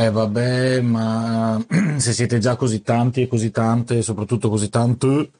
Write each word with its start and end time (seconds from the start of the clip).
Eh 0.00 0.10
vabbè, 0.10 0.80
ma 0.80 1.62
se 1.98 2.12
siete 2.12 2.38
già 2.38 2.56
così 2.56 2.80
tanti 2.82 3.22
e 3.22 3.28
così 3.28 3.50
tante, 3.50 4.00
soprattutto 4.00 4.48
così 4.48 4.70
tante, 4.70 5.30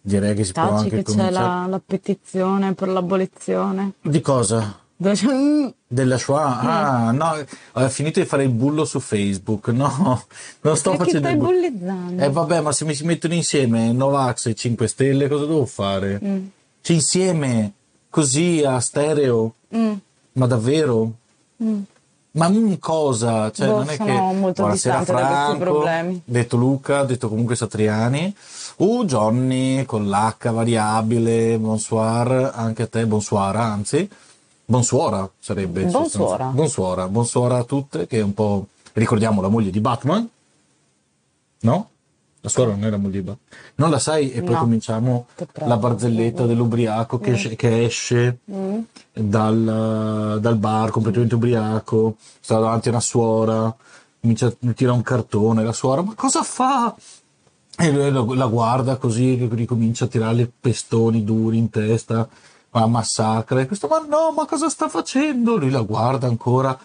direi 0.00 0.34
che 0.36 0.44
si 0.44 0.52
può 0.52 0.62
Taci 0.62 0.74
anche 0.84 0.88
che 0.90 1.02
c'è 1.02 1.12
cominciare. 1.16 1.32
la, 1.46 1.66
la 1.68 1.80
petizione 1.84 2.74
per 2.74 2.88
l'abolizione. 2.88 3.92
Di 4.00 4.20
cosa? 4.20 4.78
C'è- 5.00 5.72
Della 5.86 6.16
Shoah? 6.18 6.58
Ah, 6.60 7.10
no, 7.12 7.44
ho 7.72 7.88
finito 7.88 8.20
di 8.20 8.26
fare 8.26 8.44
il 8.44 8.50
bullo 8.50 8.84
su 8.84 9.00
Facebook. 9.00 9.68
No, 9.74 10.22
non 10.60 10.76
sto 10.76 10.90
Perché 10.90 11.04
facendo 11.04 11.18
stai 11.28 11.32
il 11.32 11.38
bullo. 11.38 11.50
bullizzando? 11.50 12.22
Eh 12.22 12.30
vabbè, 12.30 12.60
ma 12.60 12.72
se 12.72 12.84
mi 12.84 12.94
si 12.94 13.04
mettono 13.04 13.34
insieme 13.34 13.90
Novax 13.92 14.46
e 14.46 14.54
5 14.54 14.86
Stelle, 14.86 15.28
cosa 15.28 15.44
devo 15.46 15.66
fare? 15.66 16.20
Mm. 16.24 16.46
Cioè, 16.82 16.94
insieme, 16.96 17.72
così 18.10 18.62
a 18.64 18.78
stereo, 18.78 19.54
Mm, 19.76 19.92
ma 20.32 20.46
davvero? 20.46 21.12
mm. 21.62 21.80
Ma 22.32 22.48
mm, 22.48 22.74
cosa? 22.78 23.50
Cioè, 23.50 23.66
Boh, 23.66 23.76
non 23.78 23.90
è 23.90 23.96
che... 23.96 24.12
molto 24.12 24.62
Buonasera 24.62 25.04
Franco, 25.04 25.84
detto 26.24 26.56
Luca, 26.56 27.04
detto 27.04 27.28
comunque 27.28 27.56
Satriani. 27.56 28.34
Uh, 28.76 29.04
Johnny 29.04 29.84
con 29.84 30.08
l'H 30.08 30.50
variabile, 30.50 31.58
bonsoir, 31.58 32.52
anche 32.54 32.82
a 32.82 32.86
te, 32.86 33.06
bonsoir, 33.06 33.56
anzi. 33.56 34.08
Bonsuora 34.64 35.28
sarebbe. 35.38 35.80
in. 35.80 35.90
Bonsuora. 35.90 36.44
Bonsuora, 36.46 37.08
bonsuora 37.08 37.56
a 37.56 37.64
tutte, 37.64 38.06
che 38.06 38.18
è 38.18 38.22
un 38.22 38.34
po'... 38.34 38.66
Ricordiamo 38.92 39.40
la 39.40 39.48
moglie 39.48 39.70
di 39.70 39.80
Batman, 39.80 40.28
no? 41.60 41.88
La 42.40 42.48
suora 42.48 42.74
non 42.76 43.10
di 43.10 43.18
Batman. 43.20 43.36
Non 43.76 43.90
la 43.90 43.98
sai 43.98 44.30
e 44.32 44.42
poi 44.42 44.54
No. 44.54 44.60
cominciamo 44.60 45.26
la 45.66 45.76
barzelletta 45.76 46.46
dell'ubriaco 46.46 47.18
che, 47.18 47.32
esce- 47.32 47.56
che 47.56 47.84
esce 47.84 48.38
Mm. 48.50 48.78
dal, 49.12 50.38
dal 50.40 50.56
bar 50.56 50.90
completamente 50.90 51.34
ubriaco, 51.34 52.14
sta 52.40 52.58
davanti 52.58 52.88
a 52.88 52.92
una 52.92 53.00
suora, 53.00 53.74
comincia 54.20 54.46
a 54.46 54.52
tira 54.74 54.92
un 54.92 55.02
cartone, 55.02 55.64
la 55.64 55.72
suora, 55.72 56.02
ma 56.02 56.14
cosa 56.14 56.42
fa? 56.42 56.94
E 57.80 57.90
lui 57.92 58.36
la, 58.36 58.46
guarda 58.46 58.96
così, 58.96 59.36
che 59.36 59.48
ricomincia 59.54 60.04
a 60.04 60.08
tirare 60.08 60.50
pestoni 60.60 61.24
duri 61.24 61.58
in 61.58 61.70
testa, 61.70 62.28
la 62.70 62.86
massacra, 62.86 63.60
e 63.60 63.66
questo, 63.66 63.88
ma 63.88 63.98
no, 64.08 64.32
ma 64.36 64.46
cosa 64.46 64.68
sta 64.68 64.88
facendo? 64.88 65.56
Lui 65.56 65.70
la 65.70 65.80
guarda 65.80 66.26
ancora, 66.28 66.76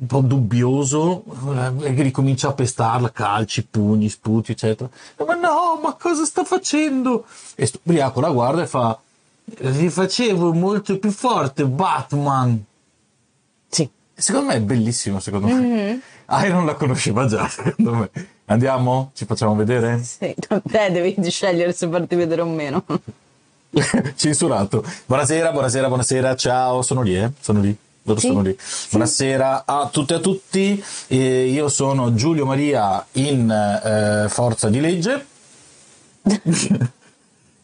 un 0.00 0.06
po' 0.06 0.20
dubbioso, 0.20 1.22
eh, 1.82 1.90
ricomincia 2.02 2.48
a 2.48 2.52
pestarla, 2.54 3.12
calci, 3.12 3.66
pugni, 3.66 4.08
sputi, 4.08 4.52
eccetera. 4.52 4.88
Ma 5.26 5.34
no, 5.34 5.78
ma 5.82 5.94
cosa 5.94 6.24
sta 6.24 6.42
facendo? 6.42 7.26
E 7.54 7.66
sto 7.66 7.80
ubriaco 7.82 8.20
la 8.20 8.30
guarda 8.30 8.62
e 8.62 8.66
fa, 8.66 8.98
li 9.44 9.90
facevo 9.90 10.54
molto 10.54 10.98
più 10.98 11.10
forte, 11.10 11.66
Batman. 11.66 12.64
Sì. 13.68 13.88
Secondo 14.14 14.48
me 14.48 14.54
è 14.54 14.60
bellissimo, 14.60 15.20
secondo 15.20 15.46
me. 15.46 15.98
Mhm. 16.30 16.44
Iron 16.44 16.64
la 16.64 16.74
conosceva 16.74 17.26
già, 17.26 17.48
secondo 17.48 17.92
me. 17.92 18.10
Andiamo? 18.44 19.10
Ci 19.14 19.24
facciamo 19.24 19.56
vedere? 19.56 20.00
Sì, 20.02 20.32
te 20.38 20.90
devi 20.92 21.16
scegliere 21.28 21.72
se 21.72 21.88
farti 21.88 22.14
vedere 22.14 22.42
o 22.42 22.46
meno. 22.46 22.84
Censurato. 24.14 24.84
Buonasera, 25.06 25.50
buonasera, 25.50 25.88
buonasera. 25.88 26.36
Ciao, 26.36 26.82
sono 26.82 27.02
lì, 27.02 27.16
eh? 27.16 27.32
Sono 27.40 27.60
lì. 27.60 27.76
Sì. 28.18 28.56
Buonasera 28.90 29.62
a 29.66 29.88
tutte 29.92 30.14
e 30.14 30.16
a 30.16 30.20
tutti. 30.20 30.84
Eh, 31.08 31.46
io 31.46 31.68
sono 31.68 32.14
Giulio 32.14 32.44
Maria 32.46 33.04
in 33.12 33.50
eh, 33.50 34.28
Forza 34.28 34.68
di 34.68 34.80
Legge. 34.80 35.26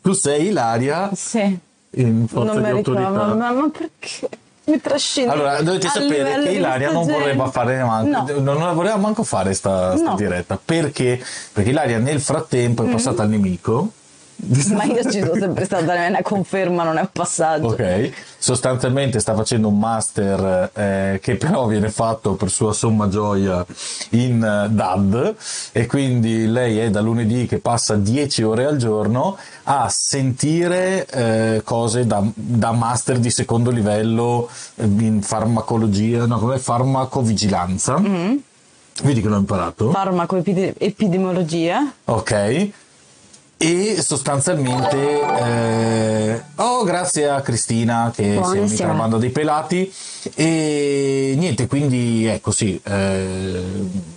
tu 0.02 0.12
sei 0.12 0.46
Ilaria 0.48 1.10
Sì. 1.14 1.58
in 1.90 2.26
Forza 2.28 2.52
non 2.54 2.62
di 2.62 2.68
Autorità. 2.70 3.08
ma, 3.10 3.34
ma 3.52 3.70
perché 3.70 4.28
mi 4.64 4.80
trascini? 4.80 5.26
Allora, 5.28 5.60
dovete 5.62 5.88
sapere 5.88 6.42
che 6.42 6.50
Ilaria 6.52 6.90
non 6.90 7.06
voleva 7.06 7.50
fare 7.50 7.82
manco, 7.82 8.32
No. 8.32 8.40
non 8.40 8.58
la 8.58 8.72
voleva 8.72 8.96
manco 8.96 9.22
fare 9.22 9.52
sta, 9.54 9.96
sta 9.96 10.10
No. 10.10 10.16
diretta. 10.16 10.58
Perché? 10.62 11.22
Perché 11.52 11.70
Ilaria 11.70 11.98
nel 11.98 12.20
frattempo 12.20 12.84
è 12.84 12.88
passata 12.90 13.22
al 13.22 13.28
nemico. 13.28 13.92
Ma 14.38 14.84
io 14.84 15.02
ci 15.10 15.20
sono 15.20 15.34
sempre 15.34 15.64
stata, 15.64 15.94
è 15.94 16.08
una 16.08 16.22
conferma, 16.22 16.84
non 16.84 16.98
è 16.98 17.00
un 17.00 17.08
passaggio. 17.10 17.68
Ok, 17.68 18.12
sostanzialmente 18.38 19.18
sta 19.18 19.34
facendo 19.34 19.68
un 19.68 19.78
master 19.78 20.70
eh, 20.74 21.18
che 21.22 21.36
però 21.36 21.66
viene 21.66 21.90
fatto 21.90 22.34
per 22.34 22.50
sua 22.50 22.72
somma 22.72 23.08
gioia 23.08 23.64
in 24.10 24.42
eh, 24.42 24.68
DAD 24.68 25.34
e 25.72 25.86
quindi 25.86 26.46
lei 26.46 26.78
è 26.78 26.90
da 26.90 27.00
lunedì 27.00 27.46
che 27.46 27.58
passa 27.58 27.96
10 27.96 28.42
ore 28.42 28.66
al 28.66 28.76
giorno 28.76 29.38
a 29.64 29.88
sentire 29.88 31.06
eh, 31.06 31.62
cose 31.64 32.06
da, 32.06 32.22
da 32.34 32.72
master 32.72 33.18
di 33.18 33.30
secondo 33.30 33.70
livello 33.70 34.48
eh, 34.76 34.84
in 34.84 35.22
farmacologia, 35.22 36.26
no, 36.26 36.38
come 36.38 36.58
farmacovigilanza. 36.58 37.98
Mm. 37.98 38.36
Vedi 39.02 39.20
che 39.20 39.28
l'ho 39.28 39.36
imparato? 39.36 39.90
Farmaco 39.90 40.36
epide- 40.36 40.74
epidemiologia. 40.78 41.92
Ok. 42.04 42.70
E 43.58 44.02
sostanzialmente, 44.02 45.20
eh, 45.40 46.42
oh, 46.56 46.84
grazie 46.84 47.30
a 47.30 47.40
Cristina 47.40 48.12
che 48.14 48.38
si 48.66 48.82
è 48.82 48.84
unita 48.84 49.16
dei 49.16 49.30
pelati. 49.30 49.90
E 50.34 51.34
niente, 51.38 51.66
quindi 51.66 52.26
ecco 52.26 52.50
sì, 52.50 52.78
eh, 52.84 53.62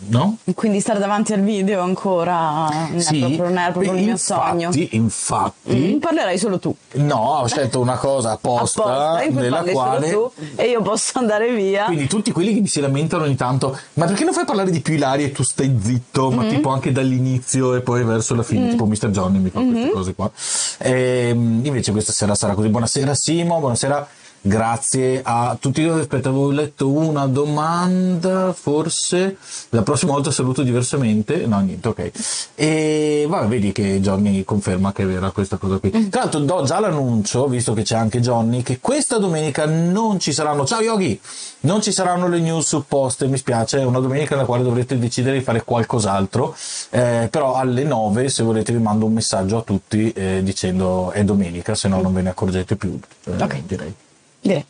no? 0.07 0.37
Quindi 0.55 0.79
stare 0.81 0.99
davanti 0.99 1.31
al 1.33 1.41
video 1.41 1.81
ancora 1.83 2.67
non 2.89 2.97
è 2.97 2.99
Sì, 2.99 3.19
proprio, 3.19 3.43
non 3.43 3.57
è 3.57 3.71
proprio 3.71 3.93
il 3.93 4.03
mio 4.03 4.17
sogno. 4.17 4.69
infatti, 4.73 4.89
infatti, 4.95 5.93
Mm, 5.95 5.99
parlerai 5.99 6.37
solo 6.39 6.57
tu. 6.59 6.75
no, 6.93 7.15
ho 7.15 7.47
scelto 7.47 7.79
una 7.79 7.95
cosa 7.97 8.31
apposta, 8.31 8.83
Apposta, 9.19 9.29
nella 9.39 9.61
quale 9.63 10.09
tu 10.11 10.31
e 10.55 10.67
io 10.69 10.81
posso 10.81 11.19
andare 11.19 11.53
via. 11.53 11.85
Quindi 11.85 12.07
tutti 12.07 12.31
quelli 12.31 12.55
che 12.55 12.61
mi 12.61 12.67
si 12.67 12.81
lamentano 12.81 13.23
ogni 13.23 13.35
tanto, 13.35 13.77
ma 13.93 14.05
perché 14.05 14.23
non 14.25 14.33
fai 14.33 14.45
parlare 14.45 14.71
di 14.71 14.81
più 14.81 14.95
Ilaria 14.95 15.27
e 15.27 15.31
tu 15.31 15.43
stai 15.43 15.77
zitto, 15.81 16.31
ma 16.31 16.45
tipo 16.47 16.69
anche 16.71 16.91
dall'inizio 16.91 17.75
e 17.75 17.81
poi 17.81 18.03
verso 18.03 18.33
la 18.35 18.43
fine, 18.43 18.69
tipo 18.69 18.85
Mr. 18.87 19.11
Johnny 19.29 19.39
mi 19.39 19.49
fa 19.49 19.61
queste 19.61 19.91
cose 19.91 20.15
qua. 20.15 20.31
Ehm, 20.79 21.61
invece 21.63 21.91
questa 21.91 22.11
sera 22.11 22.35
sarà 22.35 22.53
così. 22.53 22.69
Buonasera 22.69 23.13
Simo, 23.13 23.59
buonasera. 23.59 24.07
Grazie 24.41 25.21
a 25.23 25.57
tutti. 25.59 25.83
Aspetta, 25.83 26.29
avevo 26.29 26.49
letto 26.51 26.89
una 26.89 27.25
domanda, 27.27 28.53
forse. 28.53 29.37
La 29.69 29.81
prossima 29.81 30.13
volta 30.13 30.31
saluto 30.31 30.63
diversamente. 30.63 31.45
No, 31.45 31.59
niente, 31.59 31.87
ok. 31.87 32.11
E 32.55 33.25
vabbè, 33.27 33.47
vedi 33.47 33.71
che 33.71 33.99
Johnny 33.99 34.43
conferma 34.43 34.93
che 34.93 35.03
è 35.03 35.05
vera 35.05 35.31
questa 35.31 35.57
cosa 35.57 35.77
qui. 35.77 36.09
Tra 36.09 36.21
l'altro, 36.21 36.39
do 36.39 36.63
già 36.63 36.79
l'annuncio, 36.79 37.47
visto 37.47 37.73
che 37.73 37.83
c'è 37.83 37.95
anche 37.95 38.19
Johnny, 38.21 38.61
che 38.61 38.79
questa 38.79 39.17
domenica 39.17 39.65
non 39.65 40.19
ci 40.19 40.31
saranno. 40.31 40.65
Ciao 40.65 40.81
Yogi! 40.81 41.19
Non 41.61 41.81
ci 41.81 41.91
saranno 41.91 42.29
le 42.29 42.39
news 42.39 42.65
supposte, 42.67 43.27
mi 43.27 43.37
spiace. 43.37 43.79
È 43.79 43.83
una 43.83 43.99
domenica 43.99 44.35
nella 44.35 44.47
quale 44.47 44.63
dovrete 44.63 44.97
decidere 44.97 45.37
di 45.39 45.43
fare 45.43 45.63
qualcos'altro. 45.65 46.55
Eh, 46.91 47.27
però 47.29 47.55
alle 47.55 47.83
9, 47.83 48.29
se 48.29 48.43
volete, 48.43 48.71
vi 48.71 48.81
mando 48.81 49.05
un 49.05 49.13
messaggio 49.13 49.57
a 49.57 49.61
tutti 49.61 50.11
eh, 50.13 50.39
dicendo 50.43 51.11
è 51.11 51.23
domenica, 51.25 51.75
se 51.75 51.89
no 51.89 52.01
non 52.01 52.13
ve 52.13 52.21
ne 52.21 52.29
accorgete 52.29 52.77
più. 52.77 52.97
eh, 53.25 53.43
Ok. 53.43 53.61
Direi. 53.65 53.93
Direi. 54.41 54.65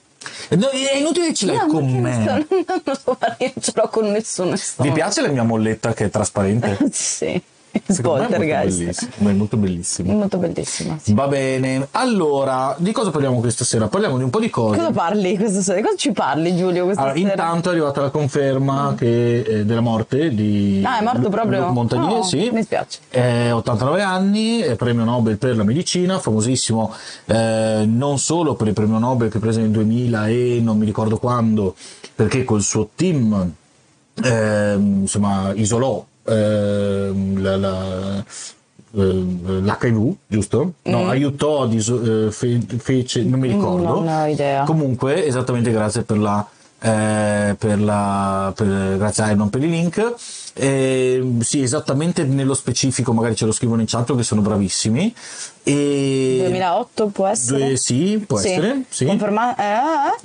No, 0.50 0.69
è 0.69 0.97
inutile 0.97 1.28
che 1.28 1.34
ce 1.34 1.46
l'hai 1.46 1.57
No, 1.57 1.68
con 1.68 1.85
me. 1.85 2.18
Non, 2.50 2.81
non 2.84 2.96
so 2.96 3.16
fare, 3.18 3.35
io 3.40 3.53
ce 3.59 3.72
l'ho 3.74 3.88
con 3.88 4.12
nessuno. 4.12 4.56
Vi 4.78 4.91
piace 4.91 5.22
la 5.22 5.30
mia 5.30 5.44
molletta 5.44 5.94
che 5.94 6.06
è 6.06 6.09
trasparente? 6.09 6.78
sì. 6.91 7.41
Secondo 7.85 8.22
me 8.22 8.28
è 8.28 8.30
molto 8.30 8.38
Poltergeist. 8.38 9.56
bellissimo. 9.57 10.12
È 10.12 10.13
molto 10.13 10.38
bellissimo. 10.38 11.00
Sì. 11.02 11.13
Va 11.13 11.28
bene, 11.28 11.88
allora 11.91 12.75
di 12.78 12.91
cosa 12.91 13.09
parliamo 13.12 13.40
questa 13.40 13.63
sera? 13.63 13.88
Parliamo 13.88 14.18
di 14.18 14.24
un 14.24 14.30
po' 14.30 14.40
di 14.40 14.50
cose. 14.50 14.78
Cosa 14.78 14.91
parli 14.91 15.38
questa 15.38 15.62
sera? 15.62 15.81
Cosa 15.81 15.96
ci 15.96 16.12
parli, 16.12 16.56
Giulio? 16.56 16.84
Questa 16.85 17.02
Allora, 17.02 17.18
sera? 17.18 17.30
intanto 17.31 17.69
è 17.69 17.72
arrivata 17.72 18.02
la 18.02 18.09
conferma 18.09 18.94
che, 18.97 19.40
eh, 19.41 19.66
della 19.66 19.81
morte 19.81 20.34
di 20.34 20.81
Ah, 20.85 21.00
è 21.00 21.03
morto 21.03 21.19
Lu- 21.22 21.30
proprio? 21.30 21.68
Montagnier, 21.72 22.18
No, 22.18 22.24
sì. 22.24 22.50
mi 22.52 22.63
spiace. 22.63 23.00
Eh, 23.09 23.52
89 23.52 24.01
anni, 24.01 24.59
è 24.59 24.75
premio 24.75 25.03
Nobel 25.03 25.38
per 25.38 25.56
la 25.56 25.63
medicina, 25.63 26.19
famosissimo 26.19 26.94
eh, 27.25 27.84
non 27.88 28.18
solo 28.19 28.56
per 28.56 28.68
il 28.68 28.74
premio 28.74 28.97
Nobel 29.00 29.30
che 29.30 29.40
prese 29.40 29.62
nel 29.62 29.69
2000 29.72 30.28
e 30.28 30.59
non 30.62 30.78
mi 30.78 30.86
ricordo 30.86 31.18
quando, 31.18 31.75
perché 32.16 32.44
col 32.44 32.62
suo 32.62 32.90
team 32.96 33.51
ehm, 34.22 35.01
insomma, 35.01 35.51
isolò 35.56 36.04
ehm, 36.30 37.42
la- 37.42 37.58
la- 37.58 38.24
eh, 38.96 39.02
l'HIV, 39.62 40.14
giusto? 40.28 40.74
No, 40.84 41.08
aiutò, 41.10 41.64
ad 41.64 41.74
iso- 41.74 42.28
eh, 42.28 42.31
fe- 42.31 42.62
fece, 42.78 43.24
non 43.24 43.40
mi 43.40 43.48
ricordo. 43.50 44.02
Mm. 44.02 44.06
non 44.06 44.22
ho 44.22 44.26
idea. 44.26 44.64
Comunque, 44.64 45.26
esattamente 45.26 45.72
grazie 45.72 46.04
per 46.04 46.18
la. 46.18 46.46
eh, 46.81 47.56
per 47.60 47.81
la 47.81 48.54
per, 48.56 48.96
grazie 48.98 49.24
a 49.24 49.31
Iron 49.31 49.50
per 49.50 49.62
i 49.62 49.70
link 49.70 50.14
Eh, 50.59 51.23
sì 51.39 51.61
esattamente 51.61 52.23
nello 52.25 52.53
specifico 52.53 53.13
magari 53.13 53.35
ce 53.35 53.45
lo 53.45 53.51
scrivono 53.53 53.79
in 53.81 53.88
chat 53.88 54.13
che 54.15 54.23
sono 54.23 54.41
bravissimi 54.41 55.13
e 55.63 56.38
2008 56.39 57.07
può 57.07 57.27
essere? 57.27 57.59
Due- 57.67 57.77
sì 57.77 58.23
può 58.25 58.39
essere 58.39 58.83
sì. 58.89 59.06
Conferma- 59.06 59.56
eh, 59.56 59.63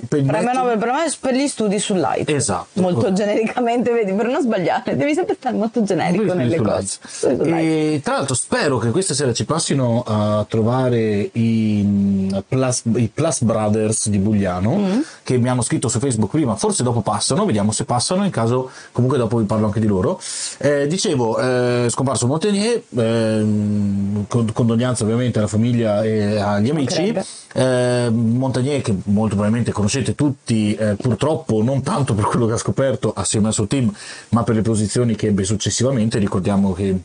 eh, 0.01 0.05
Per 0.07 0.19
il 0.19 0.25
premio 0.25 0.53
Nobel 0.53 0.77
per, 0.77 0.91
me- 0.91 1.13
per 1.19 1.35
gli 1.35 1.47
studi 1.47 1.77
sull'AIDS. 1.77 2.31
Esatto. 2.33 2.81
Molto 2.81 3.13
genericamente, 3.13 3.91
vedi, 3.91 4.13
per 4.13 4.27
non 4.27 4.41
sbagliare, 4.41 4.95
devi 4.95 5.13
sempre 5.13 5.35
stare 5.37 5.55
molto 5.55 5.83
generico 5.83 6.33
nelle 6.33 6.57
cose. 6.57 6.97
E 7.43 8.01
tra 8.03 8.15
l'altro 8.17 8.33
spero 8.33 8.77
che 8.77 8.89
questa 8.91 9.13
sera 9.13 9.33
ci 9.33 9.45
passino 9.45 10.03
a 10.05 10.45
trovare 10.49 11.29
i 11.33 11.81
mm, 11.85 12.29
Plus, 12.47 12.81
i 12.95 13.09
Plus 13.13 13.41
Brothers 13.43 14.09
di 14.09 14.17
Bugliano 14.17 14.73
Mm. 14.75 14.99
che 15.23 15.37
mi 15.37 15.47
hanno 15.49 15.61
scritto 15.61 15.87
su 15.87 15.99
Facebook 15.99 16.31
prima, 16.31 16.55
forse 16.55 16.81
dopo 16.83 17.01
passano, 17.01 17.45
vediamo 17.45 17.71
se 17.71 17.85
passano, 17.85 18.23
in 18.25 18.31
caso 18.31 18.69
comunque 18.91 19.17
dopo 19.17 19.37
vi 19.37 19.45
parlo 19.45 19.65
anche 19.67 19.79
di 19.79 19.87
loro. 19.87 20.19
Eh, 20.57 20.87
dicevo, 20.87 21.37
eh, 21.37 21.87
scomparso 21.89 22.27
Montagnier, 22.27 22.81
ehm, 22.95 24.25
con- 24.27 24.51
condoglianze 24.51 25.03
ovviamente 25.03 25.39
alla 25.39 25.47
famiglia 25.47 26.03
e 26.03 26.37
agli 26.37 26.69
amici. 26.69 27.13
Eh, 27.53 28.09
Montagnier 28.09 28.81
che 28.81 28.95
molto 29.05 29.35
probabilmente 29.35 29.71
conoscete 29.71 30.15
tutti, 30.15 30.75
eh, 30.75 30.95
purtroppo 30.95 31.61
non 31.61 31.81
tanto 31.81 32.13
per 32.13 32.25
quello 32.25 32.45
che 32.45 32.53
ha 32.53 32.57
scoperto 32.57 33.11
assieme 33.13 33.47
al 33.47 33.53
suo 33.53 33.67
team, 33.67 33.93
ma 34.29 34.43
per 34.43 34.55
le 34.55 34.61
posizioni 34.61 35.15
che 35.15 35.27
ebbe 35.27 35.43
successivamente. 35.43 36.19
Ricordiamo 36.19 36.73
che 36.73 36.97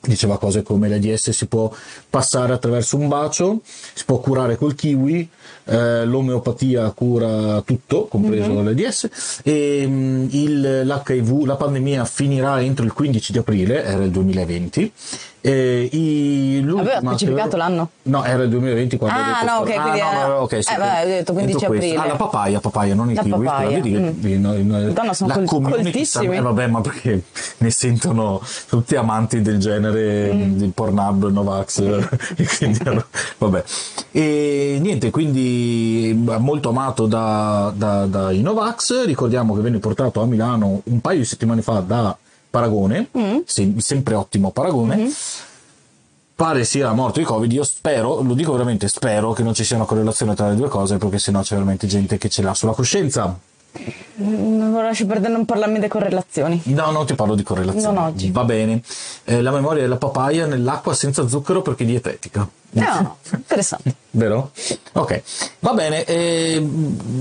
diceva 0.00 0.38
cose 0.38 0.62
come 0.62 0.88
l'AIDS 0.88 1.30
si 1.30 1.46
può 1.46 1.70
passare 2.08 2.52
attraverso 2.52 2.96
un 2.96 3.08
bacio, 3.08 3.60
si 3.64 4.04
può 4.04 4.18
curare 4.18 4.56
col 4.56 4.74
kiwi, 4.74 5.28
eh, 5.64 6.04
l'omeopatia 6.04 6.90
cura 6.90 7.60
tutto, 7.62 8.06
compreso 8.06 8.62
l'AIDS, 8.62 9.40
e 9.44 9.86
mh, 9.86 10.28
il- 10.32 10.82
l'HIV, 10.86 11.44
la 11.44 11.56
pandemia 11.56 12.04
finirà 12.04 12.60
entro 12.62 12.84
il 12.84 12.92
15 12.92 13.32
di 13.32 13.38
aprile, 13.38 13.84
era 13.84 14.02
il 14.04 14.10
2020. 14.10 14.92
E 15.42 15.88
i, 15.92 16.62
Aveva 16.76 16.98
specificato 17.00 17.56
l'anno? 17.56 17.88
No, 18.02 18.24
era 18.24 18.42
il 18.42 18.50
2020 18.50 18.98
quando 18.98 19.18
Ah, 19.20 19.42
no, 19.42 19.60
ok, 19.60 19.70
sto- 19.70 19.80
quindi 19.80 20.00
ah, 20.00 20.12
no, 20.12 20.18
era- 20.20 20.42
ok, 20.42 20.62
sì, 20.62 20.72
eh, 20.74 20.76
beh, 20.76 21.08
detto 21.08 21.32
15 21.32 21.64
entro 21.64 21.68
questo. 21.68 21.86
aprile. 21.86 21.96
Ah, 21.96 22.06
la 22.06 22.16
papaya, 22.16 22.60
papaya, 22.60 22.94
non 22.94 23.10
i 23.10 23.14
La 23.14 23.22
kiwi. 23.22 23.44
papaya, 23.46 23.68
vedi 23.70 23.90
che- 23.90 23.98
mm. 23.98 24.10
vedi, 24.20 24.38
no, 24.38 24.52
no, 24.52 24.78
Madonna, 24.84 25.14
sono 25.14 25.34
la 25.34 25.42
col- 25.42 25.62
coltissimi. 25.62 26.36
eh, 26.36 26.40
vabbè, 26.42 26.66
ma 26.66 26.82
perché 26.82 27.22
ne 27.56 27.70
sentono 27.70 28.42
tutti 28.68 28.96
amanti 28.96 29.40
del 29.40 29.56
genere 29.56 30.30
Mm. 30.30 30.56
di 30.58 30.66
Pornhub, 30.74 31.30
Novax, 31.30 31.78
e 32.36 32.46
quindi 32.58 32.78
vabbè. 33.38 33.64
E 34.12 34.76
niente, 34.78 35.10
quindi 35.10 35.49
molto 36.14 36.68
amato 36.70 37.06
da, 37.06 37.72
da, 37.74 38.06
dai 38.06 38.40
Novax. 38.40 39.04
Ricordiamo 39.04 39.54
che 39.54 39.60
venne 39.60 39.78
portato 39.78 40.20
a 40.20 40.26
Milano 40.26 40.80
un 40.84 41.00
paio 41.00 41.18
di 41.18 41.24
settimane 41.24 41.62
fa 41.62 41.80
da 41.80 42.16
Paragone, 42.50 43.08
Mm. 43.16 43.38
sì, 43.44 43.74
sempre 43.78 44.14
ottimo 44.14 44.50
Paragone. 44.50 44.96
Mm-hmm. 44.96 45.10
Pare 46.34 46.64
sia 46.64 46.90
morto 46.92 47.18
di 47.18 47.24
Covid, 47.26 47.52
io 47.52 47.64
spero, 47.64 48.22
lo 48.22 48.32
dico 48.34 48.52
veramente, 48.52 48.88
spero 48.88 49.32
che 49.32 49.42
non 49.42 49.52
ci 49.52 49.62
sia 49.62 49.76
una 49.76 49.84
correlazione 49.84 50.34
tra 50.34 50.48
le 50.48 50.56
due 50.56 50.68
cose, 50.68 50.96
perché 50.96 51.18
sennò 51.18 51.42
c'è 51.42 51.54
veramente 51.54 51.86
gente 51.86 52.16
che 52.16 52.30
ce 52.30 52.40
l'ha 52.42 52.54
sulla 52.54 52.72
coscienza. 52.72 53.38
Non 54.16 54.72
lascio 54.72 55.06
perdere, 55.06 55.32
non 55.32 55.44
parlarmi 55.44 55.78
di 55.78 55.86
correlazioni. 55.86 56.60
No, 56.64 56.90
non 56.90 57.06
ti 57.06 57.14
parlo 57.14 57.34
di 57.34 57.42
correlazione. 57.42 57.94
Non 57.94 58.04
oggi. 58.06 58.30
Va 58.30 58.44
bene. 58.44 58.82
Eh, 59.24 59.42
la 59.42 59.50
memoria 59.52 59.82
della 59.82 59.96
papaya 59.96 60.46
nell'acqua 60.46 60.94
senza 60.94 61.28
zucchero 61.28 61.62
perché 61.62 61.84
dietetica. 61.84 62.48
No, 62.72 63.16
interessante. 63.34 63.96
Vero? 64.12 64.50
Ok, 64.92 65.22
va 65.60 65.72
bene. 65.72 66.04
eh, 66.04 66.64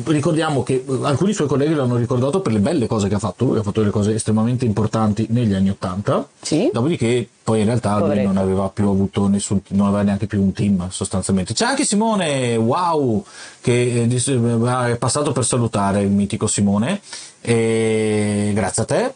ricordiamo 0.06 0.63
che 0.63 0.84
eh, 0.88 1.00
alcuni 1.04 1.34
suoi 1.34 1.48
colleghi 1.48 1.74
l'hanno 1.74 1.96
ricordato 1.96 2.42
per 2.42 2.51
le 2.51 2.60
belle 2.60 2.88
cose 2.88 3.07
che 3.07 3.16
ha 3.16 3.19
fatto. 3.19 3.46
Lui 3.46 3.57
ha 3.60 3.63
fatto 3.63 3.80
delle 3.80 3.92
cose 3.92 4.13
estremamente 4.13 4.66
importanti 4.66 5.28
negli 5.30 5.54
anni 5.54 5.69
Ottanta. 5.69 6.28
Sì. 6.42 6.69
Dopodiché, 6.72 7.28
poi 7.44 7.60
in 7.60 7.66
realtà 7.66 7.92
lui 7.94 8.01
Poveretto. 8.01 8.28
non 8.28 8.38
aveva 8.38 8.69
più 8.69 8.88
avuto 8.90 9.28
nessun, 9.28 9.62
non 9.69 9.88
aveva 9.88 10.04
neanche 10.04 10.28
più 10.28 10.42
un 10.42 10.51
team 10.51 10.90
sostanzialmente. 10.90 11.54
C'è 11.54 11.66
anche 11.66 11.84
Simone, 11.86 12.56
wow, 12.56 13.24
che 13.62 14.07
eh, 14.07 14.16
eh, 14.16 14.92
è 14.92 14.98
passato 14.98 15.31
per 15.31 15.45
salutare 15.45 16.02
il 16.02 16.10
mitico 16.12 16.48
Simone. 16.48 17.02
E 17.42 18.52
grazie 18.54 18.84
a 18.84 18.86
te. 18.86 19.13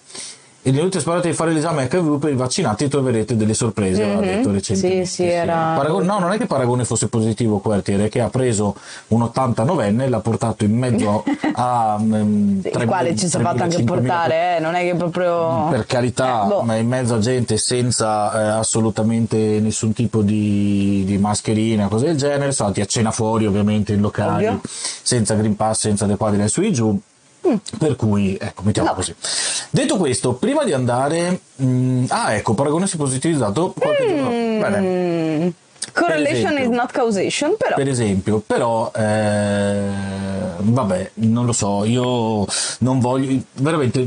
E 0.65 0.71
nelle 0.71 0.83
ultime 0.83 1.01
sparate 1.01 1.27
di 1.27 1.33
fare 1.35 1.51
l'esame 1.51 1.89
HIV 1.91 2.19
per 2.19 2.31
i 2.31 2.35
vaccinati 2.35 2.87
troverete 2.87 3.35
delle 3.35 3.53
sorprese, 3.53 4.01
aveva 4.01 4.21
detto 4.21 4.49
recentemente. 4.49 4.99
Mhm. 4.99 5.03
Sì, 5.05 5.13
sì, 5.13 5.23
era- 5.25 5.73
Paragone- 5.75 6.05
no, 6.05 6.19
non 6.19 6.31
è 6.31 6.37
che 6.37 6.45
Paragone 6.45 6.85
fosse 6.85 7.09
positivo, 7.09 7.57
quartiere, 7.59 8.07
che 8.07 8.21
ha 8.21 8.29
preso 8.29 8.73
un 9.09 9.23
89enne 9.23 10.03
e 10.03 10.09
l'ha 10.09 10.21
portato 10.21 10.63
in 10.63 10.77
mezzo 10.77 11.25
a... 11.55 11.97
mm, 12.01 12.59
Il 12.63 12.71
3.000, 12.71 12.85
quale 12.85 13.13
ci 13.17 13.25
è 13.25 13.29
fatto 13.29 13.61
anche 13.63 13.75
3.000, 13.79 13.83
portare, 13.85 14.55
eh, 14.55 14.59
non 14.61 14.75
è 14.75 14.83
che 14.83 14.95
proprio... 14.95 15.67
per 15.69 15.85
carità, 15.85 16.45
Eh, 16.45 16.47
boh. 16.47 16.61
ma 16.61 16.75
in 16.77 16.87
mezzo 16.87 17.15
a 17.15 17.19
gente 17.19 17.57
senza 17.57 18.31
eh, 18.33 18.47
assolutamente 18.59 19.37
nessun 19.59 19.91
tipo 19.91 20.21
di, 20.21 21.03
di 21.05 21.17
mascherina, 21.17 21.87
cose 21.89 22.05
del 22.05 22.15
genere, 22.17 22.53
sono 22.53 22.69
andati 22.69 22.85
a 22.85 22.89
cena 22.89 23.11
fuori 23.11 23.45
ovviamente 23.45 23.91
in 23.91 23.99
locali, 23.99 24.45
Ovvio. 24.45 24.61
senza 24.63 25.33
Green 25.35 25.57
Pass, 25.57 25.79
senza 25.79 26.05
le 26.05 26.15
quadri 26.15 26.47
su 26.47 26.61
e 26.61 26.71
giù. 27.43 27.77
Per 27.77 27.95
cui, 27.95 28.37
ecco, 28.39 28.63
mettiamo 28.63 28.89
No. 28.89 28.95
così. 28.95 29.13
Detto 29.69 29.97
questo, 29.97 30.33
prima 30.33 30.63
di 30.63 30.73
andare... 30.73 31.39
mm, 31.61 32.05
ah, 32.09 32.33
ecco, 32.33 32.53
Paragone 32.53 32.87
si 32.87 32.95
è 32.95 32.97
positivizzato 32.97 33.73
qualche 33.77 34.07
giorno. 34.07 34.29
Bene. 34.29 34.79
Mm, 34.79 35.47
correlation 35.93 36.53
esempio. 36.53 36.63
is 36.63 36.69
not 36.69 36.91
causation, 36.91 37.55
però... 37.57 37.75
Per 37.75 37.87
esempio, 37.87 38.39
però, 38.45 38.91
eh, 38.95 39.89
vabbè, 40.57 41.11
non 41.15 41.45
lo 41.45 41.51
so, 41.51 41.83
io 41.83 42.45
non 42.79 42.99
voglio, 42.99 43.41
veramente, 43.53 43.99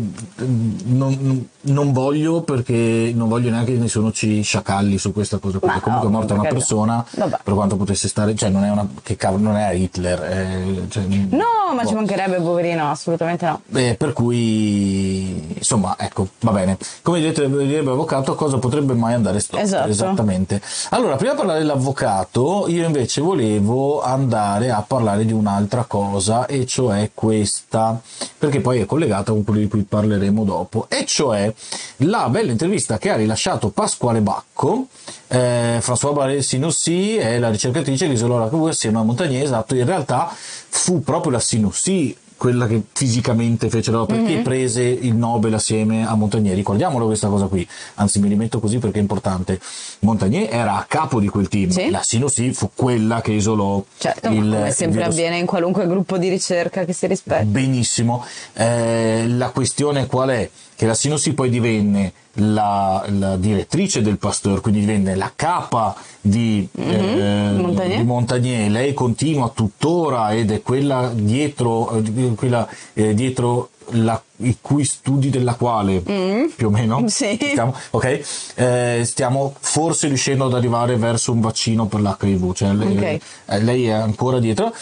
mm, 0.42 0.78
non, 0.86 1.48
non 1.66 1.92
voglio 1.92 2.42
perché 2.42 3.12
non 3.14 3.28
voglio 3.28 3.50
neanche 3.50 3.72
che 3.72 3.78
nessuno 3.78 4.12
ci 4.12 4.42
sciacalli 4.42 4.98
su 4.98 5.12
questa 5.12 5.38
cosa, 5.38 5.58
perché 5.58 5.74
Ma 5.74 5.80
comunque 5.80 6.08
no, 6.08 6.14
è 6.14 6.18
morta 6.18 6.34
una 6.34 6.48
persona, 6.48 7.04
Vabbè. 7.10 7.38
per 7.42 7.54
quanto 7.54 7.76
potesse 7.76 8.08
stare, 8.08 8.34
cioè 8.34 8.48
non 8.48 8.64
è 8.64 8.70
una, 8.70 8.86
che 9.02 9.16
cavolo, 9.16 9.42
non 9.42 9.56
è 9.56 9.72
Hitler, 9.72 10.22
eh, 10.22 10.86
cioè, 10.88 11.04
No, 11.06 11.74
ma 11.74 11.82
boh. 11.82 11.88
ci 11.88 11.94
mancherebbe, 11.94 12.40
poverino, 12.40 12.90
assolutamente 12.90 13.46
no. 13.46 13.60
Eh, 13.72 13.94
per 13.96 14.12
cui, 14.12 15.54
insomma, 15.56 15.96
ecco, 15.98 16.28
va 16.40 16.52
bene. 16.52 16.78
Come 17.02 17.20
direbbe, 17.20 17.82
l'avvocato, 17.82 18.34
cosa 18.34 18.58
potrebbe 18.58 18.94
mai 18.94 19.14
andare 19.14 19.40
storto? 19.40 19.64
Esatto. 19.64 19.88
Esattamente. 19.88 20.60
Allora, 20.90 21.16
prima 21.16 21.32
di 21.32 21.38
parlare 21.38 21.58
dell'avvocato, 21.60 22.66
io 22.68 22.84
invece 22.84 23.20
volevo 23.20 24.02
andare 24.02 24.70
a 24.70 24.82
parlare 24.86 25.24
di 25.24 25.32
un'altra 25.32 25.84
cosa, 25.84 26.46
e 26.46 26.66
cioè 26.66 27.10
questa, 27.14 28.00
perché 28.38 28.60
poi 28.60 28.80
è 28.80 28.86
collegata 28.86 29.32
con 29.32 29.44
quello 29.44 29.60
di 29.60 29.68
cui 29.68 29.82
parleremo 29.82 30.44
dopo, 30.44 30.86
e 30.88 31.04
cioè 31.06 31.52
la 31.98 32.28
bella 32.28 32.50
intervista 32.52 32.98
che 32.98 33.10
ha 33.10 33.16
rilasciato 33.16 33.68
Pasquale 33.70 34.20
Bacco. 34.20 34.86
Eh, 35.28 35.78
François 35.80 36.12
Barré 36.12 36.42
Sinussi 36.42 37.16
è 37.16 37.38
la 37.38 37.50
ricercatrice 37.50 38.06
che 38.06 38.12
isolò 38.12 38.38
la 38.38 38.48
HIV 38.52 38.66
assieme 38.66 38.98
a 38.98 39.02
Montagnier, 39.02 39.42
esatto, 39.44 39.74
in 39.74 39.84
realtà 39.84 40.30
fu 40.32 41.02
proprio 41.02 41.32
la 41.32 41.40
Sinussi 41.40 42.16
quella 42.36 42.66
che 42.66 42.82
fisicamente 42.92 43.70
fece 43.70 43.90
la 43.90 44.04
perché 44.04 44.40
prese 44.42 44.82
il 44.82 45.14
Nobel 45.14 45.54
assieme 45.54 46.06
a 46.06 46.14
Montagnier 46.16 46.54
ricordiamolo 46.54 47.06
questa 47.06 47.28
cosa 47.28 47.46
qui 47.46 47.66
anzi 47.94 48.18
mi 48.20 48.28
rimetto 48.28 48.60
così 48.60 48.76
perché 48.78 48.98
è 48.98 49.00
importante 49.00 49.58
Montagnier 50.00 50.52
era 50.52 50.76
a 50.76 50.84
capo 50.86 51.18
di 51.18 51.28
quel 51.28 51.48
team 51.48 51.70
Sì. 51.70 51.88
la 51.88 52.02
Sinussi 52.02 52.52
fu 52.52 52.68
quella 52.74 53.22
che 53.22 53.32
isolò 53.32 53.82
Certo, 53.96 54.28
il, 54.28 54.34
come 54.50 54.70
sempre 54.70 54.98
virus. 54.98 55.14
avviene 55.14 55.38
in 55.38 55.46
qualunque 55.46 55.86
gruppo 55.86 56.18
di 56.18 56.28
ricerca 56.28 56.84
che 56.84 56.92
si 56.92 57.06
rispetta. 57.06 57.42
benissimo 57.42 58.22
Eh, 58.52 59.24
la 59.28 59.48
questione 59.48 60.06
qual 60.06 60.28
è? 60.28 60.50
Che 60.76 60.86
la 60.86 60.94
Sinussi 60.94 61.32
poi 61.32 61.48
divenne 61.50 62.12
la, 62.34 63.04
la 63.08 63.36
direttrice 63.36 64.02
del 64.02 64.18
Pasteur 64.18 64.60
quindi 64.60 64.80
divenne 64.80 65.14
la 65.16 65.32
capa 65.34 65.96
di, 66.20 66.68
eh, 66.76 66.82
Mhm. 66.82 67.60
Montagnier. 67.60 67.96
di 67.98 68.04
Montagnier 68.04 68.70
lei 68.70 68.92
continua 68.94 69.50
tuttora 69.54 70.32
ed 70.34 70.50
è 70.50 70.60
quella 70.62 71.10
dietro, 71.14 71.90
eh, 72.04 72.34
quella, 72.34 72.68
eh, 72.92 73.14
dietro 73.14 73.70
la- 73.90 74.20
i 74.38 74.58
cui 74.60 74.84
studi 74.84 75.30
della 75.30 75.54
quale 75.54 76.00
più 76.00 76.66
o 76.66 76.70
meno 76.70 77.00
Mm. 77.00 77.06
Sì. 77.06 77.38
stiamo, 77.40 77.72
ok? 77.90 78.20
Eh, 78.56 79.02
stiamo 79.04 79.54
forse 79.58 80.08
riuscendo 80.08 80.44
ad 80.46 80.54
arrivare 80.54 80.96
verso 80.96 81.32
un 81.32 81.40
vaccino 81.40 81.86
per 81.86 82.00
l'HIV 82.00 82.52
cioè 82.52 82.72
lei, 82.74 82.96
Ok. 82.96 83.02
eh, 83.46 83.62
lei 83.62 83.86
è 83.86 83.92
ancora 83.92 84.40
dietro 84.40 84.74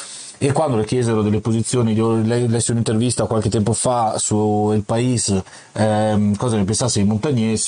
e 0.47 0.53
quando 0.53 0.77
le 0.77 0.85
chiesero 0.85 1.23
delle 1.23 1.41
posizioni, 1.41 1.93
io 1.93 2.17
le- 2.21 2.47
lessi 2.49 2.71
un'intervista 2.73 3.25
qualche 3.25 3.49
tempo 3.49 3.73
fa 3.73 4.19
su 4.19 4.73
Il 4.75 4.83
País, 4.83 5.35
ehm, 5.73 6.37
cosa 6.37 6.57
ne 6.57 6.65
pensasse 6.65 7.01
di 7.01 7.07
Montagnier, 7.09 7.59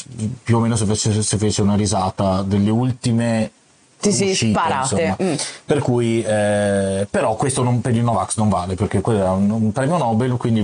più 0.42 0.56
o 0.56 0.60
meno 0.60 0.76
si 0.76 0.84
fece, 0.84 1.22
si 1.22 1.36
fece 1.38 1.62
una 1.62 1.74
risata 1.76 2.42
delle 2.42 2.70
ultime 2.70 3.50
Sì, 3.98 4.12
sì, 4.12 4.30
uscite, 4.30 4.50
sparate. 4.58 5.16
Mm. 5.22 5.34
Per 5.64 5.78
cui, 5.80 6.22
eh, 6.22 7.06
però 7.10 7.34
questo 7.36 7.62
non, 7.62 7.80
per 7.80 7.94
il 7.94 8.02
Novax 8.02 8.36
non 8.36 8.48
vale, 8.50 8.74
perché 8.74 9.00
quello 9.00 9.20
era 9.20 9.32
un, 9.32 9.50
un 9.50 9.72
premio 9.72 9.96
Nobel, 9.96 10.36
quindi... 10.36 10.60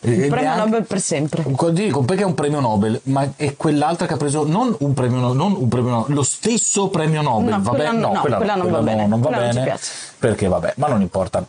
eh, 0.00 0.10
Premio 0.28 0.34
neanche- 0.42 0.58
Nobel 0.64 0.84
per 0.84 1.00
sempre. 1.00 1.44
Dico 1.72 2.02
perché 2.02 2.22
è 2.24 2.26
un 2.26 2.34
premio 2.34 2.60
Nobel, 2.60 3.00
ma 3.04 3.26
è 3.36 3.56
quell'altra 3.56 4.06
che 4.06 4.12
ha 4.12 4.16
preso 4.18 4.44
non 4.46 4.76
un 4.80 4.92
premio, 4.92 5.18
no- 5.18 5.32
non 5.32 5.54
un 5.58 5.68
premio 5.68 5.90
Nobel, 5.90 6.14
lo 6.14 6.22
stesso 6.22 6.88
premio 6.88 7.22
Nobel. 7.22 7.54
No, 7.54 7.62
vabbè, 7.62 7.68
quella 7.76 7.92
no, 7.92 8.12
no, 8.12 8.20
quella 8.20 8.54
non 8.54 8.70
va 8.70 8.80
bene, 8.80 9.06
non 9.06 9.20
va 9.20 9.28
quella 9.28 9.44
non 9.44 9.54
bene, 9.54 9.64
piace. 9.64 9.90
perché 10.18 10.46
vabbè, 10.46 10.74
ma 10.76 10.88
non 10.88 11.00
importa. 11.00 11.42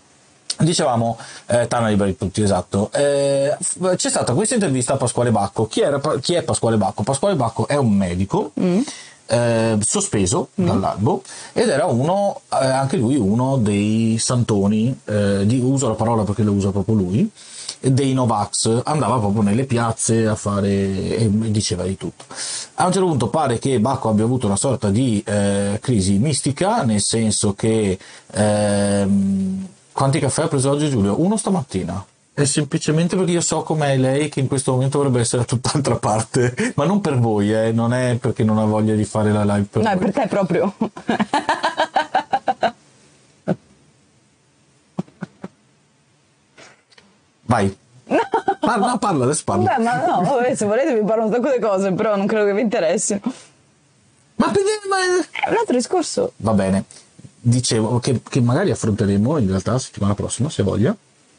Dicevamo, 0.58 1.18
eh, 1.48 1.68
Tana 1.68 1.90
liberi 1.90 2.16
tutti, 2.16 2.42
esatto. 2.42 2.90
Eh, 2.94 3.58
c'è 3.96 4.10
stata 4.10 4.34
questa 4.34 4.54
intervista 4.54 4.94
a 4.94 4.98
Pasquale 4.98 5.30
Bacco. 5.32 5.68
Chi, 5.68 5.82
era, 5.82 6.00
chi 6.22 6.34
è 6.34 6.44
Pasquale 6.44 6.78
Bacco? 6.78 7.04
Pasquale 7.04 7.36
Bacco 7.36 7.68
è 7.68 7.76
un 7.76 7.92
medico 7.92 8.52
Mm. 8.60 8.80
eh, 9.28 9.78
sospeso 9.82 10.50
dall'albo 10.56 11.24
ed 11.52 11.68
era 11.68 11.86
uno, 11.86 12.42
eh, 12.54 12.66
anche 12.68 12.96
lui, 12.96 13.16
uno 13.18 13.58
dei 13.58 14.18
santoni, 14.20 14.98
eh, 15.06 15.46
di, 15.46 15.60
uso 15.60 15.88
la 15.90 15.96
parola 15.96 16.24
perché 16.24 16.44
lo 16.44 16.54
usa 16.54 16.70
proprio 16.72 16.96
lui, 16.96 17.30
dei 17.82 18.14
Novax. 18.14 18.82
Andava 18.86 19.18
proprio 19.18 19.42
nelle 19.42 19.66
piazze 19.66 20.26
a 20.26 20.36
fare 20.36 20.70
e 21.18 21.30
diceva 21.52 21.84
di 21.84 21.98
tutto. 21.98 22.24
A 22.76 22.86
un 22.86 22.92
certo 22.94 23.08
punto 23.08 23.28
pare 23.28 23.60
che 23.60 23.80
Bacco 23.82 24.08
abbia 24.10 24.24
avuto 24.24 24.46
una 24.46 24.56
sorta 24.56 24.90
di 24.90 25.22
eh, 25.26 25.80
crisi 25.82 26.14
mistica, 26.18 26.84
nel 26.84 27.02
senso 27.02 27.54
che... 27.54 28.00
ehm, 28.32 29.68
quanti 29.96 30.20
caffè 30.20 30.44
ha 30.44 30.48
preso 30.50 30.70
oggi 30.72 30.90
Giulio? 30.90 31.20
Uno 31.22 31.38
stamattina. 31.38 32.06
È 32.34 32.44
semplicemente 32.44 33.16
perché 33.16 33.32
io 33.32 33.40
so 33.42 33.64
com'è 33.64 33.96
lei 33.96 34.28
che 34.28 34.42
in 34.42 34.48
questo 34.48 34.74
momento 34.74 34.98
dovrebbe 34.98 35.22
essere 35.22 35.44
da 35.44 35.48
tutt'altra 35.48 35.96
parte, 35.96 36.74
ma 36.76 36.84
non 36.84 37.00
per 37.00 37.18
voi, 37.18 37.54
eh, 37.54 37.72
non 37.72 37.94
è 37.94 38.18
perché 38.20 38.44
non 38.44 38.58
ha 38.58 38.66
voglia 38.66 38.94
di 38.94 39.06
fare 39.06 39.32
la 39.32 39.44
live 39.46 39.68
per 39.72 39.82
No, 39.84 39.90
è 39.90 39.96
voi. 39.96 40.12
per 40.12 40.22
te 40.22 40.28
proprio. 40.28 40.74
Vai. 47.46 47.76
Parla, 48.60 48.98
parla, 48.98 49.24
adesso 49.26 49.44
parla. 49.46 49.76
Beh, 49.76 49.84
ma 49.84 50.06
no, 50.06 50.22
vabbè, 50.24 50.56
se 50.56 50.66
volete 50.66 50.94
vi 51.00 51.06
parlo 51.06 51.26
un 51.26 51.32
sacco 51.32 51.52
di 51.52 51.60
cose, 51.60 51.92
però 51.94 52.16
non 52.16 52.26
credo 52.28 52.46
che 52.46 52.54
vi 52.54 52.62
interessino. 52.62 53.20
Ma 54.36 54.48
ma- 54.48 54.52
È 54.52 55.50
un 55.50 55.56
altro 55.58 55.76
discorso. 55.76 56.34
Va 56.38 56.52
bene. 56.54 56.84
Dicevo 57.48 58.00
che, 58.00 58.22
che 58.28 58.42
magari 58.42 58.72
affronteremo 58.72 59.38
in 59.38 59.48
realtà 59.50 59.74
la 59.74 59.78
settimana 59.80 60.16
prossima, 60.16 60.50
se 60.50 60.64
voglia. 60.64 60.96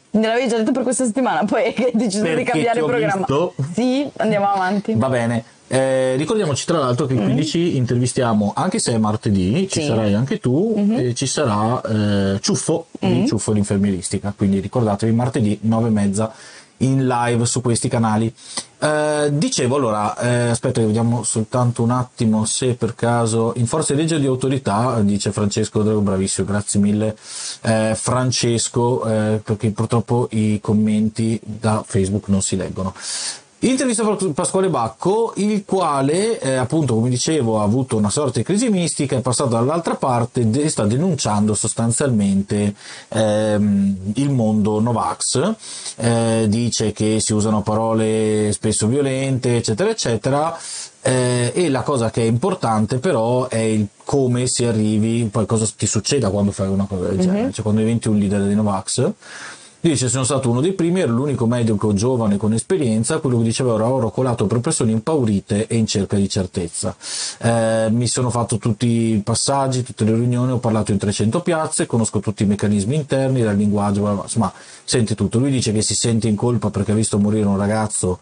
Gliel'avevi 0.09 0.47
già 0.47 0.57
detto 0.57 0.71
per 0.71 0.83
questa 0.83 1.03
settimana, 1.03 1.43
poi 1.43 1.63
hai 1.75 1.91
deciso 1.93 2.23
di 2.23 2.29
Perché 2.29 2.43
cambiare 2.45 2.77
ti 2.77 2.83
ho 2.83 2.87
programma. 2.87 3.15
visto. 3.17 3.53
Sì, 3.73 4.07
andiamo 4.17 4.47
avanti. 4.49 4.93
Va 4.95 5.09
bene. 5.09 5.43
Eh, 5.67 6.15
ricordiamoci 6.15 6.65
tra 6.65 6.77
l'altro 6.79 7.07
che 7.07 7.13
il 7.13 7.19
15 7.19 7.75
intervistiamo, 7.75 8.53
anche 8.55 8.79
se 8.79 8.93
è 8.93 8.97
martedì, 8.97 9.67
ci 9.69 9.81
Sì. 9.81 9.87
sarai 9.87 10.13
anche 10.13 10.39
tu, 10.39 10.73
e 10.97 11.13
ci 11.13 11.25
sarà 11.27 11.81
eh, 11.81 12.39
Ciuffo 12.39 12.87
di 12.97 13.27
Ciuffo 13.27 13.51
l'infermieristica. 13.51 14.33
Quindi 14.35 14.61
ricordatevi 14.61 15.11
martedì 15.11 15.59
9 15.63 15.87
e 15.89 15.91
mezza 15.91 16.31
in 16.77 17.07
live 17.07 17.45
su 17.45 17.61
questi 17.61 17.87
canali. 17.87 18.33
Eh, 18.79 19.29
dicevo 19.31 19.75
allora, 19.75 20.15
eh, 20.17 20.49
aspetta 20.49 20.79
che 20.79 20.85
vediamo 20.85 21.23
soltanto 21.23 21.81
un 21.81 21.89
attimo 21.89 22.45
se 22.45 22.75
per 22.75 22.93
caso 22.93 23.53
in 23.55 23.65
forza 23.65 23.93
di 23.93 24.01
legge 24.01 24.19
di 24.19 24.27
autorità, 24.27 24.99
dice 25.01 25.31
Francesco 25.31 25.81
Drago, 25.81 26.01
bravissimo, 26.01 26.47
grazie 26.47 26.79
mille 26.79 27.17
eh, 27.61 27.93
Francesco, 27.95 29.05
eh, 29.05 29.41
perché 29.43 29.71
purtroppo 29.71 30.27
i 30.31 30.59
commenti 30.61 31.39
da 31.43 31.83
Facebook 31.85 32.27
non 32.27 32.41
si 32.41 32.55
leggono. 32.55 32.93
Intervista 33.59 34.03
a 34.03 34.17
Pasquale 34.35 34.69
Bacco, 34.69 35.33
il 35.37 35.65
quale, 35.65 36.39
eh, 36.39 36.53
appunto, 36.57 36.93
come 36.93 37.09
dicevo, 37.09 37.59
ha 37.59 37.63
avuto 37.63 37.97
una 37.97 38.11
sorta 38.11 38.37
di 38.37 38.45
crisi 38.45 38.69
mistica, 38.69 39.15
è 39.15 39.21
passato 39.21 39.49
dall'altra 39.49 39.95
parte 39.95 40.47
e 40.47 40.69
sta 40.69 40.85
denunciando 40.85 41.55
sostanzialmente 41.55 42.75
ehm, 43.07 43.95
il 44.13 44.29
mondo 44.29 44.79
Novax. 44.79 45.55
Eh, 45.95 46.45
dice 46.47 46.91
che 46.91 47.19
si 47.19 47.33
usano 47.33 47.63
parole 47.63 48.51
spesso 48.51 48.85
violente, 48.85 49.55
eccetera, 49.55 49.89
eccetera. 49.89 50.55
Eh, 51.01 51.51
e 51.55 51.69
la 51.69 51.81
cosa 51.81 52.11
che 52.11 52.21
è 52.21 52.25
importante 52.25 52.97
però 52.97 53.47
è 53.47 53.59
il 53.59 53.87
come 54.03 54.47
si 54.47 54.65
arrivi, 54.65 55.27
poi 55.31 55.45
cosa 55.45 55.65
ti 55.75 55.85
succeda 55.87 56.29
quando 56.29 56.51
fai 56.51 56.67
una 56.67 56.85
cosa 56.85 57.07
del 57.07 57.19
genere, 57.19 57.51
cioè 57.51 57.63
quando 57.63 57.81
diventi 57.81 58.07
un 58.07 58.17
leader 58.17 58.41
dei 58.41 58.55
Novax. 58.55 59.11
Dice: 59.79 60.09
Sono 60.09 60.23
stato 60.23 60.49
uno 60.49 60.59
dei 60.59 60.73
primi, 60.73 61.01
ero 61.01 61.13
l'unico 61.13 61.45
medico 61.45 61.93
giovane 61.93 62.37
con 62.37 62.51
esperienza. 62.53 63.19
Quello 63.19 63.37
che 63.37 63.43
diceva 63.43 63.73
ora 63.73 63.87
oro 63.87 64.09
colato 64.09 64.47
per 64.47 64.59
persone 64.59 64.91
impaurite 64.91 65.67
e 65.67 65.75
in 65.75 65.85
cerca 65.85 66.15
di 66.15 66.27
certezza. 66.27 66.95
Eh, 67.39 67.87
mi 67.91 68.07
sono 68.07 68.31
fatto 68.31 68.57
tutti 68.57 68.87
i 68.87 69.21
passaggi, 69.23 69.83
tutte 69.83 70.03
le 70.03 70.15
riunioni, 70.15 70.51
ho 70.51 70.57
parlato 70.57 70.91
in 70.91 70.97
300 70.97 71.41
piazze, 71.41 71.85
conosco 71.85 72.19
tutti 72.19 72.41
i 72.41 72.47
meccanismi 72.47 72.95
interni, 72.95 73.43
dal 73.43 73.55
linguaggio, 73.55 74.01
bla 74.01 74.13
bla, 74.13 74.23
insomma, 74.23 74.51
sente 74.83 75.13
tutto. 75.13 75.37
Lui 75.37 75.51
dice 75.51 75.71
che 75.71 75.83
si 75.83 75.93
sente 75.93 76.27
in 76.27 76.35
colpa 76.35 76.71
perché 76.71 76.91
ha 76.91 76.95
visto 76.95 77.19
morire 77.19 77.45
un 77.45 77.57
ragazzo 77.57 78.19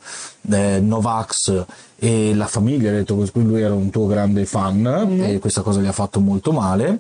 eh, 0.52 0.80
Novax 0.82 1.66
e 1.98 2.36
la 2.36 2.48
famiglia 2.48 2.90
ha 2.90 2.94
detto 2.94 3.18
che 3.18 3.32
lui 3.40 3.62
era 3.62 3.74
un 3.74 3.90
tuo 3.90 4.08
grande 4.08 4.46
fan 4.46 4.86
e 5.22 5.40
questa 5.40 5.62
cosa 5.62 5.80
gli 5.80 5.88
ha 5.88 5.94
fatto 5.94 6.20
molto 6.20 6.52
male. 6.52 7.00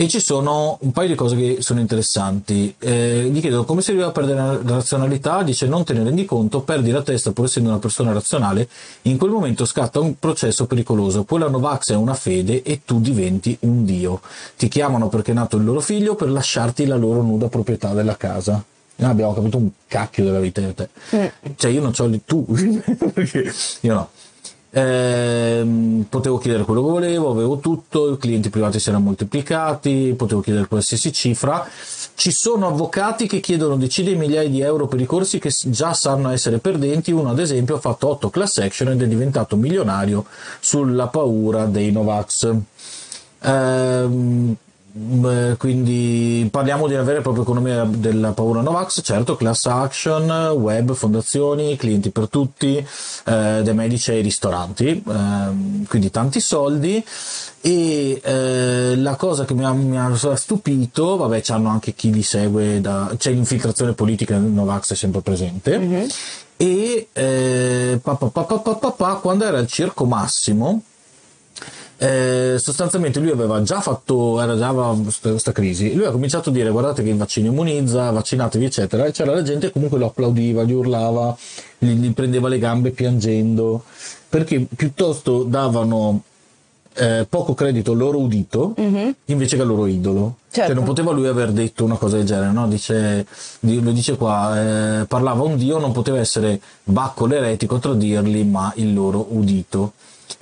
E 0.00 0.08
ci 0.08 0.18
sono 0.18 0.78
un 0.80 0.92
paio 0.92 1.08
di 1.08 1.14
cose 1.14 1.36
che 1.36 1.56
sono 1.60 1.78
interessanti. 1.78 2.74
Eh, 2.78 3.28
gli 3.30 3.38
chiedo 3.38 3.66
come 3.66 3.82
si 3.82 3.90
arriva 3.90 4.06
a 4.06 4.12
perdere 4.12 4.38
la 4.38 4.58
razionalità, 4.64 5.42
dice 5.42 5.66
non 5.66 5.84
te 5.84 5.92
ne 5.92 6.02
rendi 6.02 6.24
conto, 6.24 6.62
perdi 6.62 6.90
la 6.90 7.02
testa 7.02 7.32
pur 7.32 7.44
essendo 7.44 7.68
una 7.68 7.78
persona 7.78 8.10
razionale, 8.10 8.66
in 9.02 9.18
quel 9.18 9.30
momento 9.30 9.66
scatta 9.66 10.00
un 10.00 10.18
processo 10.18 10.64
pericoloso. 10.64 11.24
Quella 11.24 11.50
Novax 11.50 11.90
è 11.92 11.96
una 11.96 12.14
fede 12.14 12.62
e 12.62 12.80
tu 12.86 12.98
diventi 12.98 13.54
un 13.60 13.84
dio. 13.84 14.22
Ti 14.56 14.68
chiamano 14.68 15.10
perché 15.10 15.32
è 15.32 15.34
nato 15.34 15.58
il 15.58 15.64
loro 15.64 15.80
figlio 15.80 16.14
per 16.14 16.30
lasciarti 16.30 16.86
la 16.86 16.96
loro 16.96 17.20
nuda 17.20 17.48
proprietà 17.48 17.92
della 17.92 18.16
casa. 18.16 18.52
Noi 18.96 19.10
abbiamo 19.10 19.34
capito 19.34 19.58
un 19.58 19.68
cacchio 19.86 20.24
della 20.24 20.40
vita 20.40 20.62
di 20.62 20.74
te. 20.74 20.88
Cioè 21.56 21.70
io 21.70 21.82
non 21.82 21.92
c'ho 21.92 22.06
li 22.06 22.22
tu, 22.24 22.46
perché 23.12 23.52
io 23.80 23.92
no. 23.92 24.08
Ehm, 24.72 26.06
potevo 26.08 26.38
chiedere 26.38 26.64
quello 26.64 26.84
che 26.84 26.90
volevo, 26.90 27.30
avevo 27.30 27.58
tutto, 27.58 28.12
i 28.12 28.18
clienti 28.18 28.50
privati 28.50 28.78
si 28.78 28.88
erano 28.88 29.04
moltiplicati, 29.04 30.14
potevo 30.16 30.40
chiedere 30.40 30.68
qualsiasi 30.68 31.12
cifra. 31.12 31.66
Ci 32.14 32.30
sono 32.30 32.68
avvocati 32.68 33.26
che 33.26 33.40
chiedono 33.40 33.76
decine 33.76 34.10
di 34.10 34.16
migliaia 34.16 34.48
di 34.48 34.60
euro 34.60 34.86
per 34.86 35.00
i 35.00 35.06
corsi 35.06 35.38
che 35.38 35.52
già 35.64 35.92
sanno 35.92 36.30
essere 36.30 36.58
perdenti. 36.58 37.10
Uno, 37.10 37.30
ad 37.30 37.38
esempio, 37.38 37.76
ha 37.76 37.80
fatto 37.80 38.08
8 38.08 38.30
class 38.30 38.58
action 38.58 38.90
ed 38.90 39.02
è 39.02 39.06
diventato 39.06 39.56
milionario 39.56 40.26
sulla 40.60 41.08
paura 41.08 41.64
dei 41.66 41.90
Novax. 41.90 42.54
Ehm, 43.42 44.56
quindi 45.56 46.48
parliamo 46.50 46.86
di 46.86 46.94
una 46.94 47.02
vera 47.02 47.18
e 47.18 47.22
propria 47.22 47.42
economia 47.42 47.84
della 47.84 48.32
paura 48.32 48.60
Novax, 48.60 49.00
certo, 49.02 49.36
class 49.36 49.66
action, 49.66 50.30
web, 50.58 50.92
fondazioni, 50.92 51.76
clienti 51.76 52.10
per 52.10 52.28
tutti, 52.28 52.76
eh, 52.76 52.84
dai 53.24 53.74
medici 53.74 54.10
ai 54.10 54.22
ristoranti, 54.22 55.02
ehm, 55.06 55.86
quindi 55.86 56.10
tanti 56.10 56.40
soldi. 56.40 57.04
E 57.62 58.20
eh, 58.22 58.96
la 58.96 59.16
cosa 59.16 59.44
che 59.44 59.54
mi 59.54 59.64
ha, 59.64 59.72
mi 59.72 59.98
ha 59.98 60.14
stupito, 60.34 61.16
vabbè, 61.16 61.40
c'hanno 61.42 61.68
anche 61.68 61.94
chi 61.94 62.12
li 62.12 62.22
segue, 62.22 62.80
da, 62.80 63.12
c'è 63.16 63.30
l'infiltrazione 63.32 63.92
politica, 63.92 64.38
Novax 64.38 64.92
è 64.92 64.96
sempre 64.96 65.20
presente. 65.20 66.08
E 66.56 67.08
eh, 67.12 67.98
pa, 68.02 68.16
pa, 68.16 68.28
pa, 68.28 69.14
quando 69.14 69.44
era 69.44 69.58
al 69.58 69.66
circo 69.66 70.04
massimo, 70.04 70.82
eh, 72.02 72.56
sostanzialmente 72.58 73.20
lui 73.20 73.28
aveva 73.30 73.62
già 73.62 73.82
fatto, 73.82 74.40
era 74.40 74.56
già 74.56 74.72
questa 75.20 75.52
crisi, 75.52 75.94
lui 75.94 76.06
ha 76.06 76.10
cominciato 76.10 76.48
a 76.48 76.52
dire 76.52 76.70
guardate 76.70 77.02
che 77.02 77.10
il 77.10 77.16
vaccino 77.18 77.48
immunizza, 77.48 78.10
vaccinatevi 78.10 78.64
eccetera, 78.64 79.04
e 79.04 79.12
c'era 79.12 79.34
la 79.34 79.42
gente 79.42 79.66
che 79.66 79.72
comunque 79.72 79.98
lo 79.98 80.06
applaudiva, 80.06 80.62
gli 80.62 80.72
urlava, 80.72 81.36
gli, 81.76 81.90
gli 81.90 82.10
prendeva 82.14 82.48
le 82.48 82.58
gambe 82.58 82.92
piangendo, 82.92 83.84
perché 84.30 84.66
piuttosto 84.74 85.42
davano 85.42 86.22
eh, 86.94 87.26
poco 87.28 87.52
credito 87.52 87.92
al 87.92 87.98
loro 87.98 88.18
udito 88.18 88.72
invece 89.26 89.56
che 89.56 89.62
al 89.62 89.68
loro 89.68 89.84
idolo. 89.86 90.36
Cioè 90.50 90.64
Certo. 90.64 90.74
non 90.74 90.84
poteva 90.84 91.12
lui 91.12 91.26
aver 91.26 91.52
detto 91.52 91.84
una 91.84 91.96
cosa 91.96 92.16
del 92.16 92.24
genere, 92.24 92.50
no? 92.50 92.66
Dice, 92.66 93.26
di- 93.60 93.82
lo 93.82 93.92
dice 93.92 94.16
qua, 94.16 95.00
eh, 95.00 95.04
parlava 95.04 95.42
un 95.42 95.58
dio, 95.58 95.78
non 95.78 95.92
poteva 95.92 96.18
essere 96.18 96.58
Bacco 96.82 97.26
l'eretico 97.26 97.74
a 97.74 97.78
tradirli, 97.78 98.42
ma 98.44 98.72
il 98.76 98.94
loro 98.94 99.26
udito. 99.28 99.92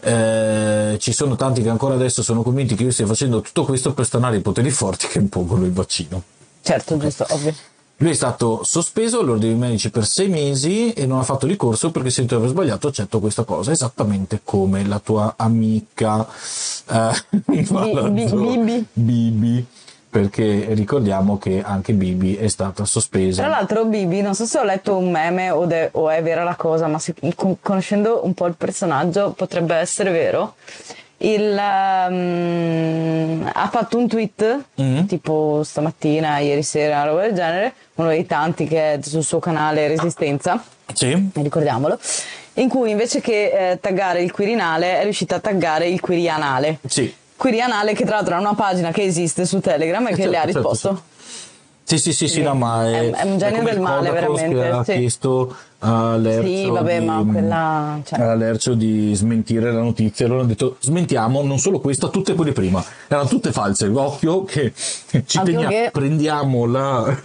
Eh, 0.00 0.96
ci 1.00 1.12
sono 1.12 1.36
tanti 1.36 1.62
che 1.62 1.68
ancora 1.68 1.94
adesso 1.94 2.22
sono 2.22 2.42
convinti 2.42 2.74
che 2.74 2.84
io 2.84 2.90
stia 2.90 3.06
facendo 3.06 3.40
tutto 3.40 3.64
questo 3.64 3.92
per 3.92 4.04
stanare 4.04 4.36
i 4.36 4.40
poteri 4.40 4.70
forti 4.70 5.06
che 5.06 5.18
impongono 5.18 5.64
il 5.64 5.72
vaccino. 5.72 6.22
Certo, 6.62 6.96
giusto, 6.96 7.26
ovvio. 7.30 7.54
Lui 8.00 8.10
è 8.10 8.14
stato 8.14 8.62
sospeso 8.62 9.18
all'ordine 9.18 9.52
dei 9.52 9.60
medici 9.60 9.90
per 9.90 10.06
sei 10.06 10.28
mesi 10.28 10.92
e 10.92 11.04
non 11.04 11.18
ha 11.18 11.24
fatto 11.24 11.48
ricorso 11.48 11.90
perché 11.90 12.10
sento 12.10 12.36
di 12.36 12.40
aver 12.40 12.54
sbagliato, 12.54 12.86
accetto 12.86 13.18
questa 13.18 13.42
cosa, 13.42 13.72
esattamente 13.72 14.40
come 14.44 14.86
la 14.86 15.00
tua 15.00 15.34
amica 15.36 16.24
eh, 16.88 17.10
Bibi. 17.44 18.86
Bibi, 18.92 19.66
perché 20.10 20.68
ricordiamo 20.70 21.36
che 21.38 21.62
anche 21.64 21.92
Bibi 21.92 22.36
è 22.36 22.48
stata 22.48 22.84
sospesa. 22.84 23.42
Tra 23.42 23.50
l'altro, 23.50 23.84
Bibi, 23.84 24.20
non 24.22 24.34
so 24.34 24.46
se 24.46 24.58
ho 24.58 24.64
letto 24.64 24.96
un 24.96 25.10
meme 25.10 25.50
o, 25.50 25.66
de- 25.66 25.90
o 25.92 26.08
è 26.08 26.22
vera 26.22 26.44
la 26.44 26.54
cosa, 26.56 26.86
ma 26.86 26.98
con- 27.34 27.56
conoscendo 27.60 28.20
un 28.24 28.32
po' 28.34 28.46
il 28.46 28.54
personaggio 28.56 29.32
potrebbe 29.36 29.74
essere 29.76 30.10
vero. 30.10 30.54
Il, 31.20 31.56
ehm, 31.58 33.50
ha 33.52 33.68
fatto 33.68 33.98
un 33.98 34.06
tweet 34.08 34.64
Mm. 34.80 35.04
tipo 35.06 35.62
stamattina, 35.64 36.38
ieri 36.38 36.62
sera, 36.62 36.96
una 37.02 37.04
roba 37.10 37.20
del 37.22 37.32
genere, 37.34 37.74
uno 37.96 38.08
dei 38.08 38.24
tanti 38.26 38.66
che 38.66 38.94
è 38.94 38.98
sul 39.02 39.24
suo 39.24 39.38
canale 39.40 39.88
Resistenza, 39.88 40.62
Sì, 40.92 41.30
ricordiamolo, 41.34 41.98
in 42.54 42.68
cui 42.68 42.90
invece 42.90 43.20
che 43.20 43.70
eh, 43.72 43.80
taggare 43.80 44.22
il 44.22 44.30
Quirinale 44.32 44.98
è 45.00 45.02
riuscita 45.02 45.36
a 45.36 45.40
taggare 45.40 45.88
il 45.88 46.00
Quirianale. 46.00 46.78
sì. 46.86 47.12
Quirianale 47.38 47.94
che 47.94 48.04
tra 48.04 48.16
l'altro 48.16 48.34
è 48.34 48.38
una 48.38 48.54
pagina 48.54 48.90
che 48.90 49.04
esiste 49.04 49.46
su 49.46 49.60
Telegram 49.60 50.04
e 50.08 50.10
che 50.10 50.16
certo, 50.16 50.30
le 50.30 50.36
ha 50.36 50.40
certo, 50.42 50.58
risposto. 50.58 51.02
Sì, 51.84 51.96
sì, 51.96 52.12
sì, 52.12 52.28
sì, 52.28 52.42
no, 52.42 52.52
ma 52.54 52.86
è, 52.86 53.08
È- 53.08 53.10
è 53.12 53.22
un 53.24 53.38
genio 53.38 53.62
del 53.62 53.76
il 53.76 53.80
male, 53.80 54.08
Codacons 54.10 54.40
veramente, 54.40 54.54
che 54.62 54.68
ha 54.76 54.84
sì. 54.84 54.92
chiesto 54.98 55.56
a 55.78 56.16
Lercio 56.16 56.46
Sì, 56.46 56.68
vabbè, 56.68 56.98
di, 56.98 57.06
ma 57.06 57.24
quella- 57.30 58.00
cioè- 58.04 58.20
a 58.20 58.34
Lercio 58.34 58.74
di 58.74 59.14
smentire 59.14 59.72
la 59.72 59.80
notizia. 59.80 60.26
Allora 60.26 60.40
hanno 60.40 60.48
detto 60.50 60.76
smentiamo 60.80 61.40
non 61.42 61.58
solo 61.58 61.78
questa, 61.80 62.08
tutte 62.08 62.34
quelle 62.34 62.52
prima. 62.52 62.84
Erano 63.06 63.26
tutte 63.28 63.52
false. 63.52 63.86
Occhio 63.86 64.44
che 64.44 64.74
ci 64.74 65.38
Occhio 65.38 65.42
teniamo, 65.44 65.68
che- 65.68 65.88
prendiamo 65.90 66.66
la, 66.66 67.06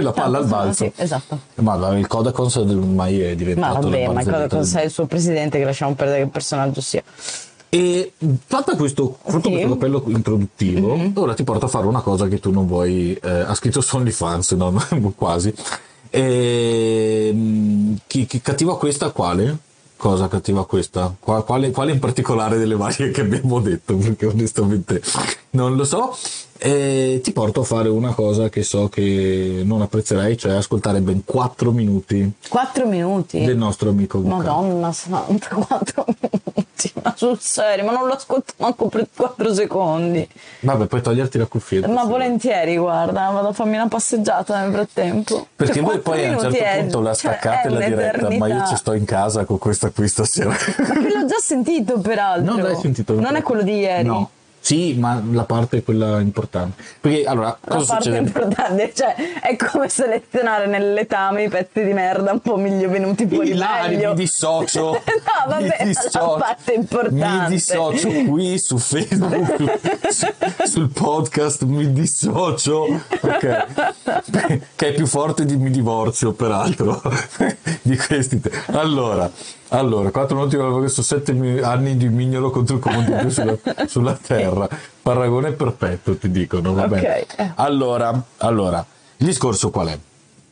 la 0.00 0.10
palla 0.12 0.38
al 0.38 0.46
balzo. 0.46 0.84
Sì, 0.84 0.92
esatto. 0.96 1.38
Ma 1.56 1.76
il 1.96 2.06
Codacons 2.08 2.56
ormai 2.56 3.20
è 3.20 3.28
Ma 3.28 3.34
diventato 3.34 3.88
vabbè, 3.88 3.98
ma 4.00 4.06
cosa 4.06 4.14
barzelletta 4.14 4.48
con 4.48 4.58
del- 4.58 4.66
sei 4.66 4.84
il 4.86 4.90
suo 4.90 5.04
presidente 5.06 5.58
che 5.58 5.64
lasciamo 5.64 5.94
perdere 5.94 6.22
che 6.24 6.26
personaggio 6.28 6.80
sia. 6.80 7.02
E 7.74 8.12
fatta 8.46 8.76
questo, 8.76 9.16
fatto 9.24 9.44
Sì. 9.48 9.50
questo 9.52 9.68
cappello 9.70 10.04
introduttivo, 10.08 10.94
Mhm. 10.94 11.12
ora 11.14 11.32
ti 11.32 11.42
porto 11.42 11.64
a 11.64 11.68
fare 11.68 11.86
una 11.86 12.02
cosa 12.02 12.28
che 12.28 12.38
tu 12.38 12.50
non 12.50 12.66
vuoi. 12.66 13.14
eh, 13.14 13.30
ha 13.30 13.54
scritto 13.54 13.80
su 13.80 13.96
OnlyFans, 13.96 14.50
no? 14.52 14.74
quasi. 15.16 15.54
Ehm, 16.10 17.96
chi, 18.06 18.26
chi 18.26 18.40
cattiva 18.42 18.76
questa 18.76 19.10
quale? 19.10 19.56
Cosa 19.96 20.28
cattiva 20.28 20.66
questa? 20.66 21.14
Qua- 21.18 21.44
Quale, 21.44 21.70
quale 21.70 21.92
in 21.92 21.98
particolare 22.00 22.58
delle 22.58 22.74
varie 22.76 23.10
che 23.10 23.20
abbiamo 23.22 23.60
detto? 23.60 23.96
Perché 23.96 24.26
onestamente 24.26 25.00
non 25.50 25.74
lo 25.76 25.84
so. 25.84 26.14
E 26.64 27.18
ti 27.24 27.32
porto 27.32 27.62
a 27.62 27.64
fare 27.64 27.88
una 27.88 28.14
cosa 28.14 28.48
che 28.48 28.62
so 28.62 28.88
che 28.88 29.62
non 29.64 29.82
apprezzerai, 29.82 30.36
cioè 30.38 30.52
ascoltare 30.52 31.00
ben 31.00 31.24
4 31.24 31.72
minuti 31.72 32.30
4 32.48 32.86
minuti. 32.86 33.44
del 33.44 33.56
nostro 33.56 33.88
amico 33.90 34.18
Luca. 34.18 34.36
Madonna 34.36 34.92
santa, 34.92 35.48
4 35.66 36.04
minuti. 36.06 36.92
Ma 37.02 37.14
sul 37.16 37.36
serio, 37.40 37.84
ma 37.84 37.90
non 37.90 38.06
lo 38.06 38.12
ascolto 38.14 38.52
manco 38.58 38.86
per 38.86 39.08
4 39.12 39.52
secondi. 39.54 40.28
Vabbè, 40.60 40.86
puoi 40.86 41.00
toglierti 41.02 41.36
la 41.38 41.46
cuffietta. 41.46 41.88
Ma 41.88 42.02
sì. 42.02 42.08
volentieri, 42.08 42.76
guarda, 42.76 43.28
vado 43.30 43.48
a 43.48 43.52
farmi 43.52 43.74
una 43.74 43.88
passeggiata 43.88 44.60
nel 44.60 44.72
frattempo. 44.72 45.48
Perché 45.56 45.74
Cioè, 45.74 45.82
voi 45.82 45.98
poi 45.98 46.26
a 46.26 46.30
un 46.30 46.38
certo 46.42 46.56
è- 46.58 46.78
punto 46.78 47.00
la 47.00 47.14
cioè, 47.14 47.32
staccate 47.38 47.66
è 47.66 47.70
la 47.70 47.80
diretta, 47.88 48.30
ma 48.36 48.46
io 48.46 48.64
ci 48.68 48.76
sto 48.76 48.92
in 48.92 49.04
casa 49.04 49.44
con 49.44 49.58
questa 49.58 49.90
qui 49.90 50.06
stasera. 50.06 50.50
Ma 50.50 50.56
che 50.56 51.12
l'ho 51.12 51.26
già 51.26 51.38
sentito, 51.40 51.98
peraltro. 51.98 52.52
Non 52.54 52.62
l'hai 52.62 52.76
sentito? 52.76 53.18
Non 53.18 53.34
è 53.34 53.42
quello 53.42 53.62
di 53.62 53.78
ieri. 53.78 54.06
No. 54.06 54.30
Sì, 54.64 54.94
ma 54.94 55.20
la 55.32 55.42
parte 55.42 55.78
è 55.78 55.82
quella 55.82 56.20
importante. 56.20 56.80
Perché 57.00 57.24
allora, 57.24 57.58
La 57.64 57.74
cosa 57.74 57.94
parte 57.94 58.04
succede? 58.04 58.26
importante, 58.28 58.92
cioè 58.94 59.14
è 59.40 59.56
come 59.56 59.88
selezionare 59.88 60.66
nell'etame 60.68 61.42
i 61.42 61.48
pezzi 61.48 61.82
di 61.82 61.92
merda 61.92 62.30
un 62.30 62.38
po' 62.38 62.56
miglior 62.56 62.90
venuti 62.90 63.26
fuori 63.26 63.50
Ilari, 63.50 63.96
meglio. 63.96 64.10
mi 64.10 64.14
dissocio. 64.14 64.92
no, 64.94 65.00
vabbè, 65.48 65.62
mi 65.62 65.68
la 65.78 65.84
dissocio. 65.84 66.36
parte 66.38 66.72
importante. 66.74 67.42
Mi 67.42 67.46
dissocio 67.48 68.08
qui 68.28 68.56
su 68.60 68.78
Facebook, 68.78 69.78
su- 70.12 70.32
sul 70.64 70.88
podcast, 70.90 71.64
mi 71.64 71.92
dissocio. 71.92 73.00
Ok. 73.20 73.66
Che 74.76 74.88
è 74.88 74.92
più 74.94 75.06
forte 75.06 75.44
di 75.44 75.56
mi 75.56 75.70
divorzio, 75.70 76.32
peraltro. 76.32 77.02
Di 77.82 77.96
questi. 77.96 78.40
te- 78.40 78.50
Allora, 78.66 79.28
allora, 79.78 80.10
4 80.10 80.36
minuti 80.36 80.56
questo 80.56 81.02
7 81.02 81.60
anni 81.62 81.96
di 81.96 82.08
mignolo 82.08 82.50
contro 82.50 82.76
il 82.76 82.80
comune 82.80 83.16
più 83.20 83.28
sulla, 83.30 83.56
sulla 83.86 84.18
terra. 84.20 84.68
Paragone 85.00 85.52
perfetto, 85.52 86.16
ti 86.16 86.30
dicono. 86.30 86.74
Va 86.74 86.88
bene. 86.88 87.26
eh. 87.36 87.52
Allora, 87.56 88.22
allora, 88.38 88.84
il 89.16 89.26
discorso 89.26 89.70
qual 89.70 89.88
è? 89.88 89.98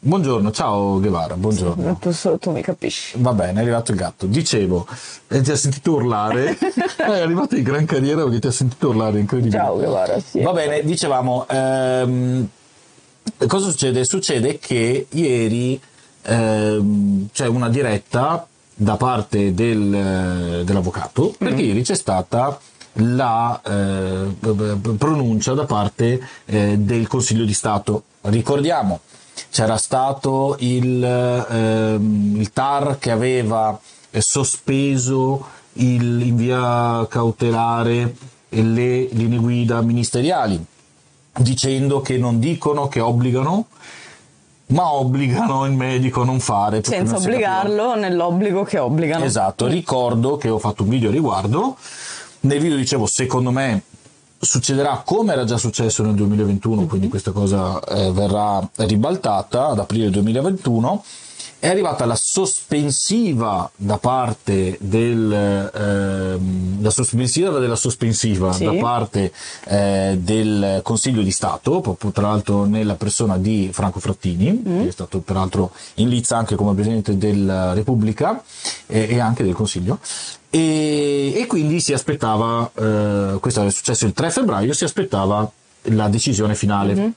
Buongiorno, 0.02 0.50
ciao 0.50 0.98
Guevara, 0.98 1.36
buongiorno. 1.36 1.98
Tu 2.00 2.10
solo 2.12 2.38
tu 2.38 2.50
mi 2.50 2.62
capisci. 2.62 3.18
Va 3.20 3.34
bene, 3.34 3.58
è 3.58 3.62
arrivato 3.62 3.90
il 3.90 3.98
gatto. 3.98 4.24
Dicevo, 4.24 4.86
eh, 5.28 5.42
ti 5.42 5.50
ha 5.50 5.56
sentito 5.56 5.92
urlare. 5.92 6.56
è 6.96 7.20
arrivato 7.20 7.54
in 7.56 7.62
gran 7.62 7.84
carriera 7.84 8.22
perché 8.22 8.38
ti 8.38 8.46
ha 8.46 8.52
sentito 8.52 8.88
urlare, 8.88 9.18
incredibile. 9.18 9.58
Ciao 9.60 9.74
Guevara, 9.76 10.18
sì. 10.18 10.40
Va 10.40 10.52
bene, 10.52 10.82
dicevamo, 10.82 11.46
ehm, 11.46 12.48
cosa 13.46 13.68
succede? 13.68 14.04
Succede 14.06 14.58
che 14.58 15.06
ieri 15.10 15.78
ehm, 16.22 17.28
c'è 17.30 17.46
una 17.46 17.68
diretta 17.68 18.46
da 18.80 18.96
parte 18.96 19.52
del, 19.52 19.92
eh, 19.94 20.64
dell'avvocato, 20.64 21.34
perché 21.36 21.60
ieri 21.60 21.82
c'è 21.82 21.94
stata 21.94 22.58
la 22.94 23.60
eh, 23.62 24.34
pronuncia 24.96 25.52
da 25.52 25.66
parte 25.66 26.18
eh, 26.46 26.78
del 26.78 27.06
Consiglio 27.06 27.44
di 27.44 27.52
Stato. 27.52 28.04
Ricordiamo, 28.22 29.00
c'era 29.50 29.76
stato 29.76 30.56
il, 30.60 31.04
ehm, 31.04 32.36
il 32.38 32.50
TAR 32.54 32.98
che 32.98 33.10
aveva 33.10 33.78
eh, 34.10 34.20
sospeso 34.22 35.46
il- 35.74 36.22
in 36.22 36.36
via 36.36 37.06
cautelare 37.06 38.14
le 38.48 39.08
linee 39.12 39.38
guida 39.38 39.82
ministeriali, 39.82 40.58
dicendo 41.36 42.00
che 42.00 42.16
non 42.16 42.38
dicono 42.40 42.88
che 42.88 43.00
obbligano, 43.00 43.66
ma 44.70 44.92
obbligano 44.92 45.64
il 45.66 45.72
medico 45.72 46.22
a 46.22 46.24
non 46.24 46.40
fare. 46.40 46.82
Senza 46.82 46.96
non 46.96 47.06
capiva. 47.06 47.18
obbligarlo 47.18 47.94
nell'obbligo 47.96 48.64
che 48.64 48.78
obbligano. 48.78 49.24
Esatto, 49.24 49.66
ricordo 49.66 50.36
che 50.36 50.48
ho 50.48 50.58
fatto 50.58 50.82
un 50.82 50.88
video 50.88 51.08
a 51.10 51.12
riguardo. 51.12 51.76
Nel 52.40 52.60
video 52.60 52.76
dicevo, 52.76 53.06
secondo 53.06 53.50
me 53.50 53.82
succederà 54.38 55.02
come 55.04 55.32
era 55.32 55.44
già 55.44 55.58
successo 55.58 56.02
nel 56.02 56.14
2021, 56.14 56.86
quindi 56.86 57.08
questa 57.08 57.32
cosa 57.32 57.78
eh, 57.80 58.10
verrà 58.12 58.66
ribaltata 58.76 59.68
ad 59.68 59.78
aprile 59.78 60.10
2021. 60.10 61.04
È 61.60 61.68
arrivata 61.68 62.06
la 62.06 62.14
sospensiva 62.16 63.70
da 63.76 63.98
parte 63.98 64.78
del 64.80 65.70
ehm, 65.74 66.82
la 66.82 66.88
sospensiva 66.88 67.58
della 67.58 67.76
sospensiva 67.76 68.50
Sì. 68.52 68.64
da 68.64 68.72
parte 68.76 69.30
eh, 69.66 70.18
del 70.18 70.80
Consiglio 70.82 71.20
di 71.20 71.30
Stato, 71.30 71.80
proprio 71.80 72.12
tra 72.12 72.28
l'altro 72.28 72.64
nella 72.64 72.94
persona 72.94 73.36
di 73.36 73.68
Franco 73.72 74.00
Frattini, 74.00 74.62
che 74.62 74.88
è 74.88 74.90
stato 74.90 75.18
peraltro 75.20 75.72
in 75.96 76.08
lizza 76.08 76.38
anche 76.38 76.54
come 76.54 76.72
Presidente 76.72 77.18
della 77.18 77.74
Repubblica 77.74 78.42
e, 78.86 79.08
e 79.10 79.18
anche 79.20 79.44
del 79.44 79.52
Consiglio. 79.52 79.98
E, 80.48 81.34
e 81.36 81.46
quindi 81.46 81.78
si 81.80 81.92
aspettava, 81.92 82.70
eh, 82.74 83.36
questo 83.38 83.62
è 83.66 83.70
successo 83.70 84.06
il 84.06 84.14
3 84.14 84.30
febbraio, 84.30 84.72
si 84.72 84.84
aspettava 84.84 85.48
la 85.82 86.08
decisione 86.08 86.54
finale. 86.54 87.12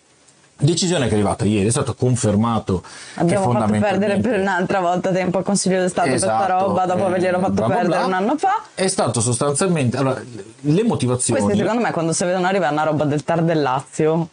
Decisione 0.55 1.05
che 1.05 1.11
è 1.11 1.13
arrivata 1.15 1.45
ieri, 1.45 1.67
è 1.67 1.71
stato 1.71 1.93
confermato 1.95 2.83
Abbiamo 3.15 3.51
fatto 3.51 3.71
perdere 3.79 4.17
per 4.19 4.39
un'altra 4.39 4.79
volta 4.79 5.11
tempo 5.11 5.37
al 5.39 5.43
Consiglio 5.43 5.81
di 5.81 5.89
Stato 5.89 6.09
per 6.09 6.19
sta 6.19 6.45
Esatto, 6.45 6.67
roba 6.67 6.85
dopo 6.85 7.01
eh, 7.01 7.05
averglielo 7.05 7.39
fatto 7.39 7.53
bla 7.53 7.65
bla 7.65 7.75
perdere 7.75 7.97
bla. 7.97 8.05
un 8.05 8.13
anno 8.13 8.37
fa. 8.37 8.63
È 8.73 8.87
stato 8.87 9.19
sostanzialmente 9.19 9.97
allora, 9.97 10.21
le 10.61 10.83
motivazioni. 10.83 11.41
Questi 11.41 11.59
secondo 11.59 11.81
me 11.81 11.91
quando 11.91 12.13
si 12.13 12.23
vedono 12.23 12.47
arrivare 12.47 12.71
una 12.71 12.83
roba 12.83 13.03
del 13.05 13.23
TAR 13.23 13.41
del 13.43 13.61
Lazio 13.61 14.29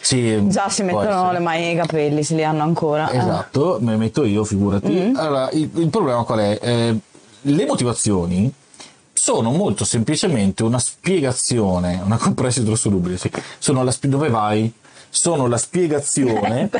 sì, 0.00 0.48
già 0.48 0.68
si 0.68 0.82
mettono 0.82 1.08
essere. 1.08 1.32
le 1.32 1.38
mani 1.40 1.60
nei 1.60 1.76
capelli, 1.76 2.22
se 2.22 2.34
li 2.34 2.44
hanno 2.44 2.62
ancora. 2.62 3.10
Eh. 3.10 3.18
Esatto, 3.18 3.78
me 3.80 3.92
ne 3.92 3.96
metto 3.96 4.24
io, 4.24 4.44
figurati. 4.44 4.88
Mm-hmm. 4.90 5.16
Allora, 5.16 5.50
il, 5.50 5.70
il 5.74 5.88
problema 5.88 6.22
qual 6.22 6.38
è? 6.38 6.58
Eh, 6.60 6.96
le 7.42 7.66
motivazioni 7.66 8.52
sono 9.12 9.50
molto 9.50 9.84
semplicemente 9.84 10.62
una 10.62 10.78
spiegazione, 10.78 12.00
una 12.02 12.16
compressa 12.18 12.60
idrosolubile, 12.60 13.16
sì. 13.16 13.30
Sono 13.58 13.82
la 13.82 13.94
dove 14.00 14.28
vai? 14.28 14.72
Sono 15.10 15.46
la 15.46 15.56
spiegazione 15.56 16.70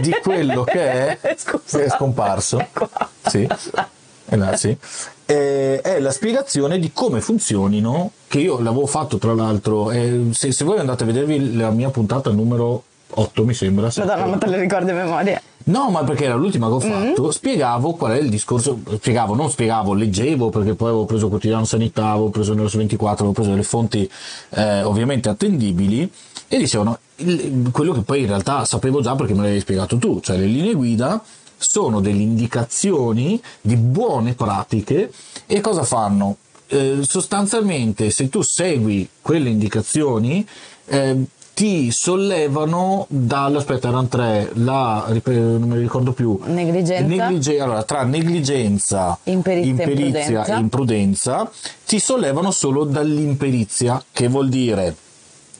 di 0.00 0.12
quello 0.22 0.64
che 0.64 1.18
è, 1.20 1.34
Scusa. 1.36 1.82
è 1.82 1.88
scomparso. 1.88 2.58
È 2.58 2.68
qua. 2.72 2.88
Sì. 3.26 3.48
Eh, 4.28 4.56
sì. 4.56 4.76
Eh, 5.26 5.80
è 5.80 6.00
la 6.00 6.10
spiegazione 6.10 6.78
di 6.78 6.92
come 6.92 7.20
funzionino, 7.20 8.12
che 8.28 8.40
io 8.40 8.60
l'avevo 8.60 8.86
fatto 8.86 9.18
tra 9.18 9.34
l'altro, 9.34 9.90
eh, 9.90 10.28
se, 10.32 10.52
se 10.52 10.64
voi 10.64 10.78
andate 10.78 11.04
a 11.04 11.06
vedervi 11.06 11.56
la 11.56 11.70
mia 11.70 11.90
puntata 11.90 12.30
numero 12.30 12.84
8 13.14 13.44
mi 13.44 13.54
sembra. 13.54 13.90
Madonna, 13.96 14.26
ma 14.26 14.38
te 14.38 14.46
le 14.46 14.60
ricordi 14.60 14.90
a 14.90 14.94
memoria? 14.94 15.40
No, 15.64 15.90
ma 15.90 16.02
perché 16.02 16.24
era 16.24 16.34
l'ultima 16.34 16.66
che 16.66 16.72
ho 16.72 16.80
fatto, 16.80 17.30
spiegavo 17.30 17.92
qual 17.92 18.12
è 18.12 18.18
il 18.18 18.28
discorso, 18.28 18.80
spiegavo, 18.98 19.34
non 19.34 19.48
spiegavo, 19.50 19.92
leggevo 19.94 20.50
perché 20.50 20.74
poi 20.74 20.88
avevo 20.88 21.04
preso 21.04 21.28
Quotidiano 21.28 21.64
Sanità, 21.64 22.08
avevo 22.08 22.30
preso 22.30 22.54
Nero 22.54 22.68
su 22.68 22.78
24, 22.78 23.18
avevo 23.18 23.32
preso 23.32 23.50
delle 23.50 23.62
fonti 23.62 24.10
eh, 24.50 24.82
ovviamente 24.82 25.28
attendibili 25.28 26.10
e 26.48 26.58
dicevano 26.58 26.98
il- 27.24 27.70
quello 27.72 27.92
che 27.92 28.00
poi 28.02 28.20
in 28.20 28.26
realtà 28.26 28.64
sapevo 28.64 29.00
già 29.00 29.14
perché 29.14 29.32
me 29.34 29.42
l'avevi 29.42 29.60
spiegato 29.60 29.96
tu, 29.98 30.20
cioè 30.20 30.36
le 30.36 30.46
linee 30.46 30.74
guida 30.74 31.22
sono 31.56 32.00
delle 32.00 32.22
indicazioni 32.22 33.40
di 33.60 33.76
buone 33.76 34.34
pratiche 34.34 35.12
e 35.46 35.60
cosa 35.60 35.84
fanno? 35.84 36.36
Eh, 36.66 37.00
sostanzialmente 37.02 38.10
se 38.10 38.28
tu 38.28 38.42
segui 38.42 39.06
quelle 39.20 39.50
indicazioni 39.50 40.46
eh, 40.86 41.16
ti 41.54 41.90
sollevano 41.90 43.04
dall'aspetta 43.10 43.88
erano 43.88 44.08
tre 44.08 44.50
la 44.54 45.04
non 45.24 45.68
mi 45.68 45.78
ricordo 45.78 46.12
più 46.12 46.38
Negligenza. 46.46 47.04
Neglige- 47.06 47.60
allora 47.60 47.82
tra 47.82 48.04
negligenza 48.04 49.18
Imperizia 49.24 49.84
imprudenza. 49.84 50.44
e 50.56 50.58
imprudenza 50.58 51.50
ti 51.86 51.98
sollevano 52.00 52.50
solo 52.50 52.84
dall'imperizia 52.84 54.02
che 54.10 54.28
vuol 54.28 54.48
dire 54.48 54.96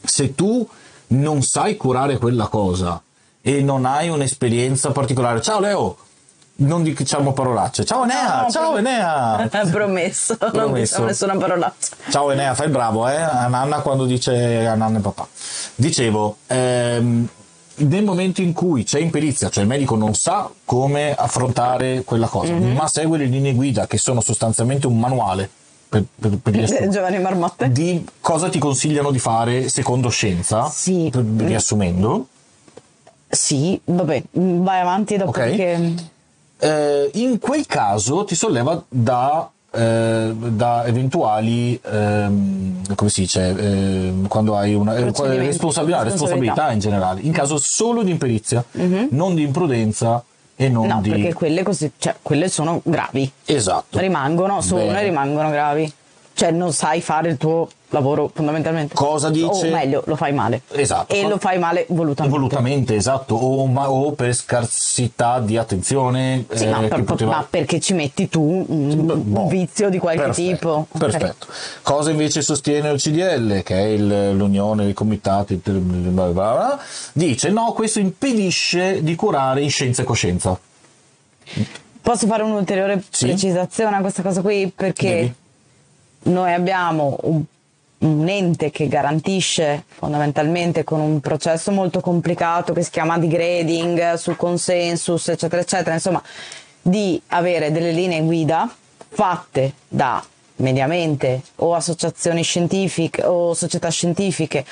se 0.03 0.35
tu 0.35 0.67
non 1.13 1.43
sai 1.43 1.77
curare 1.77 2.19
quella 2.19 2.47
cosa 2.47 3.01
e 3.41 3.61
non 3.63 3.85
hai 3.87 4.09
un'esperienza 4.09 4.91
particolare 4.93 5.41
ciao 5.43 5.61
Leo 5.61 5.97
non 6.55 6.83
diciamo 6.83 7.33
parolacce 7.33 7.85
ciao 7.85 8.05
Enea 8.05 8.43
No, 8.43 8.51
ciao 8.51 8.69
pro- 8.71 8.79
Enea 8.79 9.49
Promesso, 9.71 10.37
non 10.41 10.51
Promesso. 10.51 10.81
diciamo 10.81 11.07
nessuna 11.07 11.37
parolaccia. 11.37 11.97
Ciao 12.11 12.31
Enea, 12.31 12.55
fai 12.55 12.69
bravo, 12.69 13.09
eh? 13.09 13.17
A 13.17 13.47
Nanna 13.49 13.81
quando 13.81 14.05
dice 14.05 14.67
a 14.67 14.75
Nanna 14.75 14.99
e 14.99 15.01
papà. 15.01 15.27
Dicevo, 15.75 16.37
ehm, 16.47 17.27
nel 17.75 18.05
momento 18.05 18.43
in 18.43 18.53
cui 18.53 18.85
c'è 18.85 19.01
imperizia, 19.01 19.49
cioè 19.49 19.63
il 19.63 19.69
medico 19.69 19.97
non 19.97 20.15
sa 20.15 20.49
come 20.65 21.15
affrontare 21.15 22.03
quella 22.05 22.27
cosa, 22.29 22.53
Mhm. 22.53 22.75
ma 22.77 22.87
segue 22.87 23.19
le 23.19 23.25
linee 23.25 23.55
guida 23.55 23.87
che 23.87 23.97
sono 23.99 24.21
sostanzialmente 24.21 24.87
un 24.87 25.01
manuale 25.01 25.49
per, 25.93 26.05
per, 26.19 26.39
per 26.43 26.55
riassumere, 26.55 26.89
Giovanni 26.89 27.19
Marmotte. 27.21 27.71
di 27.71 28.03
cosa 28.21 28.49
ti 28.49 28.59
consigliano 28.59 29.11
di 29.11 29.19
fare 29.19 29.69
secondo 29.69 30.09
scienza, 30.09 30.71
Sì. 30.71 31.11
per- 31.13 31.23
riassumendo. 31.37 32.29
Sì, 33.29 33.79
vabbè, 33.85 34.23
vai 34.33 34.81
avanti 34.81 35.17
dopo 35.19 35.31
Ok. 35.31 35.37
perché... 35.39 35.95
Eh, 36.59 37.11
in 37.15 37.39
quel 37.41 37.67
caso 37.67 38.25
ti 38.25 38.37
solleva 38.37 38.81
da, 38.89 39.51
eh, 39.73 40.33
da 40.37 40.87
eventuali, 40.87 41.79
ehm, 41.85 42.95
come 42.95 43.11
si 43.11 43.23
dice, 43.23 43.49
ehm, 43.49 44.29
quando 44.29 44.57
hai 44.57 44.73
una 44.75 44.95
eh, 44.95 45.03
responsabilità, 45.05 45.45
responsabilità. 45.45 46.03
responsabilità 46.05 46.71
in 46.73 46.79
generale, 46.79 47.21
in 47.23 47.33
caso 47.33 47.59
solo 47.61 48.03
di 48.05 48.13
imperizia, 48.13 48.65
non 49.11 49.35
di 49.35 49.43
imprudenza 49.43 50.23
e 50.57 50.69
non 50.69 50.87
No, 50.87 51.01
di... 51.01 51.11
perché 51.11 51.33
quelle, 51.35 51.63
così, 51.63 51.91
cioè, 51.99 52.17
quelle 52.23 52.49
sono 52.49 52.81
gravi. 52.85 53.31
Esatto. 53.45 53.99
Rimangono, 53.99 54.61
sono 54.61 54.85
Bene. 54.85 55.01
e 55.01 55.05
rimangono 55.05 55.51
gravi. 55.51 55.93
Cioè 56.35 56.51
non 56.51 56.73
sai 56.73 57.01
fare 57.03 57.29
il 57.29 57.37
tuo 57.37 57.69
lavoro 57.91 58.31
fondamentalmente. 58.33 58.95
Cosa 58.95 59.29
dice? 59.29 59.69
O 59.69 59.71
meglio, 59.71 60.03
lo 60.07 60.17
fai 60.17 60.33
male. 60.33 60.63
Esatto. 60.73 61.13
E 61.15 61.29
lo 61.29 61.37
fai 61.39 61.59
male 61.59 61.85
volutamente. 61.91 62.37
Volutamente, 62.39 62.95
esatto, 62.97 63.35
o, 63.35 63.67
ma- 63.67 63.91
o 63.91 64.13
per 64.13 64.35
scarsità 64.35 65.41
di 65.41 65.59
attenzione. 65.59 66.47
Sì, 66.53 66.65
eh, 66.65 66.71
ma, 66.71 66.81
per- 66.89 67.05
poteva- 67.05 67.31
ma 67.37 67.47
perché 67.49 67.81
ci 67.81 67.93
metti 67.93 68.29
tu 68.31 68.65
un, 68.67 69.23
Boh. 69.31 69.47
vizio 69.47 69.91
di 69.91 69.99
qualche 69.99 70.23
Perfetto, 70.23 70.53
tipo? 70.55 70.87
Perfetto. 70.99 71.47
Cosa 71.83 72.11
invece 72.11 72.41
sostiene 72.41 72.91
il 72.91 72.99
CDL, 73.01 73.63
che 73.63 73.75
è 73.77 73.85
il- 73.89 74.35
l'unione 74.35 74.85
dei 74.85 74.95
comitati, 74.95 75.61
bla 75.63 76.27
bla 76.29 76.31
bla, 76.31 76.79
dice 77.13 77.51
no, 77.51 77.73
questo 77.73 77.99
impedisce 78.01 79.03
di 79.03 79.15
curare 79.15 79.61
in 79.61 79.71
scienza 79.71 80.01
e 80.01 80.05
coscienza. 80.07 80.59
Posso 82.01 82.27
fare 82.27 82.43
un'ulteriore 82.43 83.03
Sì. 83.11 83.27
precisazione 83.27 83.97
a 83.97 84.01
questa 84.01 84.23
cosa 84.23 84.41
qui? 84.41 84.73
Perché 84.75 85.09
Devi. 85.15 85.35
Noi 86.25 86.53
abbiamo 86.53 87.17
un, 87.23 87.43
un 87.99 88.29
ente 88.29 88.71
che 88.71 88.89
garantisce 88.89 89.85
fondamentalmente 89.87 90.85
con 90.85 91.01
un 91.01 91.21
processo 91.21 91.71
molto 91.71 92.01
complicato 92.01 92.73
che 92.73 92.83
si 92.83 92.91
chiama 92.91 93.19
degrading 93.19 94.15
sul 94.15 94.37
consensus, 94.37 95.29
eccetera, 95.29 95.63
eccetera, 95.63 95.95
insomma, 95.95 96.23
di 96.81 97.21
avere 97.29 97.71
delle 97.71 97.93
linee 97.93 98.23
guida 98.23 98.73
fatte 99.09 99.75
da 99.89 100.25
mediamente 100.57 101.43
o 101.57 101.75
associazioni 101.75 102.43
scientifiche 102.43 103.25
o 103.25 103.55
società 103.55 103.89
scientifiche 103.91 104.65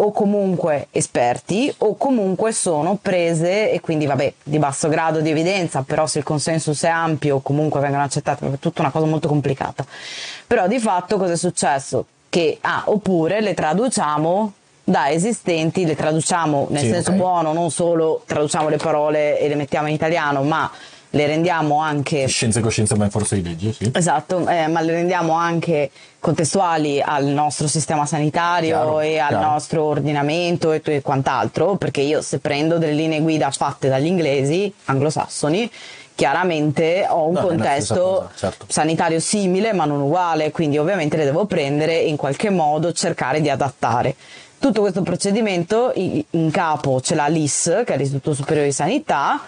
o 0.00 0.12
comunque 0.12 0.88
esperti 0.90 1.72
o 1.78 1.96
comunque 1.96 2.52
sono 2.52 2.98
prese 3.00 3.70
e 3.70 3.80
quindi 3.80 4.06
vabbè 4.06 4.32
di 4.42 4.58
basso 4.58 4.88
grado 4.88 5.20
di 5.20 5.30
evidenza 5.30 5.82
però 5.82 6.06
se 6.06 6.18
il 6.18 6.24
consensus 6.24 6.82
è 6.84 6.88
ampio 6.88 7.40
comunque 7.40 7.80
vengono 7.80 8.02
accettate 8.04 8.46
è 8.46 8.58
tutta 8.58 8.80
una 8.82 8.90
cosa 8.90 9.06
molto 9.06 9.28
complicata 9.28 9.84
però 10.46 10.66
di 10.66 10.78
fatto 10.78 11.16
cosa 11.18 11.32
è 11.32 11.36
successo? 11.36 12.06
che 12.30 12.58
ah, 12.60 12.82
oppure 12.86 13.40
le 13.40 13.54
traduciamo 13.54 14.52
da 14.84 15.10
esistenti 15.10 15.84
le 15.86 15.96
traduciamo 15.96 16.66
nel 16.70 16.82
Sì, 16.82 16.88
senso 16.90 17.10
ok. 17.10 17.16
buono 17.16 17.52
non 17.52 17.70
solo 17.70 18.22
traduciamo 18.26 18.68
le 18.68 18.76
parole 18.76 19.38
e 19.38 19.48
le 19.48 19.54
mettiamo 19.54 19.88
in 19.88 19.94
italiano 19.94 20.42
ma 20.42 20.70
le 21.18 21.26
rendiamo 21.26 21.80
anche 21.80 22.28
Scienza 22.28 22.60
e 22.60 22.62
coscienza, 22.62 22.94
ma 22.94 23.04
in 23.04 23.10
forza 23.10 23.34
di 23.34 23.42
legge, 23.42 23.72
sì. 23.72 23.90
Esatto, 23.92 24.46
eh, 24.46 24.68
ma 24.68 24.80
le 24.80 24.92
rendiamo 24.92 25.32
anche 25.32 25.90
contestuali 26.20 27.00
al 27.00 27.24
nostro 27.24 27.66
sistema 27.66 28.06
sanitario 28.06 28.68
Chiaro, 28.76 29.00
e 29.00 29.18
al 29.18 29.28
chiaro. 29.28 29.50
nostro 29.50 29.82
ordinamento 29.82 30.70
e, 30.70 30.80
e 30.84 31.02
quant'altro, 31.02 31.74
perché 31.74 32.02
io 32.02 32.22
se 32.22 32.38
prendo 32.38 32.78
delle 32.78 32.92
linee 32.92 33.20
guida 33.20 33.50
fatte 33.50 33.88
dagli 33.88 34.06
inglesi, 34.06 34.72
anglosassoni, 34.84 35.68
chiaramente 36.14 37.04
ho 37.08 37.26
un 37.26 37.32
No, 37.34 37.40
è 37.40 37.42
la 37.42 37.48
contesto 37.48 37.94
cosa, 37.94 38.30
certo. 38.36 38.66
sanitario 38.68 39.18
simile 39.18 39.72
ma 39.72 39.86
non 39.86 40.00
uguale, 40.00 40.52
quindi 40.52 40.78
ovviamente 40.78 41.16
le 41.16 41.24
devo 41.24 41.46
prendere 41.46 42.00
e 42.00 42.08
in 42.08 42.16
qualche 42.16 42.50
modo 42.50 42.92
cercare 42.92 43.40
di 43.40 43.50
adattare. 43.50 44.14
Tutto 44.60 44.80
questo 44.80 45.02
procedimento 45.02 45.92
in 45.94 46.50
capo 46.52 47.00
ce 47.00 47.14
l'ha 47.14 47.26
l'IS, 47.28 47.82
che 47.84 47.94
è 47.94 47.96
l'Istituto 47.96 48.34
Superiore 48.34 48.66
di 48.68 48.72
Sanità, 48.74 49.40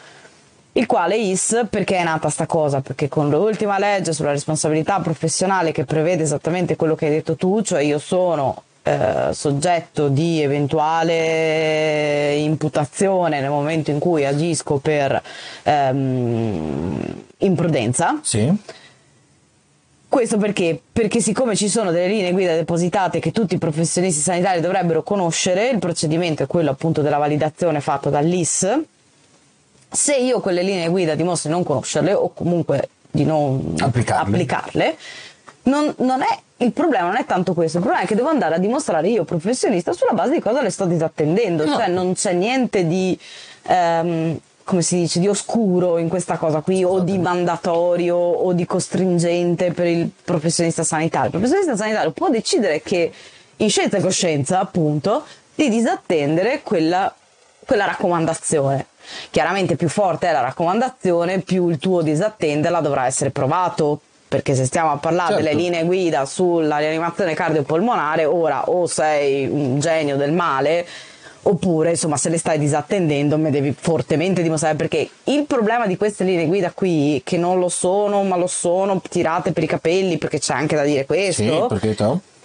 il 0.72 0.86
quale 0.86 1.16
IS, 1.16 1.66
perché 1.68 1.96
è 1.96 2.04
nata 2.04 2.28
sta 2.28 2.46
cosa? 2.46 2.80
Perché 2.80 3.08
con 3.08 3.28
l'ultima 3.28 3.78
legge 3.78 4.12
sulla 4.12 4.30
responsabilità 4.30 5.00
professionale 5.00 5.72
che 5.72 5.84
prevede 5.84 6.22
esattamente 6.22 6.76
quello 6.76 6.94
che 6.94 7.06
hai 7.06 7.10
detto 7.12 7.34
tu, 7.34 7.60
cioè 7.62 7.80
io 7.82 7.98
sono 7.98 8.62
eh, 8.82 9.28
soggetto 9.32 10.08
di 10.08 10.40
eventuale 10.42 12.34
imputazione 12.36 13.40
nel 13.40 13.50
momento 13.50 13.90
in 13.90 13.98
cui 13.98 14.24
agisco 14.24 14.76
per 14.78 15.20
ehm, 15.64 17.14
imprudenza, 17.38 18.20
Sì. 18.22 18.50
questo 20.08 20.38
perché? 20.38 20.80
Perché 20.92 21.20
siccome 21.20 21.56
ci 21.56 21.68
sono 21.68 21.90
delle 21.90 22.08
linee 22.08 22.32
guida 22.32 22.54
depositate 22.54 23.18
che 23.18 23.32
tutti 23.32 23.54
i 23.54 23.58
professionisti 23.58 24.20
sanitari 24.20 24.60
dovrebbero 24.60 25.02
conoscere, 25.02 25.68
il 25.68 25.78
procedimento 25.78 26.44
è 26.44 26.46
quello 26.46 26.70
appunto 26.70 27.02
della 27.02 27.18
validazione 27.18 27.80
fatta 27.80 28.08
dall'IS, 28.08 28.78
se 29.90 30.16
io 30.16 30.40
quelle 30.40 30.62
linee 30.62 30.88
guida 30.88 31.14
dimostro 31.14 31.48
di 31.48 31.54
non 31.54 31.64
conoscerle 31.64 32.12
o 32.12 32.32
comunque 32.32 32.88
di 33.10 33.24
non 33.24 33.74
Applicarle. 33.78 34.30
applicarle, 34.30 34.96
non, 35.64 35.92
non 35.98 36.22
è, 36.22 36.38
il 36.58 36.72
problema 36.72 37.06
non 37.08 37.16
è 37.16 37.26
tanto 37.26 37.54
questo, 37.54 37.78
il 37.78 37.82
problema 37.82 38.04
è 38.04 38.08
che 38.08 38.14
devo 38.14 38.28
andare 38.28 38.54
a 38.54 38.58
dimostrare 38.58 39.08
io 39.08 39.24
professionista 39.24 39.92
sulla 39.92 40.12
base 40.12 40.32
di 40.32 40.40
cosa 40.40 40.62
le 40.62 40.70
sto 40.70 40.84
disattendendo, 40.84 41.64
No. 41.64 41.74
cioè 41.74 41.88
non 41.88 42.14
c'è 42.14 42.32
niente 42.32 42.86
di... 42.86 43.18
ehm, 43.66 44.38
come 44.62 44.82
si 44.82 44.98
dice, 45.00 45.18
di 45.18 45.26
oscuro 45.26 45.98
in 45.98 46.08
questa 46.08 46.36
cosa 46.36 46.60
qui, 46.60 46.84
o 46.84 47.00
di 47.00 47.18
mandatorio 47.18 48.14
o 48.16 48.52
di 48.52 48.64
costringente 48.66 49.72
per 49.72 49.86
il 49.86 50.08
professionista 50.24 50.84
sanitario. 50.84 51.24
Il 51.32 51.38
professionista 51.40 51.74
sanitario 51.74 52.12
può 52.12 52.28
decidere 52.28 52.80
che 52.80 53.10
in 53.56 53.68
scienza 53.68 53.96
e 53.96 54.00
coscienza, 54.00 54.60
appunto, 54.60 55.24
di 55.56 55.68
disattendere 55.68 56.60
quella, 56.62 57.12
quella 57.66 57.86
raccomandazione. 57.86 58.86
Chiaramente 59.30 59.76
più 59.76 59.88
forte 59.88 60.28
è 60.28 60.32
la 60.32 60.40
raccomandazione, 60.40 61.40
più 61.40 61.68
il 61.68 61.78
tuo 61.78 62.02
disattenderla 62.02 62.80
dovrà 62.80 63.06
essere 63.06 63.30
provato. 63.30 64.00
Perché 64.30 64.54
se 64.54 64.64
stiamo 64.64 64.92
a 64.92 64.96
parlare 64.96 65.34
Certo. 65.34 65.42
delle 65.42 65.56
linee 65.60 65.84
guida 65.84 66.24
sulla 66.24 66.78
rianimazione 66.78 67.34
cardiopolmonare, 67.34 68.24
ora 68.24 68.62
o 68.68 68.86
sei 68.86 69.44
un 69.48 69.80
genio 69.80 70.16
del 70.16 70.30
male, 70.30 70.86
oppure 71.42 71.90
insomma 71.90 72.16
se 72.16 72.28
le 72.28 72.38
stai 72.38 72.58
disattendendo 72.58 73.38
me 73.38 73.50
devi 73.50 73.74
fortemente 73.76 74.42
dimostrare 74.42 74.76
perché 74.76 75.08
il 75.24 75.46
problema 75.46 75.86
di 75.86 75.96
queste 75.96 76.22
linee 76.22 76.46
guida 76.46 76.70
qui 76.70 77.22
che 77.24 77.38
non 77.38 77.58
lo 77.58 77.68
sono 77.70 78.22
ma 78.24 78.36
lo 78.36 78.46
sono 78.46 79.00
tirate 79.08 79.50
per 79.52 79.62
i 79.62 79.66
capelli 79.66 80.18
perché 80.18 80.38
c'è 80.38 80.52
anche 80.52 80.76
da 80.76 80.84
dire 80.84 81.06
questo 81.06 81.42
Sì, 81.42 81.64
perché? 81.66 81.96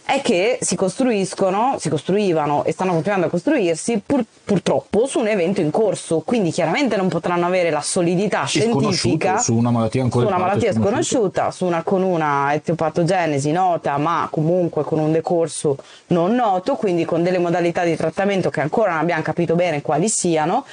È 0.06 0.22
che 0.22 0.60
si 0.62 0.76
costruiscono, 0.76 1.78
si 1.80 1.90
costruivano 1.90 2.64
e 2.64 2.72
stanno 2.72 2.92
continuando 2.92 3.26
a 3.26 3.30
costruirsi 3.30 4.02
pur- 4.06 4.24
purtroppo 4.44 5.08
su 5.08 5.20
un 5.20 5.28
evento 5.28 5.62
in 5.62 5.72
corso, 5.72 6.20
quindi 6.20 6.52
chiaramente 6.52 6.96
non 6.96 7.08
potranno 7.08 7.48
avere 7.48 7.72
la 7.72 7.82
solidità 7.82 8.46
scientifica 8.46 9.40
su 9.40 9.56
una 9.56 9.72
malattia 9.72 10.04
ancora 10.04 10.28
su 10.28 10.32
una 10.32 10.46
malattia 10.46 10.74
sconosciuta. 10.74 11.50
su 11.50 11.66
una, 11.66 11.82
con 11.82 12.04
una 12.04 12.54
etiopatogenesi 12.54 13.52
nota 13.52 13.98
ma 13.98 14.28
comunque 14.30 14.84
con 14.84 15.00
un 15.00 15.12
decorso 15.12 15.78
non 16.08 16.36
noto, 16.36 16.76
quindi 16.76 17.04
con 17.04 17.24
delle 17.24 17.40
modalità 17.40 17.84
di 17.84 17.96
trattamento 17.96 18.52
che 18.52 18.62
ancora 18.62 18.92
non 18.92 19.00
abbiamo 19.00 19.24
capito 19.24 19.56
bene 19.56 19.82
quali 19.82 20.08
siano. 20.08 20.66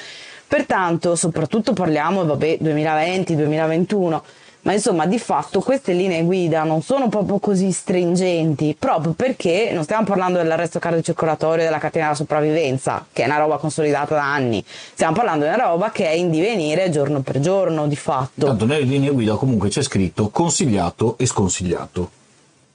Pertanto, 0.47 1.17
soprattutto 1.17 1.73
parliamo, 1.73 2.27
vabbè, 2.27 2.59
2020-2021, 2.61 4.21
ma 4.63 4.73
insomma 4.73 5.07
di 5.07 5.19
fatto 5.19 5.61
queste 5.61 5.93
linee 5.93 6.23
guida 6.25 6.63
non 6.63 6.83
sono 6.83 7.09
proprio 7.09 7.39
così 7.39 7.73
stringenti, 7.73 8.77
proprio 8.79 9.13
perché 9.13 9.71
non 9.73 9.85
stiamo 9.85 10.05
parlando 10.05 10.39
dell'arresto 10.39 10.79
cardiocircolatorio 10.79 11.63
e 11.63 11.65
della 11.65 11.79
catena 11.79 12.05
della 12.07 12.17
sopravvivenza, 12.17 13.07
che 13.13 13.23
è 13.23 13.27
una 13.27 13.39
roba 13.39 13.59
consolidata 13.59 14.15
da 14.15 14.33
anni, 14.33 14.65
stiamo 14.67 15.15
parlando 15.15 15.45
di 15.45 15.53
una 15.53 15.65
roba 15.65 15.91
che 15.91 16.07
è 16.07 16.13
in 16.13 16.31
divenire 16.31 16.91
giorno 16.91 17.21
per 17.21 17.41
giorno 17.41 17.87
di 17.87 17.97
fatto. 17.97 18.47
Tanto 18.47 18.67
nelle 18.67 18.85
linee 18.85 19.11
guida 19.11 19.35
comunque 19.35 19.69
c'è 19.69 19.83
scritto 19.83 20.29
consigliato 20.31 21.17
e 21.19 21.27
sconsigliato. 21.27 22.21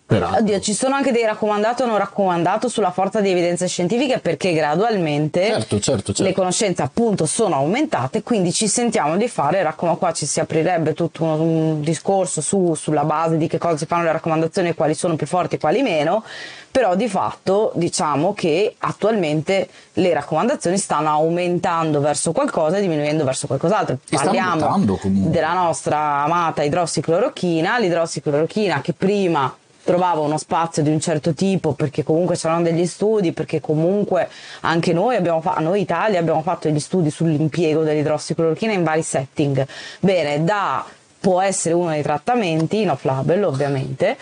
Peraltro. 0.07 0.39
Oddio, 0.39 0.59
ci 0.61 0.73
sono 0.73 0.95
anche 0.95 1.11
dei 1.11 1.25
raccomandato 1.25 1.83
o 1.83 1.85
non 1.85 1.97
raccomandato 1.97 2.69
sulla 2.69 2.91
forza 2.91 3.19
di 3.19 3.29
evidenze 3.29 3.67
scientifiche 3.67 4.19
perché 4.19 4.53
gradualmente 4.53 5.45
Certo, 5.47 5.79
certo, 5.81 6.05
certo. 6.13 6.23
le 6.23 6.31
conoscenze 6.31 6.81
appunto 6.81 7.25
sono 7.25 7.55
aumentate, 7.55 8.23
quindi 8.23 8.53
ci 8.53 8.69
sentiamo 8.69 9.17
di 9.17 9.27
fare, 9.27 9.61
raccom- 9.63 9.97
qua 9.97 10.13
ci 10.13 10.25
si 10.25 10.39
aprirebbe 10.39 10.93
tutto 10.93 11.23
uno- 11.25 11.41
un 11.43 11.81
discorso 11.81 12.39
su- 12.39 12.73
sulla 12.73 13.03
base 13.03 13.35
di 13.35 13.47
che 13.47 13.57
cosa 13.57 13.75
si 13.75 13.85
fanno 13.85 14.03
le 14.03 14.13
raccomandazioni 14.13 14.73
quali 14.75 14.93
sono 14.93 15.17
più 15.17 15.27
forti 15.27 15.55
e 15.55 15.59
quali 15.59 15.81
meno, 15.81 16.23
però 16.71 16.95
di 16.95 17.09
fatto 17.09 17.73
diciamo 17.75 18.33
che 18.33 18.75
attualmente 18.77 19.67
le 19.93 20.13
raccomandazioni 20.13 20.77
stanno 20.77 21.09
aumentando 21.09 21.99
verso 21.99 22.31
qualcosa 22.31 22.77
e 22.77 22.81
diminuendo 22.81 23.25
verso 23.25 23.45
qualcos'altro. 23.45 23.97
E 24.09 24.15
Parliamo 24.15 24.79
della 25.03 25.51
nostra 25.51 26.23
amata 26.23 26.63
idrossiclorocchina, 26.63 27.77
l'idrossiclorocchina 27.77 28.79
che 28.79 28.93
prima 28.93 29.53
trovava 29.87 30.19
uno 30.19 30.37
spazio 30.37 30.83
di 30.83 30.89
un 30.89 30.99
certo 30.99 31.33
tipo 31.33 31.71
perché 31.71 32.03
comunque 32.03 32.35
c'erano 32.35 32.61
degli 32.61 32.85
studi, 32.85 33.31
perché 33.31 33.61
comunque 33.61 34.27
anche 34.61 34.91
noi 34.91 35.15
abbiamo 35.15 35.39
fatto, 35.39 35.61
noi 35.61 35.79
Italia 35.79 36.19
abbiamo 36.19 36.41
fatto 36.41 36.67
degli 36.67 36.81
studi 36.81 37.09
sull'impiego 37.09 37.83
dell'idrossiclorochina 37.83 38.73
in 38.73 38.83
vari 38.83 39.01
setting. 39.01 39.65
Bene, 40.01 40.43
da 40.43 40.85
può 41.21 41.39
essere 41.39 41.73
uno 41.73 41.91
dei 41.91 42.01
trattamenti, 42.01 42.81
in 42.81 42.89
off-label 42.89 43.45
ovviamente, 43.45 44.17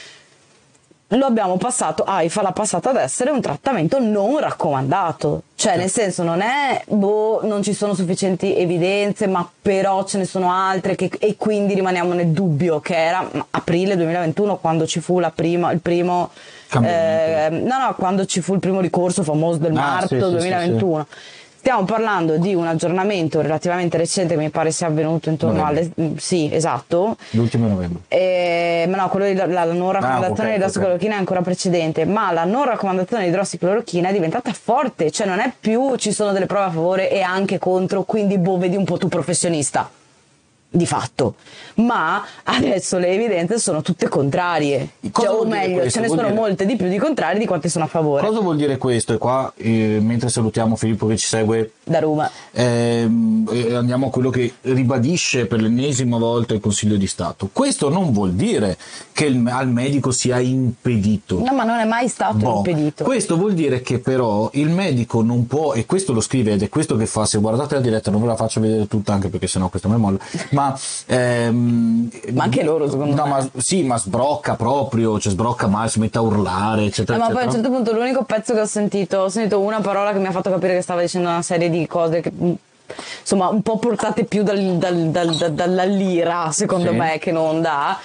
lo 1.09 1.25
abbiamo 1.25 1.57
passato, 1.57 2.03
AIFA 2.03 2.41
l'ha 2.41 2.51
passato 2.51 2.89
ad 2.89 2.95
essere 2.97 3.29
un 3.29 3.39
trattamento 3.41 3.99
non 3.99 4.39
raccomandato. 4.39 5.43
Cioè, 5.55 5.77
nel 5.77 5.89
senso, 5.89 6.23
non 6.23 6.41
è, 6.41 6.83
boh, 6.87 7.41
non 7.43 7.61
ci 7.63 7.73
sono 7.73 7.93
sufficienti 7.93 8.55
evidenze, 8.57 9.27
ma 9.27 9.47
però 9.61 10.03
ce 10.03 10.17
ne 10.17 10.25
sono 10.25 10.51
altre 10.51 10.95
che- 10.95 11.11
e 11.19 11.35
quindi 11.37 11.73
rimaniamo 11.75 12.13
nel 12.13 12.27
dubbio, 12.29 12.79
che 12.79 12.95
era 12.95 13.29
aprile 13.51 13.95
2021 13.95 14.57
quando 14.57 14.85
ci 14.87 14.99
fu 14.99 15.19
la 15.19 15.31
prima, 15.31 15.71
il 15.71 15.79
primo... 15.79 16.31
Eh, 16.83 17.47
no, 17.51 17.77
no, 17.79 17.95
quando 17.95 18.25
ci 18.25 18.41
fu 18.41 18.53
il 18.53 18.59
primo 18.59 18.81
ricorso 18.81 19.23
famoso 19.23 19.59
del 19.59 19.71
Ah, 19.71 19.79
marzo 19.79 20.07
sì, 20.07 20.15
sì, 20.15 20.21
sì, 20.23 20.29
2021. 20.31 21.07
Stiamo 21.65 21.84
parlando 21.86 22.38
di 22.38 22.54
un 22.54 22.67
aggiornamento 22.67 23.41
relativamente 23.41 23.97
recente 23.97 24.36
che 24.36 24.39
mi 24.39 24.51
pare 24.51 24.69
sia 24.69 24.86
avvenuto 24.86 25.30
intorno 25.32 25.63
Novembre. 25.63 25.91
alle... 25.95 26.13
Sì, 26.19 26.47
esatto. 26.54 27.17
L'ultimo 27.32 27.67
novembre. 27.67 28.04
Eh, 28.08 28.86
ma 28.88 28.97
no, 28.97 29.10
quello 29.10 29.25
di, 29.25 29.34
la, 29.34 29.47
la 29.47 29.63
non 29.63 29.91
raccomandazione 29.91 30.49
ok, 30.49 30.56
di 30.56 30.62
idrossiclorochina 30.62 31.15
è 31.15 31.17
ancora 31.17 31.41
precedente, 31.41 32.06
ma 32.06 32.32
la 32.32 32.43
non 32.43 32.65
raccomandazione 32.65 33.23
di 33.23 33.30
idrossiclorochina 33.30 34.10
è 34.10 34.12
diventata 34.12 34.54
forte, 34.54 35.10
cioè 35.10 35.25
non 35.25 35.39
è 35.39 35.51
più 35.60 35.95
ci 35.95 36.12
sono 36.12 36.34
delle 36.34 36.45
prove 36.45 36.65
a 36.65 36.69
favore 36.69 37.10
e 37.10 37.23
anche 37.23 37.58
contro, 37.58 38.04
quindi 38.04 38.38
boh, 38.38 38.60
vedi 38.60 38.75
un 38.75 38.86
po' 38.86 38.99
tu 38.99 39.08
professionista. 39.08 39.89
Di 40.75 40.85
fatto, 40.85 41.35
ma 41.75 42.21
adesso 42.43 42.97
le 42.97 43.07
evidenze 43.07 43.59
sono 43.59 43.81
tutte 43.81 44.09
contrarie, 44.09 44.89
Cioè, 45.09 45.29
o 45.29 45.45
meglio, 45.45 45.75
questo? 45.79 45.91
ce 45.91 45.99
ne 46.01 46.07
Vuol 46.07 46.17
sono 46.19 46.29
dire- 46.31 46.39
molte 46.41 46.65
di 46.65 46.75
più 46.75 46.89
di 46.89 46.97
contrarie 46.97 47.39
di 47.39 47.45
quante 47.45 47.69
sono 47.69 47.85
a 47.85 47.88
favore. 47.88 48.27
Cosa 48.27 48.41
vuol 48.41 48.57
dire 48.57 48.77
questo? 48.77 49.13
E 49.13 49.17
qua, 49.17 49.53
eh, 49.55 49.99
mentre 50.01 50.27
salutiamo 50.27 50.75
Filippo 50.75 51.07
che 51.07 51.15
ci 51.15 51.27
segue, 51.27 51.71
Da 51.85 51.99
Roma. 51.99 52.29
ehm, 52.51 53.47
e 53.51 53.73
andiamo 53.73 54.07
a 54.07 54.09
quello 54.09 54.29
che 54.29 54.53
ribadisce 54.63 55.45
per 55.45 55.61
l'ennesima 55.61 56.17
volta 56.17 56.53
il 56.53 56.59
Consiglio 56.59 56.97
di 56.97 57.07
Stato. 57.07 57.47
Questo 57.53 57.88
non 57.89 58.11
vuol 58.11 58.33
dire 58.33 58.77
che 59.13 59.27
il- 59.27 59.47
al 59.47 59.69
medico 59.69 60.11
sia 60.11 60.39
impedito. 60.39 61.39
No, 61.39 61.53
ma 61.53 61.63
non 61.63 61.79
è 61.79 61.85
mai 61.85 62.09
stato 62.09 62.35
Boh, 62.38 62.57
impedito. 62.57 63.05
Questo 63.05 63.38
vuol 63.38 63.53
dire 63.53 63.79
che 63.81 63.99
però 63.99 64.49
il 64.55 64.69
medico 64.69 65.21
non 65.21 65.47
può, 65.47 65.73
e 65.73 65.85
questo 65.85 66.11
lo 66.11 66.19
scrive 66.19 66.51
ed 66.51 66.63
è 66.63 66.67
questo 66.69 66.97
che 66.97 67.05
fa, 67.05 67.25
se 67.25 67.38
guardate 67.39 67.75
la 67.75 67.81
diretta 67.81 68.11
non 68.11 68.19
ve 68.19 68.27
la 68.27 68.35
faccio 68.35 68.59
vedere 68.59 68.88
tutta 68.89 69.13
anche 69.13 69.29
perché 69.29 69.47
sennò 69.47 69.69
questo 69.69 69.88
mi 69.88 69.97
molla, 69.97 70.17
ma... 70.51 70.63
ehm, 71.08 72.10
Ma 72.34 72.43
anche 72.43 72.63
loro, 72.63 72.89
secondo 72.89 73.15
no, 73.15 73.23
me. 73.23 73.30
Ma, 73.30 73.47
sì, 73.58 73.84
ma 73.84 73.97
sbrocca 73.97 74.56
proprio, 74.56 75.19
cioè 75.19 75.32
sbrocca 75.32 75.67
male, 75.67 75.89
si 75.89 75.99
mette 75.99 76.17
a 76.17 76.21
urlare, 76.21 76.86
eccetera, 76.86 77.17
Eh, 77.17 77.19
ma 77.21 77.25
poi 77.28 77.36
a 77.36 77.39
un 77.43 77.49
eccetera. 77.49 77.63
certo 77.69 77.84
punto 77.84 77.99
l'unico 77.99 78.23
pezzo 78.23 78.54
che 78.54 78.62
ho 78.62 78.65
sentito, 78.65 79.17
ho 79.19 79.30
sentito 79.30 79.60
una 79.60 79.82
parola 79.82 80.12
che 80.13 80.19
mi 80.19 80.28
ha 80.28 80.32
fatto 80.32 80.49
capire 80.49 80.73
che 80.75 80.82
stava 80.82 81.01
dicendo 81.01 81.30
una 81.30 81.41
serie 81.41 81.69
di 81.69 81.86
cose 81.88 82.21
che 82.21 82.32
mh, 82.32 82.51
insomma 83.21 83.49
un 83.49 83.62
po' 83.62 83.78
portate 83.80 84.25
più 84.25 84.43
dal- 84.43 84.78
dal- 84.78 85.10
dal- 85.10 85.36
dal- 85.36 85.54
dalla 85.54 85.84
lira 85.84 86.49
secondo 86.51 86.91
Sì. 86.91 86.95
me 86.97 87.17
che 87.19 87.32
non 87.32 87.62
da. 87.62 87.97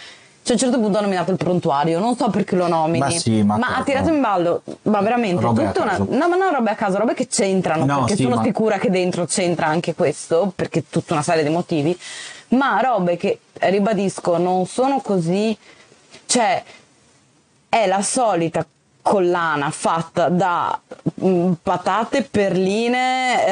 Cioè, 0.42 0.52
a 0.52 0.64
un 0.64 0.70
certo 0.72 0.80
punto 0.82 0.96
ha 0.98 1.02
nominato 1.02 1.30
il 1.32 1.36
prontuario, 1.36 1.98
non 2.00 2.16
so 2.16 2.30
perché 2.30 2.56
lo 2.56 2.66
nomini. 2.66 2.98
Ma 2.98 3.10
sì, 3.10 3.42
ma 3.42 3.56
ha 3.56 3.60
certo. 3.60 3.82
tirato 3.84 4.08
in 4.08 4.20
ballo, 4.22 4.62
ma 4.84 5.00
veramente 5.02 5.42
Robe 5.42 5.66
tutta 5.66 5.82
una. 5.82 5.98
No, 5.98 6.28
ma 6.28 6.36
non 6.36 6.50
robe 6.54 6.70
a 6.70 6.74
caso, 6.74 6.96
robe 6.96 7.12
che 7.12 7.26
c'entrano, 7.28 7.84
No, 7.84 7.98
perché 8.00 8.16
sì, 8.16 8.22
sono 8.22 8.36
ma- 8.36 8.42
sicura 8.42 8.78
che 8.78 8.88
dentro 8.90 9.26
c'entra 9.26 9.66
anche 9.66 9.94
questo, 9.94 10.50
perché 10.56 10.84
tutta 10.88 11.12
una 11.12 11.22
serie 11.22 11.42
di 11.42 11.50
motivi. 11.50 11.96
Ma 12.50 12.80
robe 12.80 13.16
che 13.16 13.40
ribadisco 13.60 14.36
non 14.38 14.66
sono 14.66 15.00
così. 15.00 15.56
Cioè, 16.26 16.62
è 17.68 17.86
la 17.86 18.02
solita 18.02 18.66
collana 19.02 19.70
fatta 19.70 20.28
da 20.28 20.78
mm, 21.24 21.52
patate, 21.62 22.22
perline, 22.22 23.46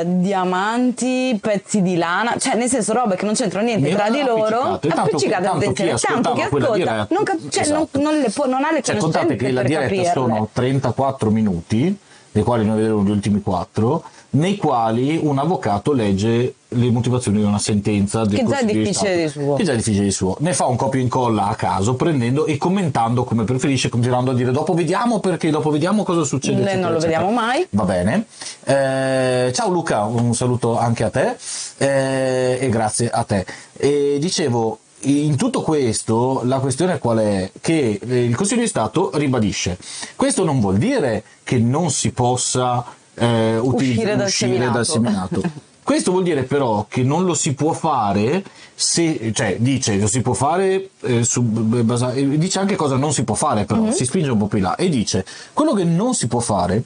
eh, 0.00 0.02
diamanti, 0.06 1.38
pezzi 1.40 1.82
di 1.82 1.96
lana, 1.96 2.36
cioè 2.38 2.54
nel 2.56 2.68
senso 2.68 2.92
robe 2.94 3.14
che 3.16 3.24
non 3.24 3.34
c'entrano 3.34 3.66
niente 3.66 3.90
tra 3.94 4.08
di 4.10 4.22
loro, 4.22 4.78
tanto- 4.78 4.88
appiccicate 5.00 5.42
tanto 5.44 5.56
attenzione, 5.58 5.90
tanto 5.94 6.30
ascoltava 6.30 6.48
quella 6.48 6.64
ascolta, 6.66 6.90
diretta- 6.92 7.14
non, 7.14 7.24
cap- 7.24 7.48
cioè, 7.48 7.66
non- 7.68 7.76
Esatto. 7.82 8.00
non 8.00 8.18
le 8.18 8.30
può- 8.30 8.46
non 8.46 8.64
ha 8.64 8.72
le 8.72 8.82
Cioè, 8.82 8.96
conoscenze 8.96 9.18
contate 9.28 9.36
che 9.36 9.52
la 9.52 9.62
diretta 9.62 9.82
capirle. 9.88 10.10
sono 10.12 10.48
34 10.52 11.30
minuti, 11.30 11.98
dei 12.32 12.42
quali 12.42 12.64
noi 12.64 12.76
vedremo 12.78 13.02
gli 13.02 13.10
ultimi 13.10 13.42
4, 13.42 14.04
nei 14.30 14.56
quali 14.56 15.18
un 15.22 15.38
avvocato 15.38 15.92
legge 15.92 16.54
le 16.72 16.90
motivazioni 16.90 17.38
di 17.38 17.44
una 17.44 17.58
sentenza 17.58 18.26
del 18.26 18.40
Che 18.40 18.44
già 18.44 18.58
è 18.58 18.60
Consiglio 18.60 18.82
difficile 18.82 19.28
Stato. 19.28 19.38
di 19.38 19.44
suo. 19.46 19.54
Che 19.54 19.64
già 19.64 19.72
è 19.72 19.76
difficile 19.76 20.04
di 20.04 20.10
suo. 20.10 20.36
Ne 20.40 20.52
fa 20.52 20.66
un 20.66 20.76
copia 20.76 21.00
e 21.00 21.02
incolla 21.02 21.46
a 21.48 21.54
caso, 21.54 21.94
prendendo 21.94 22.44
e 22.44 22.58
commentando 22.58 23.24
come 23.24 23.44
preferisce, 23.44 23.88
continuando 23.88 24.32
a 24.32 24.34
dire 24.34 24.50
dopo 24.50 24.74
vediamo 24.74 25.18
perché, 25.20 25.48
dopo 25.50 25.70
vediamo 25.70 26.02
cosa 26.02 26.24
succede. 26.24 26.60
Eccetera, 26.60 26.80
non 26.80 26.90
lo 26.92 26.98
eccetera. 26.98 27.20
vediamo 27.20 27.40
mai. 27.40 27.66
Va 27.70 27.84
bene. 27.84 28.26
Eh, 28.64 29.50
ciao 29.54 29.70
Luca, 29.70 30.04
un 30.04 30.34
saluto 30.34 30.78
anche 30.78 31.04
a 31.04 31.10
te 31.10 31.36
eh, 31.78 32.58
e 32.60 32.68
grazie 32.68 33.08
a 33.08 33.22
te. 33.24 33.46
E 33.76 34.18
dicevo, 34.20 34.78
in 35.02 35.36
tutto 35.36 35.62
questo 35.62 36.42
la 36.44 36.58
questione 36.58 36.98
qual 36.98 37.18
è? 37.18 37.50
Che 37.60 38.00
eh, 38.06 38.24
il 38.24 38.36
Consiglio 38.36 38.60
di 38.60 38.66
Stato 38.68 39.10
ribadisce, 39.14 39.78
questo 40.16 40.44
non 40.44 40.60
vuol 40.60 40.76
dire 40.76 41.22
che 41.44 41.56
non 41.58 41.90
si 41.90 42.10
possa 42.10 42.84
eh, 43.18 43.58
utilizz- 43.58 43.96
Uscire 43.98 44.16
dal 44.16 44.26
uscire 44.26 44.50
seminato. 44.52 44.72
dal 44.76 44.86
seminato. 44.86 45.42
Questo 45.88 46.10
vuol 46.10 46.22
dire 46.22 46.42
però 46.42 46.84
che 46.86 47.02
non 47.02 47.24
lo 47.24 47.32
si 47.32 47.54
può 47.54 47.72
fare 47.72 48.44
se, 48.74 49.32
cioè 49.34 49.56
dice 49.58 49.96
lo 49.96 50.06
si 50.06 50.20
può 50.20 50.34
fare, 50.34 50.90
eh, 51.00 51.24
su, 51.24 51.40
basa- 51.42 52.10
dice 52.10 52.58
anche 52.58 52.76
cosa 52.76 52.96
non 52.96 53.12
si 53.14 53.24
può 53.24 53.34
fare 53.34 53.64
però, 53.64 53.80
Mhm. 53.80 53.90
si 53.92 54.04
spinge 54.04 54.30
un 54.30 54.36
po' 54.38 54.46
più 54.48 54.58
là 54.60 54.74
e 54.76 54.90
dice 54.90 55.24
quello 55.54 55.72
che 55.72 55.84
non 55.84 56.12
si 56.14 56.26
può 56.28 56.40
fare 56.40 56.82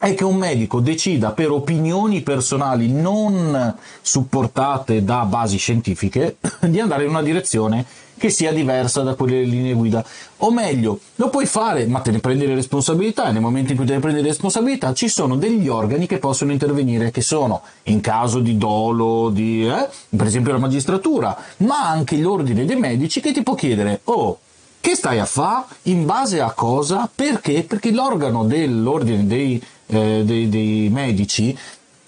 è 0.00 0.14
che 0.14 0.24
un 0.24 0.36
medico 0.36 0.80
decida 0.80 1.30
per 1.30 1.52
opinioni 1.52 2.22
personali 2.22 2.90
non 2.90 3.76
supportate 4.00 5.04
da 5.04 5.24
basi 5.24 5.56
scientifiche 5.58 6.38
di 6.66 6.80
andare 6.80 7.04
in 7.04 7.10
una 7.10 7.22
direzione 7.22 7.84
che 8.18 8.30
sia 8.30 8.52
diversa 8.52 9.02
da 9.02 9.14
quelle 9.14 9.42
linee 9.42 9.74
guida. 9.74 10.04
O 10.38 10.50
meglio, 10.50 11.00
lo 11.16 11.28
puoi 11.28 11.46
fare, 11.46 11.86
ma 11.86 12.00
te 12.00 12.10
ne 12.10 12.18
prendi 12.18 12.46
le 12.46 12.54
responsabilità 12.54 13.28
e 13.28 13.32
nel 13.32 13.40
momento 13.40 13.72
in 13.72 13.76
cui 13.76 13.86
te 13.86 13.94
ne 13.94 14.00
prendi 14.00 14.20
le 14.20 14.28
responsabilità 14.28 14.92
ci 14.94 15.08
sono 15.08 15.36
degli 15.36 15.68
organi 15.68 16.06
che 16.06 16.18
possono 16.18 16.52
intervenire, 16.52 17.10
che 17.10 17.20
sono 17.20 17.62
in 17.84 18.00
caso 18.00 18.40
di 18.40 18.56
dolo, 18.56 19.30
di, 19.30 19.66
eh, 19.66 19.88
per 20.16 20.26
esempio 20.26 20.52
la 20.52 20.58
magistratura, 20.58 21.36
ma 21.58 21.88
anche 21.88 22.16
l'ordine 22.16 22.64
dei 22.64 22.76
medici 22.76 23.20
che 23.20 23.32
ti 23.32 23.42
può 23.42 23.54
chiedere, 23.54 24.00
oh, 24.04 24.38
che 24.80 24.96
stai 24.96 25.20
a 25.20 25.26
fare? 25.26 25.66
In 25.82 26.06
base 26.06 26.40
a 26.40 26.50
cosa? 26.50 27.08
Perché? 27.12 27.62
Perché 27.62 27.92
l'organo 27.92 28.44
dell'ordine 28.44 29.26
dei, 29.26 29.62
eh, 29.86 30.22
dei- 30.24 30.48
dei 30.48 30.88
medici, 30.88 31.56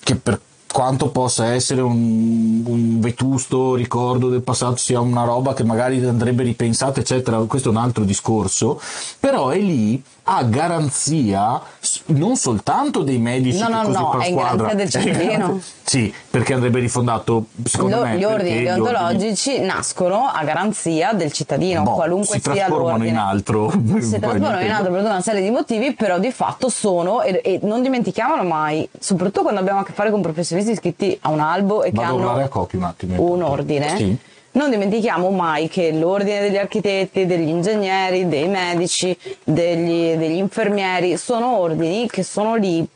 che 0.01 0.17
per 0.17 0.41
quanto 0.75 1.11
possa 1.11 1.53
essere 1.53 1.83
un, 1.83 2.65
un 2.67 2.99
vetusto 2.99 3.77
ricordo 3.77 4.29
del 4.29 4.43
passato, 4.43 4.75
sia 4.75 4.99
una 4.99 5.23
roba 5.23 5.55
che 5.55 5.63
magari 5.63 6.05
andrebbe 6.05 6.43
ripensata, 6.43 6.99
eccetera, 6.99 7.39
questo 7.45 7.69
è 7.69 7.71
un 7.71 7.77
altro 7.77 8.03
discorso, 8.03 8.81
però 9.21 9.51
è 9.51 9.59
lì 9.61 10.03
a 10.27 10.43
garanzia 10.45 11.61
non 12.07 12.37
soltanto 12.37 13.03
dei 13.03 13.19
medici 13.19 13.59
No, 13.59 13.67
che 13.67 13.73
no, 13.73 13.83
così 13.83 13.99
no, 13.99 14.09
per 14.11 14.21
è 14.21 14.27
in 14.27 14.33
squadra, 14.33 14.67
garanzia 14.75 14.75
del 14.75 14.91
cittadino. 15.13 15.61
sì, 15.85 16.15
perché 16.31 16.55
andrebbe 16.55 16.79
rifondato 16.81 17.47
secondo 17.65 17.97
Lo- 17.97 18.03
me 18.05 18.17
gli 18.17 18.25
ordini 18.25 18.63
deontologici 18.63 19.61
nascono 19.61 20.31
a 20.33 20.43
garanzia 20.45 21.13
del 21.13 21.31
cittadino, 21.33 21.83
boh, 21.83 21.91
qualunque 21.93 22.41
si 22.41 22.51
sia 22.53 22.69
l'ordine. 22.69 23.09
in 23.09 23.17
altro 23.17 23.71
si 23.71 24.19
trasformano 24.19 24.61
in 24.61 24.71
altro 24.71 24.93
per 24.93 25.01
una 25.03 25.21
serie 25.21 25.43
di 25.43 25.51
motivi, 25.51 25.93
però 25.95 26.19
di 26.19 26.31
fatto 26.31 26.69
sono, 26.69 27.21
e, 27.23 27.41
e 27.45 27.59
non 27.63 27.83
dimentichiamolo 27.83 28.43
mai, 28.45 28.89
soprattutto 28.99 29.43
quando 29.43 29.61
abbiamo 29.61 29.81
a 29.81 29.85
che 29.85 29.93
fare 29.93 30.11
con 30.11 30.23
professionisti 30.23 30.71
iscritti 30.71 31.19
a 31.21 31.29
un 31.31 31.41
albo 31.41 31.83
e 31.83 31.91
che 31.91 31.97
Vado 31.97 32.29
a 32.29 32.33
hanno 32.33 32.49
un 32.73 32.83
attimo. 32.83 33.31
un 33.31 33.43
ordine. 33.43 33.97
Sì. 33.97 34.19
Non 34.55 34.71
dimentichiamo 34.71 35.31
mai 35.31 35.69
che 35.69 35.91
l'ordine 35.91 36.41
degli 36.41 36.57
architetti, 36.57 37.27
degli 37.27 37.49
ingegneri, 37.49 38.29
dei 38.29 38.47
medici, 38.47 39.17
degli, 39.43 40.15
degli 40.15 40.37
infermieri 40.37 41.17
sono 41.17 41.59
ordini 41.59 42.09
che 42.09 42.23
sono 42.23 42.55
lì 42.55 42.87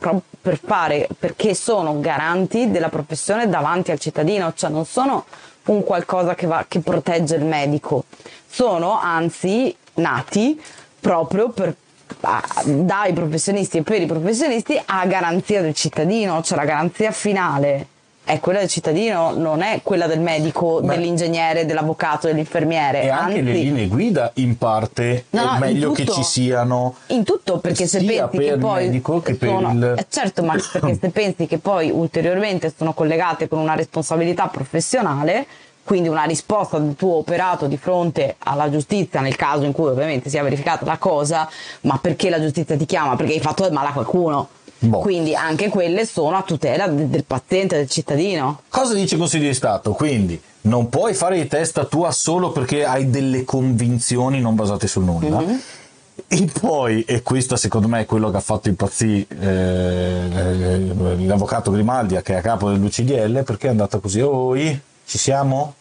per 0.41 0.57
fare, 0.57 1.09
perché 1.19 1.53
sono 1.53 1.99
garanti 1.99 2.71
della 2.71 2.87
professione 2.87 3.49
davanti 3.49 3.91
al 3.91 3.99
cittadino, 3.99 4.53
cioè 4.55 4.69
non 4.69 4.85
sono 4.85 5.25
un 5.65 5.83
qualcosa 5.83 6.33
che, 6.33 6.47
va, 6.47 6.63
che 6.65 6.79
protegge 6.79 7.35
il 7.35 7.43
medico, 7.43 8.05
sono 8.47 8.97
anzi 8.97 9.75
nati 9.95 10.59
proprio 10.97 11.49
per 11.49 11.75
dai 12.63 13.11
professionisti 13.11 13.79
e 13.79 13.83
per 13.83 14.01
i 14.01 14.05
professionisti 14.05 14.81
a 14.83 15.05
garanzia 15.05 15.61
del 15.61 15.73
cittadino, 15.73 16.41
cioè 16.41 16.57
la 16.57 16.65
garanzia 16.65 17.11
finale 17.11 17.87
è 18.29 18.39
quella 18.39 18.59
del 18.59 18.67
cittadino, 18.69 19.33
non 19.35 19.63
è 19.63 19.79
quella 19.81 20.05
del 20.05 20.19
medico, 20.19 20.81
Beh. 20.81 20.95
dell'ingegnere, 20.95 21.65
dell'avvocato, 21.65 22.27
dell'infermiere. 22.27 23.01
E 23.01 23.09
anche 23.09 23.39
Anzi, 23.39 23.43
le 23.43 23.51
linee 23.53 23.87
guida 23.87 24.31
in 24.35 24.55
parte 24.55 25.25
No, 25.31 25.55
è 25.55 25.57
meglio 25.59 25.91
che 25.93 26.03
tutto. 26.03 26.17
ci 26.17 26.23
siano 26.23 26.95
in 27.07 27.23
tutto 27.23 27.57
perché 27.57 27.87
se 27.87 28.03
pensi 28.03 28.37
che 28.37 28.57
poi 28.57 29.01
che 29.23 29.37
sono, 29.39 29.71
il- 29.71 29.95
eh, 29.97 30.05
certo 30.09 30.43
ma 30.43 30.53
perché 30.71 30.97
se 31.01 31.09
pensi 31.09 31.47
che 31.47 31.57
poi 31.57 31.89
ulteriormente 31.89 32.71
sono 32.75 32.93
collegate 32.93 33.47
con 33.47 33.57
una 33.57 33.73
responsabilità 33.73 34.45
professionale 34.47 35.45
quindi 35.83 36.07
una 36.07 36.25
risposta 36.25 36.77
del 36.77 36.95
tuo 36.95 37.15
operato 37.15 37.65
di 37.65 37.77
fronte 37.77 38.35
alla 38.39 38.69
giustizia 38.69 39.21
nel 39.21 39.35
caso 39.35 39.63
in 39.63 39.71
cui 39.71 39.87
ovviamente 39.87 40.29
sia 40.29 40.43
verificata 40.43 40.85
la 40.85 40.97
cosa 40.97 41.49
ma 41.81 41.97
perché 41.99 42.29
la 42.29 42.39
giustizia 42.39 42.77
ti 42.77 42.85
chiama 42.85 43.15
perché 43.15 43.33
hai 43.33 43.39
fatto 43.39 43.63
del 43.63 43.71
male 43.71 43.87
a 43.87 43.93
qualcuno 43.93 44.49
Boh. 44.81 44.99
quindi 44.99 45.35
anche 45.35 45.67
quelle 45.67 46.05
sono 46.05 46.37
a 46.37 46.41
tutela 46.41 46.87
de- 46.87 47.09
del 47.09 47.25
paziente 47.25 47.75
del 47.75 47.89
cittadino 47.89 48.61
Cosa 48.69 48.93
dice 48.93 49.15
il 49.15 49.19
Consiglio 49.19 49.47
di 49.47 49.53
Stato? 49.53 49.91
Quindi 49.91 50.41
non 50.61 50.89
puoi 50.89 51.13
fare 51.13 51.39
di 51.41 51.47
testa 51.47 51.85
tua 51.85 52.11
solo 52.11 52.51
perché 52.51 52.85
hai 52.85 53.09
delle 53.09 53.43
convinzioni 53.43 54.41
non 54.41 54.55
basate 54.55 54.87
sul 54.87 55.03
nulla. 55.03 55.39
Mm-hmm. 55.39 55.57
E 56.27 56.49
poi, 56.59 57.03
e 57.03 57.21
questo 57.21 57.55
secondo 57.55 57.87
me 57.87 58.01
è 58.01 58.05
quello 58.05 58.29
che 58.29 58.37
ha 58.37 58.41
fatto 58.41 58.67
impazzire 58.67 59.25
eh, 59.39 60.93
l'avvocato 61.25 61.71
Grimaldi 61.71 62.19
che 62.21 62.33
è 62.33 62.37
a 62.37 62.41
capo 62.41 62.69
dell'UCDL 62.69 63.43
perché 63.43 63.67
è 63.67 63.69
andata 63.69 63.99
così, 63.99 64.19
oi, 64.19 64.79
ci 65.05 65.17
siamo? 65.17 65.75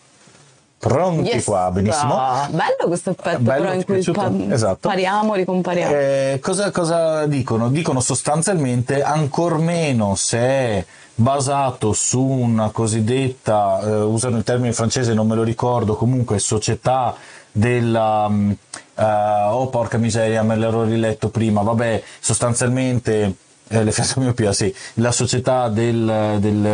Pronti 0.78 1.28
Yes. 1.30 1.44
qua, 1.44 1.70
benissimo. 1.72 2.14
Ah, 2.16 2.46
bello 2.50 2.86
questo 2.86 3.10
effetto 3.10 3.40
Bello, 3.40 3.62
però 3.64 3.74
in 3.74 3.84
cui 3.84 4.02
pa- 4.12 4.30
Esatto. 4.54 4.88
pariamo, 4.88 5.34
ricompariamo. 5.34 5.92
Eh, 5.92 6.38
cosa, 6.40 6.70
cosa 6.70 7.26
dicono? 7.26 7.68
Dicono 7.68 8.00
sostanzialmente 8.00 9.02
ancor 9.02 9.58
meno 9.58 10.14
se 10.14 10.38
è 10.38 10.84
basato 11.16 11.92
su 11.92 12.22
una 12.22 12.70
cosiddetta, 12.70 13.80
eh, 13.82 13.90
usano 14.02 14.36
il 14.36 14.44
termine 14.44 14.72
francese, 14.72 15.14
non 15.14 15.26
me 15.26 15.34
lo 15.34 15.42
ricordo, 15.42 15.96
comunque 15.96 16.38
società 16.38 17.12
della... 17.50 18.28
mm, 18.28 18.50
eh, 18.94 19.04
oh 19.50 19.66
porca 19.70 19.98
miseria, 19.98 20.44
me 20.44 20.54
l'ero 20.56 20.84
riletto 20.84 21.28
prima, 21.28 21.62
vabbè, 21.62 22.02
sostanzialmente... 22.20 23.34
Eh, 23.70 23.84
l'effetto 23.84 24.20
miopia, 24.20 24.52
sì, 24.54 24.74
la 24.94 25.12
società 25.12 25.68
del, 25.68 26.38
del, 26.40 26.66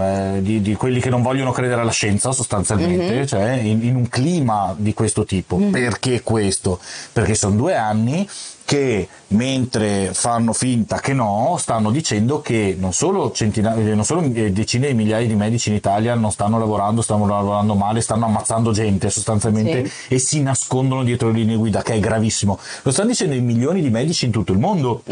eh, 0.00 0.42
di, 0.42 0.60
di 0.60 0.74
quelli 0.74 0.98
che 1.00 1.08
non 1.08 1.22
vogliono 1.22 1.52
credere 1.52 1.80
alla 1.80 1.92
scienza 1.92 2.32
sostanzialmente, 2.32 3.26
cioè 3.26 3.52
in, 3.52 3.84
in 3.84 3.94
un 3.94 4.08
clima 4.08 4.74
di 4.76 4.92
questo 4.92 5.24
tipo. 5.24 5.56
Perché 5.56 6.22
questo? 6.22 6.80
Perché 7.12 7.34
sono 7.34 7.54
due 7.54 7.76
anni 7.76 8.28
che 8.66 9.08
mentre 9.28 10.10
fanno 10.12 10.52
finta 10.52 10.98
che 10.98 11.14
no, 11.14 11.56
stanno 11.58 11.90
dicendo 11.90 12.40
che 12.42 12.76
non 12.78 12.92
solo, 12.92 13.30
centina- 13.32 13.74
eh, 13.76 13.94
non 13.94 14.04
solo 14.04 14.22
eh, 14.22 14.52
decine 14.52 14.88
di 14.88 14.94
migliaia 14.94 15.26
di 15.26 15.34
medici 15.36 15.68
in 15.70 15.76
Italia 15.76 16.14
non 16.16 16.32
stanno 16.32 16.58
lavorando, 16.58 17.00
stanno 17.00 17.26
lavorando 17.26 17.74
male, 17.74 18.00
stanno 18.00 18.26
ammazzando 18.26 18.72
gente 18.72 19.08
sostanzialmente 19.08 19.88
e 20.08 20.18
si 20.18 20.42
nascondono 20.42 21.04
dietro 21.04 21.28
le 21.30 21.38
linee 21.38 21.56
guida, 21.56 21.82
che 21.82 21.94
è 21.94 22.00
gravissimo. 22.00 22.58
Lo 22.82 22.90
stanno 22.90 23.08
dicendo 23.10 23.34
i 23.36 23.40
milioni 23.40 23.80
di 23.80 23.88
medici 23.88 24.24
in 24.26 24.32
tutto 24.32 24.52
il 24.52 24.58
mondo 24.58 25.02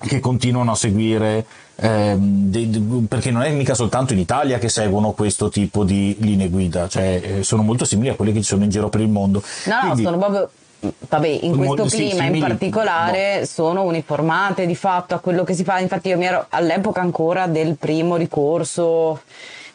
che 0.00 0.18
continuano 0.18 0.72
a 0.72 0.74
seguire. 0.74 1.44
ehm, 1.74 2.50
dei- 2.50 2.68
de- 2.70 3.06
perché 3.08 3.30
non 3.30 3.42
è 3.42 3.50
mica 3.50 3.74
soltanto 3.74 4.12
in 4.12 4.18
Italia 4.20 4.58
che 4.58 4.68
seguono 4.68 5.12
questo 5.12 5.48
tipo 5.48 5.84
di 5.84 6.14
linee 6.20 6.48
guida, 6.48 6.86
cioè 6.86 7.20
eh, 7.38 7.42
sono 7.42 7.62
molto 7.62 7.84
simili 7.84 8.10
a 8.10 8.14
quelle 8.14 8.30
che 8.32 8.38
ci 8.40 8.44
sono 8.46 8.62
in 8.64 8.70
giro 8.70 8.88
per 8.90 9.00
il 9.00 9.08
mondo. 9.08 9.42
No, 9.64 9.74
no, 9.74 9.80
Quindi- 9.80 10.02
sono 10.04 10.18
proprio. 10.18 10.50
Vabbè, 10.84 11.28
in 11.42 11.56
questo 11.56 11.84
clima 11.84 12.24
in 12.24 12.40
particolare 12.40 13.46
sono 13.46 13.82
uniformate 13.84 14.66
di 14.66 14.74
fatto 14.74 15.14
a 15.14 15.20
quello 15.20 15.44
che 15.44 15.54
si 15.54 15.62
fa. 15.62 15.78
Infatti, 15.78 16.08
io 16.08 16.16
mi 16.16 16.26
ero 16.26 16.46
all'epoca 16.48 17.00
ancora 17.00 17.46
del 17.46 17.76
primo 17.76 18.16
ricorso 18.16 19.22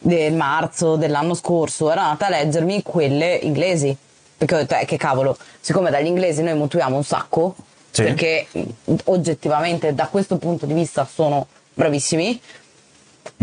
del 0.00 0.34
marzo 0.34 0.96
dell'anno 0.96 1.34
scorso, 1.34 1.90
ero 1.90 2.00
andata 2.00 2.26
a 2.26 2.30
leggermi 2.30 2.82
quelle 2.82 3.34
inglesi. 3.42 3.96
Perché 4.36 4.54
ho 4.54 4.58
detto, 4.58 4.76
eh, 4.76 4.84
che 4.84 4.96
cavolo, 4.96 5.36
siccome 5.60 5.90
dagli 5.90 6.06
inglesi 6.06 6.42
noi 6.42 6.54
mutuiamo 6.54 6.94
un 6.96 7.04
sacco, 7.04 7.56
Sì. 7.90 8.02
perché 8.02 8.46
oggettivamente 9.04 9.94
da 9.94 10.06
questo 10.08 10.36
punto 10.36 10.66
di 10.66 10.74
vista 10.74 11.08
sono 11.10 11.46
bravissimi, 11.74 12.40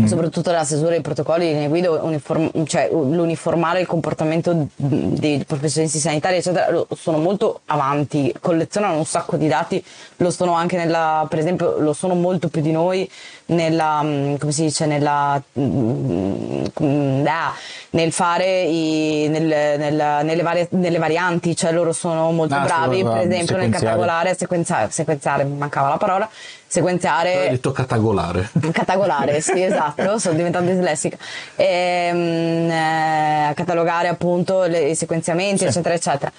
soprattutto 0.04 0.50
la 0.50 0.64
stesura 0.64 0.90
dei 0.90 1.00
protocolli 1.00 1.46
di 1.46 1.52
linee 1.52 1.68
guida, 1.68 1.90
uniform- 1.90 2.64
cioè 2.66 2.88
l'uniformare 2.90 3.80
il 3.80 3.86
comportamento 3.86 4.66
dei 4.76 5.44
professionisti 5.46 5.98
sanitari, 5.98 6.36
eccetera, 6.36 6.66
sono 6.96 7.18
molto 7.18 7.60
avanti, 7.66 8.32
collezionano 8.40 8.96
un 8.98 9.04
sacco 9.04 9.36
di 9.36 9.48
dati, 9.48 9.82
lo 10.16 10.30
sono 10.30 10.52
anche 10.54 10.76
nella, 10.76 11.26
per 11.28 11.38
esempio, 11.38 11.78
lo 11.78 11.92
sono 11.92 12.14
molto 12.14 12.48
più 12.48 12.60
di 12.60 12.72
noi 12.72 13.08
nella, 13.46 14.02
mm, 14.02 14.34
come 14.36 14.52
si 14.52 14.62
dice, 14.62 14.86
nella, 14.86 15.40
mm, 15.58 16.64
mm, 16.82 17.26
ah, 17.26 17.52
nel 17.90 18.12
fare 18.12 18.62
i, 18.62 19.28
nel- 19.28 19.44
nel- 19.46 20.24
nelle, 20.24 20.42
varie, 20.42 20.66
nelle 20.72 20.98
varianti, 20.98 21.54
cioè 21.56 21.72
loro 21.72 21.92
sono 21.92 22.30
molto 22.32 22.54
Ah, 22.54 22.60
sì, 22.60 22.66
bravi, 22.66 23.02
per 23.02 23.16
esempio 23.18 23.56
nel 23.56 23.70
catagolare, 23.70 24.34
sequenziare, 24.34 24.90
sequenziare, 24.90 25.44
mi 25.44 25.56
mancava 25.56 25.88
la 25.88 25.96
parola, 25.96 26.28
sequenziare 26.68 27.34
Hai 27.40 27.48
detto 27.50 27.72
catagolare. 27.72 28.50
Catagolare, 28.72 29.40
sì, 29.42 29.62
esatto, 29.62 30.18
sono 30.18 30.34
diventata 30.36 30.64
dislessica. 30.64 31.16
Ehm, 31.56 32.70
eh, 32.70 33.52
catalogare 33.54 34.08
appunto 34.08 34.62
le- 34.64 34.90
i 34.90 34.94
sequenziamenti, 34.94 35.64
eccetera, 35.64 35.94
eccetera. 35.94 36.32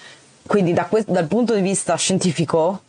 Quindi 0.46 0.72
da 0.72 0.84
que- 0.84 1.04
dal 1.06 1.26
punto 1.26 1.54
di 1.54 1.60
vista 1.60 1.94
scientifico 1.96 2.80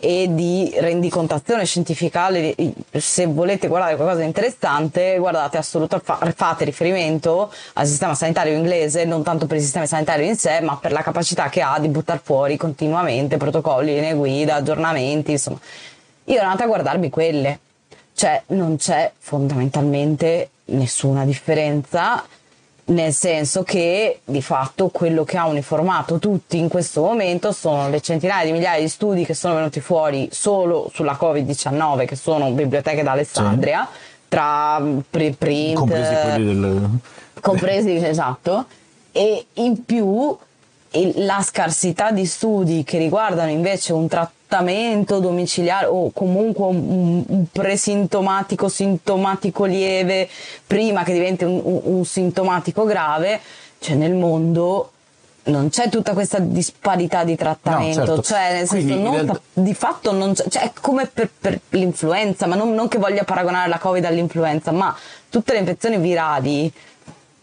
e 0.00 0.26
di 0.28 0.74
rendicontazione 0.76 1.64
scientifica, 1.64 2.28
le- 2.30 2.52
se 2.94 3.26
volete 3.26 3.68
guardare 3.68 3.94
qualcosa 3.94 4.18
di 4.22 4.26
interessante, 4.26 5.16
guardate 5.18 5.56
assolutamente, 5.56 6.12
fa- 6.12 6.32
fate 6.34 6.64
riferimento 6.64 7.52
al 7.74 7.86
sistema 7.86 8.16
sanitario 8.16 8.56
inglese, 8.56 9.04
non 9.04 9.22
tanto 9.22 9.46
per 9.46 9.58
il 9.58 9.62
sistema 9.62 9.86
sanitario 9.86 10.26
in 10.26 10.36
sé, 10.36 10.60
ma 10.62 10.76
per 10.78 10.90
la 10.90 11.02
capacità 11.02 11.48
che 11.48 11.62
ha 11.62 11.78
di 11.78 11.86
buttare 11.86 12.20
fuori 12.24 12.56
continuamente 12.56 13.36
protocolli, 13.36 13.94
linee 13.94 14.14
guida, 14.14 14.56
aggiornamenti, 14.56 15.30
insomma. 15.30 15.60
Io 16.32 16.38
ero 16.38 16.46
andata 16.46 16.64
a 16.64 16.66
guardarmi 16.66 17.10
quelle, 17.10 17.58
cioè 18.14 18.42
non 18.48 18.78
c'è 18.78 19.12
fondamentalmente 19.18 20.48
nessuna 20.66 21.26
differenza, 21.26 22.24
nel 22.84 23.12
senso 23.12 23.62
che 23.62 24.20
di 24.24 24.40
fatto 24.40 24.88
quello 24.88 25.24
che 25.24 25.36
ha 25.36 25.46
uniformato 25.46 26.18
tutti 26.18 26.56
in 26.56 26.68
questo 26.68 27.02
momento 27.02 27.52
sono 27.52 27.90
le 27.90 28.00
centinaia 28.00 28.46
di 28.46 28.52
migliaia 28.52 28.80
di 28.80 28.88
studi 28.88 29.26
che 29.26 29.34
sono 29.34 29.56
venuti 29.56 29.80
fuori 29.80 30.30
solo 30.32 30.90
sulla 30.94 31.18
Covid-19, 31.20 32.06
che 32.06 32.16
sono 32.16 32.50
biblioteche 32.52 33.02
d'Alessandria, 33.02 33.86
tra 34.26 34.82
pre- 35.10 35.32
print, 35.32 35.76
Compresi 35.76 36.14
quelli 36.14 36.44
del... 36.44 36.88
compresi 37.42 37.94
esatto. 38.02 38.64
E 39.12 39.44
in 39.52 39.84
più 39.84 40.34
la 41.16 41.42
scarsità 41.42 42.10
di 42.10 42.24
studi 42.24 42.84
che 42.84 42.96
riguardano 42.96 43.50
invece 43.50 43.92
un 43.92 44.08
trattamento 44.08 44.40
domiciliare 45.20 45.86
o 45.86 46.10
comunque 46.12 46.66
un, 46.66 47.24
un 47.26 47.44
presintomatico 47.50 48.68
sintomatico 48.68 49.64
lieve 49.64 50.28
prima 50.66 51.02
che 51.04 51.12
diventi 51.12 51.44
un, 51.44 51.60
un- 51.62 51.80
un 51.84 52.04
sintomatico 52.04 52.84
grave 52.84 53.40
cioè 53.78 53.94
nel 53.96 54.14
mondo 54.14 54.90
non 55.44 55.70
c'è 55.70 55.88
tutta 55.88 56.12
questa 56.12 56.38
disparità 56.38 57.24
di 57.24 57.34
trattamento, 57.34 57.98
No, 57.98 58.06
certo. 58.06 58.22
cioè 58.22 58.52
nel 58.52 58.68
Quindi, 58.68 58.92
senso 58.92 59.08
in 59.08 59.24
non 59.26 59.40
di 59.54 59.74
fatto 59.74 60.12
non 60.12 60.34
c'è, 60.34 60.44
cioè 60.48 60.62
è 60.62 60.72
come 60.80 61.06
per, 61.12 61.30
per 61.36 61.58
l'influenza, 61.70 62.46
ma 62.46 62.54
non, 62.54 62.72
non 62.74 62.86
che 62.86 62.98
voglia 62.98 63.24
paragonare 63.24 63.68
la 63.68 63.78
Covid 63.78 64.04
all'influenza, 64.04 64.70
ma 64.70 64.94
tutte 65.28 65.52
le 65.52 65.58
infezioni 65.58 65.98
virali 65.98 66.72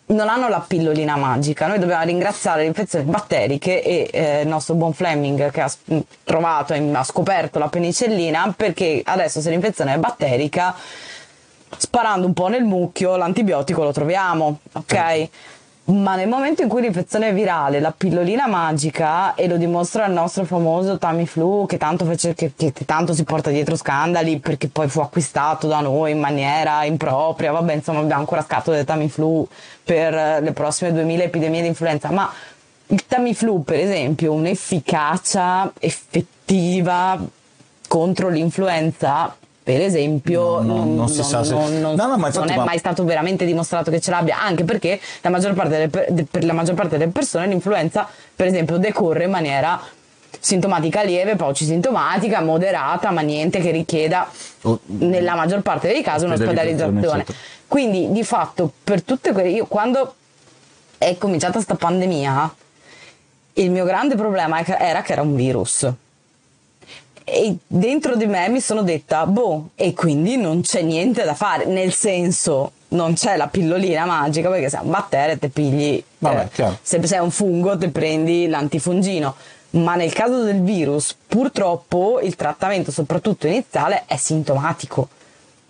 non 0.10 0.28
hanno 0.30 0.48
la 0.50 0.60
pillolina 0.60 1.16
magica. 1.16 1.68
Noi 1.68 1.80
dobbiamo 1.80 2.04
ringraziare 2.04 2.62
le 2.62 2.68
infezioni 2.68 3.06
batteriche 3.06 3.84
e 3.84 4.10
eh, 4.12 4.42
il 4.42 4.48
nostro 4.48 4.76
buon 4.76 4.94
Fleming 4.94 5.52
che 5.52 5.62
ha 5.62 5.68
s- 5.68 5.78
trovato 6.24 6.74
e 6.74 6.92
ha 6.94 7.04
scoperto 7.04 7.60
la 7.60 7.68
penicillina 7.68 8.54
perché 8.56 9.02
adesso 9.06 9.42
se 9.42 9.50
l'infezione 9.50 9.94
è 9.94 9.98
batterica 9.98 10.76
sparando 11.78 12.26
un 12.26 12.34
po' 12.34 12.48
nel 12.48 12.64
mucchio 12.64 13.16
l'antibiotico 13.16 13.84
lo 13.84 13.92
troviamo, 13.92 14.60
ok? 14.74 15.30
Ma 15.90 16.16
nel 16.16 16.28
momento 16.28 16.62
in 16.62 16.70
cui 16.70 16.82
l'infezione 16.82 17.30
è 17.30 17.34
virale, 17.34 17.80
la 17.80 17.92
pillolina 17.92 18.46
magica, 18.46 19.34
e 19.34 19.48
lo 19.48 19.58
dimostra 19.58 20.06
il 20.06 20.14
nostro 20.14 20.46
famoso 20.46 21.00
Tamiflu, 21.00 21.66
che 21.66 21.78
tanto, 21.78 22.06
fece, 22.06 22.36
che, 22.36 22.54
che- 22.56 22.72
che 22.72 22.86
tanto 22.86 23.12
si 23.14 23.24
porta 23.24 23.50
dietro 23.50 23.76
scandali 23.76 24.38
perché 24.38 24.68
poi 24.68 24.88
fu 24.88 25.00
acquistato 25.00 25.66
da 25.66 25.80
noi 25.80 26.12
in 26.12 26.20
maniera 26.20 26.84
impropria, 26.84 27.52
vabbè 27.54 27.74
insomma 27.74 28.00
abbiamo 28.02 28.22
ancora 28.22 28.44
scatto 28.44 28.70
del 28.70 28.86
Tamiflu 28.86 29.48
per 29.84 30.14
eh, 30.14 30.42
le 30.42 30.52
prossime 30.52 30.94
2000 30.94 31.24
epidemie 31.24 31.62
di 31.62 31.68
influenza, 31.68 32.12
ma 32.12 32.32
il 32.88 33.06
Tamiflu 33.08 33.64
per 33.64 33.80
esempio, 33.80 34.32
un'efficacia 34.34 35.74
effettiva 35.80 37.20
contro 37.88 38.30
l'influenza, 38.30 39.36
per 39.72 39.82
esempio, 39.82 40.62
No, 40.62 40.78
no, 40.84 40.86
non 40.96 41.10
si 41.10 41.22
sa 41.24 41.44
se- 41.44 41.54
non- 41.54 41.80
non- 41.80 41.94
No, 41.96 42.08
ma 42.08 42.28
infatti, 42.28 42.38
non 42.40 42.50
è 42.50 42.56
ma- 42.56 42.64
mai 42.66 42.80
stato 42.80 43.04
veramente 43.04 43.46
dimostrato 43.46 43.92
che 43.92 44.00
ce 44.00 44.10
l'abbia, 44.10 44.42
anche 44.42 44.64
perché 44.64 45.00
la 45.22 45.30
maggior 45.30 45.54
parte 45.54 45.90
delle, 45.90 46.24
per, 46.24 46.44
la 46.44 46.54
maggior 46.54 46.74
parte 46.74 46.98
delle 46.98 47.12
persone 47.12 47.46
l'influenza, 47.46 48.08
per 48.36 48.48
esempio, 48.48 48.78
decorre 48.78 49.26
in 49.26 49.30
maniera 49.30 49.80
sintomatica 50.40 51.04
lieve, 51.04 51.36
poi 51.36 51.54
sintomatica, 51.54 52.42
moderata, 52.42 53.12
ma 53.12 53.22
niente 53.22 53.60
che 53.60 53.70
richieda 53.72 54.28
Oh, 54.64 54.80
nella 54.86 55.36
maggior 55.36 55.62
parte 55.62 55.88
dei 55.88 56.02
casi 56.02 56.26
Ospedalizzazione, 56.26 56.90
un'ospedalizzazione. 56.92 57.26
Quindi 57.68 58.12
di 58.12 58.24
fatto 58.24 58.72
per 58.84 59.04
tutte 59.04 59.32
quelle 59.34 59.50
io 59.50 59.66
quando 59.68 60.16
è 60.98 61.16
cominciata 61.18 61.62
sta 61.62 61.76
pandemia 61.76 62.56
il 63.54 63.70
mio 63.72 63.86
grande 63.86 64.16
problema 64.16 64.66
era 64.66 65.02
che 65.04 65.12
era 65.12 65.22
un 65.22 65.36
virus. 65.36 65.88
E 67.32 67.58
dentro 67.68 68.16
di 68.16 68.26
me 68.26 68.50
mi 68.50 68.60
sono 68.60 68.82
detta, 68.82 69.26
boh, 69.26 69.70
e 69.76 69.94
quindi 69.94 70.38
non 70.38 70.62
c'è 70.62 70.82
niente 70.82 71.24
da 71.24 71.34
fare, 71.34 71.66
nel 71.66 71.94
senso 71.94 72.72
non 72.90 73.14
c'è 73.14 73.38
la 73.38 73.48
pillolina 73.48 74.06
magica 74.06 74.50
perché 74.50 74.70
sei 74.70 74.80
un 74.84 74.90
batterio 74.90 75.38
te 75.38 75.50
pigli, 75.50 76.04
Vabbè, 76.18 76.50
eh, 76.56 76.78
se 76.82 77.06
sei 77.06 77.20
un 77.20 77.32
fungo 77.32 77.78
te 77.78 77.90
prendi 77.90 78.48
l'antifungino. 78.48 79.36
Ma 79.72 79.94
nel 79.94 80.12
caso 80.12 80.42
del 80.42 80.64
virus, 80.64 81.16
purtroppo 81.28 82.20
il 82.24 82.36
trattamento, 82.36 82.90
soprattutto 82.90 83.46
iniziale, 83.46 84.04
è 84.08 84.16
sintomatico 84.16 85.10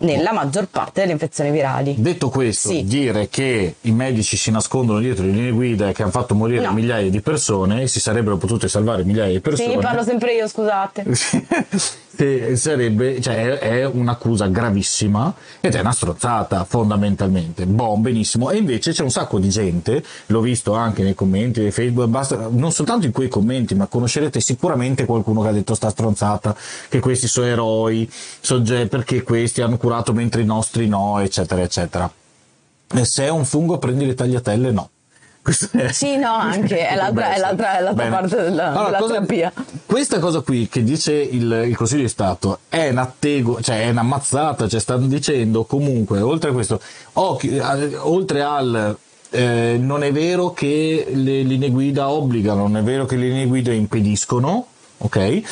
nella 0.00 0.32
maggior 0.32 0.66
parte 0.70 1.00
delle 1.00 1.12
infezioni 1.12 1.50
virali. 1.50 1.94
Detto 1.98 2.28
questo, 2.28 2.68
Sì. 2.70 2.84
dire 2.84 3.28
che 3.28 3.74
i 3.80 3.90
medici 3.92 4.36
si 4.36 4.50
nascondono 4.50 4.98
dietro 4.98 5.24
le 5.24 5.32
linee 5.32 5.50
guida 5.50 5.88
e 5.88 5.92
che 5.92 6.02
hanno 6.02 6.10
fatto 6.10 6.34
morire 6.34 6.62
No. 6.64 6.72
migliaia 6.72 7.10
di 7.10 7.20
persone 7.20 7.86
si 7.86 8.00
sarebbero 8.00 8.36
potute 8.36 8.68
salvare 8.68 9.04
migliaia 9.04 9.32
di 9.32 9.40
persone. 9.40 9.72
Sì, 9.72 9.78
parlo 9.78 10.02
sempre 10.02 10.34
io, 10.34 10.48
scusate. 10.48 11.04
se 12.14 12.56
sarebbe, 12.56 13.20
cioè, 13.20 13.58
è 13.58 13.84
un'accusa 13.86 14.46
gravissima 14.48 15.32
ed 15.60 15.74
è 15.74 15.80
una 15.80 15.92
strozzata 15.92 16.64
fondamentalmente. 16.64 17.66
Boh, 17.66 17.96
benissimo. 17.96 18.50
E 18.50 18.58
invece 18.58 18.92
c'è 18.92 19.02
un 19.02 19.10
sacco 19.10 19.38
di 19.38 19.48
gente, 19.48 20.02
l'ho 20.26 20.40
visto 20.40 20.74
anche 20.74 21.02
nei 21.02 21.14
commenti 21.14 21.62
di 21.62 21.70
Facebook, 21.70 22.08
basta, 22.08 22.48
non 22.50 22.72
soltanto 22.72 23.06
in 23.06 23.12
quei 23.12 23.28
commenti, 23.28 23.74
ma 23.74 23.86
conoscerete 23.86 24.40
sicuramente 24.40 25.04
qualcuno 25.04 25.42
che 25.42 25.48
ha 25.48 25.52
detto 25.52 25.74
sta 25.74 25.88
stronzata, 25.90 26.54
che 26.88 27.00
questi 27.00 27.28
sono 27.28 27.46
eroi, 27.46 28.10
perché 28.88 29.22
questi 29.22 29.62
hanno 29.62 29.76
curato 29.76 30.12
mentre 30.12 30.42
i 30.42 30.46
nostri 30.46 30.88
no, 30.88 31.20
eccetera, 31.20 31.62
eccetera. 31.62 32.12
E 32.92 33.04
se 33.04 33.24
è 33.24 33.30
un 33.30 33.44
fungo 33.44 33.78
prendi 33.78 34.04
le 34.04 34.14
tagliatelle, 34.14 34.70
no. 34.72 34.90
Sì, 35.90 36.16
no, 36.16 36.34
anche 36.36 36.86
è 36.86 36.94
l'altra, 36.94 37.34
è 37.34 37.38
l'altra, 37.38 37.78
è 37.78 37.82
l'altra 37.82 38.08
parte 38.08 38.36
della, 38.36 38.68
allora, 38.68 38.84
della 38.86 38.98
cosa, 38.98 39.12
terapia. 39.14 39.52
Questa 39.86 40.18
cosa 40.18 40.40
qui 40.40 40.68
che 40.68 40.84
dice 40.84 41.12
il, 41.12 41.64
il, 41.66 41.76
Consiglio 41.76 42.02
di 42.02 42.08
Stato 42.08 42.60
è 42.68 42.88
un 42.90 42.98
attego, 42.98 43.60
cioè 43.62 43.82
è 43.82 43.88
una 43.90 44.02
mazzata, 44.02 44.68
cioè 44.68 44.80
stanno 44.80 45.06
dicendo 45.06 45.64
comunque, 45.64 46.20
oltre 46.20 46.50
a 46.50 46.52
questo, 46.52 46.80
oh, 47.14 47.40
oltre 48.02 48.42
al 48.42 48.96
eh, 49.30 49.76
non 49.80 50.02
è 50.02 50.12
vero 50.12 50.52
che 50.52 51.06
le 51.12 51.42
linee 51.42 51.70
guida 51.70 52.10
obbligano, 52.10 52.62
non 52.62 52.76
è 52.76 52.82
vero 52.82 53.06
che 53.06 53.16
le 53.16 53.28
linee 53.28 53.46
guida 53.46 53.72
impediscono, 53.72 54.66
ok? 54.98 55.42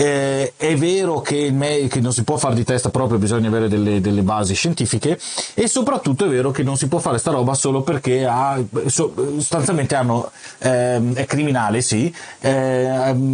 Eh, 0.00 0.54
è 0.56 0.76
vero 0.76 1.20
che, 1.20 1.50
me- 1.50 1.86
che, 1.88 2.00
non 2.00 2.14
si 2.14 2.24
può 2.24 2.38
fare 2.38 2.54
di 2.54 2.64
testa 2.64 2.88
proprio, 2.88 3.18
bisogna 3.18 3.48
avere 3.48 3.68
delle, 3.68 4.00
delle, 4.00 4.22
basi 4.22 4.54
scientifiche 4.54 5.20
e 5.52 5.68
soprattutto 5.68 6.24
è 6.24 6.28
vero 6.28 6.50
che 6.50 6.62
non 6.62 6.78
si 6.78 6.88
può 6.88 7.00
fare 7.00 7.18
sta 7.18 7.32
roba 7.32 7.52
solo 7.52 7.82
perché 7.82 8.24
ha, 8.24 8.58
so, 8.86 9.12
sostanzialmente 9.36 9.94
hanno, 9.94 10.30
eh, 10.60 11.12
è 11.12 11.26
criminale, 11.26 11.82
sì, 11.82 12.10
eh, 12.40 12.86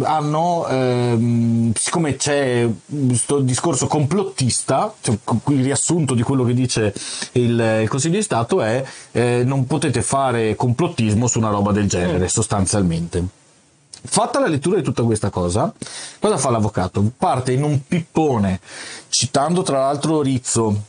hanno, 0.03 0.67
ehm, 0.67 1.71
siccome 1.73 2.17
c'è 2.17 2.67
questo 2.85 3.39
discorso 3.39 3.87
complottista, 3.87 4.93
cioè, 4.99 5.17
il 5.45 5.63
riassunto 5.63 6.15
di 6.15 6.21
quello 6.21 6.43
che 6.43 6.53
dice 6.53 6.93
il, 7.33 7.79
il 7.83 7.87
Consiglio 7.87 8.17
di 8.17 8.23
Stato 8.23 8.61
è 8.61 8.83
eh, 9.13 9.43
non 9.45 9.67
potete 9.67 10.01
fare 10.01 10.57
complottismo 10.57 11.27
su 11.27 11.37
una 11.37 11.49
roba 11.49 11.71
del 11.71 11.87
genere, 11.87 12.25
mm. 12.25 12.27
sostanzialmente. 12.27 13.45
Fatta 14.03 14.39
la 14.39 14.47
lettura 14.47 14.77
di 14.77 14.83
tutta 14.83 15.03
questa 15.03 15.29
cosa, 15.29 15.73
cosa 16.19 16.37
fa 16.37 16.49
l'avvocato? 16.49 17.03
Parte 17.17 17.51
in 17.51 17.63
un 17.63 17.81
pippone, 17.87 18.59
citando 19.09 19.63
tra 19.63 19.79
l'altro 19.79 20.21
Rizzo, 20.21 20.83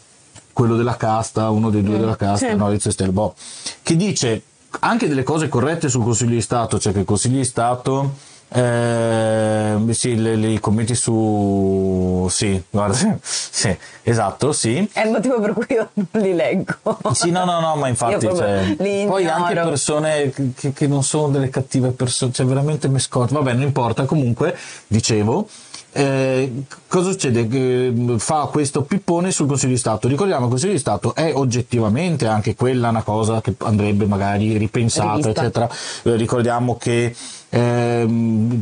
quello 0.52 0.76
della 0.76 0.96
casta, 0.96 1.50
uno 1.50 1.70
dei 1.70 1.82
due 1.82 1.96
mm, 1.96 2.00
della 2.00 2.16
casta, 2.16 2.50
sì. 2.50 2.56
no, 2.56 2.68
Rizzo 2.68 2.88
e 2.88 2.92
Stelbo, 2.92 3.34
che 3.82 3.96
dice 3.96 4.42
anche 4.80 5.08
delle 5.08 5.22
cose 5.22 5.48
corrette 5.48 5.88
sul 5.88 6.02
Consiglio 6.02 6.34
di 6.34 6.40
Stato, 6.40 6.78
cioè 6.78 6.92
che 6.92 7.00
il 7.00 7.04
Consiglio 7.04 7.38
di 7.38 7.44
Stato 7.44 8.14
eh, 8.50 9.76
sì, 9.90 10.10
i 10.10 10.58
commenti 10.60 10.94
su 10.94 12.26
sì, 12.30 12.62
guarda, 12.70 13.18
sì, 13.22 13.76
esatto, 14.02 14.52
sì. 14.52 14.88
È 14.92 15.04
il 15.04 15.10
motivo 15.10 15.40
per 15.40 15.52
cui 15.52 15.66
io 15.68 15.90
non 15.94 16.22
li 16.22 16.34
leggo. 16.34 16.74
Sì, 17.12 17.30
no, 17.30 17.44
no, 17.44 17.60
no, 17.60 17.76
ma 17.76 17.88
infatti 17.88 18.26
cioè, 18.26 18.74
poi 19.06 19.26
anche 19.26 19.54
persone 19.54 20.30
che, 20.30 20.72
che, 20.72 20.86
non 20.86 21.02
sono 21.02 21.28
delle 21.28 21.50
cattive 21.50 21.90
persone, 21.90 22.32
cioè 22.32 22.46
veramente 22.46 22.88
mescotte. 22.88 23.34
Vabbè, 23.34 23.52
non 23.52 23.62
importa, 23.62 24.04
comunque 24.04 24.56
dicevo 24.86 25.46
eh, 25.92 26.64
cosa 26.86 27.10
succede? 27.10 27.48
Eh, 27.50 28.14
fa 28.18 28.48
questo 28.50 28.82
pippone 28.82 29.30
sul 29.30 29.46
Consiglio 29.46 29.72
di 29.72 29.78
Stato. 29.78 30.06
Ricordiamo 30.06 30.40
che 30.40 30.44
il 30.46 30.50
Consiglio 30.50 30.72
di 30.72 30.78
Stato 30.78 31.14
è 31.14 31.32
oggettivamente 31.34 32.26
anche 32.26 32.54
quella 32.54 32.90
una 32.90 33.02
cosa 33.02 33.40
che 33.40 33.54
andrebbe 33.58 34.06
magari 34.06 34.56
ripensata, 34.56 35.16
Rivista. 35.16 35.30
eccetera. 35.30 35.68
Eh, 36.02 36.16
ricordiamo 36.16 36.76
che 36.76 37.14
eh, 37.50 38.06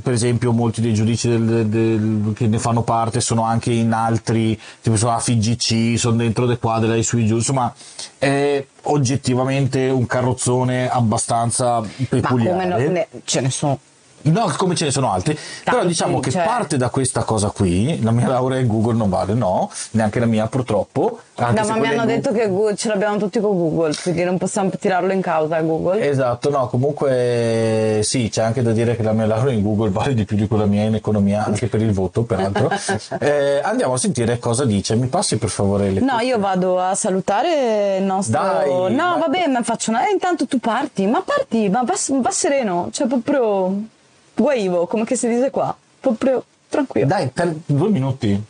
per 0.00 0.12
esempio 0.12 0.52
molti 0.52 0.80
dei 0.80 0.94
giudici 0.94 1.28
del, 1.28 1.66
del, 1.66 2.32
che 2.34 2.46
ne 2.46 2.58
fanno 2.58 2.82
parte 2.82 3.20
sono 3.20 3.42
anche 3.42 3.72
in 3.72 3.92
altri, 3.92 4.58
tipo 4.80 4.96
sono 4.96 5.12
AFGC, 5.12 5.98
sono 5.98 6.16
dentro 6.16 6.46
de 6.46 6.56
qua 6.58 6.78
della 6.78 7.02
sui 7.02 7.26
giù, 7.26 7.36
insomma 7.36 7.72
è 8.18 8.64
oggettivamente 8.82 9.88
un 9.88 10.06
carrozzone 10.06 10.88
abbastanza 10.88 11.82
peculiare. 12.08 12.68
Ma 12.68 12.76
come 12.76 13.08
no, 13.12 13.20
ce 13.24 13.40
ne 13.40 13.50
sono 13.50 13.78
No, 14.26 14.52
come 14.56 14.74
ce 14.74 14.86
ne 14.86 14.90
sono 14.90 15.12
altri. 15.12 15.34
Tanti, 15.34 15.62
Però 15.64 15.84
diciamo 15.84 16.20
che 16.20 16.30
cioè... 16.30 16.44
parte 16.44 16.76
da 16.76 16.88
questa 16.88 17.22
cosa 17.22 17.50
qui, 17.50 18.02
la 18.02 18.10
mia 18.10 18.26
laurea 18.26 18.58
in 18.58 18.66
Google 18.66 18.94
non 18.94 19.08
vale, 19.08 19.34
no, 19.34 19.70
neanche 19.92 20.18
la 20.18 20.26
mia 20.26 20.46
purtroppo. 20.46 21.20
no, 21.36 21.52
ma 21.52 21.76
mi 21.76 21.86
hanno 21.86 22.04
detto 22.04 22.30
Google... 22.30 22.44
che 22.44 22.48
Google, 22.48 22.76
ce 22.76 22.88
l'abbiamo 22.88 23.18
tutti 23.18 23.40
con 23.40 23.56
Google, 23.56 23.94
quindi 24.02 24.24
non 24.24 24.38
possiamo 24.38 24.70
tirarlo 24.70 25.12
in 25.12 25.20
causa 25.20 25.60
Google. 25.60 26.08
Esatto, 26.08 26.50
no, 26.50 26.68
comunque 26.68 28.00
sì, 28.02 28.28
c'è 28.28 28.42
anche 28.42 28.62
da 28.62 28.72
dire 28.72 28.96
che 28.96 29.02
la 29.02 29.12
mia 29.12 29.26
laurea 29.26 29.52
in 29.52 29.62
Google 29.62 29.90
vale 29.90 30.14
di 30.14 30.24
più 30.24 30.36
di 30.36 30.46
quella 30.46 30.66
mia 30.66 30.82
in 30.82 30.94
economia, 30.94 31.44
anche 31.44 31.68
per 31.68 31.80
il 31.80 31.92
voto, 31.92 32.22
peraltro. 32.22 32.70
eh, 33.20 33.60
andiamo 33.62 33.94
a 33.94 33.98
sentire 33.98 34.38
cosa 34.38 34.64
dice. 34.64 34.94
Mi 34.96 35.06
passi 35.06 35.36
per 35.36 35.48
favore 35.48 35.90
le 35.90 36.00
No, 36.00 36.18
io 36.20 36.38
vado 36.38 36.80
a 36.80 36.94
salutare 36.94 37.98
il 37.98 38.04
nostro... 38.04 38.40
Dai, 38.40 38.70
no, 38.70 38.88
ma... 38.88 39.16
vabbè, 39.18 39.46
ma 39.48 39.62
faccio 39.62 39.90
una... 39.90 40.06
Eh, 40.06 40.12
intanto 40.12 40.46
tu 40.46 40.58
parti, 40.58 41.06
ma 41.06 41.22
parti, 41.22 41.68
ma 41.68 41.82
va, 41.82 41.94
va 42.20 42.30
sereno, 42.30 42.88
cioè 42.92 43.06
proprio 43.06 43.94
guaivo, 44.36 44.86
come 44.86 45.04
che 45.04 45.16
si 45.16 45.28
dice 45.28 45.50
qua, 45.50 45.74
proprio 46.00 46.44
tranquillo. 46.68 47.06
Dai, 47.06 47.28
per 47.28 47.54
due 47.64 47.88
minuti. 47.88 48.42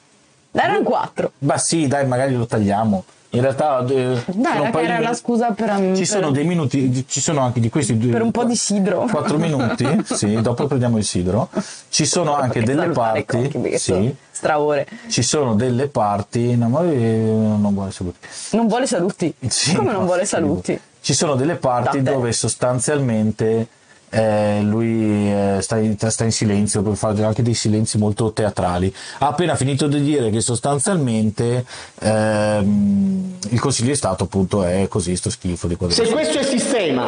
Erano 0.53 0.82
quattro. 0.82 1.32
Beh 1.39 1.59
sì, 1.59 1.87
dai, 1.87 2.07
magari 2.07 2.34
lo 2.34 2.47
tagliamo. 2.47 3.05
In 3.30 3.43
realtà 3.43 3.84
eh, 3.87 4.22
dai, 4.28 4.84
era 4.84 4.99
la 5.01 5.12
scusa 5.12 5.51
per 5.51 5.68
Ci 5.68 5.93
per... 5.93 6.07
sono 6.07 6.30
dei 6.30 6.45
minuti, 6.45 7.05
ci 7.07 7.20
sono 7.20 7.41
anche 7.41 7.61
di 7.61 7.68
questi 7.68 7.99
due 7.99 8.12
Per 8.12 8.22
un 8.22 8.30
po' 8.30 8.45
di 8.45 8.57
sidro. 8.57 9.01
Quattro 9.11 9.37
minuti, 9.37 9.87
sì, 10.05 10.41
dopo 10.41 10.66
prendiamo 10.66 10.97
il 10.97 11.05
sidro. 11.05 11.51
Ci 11.89 12.07
sono 12.07 12.34
anche 12.34 12.62
delle 12.62 12.89
parti, 12.89 13.51
sì, 13.76 14.14
straore. 14.30 14.87
Ci 15.09 15.22
sono 15.22 15.55
delle 15.55 15.89
parti, 15.89 16.57
no, 16.57 16.68
ma 16.68 16.80
non 16.80 17.74
vuole 17.74 17.91
saluti. 17.91 18.18
Non 18.53 18.68
vuole 18.68 18.87
saluti? 18.87 19.34
Sì, 19.49 19.74
Come 19.74 19.93
non 19.93 20.07
vuole 20.07 20.24
saluti? 20.24 20.80
Ci 21.01 21.12
sono 21.12 21.34
delle 21.34 21.57
parti 21.57 22.01
Date. 22.01 22.16
dove 22.16 22.32
sostanzialmente 22.32 23.68
eh, 24.16 24.62
lui 24.62 25.30
eh, 25.30 25.58
sta, 25.60 25.76
in, 25.76 25.96
sta, 25.98 26.24
in, 26.24 26.32
silenzio 26.32 26.80
per 26.80 26.96
fare 26.96 27.22
anche 27.22 27.42
dei 27.42 27.52
silenzi 27.52 27.98
molto 27.98 28.32
teatrali. 28.32 28.92
Ha 29.18 29.26
appena 29.26 29.54
finito 29.56 29.86
di 29.88 30.02
dire 30.02 30.30
che 30.30 30.40
sostanzialmente 30.40 31.66
ehm, 32.00 33.38
il 33.50 33.60
Consiglio 33.60 33.90
di 33.90 33.96
Stato 33.96 34.24
appunto 34.24 34.64
è 34.64 34.88
così 34.88 35.14
sto 35.16 35.28
schifo 35.28 35.66
di 35.66 35.76
se 35.88 36.08
questo 36.08 36.38
è 36.38 36.40
il 36.40 36.46
sistema 36.46 37.06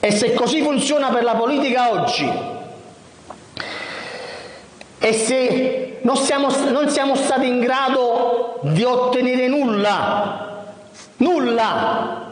e 0.00 0.10
se 0.10 0.34
così 0.34 0.62
funziona 0.62 1.10
per 1.10 1.22
la 1.22 1.34
politica 1.36 1.92
oggi 1.92 2.28
e 4.98 5.12
se 5.12 5.98
non 6.02 6.16
siamo, 6.16 6.48
non 6.72 6.88
siamo 6.88 7.14
stati 7.14 7.46
in 7.46 7.60
grado 7.60 8.58
di 8.62 8.82
ottenere 8.82 9.46
nulla 9.46 10.64
nulla 11.18 12.25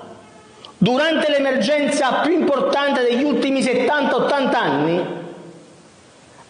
durante 0.85 1.31
l'emergenza 1.31 2.21
più 2.21 2.39
importante 2.39 3.03
degli 3.03 3.25
ultimi 3.25 3.63
70-80 3.63 4.55
anni, 4.55 5.03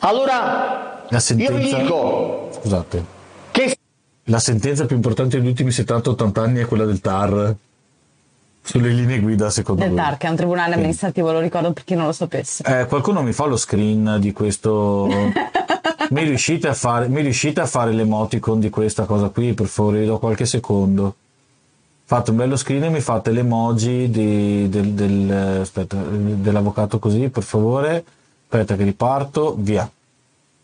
allora 0.01 1.05
la 1.09 1.21
sentenza, 1.21 1.53
io 1.53 1.59
vi 1.59 1.83
dico 1.83 2.49
scusate, 2.53 3.05
che 3.53 3.77
la 4.25 4.41
sentenza 4.41 4.87
più 4.87 4.97
importante 4.97 5.39
degli 5.39 5.47
ultimi 5.47 5.71
70-80 5.71 6.41
anni 6.41 6.61
è 6.61 6.67
quella 6.67 6.85
del 6.85 7.01
TAR 7.01 7.55
sulle 8.61 8.89
linee 8.89 9.21
guida 9.21 9.51
secondo 9.51 9.83
del 9.83 9.91
voi. 9.91 10.01
TAR 10.01 10.17
che 10.17 10.27
è 10.27 10.31
un 10.31 10.37
tribunale 10.37 10.73
sì. 10.73 10.79
amministrativo, 10.79 11.31
lo 11.31 11.39
ricordo 11.39 11.73
per 11.73 11.85
chi 11.85 11.95
non 11.95 12.07
lo 12.07 12.13
sapesse. 12.13 12.65
Eh, 12.65 12.87
qualcuno 12.87 13.23
mi 13.23 13.33
fa 13.33 13.45
lo 13.45 13.57
screen 13.57 14.17
di 14.19 14.33
questo... 14.33 15.07
mi, 16.11 16.23
riuscite 16.25 16.67
a 16.67 16.75
fare, 16.75 17.07
mi 17.07 17.21
riuscite 17.21 17.61
a 17.61 17.67
fare 17.67 17.93
l'emoticon 17.93 18.59
di 18.59 18.69
questa 18.69 19.05
cosa 19.05 19.29
qui? 19.29 19.55
Per 19.55 19.67
favore, 19.67 20.01
vi 20.01 20.07
do 20.07 20.19
qualche 20.19 20.45
secondo 20.45 21.15
fate 22.07 22.31
un 22.31 22.37
bello 22.37 22.57
screen 22.57 22.85
e 22.85 22.89
mi 22.91 23.01
fate 23.01 23.31
l'emoji 23.31 24.11
di, 24.11 24.69
del, 24.69 24.91
del, 24.91 25.61
aspetta, 25.63 25.97
dell'avvocato 25.97 26.99
così 26.99 27.29
per 27.29 27.43
favore. 27.43 28.05
Aspetta 28.49 28.77
che 28.77 28.85
riparto 28.85 29.55
via. 29.59 29.89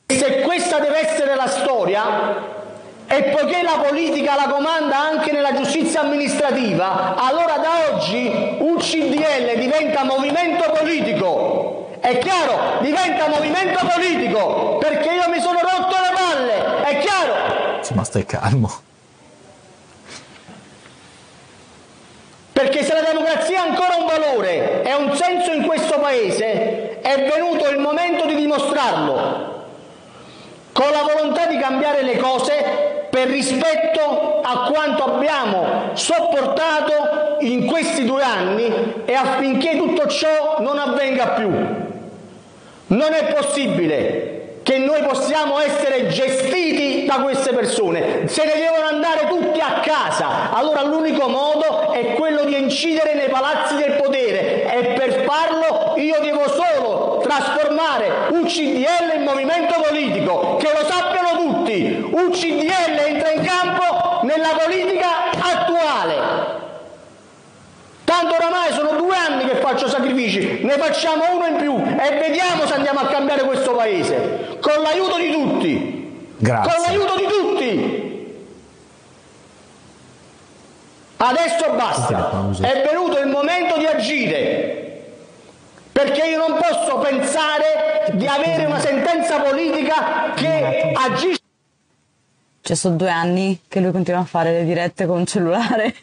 Se 0.07 0.41
questa 0.43 0.79
deve 0.79 1.09
essere 1.09 1.35
la 1.35 1.47
storia 1.47 2.59
e 3.07 3.23
poiché 3.25 3.63
la 3.63 3.83
politica 3.85 4.37
la 4.37 4.53
comanda 4.53 4.99
anche 5.01 5.33
nella 5.33 5.55
giustizia 5.55 6.03
amministrativa 6.03 7.17
allora 7.17 7.57
da 7.57 7.95
oggi 7.95 8.31
un 8.59 8.77
CDL 8.77 9.59
diventa 9.59 10.05
movimento 10.05 10.71
politico. 10.79 11.89
È 12.01 12.19
chiaro 12.19 12.81
diventa 12.81 13.29
movimento 13.29 13.79
politico 13.95 14.79
perché 14.79 15.13
io 15.13 15.29
mi 15.29 15.41
sono 15.41 15.59
rotto 15.61 15.97
le 15.97 16.15
palle 16.15 16.83
è 16.85 16.99
chiaro. 17.01 17.81
Ma 17.95 18.05
stai 18.05 18.25
calmo 18.25 18.89
Perché 22.61 22.85
se 22.85 22.93
la 22.93 23.01
democrazia 23.01 23.63
ha 23.63 23.65
ancora 23.65 23.97
un 23.97 24.05
valore 24.05 24.83
e 24.83 24.93
un 24.93 25.17
senso 25.17 25.51
in 25.51 25.65
questo 25.65 25.99
Paese, 25.99 27.00
è 27.15 27.29
venuto 27.29 27.69
il 27.69 27.79
momento 27.79 28.25
di 28.27 28.37
dimostrarlo, 28.37 29.59
con 30.73 30.91
la 30.91 31.03
volontà 31.03 31.47
di 31.47 31.59
cambiare 31.59 32.03
le 32.03 32.17
cose 32.17 33.09
per 33.11 33.27
rispetto 33.27 34.41
a 34.43 34.71
quanto 34.71 35.05
abbiamo 35.05 35.91
sopportato 35.95 37.39
in 37.41 37.67
questi 37.67 38.05
due 38.05 38.23
anni 38.23 39.03
e 39.05 39.13
affinché 39.13 39.77
tutto 39.77 40.07
ciò 40.07 40.59
non 40.61 40.79
avvenga 40.79 41.29
più. 41.31 41.51
Non 42.87 43.13
è 43.13 43.33
possibile 43.35 44.59
che 44.63 44.79
noi 44.79 45.03
possiamo 45.03 45.59
essere 45.59 46.07
gestiti 46.09 47.07
da 47.07 47.15
queste 47.23 47.53
persone, 47.53 48.29
se 48.29 48.45
ne 48.45 48.55
devono 48.55 48.87
andare 48.87 49.27
tutti 49.27 49.59
a 49.59 49.81
casa. 49.81 50.53
Allora 50.53 50.83
l'unico 50.85 51.27
modo 51.29 51.91
è 51.93 52.13
quello 52.13 52.45
di 52.45 52.57
incidere 52.57 53.15
nei 53.15 53.29
palazzi 53.29 53.75
del 53.75 53.97
potere 54.01 54.73
e 54.73 54.93
per 54.93 55.25
farlo 55.25 55.80
trasformare 57.81 58.29
UCDL 58.31 59.17
in 59.17 59.23
movimento 59.23 59.81
politico, 59.81 60.57
che 60.57 60.71
lo 60.73 60.87
sappiano 60.87 61.37
tutti. 61.37 62.09
UCDL 62.11 62.99
entra 63.07 63.31
in 63.31 63.43
campo 63.43 64.21
nella 64.23 64.51
politica 64.63 65.31
attuale. 65.31 66.59
Tanto 68.05 68.35
oramai 68.35 68.73
sono 68.73 68.97
due 68.97 69.17
anni 69.17 69.47
che 69.47 69.57
faccio 69.57 69.89
sacrifici, 69.89 70.61
ne 70.63 70.73
facciamo 70.79 71.35
uno 71.35 71.47
in 71.47 71.57
più 71.57 71.77
e 71.77 72.19
vediamo 72.19 72.67
se 72.67 72.75
andiamo 72.75 73.01
a 73.01 73.07
cambiare 73.07 73.43
questo 73.43 73.73
paese. 73.73 74.59
Con 74.61 74.83
l'aiuto 74.83 75.17
di 75.17 75.31
tutti. 75.31 76.35
Grazie. 76.37 76.73
Con 76.73 76.83
l'aiuto 76.83 77.17
di 77.17 77.27
tutti. 77.27 78.09
Adesso 81.19 81.71
basta. 81.77 82.51
È 82.61 82.83
venuto 82.89 83.19
il 83.19 83.29
momento 83.29 83.77
di 83.79 83.87
agire. 83.87 84.90
Perché 86.03 86.27
io 86.29 86.39
non 86.39 86.57
posso 86.59 86.97
pensare 86.99 88.11
di 88.15 88.27
avere 88.27 88.65
una 88.65 88.79
sentenza 88.81 89.39
politica 89.41 90.33
che 90.35 90.93
agisce. 90.95 91.39
Cioè, 92.63 92.75
sono 92.75 92.97
due 92.97 93.11
anni 93.11 93.61
che 93.69 93.81
lui 93.81 93.91
continua 93.93 94.21
a 94.21 94.25
fare 94.25 94.53
le 94.53 94.65
dirette 94.65 95.05
con 95.05 95.27
cellulare 95.27 95.95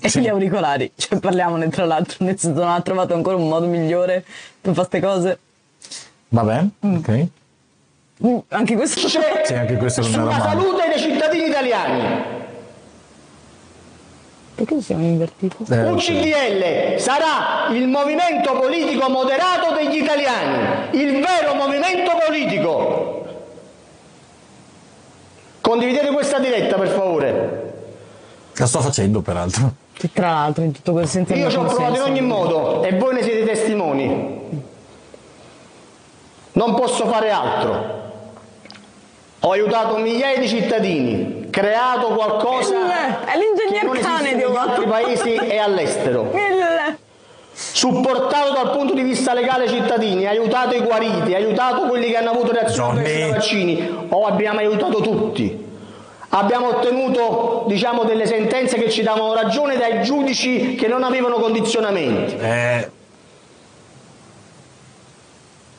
e 0.00 0.08
Sì. 0.08 0.20
gli 0.20 0.28
auricolari. 0.28 0.90
Cioè, 0.96 1.18
parliamone 1.18 1.68
tra 1.68 1.84
l'altro, 1.84 2.24
nel 2.24 2.38
senso 2.38 2.60
non 2.62 2.70
ha 2.72 2.80
trovato 2.80 3.12
ancora 3.12 3.36
un 3.36 3.46
modo 3.48 3.66
migliore 3.66 4.24
per 4.58 4.72
fare 4.74 4.88
queste 4.88 5.00
cose. 5.00 5.38
Vabbè, 6.28 6.64
ok. 6.80 7.26
Mm, 8.24 8.38
Anche 8.48 8.74
questo 8.76 9.06
Sì, 9.06 9.18
anche 9.54 9.76
questo 9.76 10.00
non 10.00 10.10
sulla 10.10 10.40
salute 10.40 10.88
dei 10.88 10.98
cittadini 10.98 11.48
italiani. 11.48 12.31
Perché 14.62 14.76
ci 14.76 14.82
siamo 14.82 15.02
invertiti? 15.02 15.56
Eh. 15.70 15.90
UCDL 15.90 17.00
sarà 17.00 17.66
il 17.72 17.88
movimento 17.88 18.52
politico 18.52 19.08
moderato 19.08 19.74
degli 19.74 20.00
italiani, 20.00 20.88
il 20.92 21.20
vero 21.20 21.54
movimento 21.54 22.12
politico. 22.24 23.26
Condividete 25.60 26.12
questa 26.12 26.38
diretta 26.38 26.76
per 26.76 26.88
favore. 26.90 27.72
La 28.54 28.66
sto 28.66 28.80
facendo 28.80 29.20
peraltro. 29.20 29.72
Che 29.94 30.12
Tra 30.12 30.30
l'altro, 30.30 30.62
in 30.62 30.70
tutto 30.70 30.92
quel 30.92 31.08
senso. 31.08 31.34
Io 31.34 31.50
ci 31.50 31.56
ho 31.56 31.64
provato 31.64 31.96
in 31.96 32.02
ogni 32.02 32.20
modo 32.20 32.84
e 32.84 32.96
voi 32.96 33.14
ne 33.14 33.22
siete 33.24 33.44
testimoni. 33.44 34.62
Non 36.52 36.74
posso 36.76 37.04
fare 37.08 37.30
altro. 37.30 38.00
Ho 39.40 39.50
aiutato 39.50 39.96
migliaia 39.96 40.38
di 40.38 40.46
cittadini, 40.46 41.41
creato 41.52 42.06
qualcosa 42.08 42.74
Eh, 42.74 43.32
è 43.32 43.36
l'ingegner 43.36 43.84
non 43.84 43.98
cane 43.98 44.30
esiste 44.30 44.36
di 44.36 44.42
negli 44.42 44.56
altri 44.56 44.86
paesi 44.86 45.34
e 45.34 45.58
all'estero. 45.58 46.30
Il... 46.34 46.96
supportato 47.54 48.52
dal 48.54 48.70
punto 48.70 48.94
di 48.94 49.02
vista 49.02 49.34
legale 49.34 49.66
i 49.66 49.68
cittadini, 49.68 50.26
aiutato 50.26 50.74
i 50.74 50.80
guariti, 50.80 51.34
aiutato 51.34 51.82
quelli 51.82 52.08
che 52.08 52.16
hanno 52.16 52.30
avuto 52.30 52.50
reazioni 52.52 53.04
ai 53.04 53.30
vaccini, 53.30 54.06
o 54.08 54.26
abbiamo 54.26 54.58
aiutato 54.60 55.00
tutti. 55.00 55.70
Abbiamo 56.30 56.68
ottenuto 56.68 57.64
diciamo, 57.68 58.04
delle 58.04 58.24
sentenze 58.24 58.78
che 58.78 58.88
ci 58.88 59.02
davano 59.02 59.34
ragione 59.34 59.76
dai 59.76 60.02
giudici 60.02 60.74
che 60.76 60.88
non 60.88 61.02
avevano 61.02 61.34
condizionamenti. 61.36 62.36
Eh, 62.36 62.90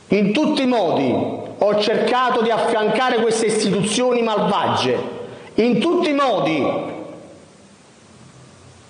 In 0.10 0.32
tutti 0.32 0.62
i 0.62 0.68
modi 0.68 1.12
ho 1.58 1.80
cercato 1.80 2.44
di 2.44 2.52
affiancare 2.52 3.16
queste 3.20 3.48
istituzioni 3.48 4.22
malvagie, 4.22 5.23
in 5.56 5.80
tutti 5.80 6.10
i 6.10 6.14
modi, 6.14 6.62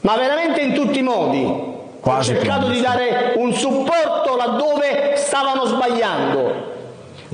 ma 0.02 0.16
veramente 0.18 0.62
in 0.62 0.74
tutti 0.74 1.00
i 1.00 1.04
modi. 1.04 1.72
Quasi 2.00 2.32
ho 2.34 2.36
cercato 2.36 2.68
di 2.68 2.82
dare 2.82 3.34
un 3.38 3.54
supporto 3.54 4.36
laddove 4.36 5.14
stavano 5.16 5.64
sbagliando, 5.66 6.72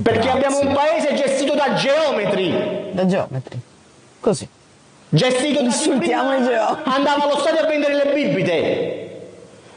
perché 0.01 0.19
Grazie. 0.19 0.29
abbiamo 0.31 0.59
un 0.59 0.73
paese 0.73 1.15
gestito 1.15 1.55
da 1.55 1.73
geometri, 1.73 2.89
Da 2.91 3.05
geometri. 3.07 3.59
Così. 4.19 4.47
gestito 5.09 5.53
da 5.61 5.69
chi 5.69 5.75
Insultiamo 5.75 6.29
prima 6.29 6.43
i 6.43 6.47
geometri. 6.47 6.91
andava 6.91 7.23
allo 7.23 7.37
stadio 7.39 7.61
a 7.61 7.65
vendere 7.65 7.95
le 7.95 8.11
bibite, 8.13 9.21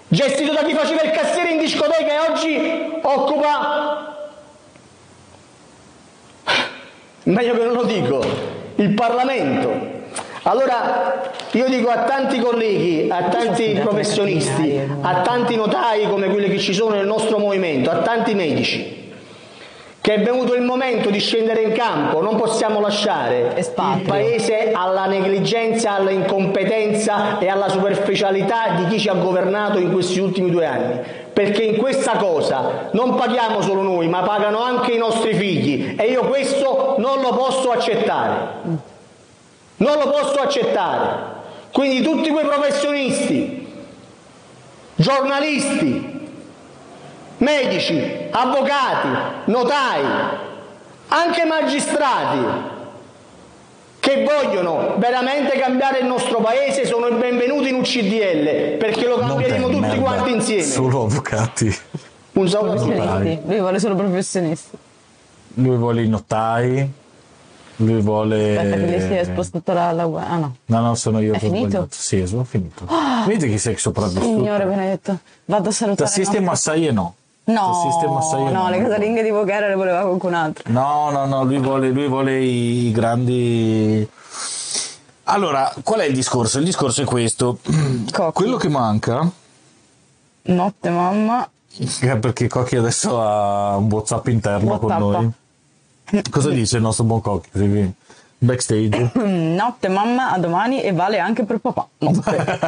gestito 0.09 0.53
da 0.53 0.63
chi 0.63 0.75
faceva 0.75 1.01
il 1.03 1.11
cassiere 1.13 1.53
in 1.53 1.59
discoteca 1.59 2.13
e 2.13 2.31
oggi 2.31 3.01
occupa 3.03 4.17
meglio 7.25 7.55
che 7.57 7.65
non 7.65 7.73
lo 7.75 7.85
dico, 7.85 8.23
il 8.77 8.95
Parlamento. 8.95 10.01
Allora 10.45 11.31
io 11.53 11.69
dico 11.69 11.89
a 11.89 12.03
tanti 12.05 12.41
colleghi, 12.41 13.09
a 13.09 13.25
tanti 13.25 13.79
professionisti, 13.81 14.81
a 15.01 15.21
tanti 15.21 15.55
notai 15.55 16.09
come 16.09 16.29
quelli 16.29 16.49
che 16.49 16.59
ci 16.59 16.75
sono 16.75 16.97
nel 16.97 17.07
nostro 17.07 17.39
movimento, 17.39 17.91
a 17.91 17.99
tanti 17.99 18.35
medici, 18.35 19.11
che 20.01 20.15
è 20.15 20.21
venuto 20.21 20.55
il 20.55 20.63
momento 20.63 21.11
di 21.11 21.21
scendere 21.21 21.63
in 21.63 21.73
campo, 21.73 22.21
non 22.21 22.35
possiamo 22.35 22.81
lasciare 22.81 23.55
il 23.57 24.03
paese 24.05 24.73
alla 24.73 25.07
negligenza, 25.07 25.93
all'incompetenza 25.93 27.39
e 27.39 27.49
alla 27.49 27.69
superficialità 27.69 28.75
di 28.79 28.87
chi 28.89 28.99
ci 28.99 29.09
ha 29.09 29.15
governato 29.15 29.79
in 29.79 29.93
questi 29.93 30.19
ultimi 30.19 30.51
due 30.51 30.67
anni. 30.67 31.01
Perché 31.33 31.63
in 31.63 31.77
questa 31.77 32.17
cosa 32.17 32.89
non 32.93 33.15
paghiamo 33.15 33.63
solo 33.63 33.83
noi, 33.83 34.09
ma 34.09 34.23
pagano 34.23 34.63
anche 34.63 34.93
i 34.93 34.99
nostri 34.99 35.35
figli 35.35 35.95
e 35.99 36.07
io 36.07 36.25
questo 36.25 36.97
non 36.99 37.21
lo 37.21 37.31
posso 37.31 37.71
accettare. 37.71 38.81
Non 39.77 39.99
lo 39.99 40.11
posso 40.11 40.41
accettare. 40.41 41.31
Quindi 41.73 42.03
tutti 42.03 42.29
quei 42.31 42.45
professionisti, 42.45 43.67
giornalisti, 44.95 46.21
medici, 47.39 48.29
avvocati, 48.31 49.09
notai, 49.47 50.05
anche 51.09 51.45
magistrati 51.45 52.71
che 54.03 54.25
vogliono 54.25 54.97
veramente 54.99 55.57
cambiare 55.57 56.01
il 56.01 56.07
nostro 56.07 56.41
paese 56.41 56.85
sono 56.87 57.07
i 57.07 57.15
benvenuti 57.15 57.69
in 57.69 57.77
UCDL 57.77 58.77
perché 58.77 59.07
lo 59.07 59.17
cambieremo 59.19 59.69
tutti 59.69 59.79
merda. 59.79 60.01
quanti 60.01 60.33
insieme. 60.33 60.65
Solo 60.65 61.05
avvocati. 61.05 61.73
Un 62.33 62.49
saluto. 62.49 62.85
Professionisti. 62.85 63.41
Lui 63.47 63.61
vuole 63.61 63.79
solo 63.79 63.95
professionisti. 63.95 64.77
Lui 65.55 65.77
vuole 65.77 66.03
i 66.03 66.09
notai. 66.09 66.91
Lui 67.77 68.01
vuole. 68.01 68.59
Aspetta, 68.59 68.87
che 68.87 69.01
si 69.01 69.13
è 69.13 69.25
spostato 69.25 69.73
la, 69.73 69.93
la 69.93 70.03
Ah 70.03 70.37
no. 70.37 70.57
No, 70.67 70.81
no, 70.81 70.95
sono 70.97 71.21
io 71.21 71.35
È 71.35 71.39
finito? 71.39 71.69
sbagliato. 71.69 71.89
Sì, 71.91 72.27
sono 72.27 72.43
finito. 72.43 72.85
Vedi 73.29 73.49
che 73.49 73.59
sei 73.59 73.77
sopravvissuto. 73.77 74.27
Signore 74.27 74.65
benedetto, 74.65 75.21
vado 75.45 75.69
a 75.69 75.73
salutare. 75.73 76.09
Tassiste 76.09 76.41
no? 76.41 76.47
massaie 76.47 76.91
no. 76.91 77.15
No, 77.45 78.51
no, 78.51 78.71
le 78.71 78.81
casalinghe 78.83 79.23
di 79.23 79.31
Voghera 79.31 79.67
le 79.69 79.75
voleva 79.75 80.03
qualcun 80.03 80.35
altro. 80.35 80.71
No, 80.73 81.11
no, 81.11 81.27
no, 81.27 81.43
lui 81.45 81.59
vuole, 81.59 81.91
lui 81.91 82.07
vuole 82.07 82.39
i 82.41 82.93
grandi. 82.93 84.09
Allora, 85.25 85.73
qual 85.83 86.01
è 86.01 86.05
il 86.05 86.15
discorso? 86.15 86.59
Il 86.59 86.65
discorso 86.65 87.03
è 87.03 87.05
questo. 87.05 87.59
Cocchi. 88.13 88.33
Quello 88.33 88.57
che 88.57 88.69
manca, 88.69 89.29
Notte 90.45 90.91
mamma. 90.91 91.49
eh, 92.01 92.17
perché 92.17 92.49
Cocchi 92.49 92.77
adesso 92.77 93.21
ha 93.21 93.77
un 93.77 93.91
WhatsApp 93.91 94.27
interno 94.29 94.79
con 94.79 94.91
Whatsappa. 94.91 95.21
noi. 95.21 95.33
Cosa 96.31 96.51
dice 96.51 96.77
il 96.77 96.83
nostro 96.83 97.05
buon 97.05 97.21
Cocchi? 97.21 97.95
Backstage. 98.43 99.13
Mm, 99.19 99.55
Notte 99.55 99.89
mamma 99.89 100.33
a 100.33 100.39
domani 100.39 100.83
e 100.83 100.93
vale 100.93 101.21
anche 101.21 101.45
per 101.45 101.59
papà. 101.59 101.89
Notte. 101.99 102.59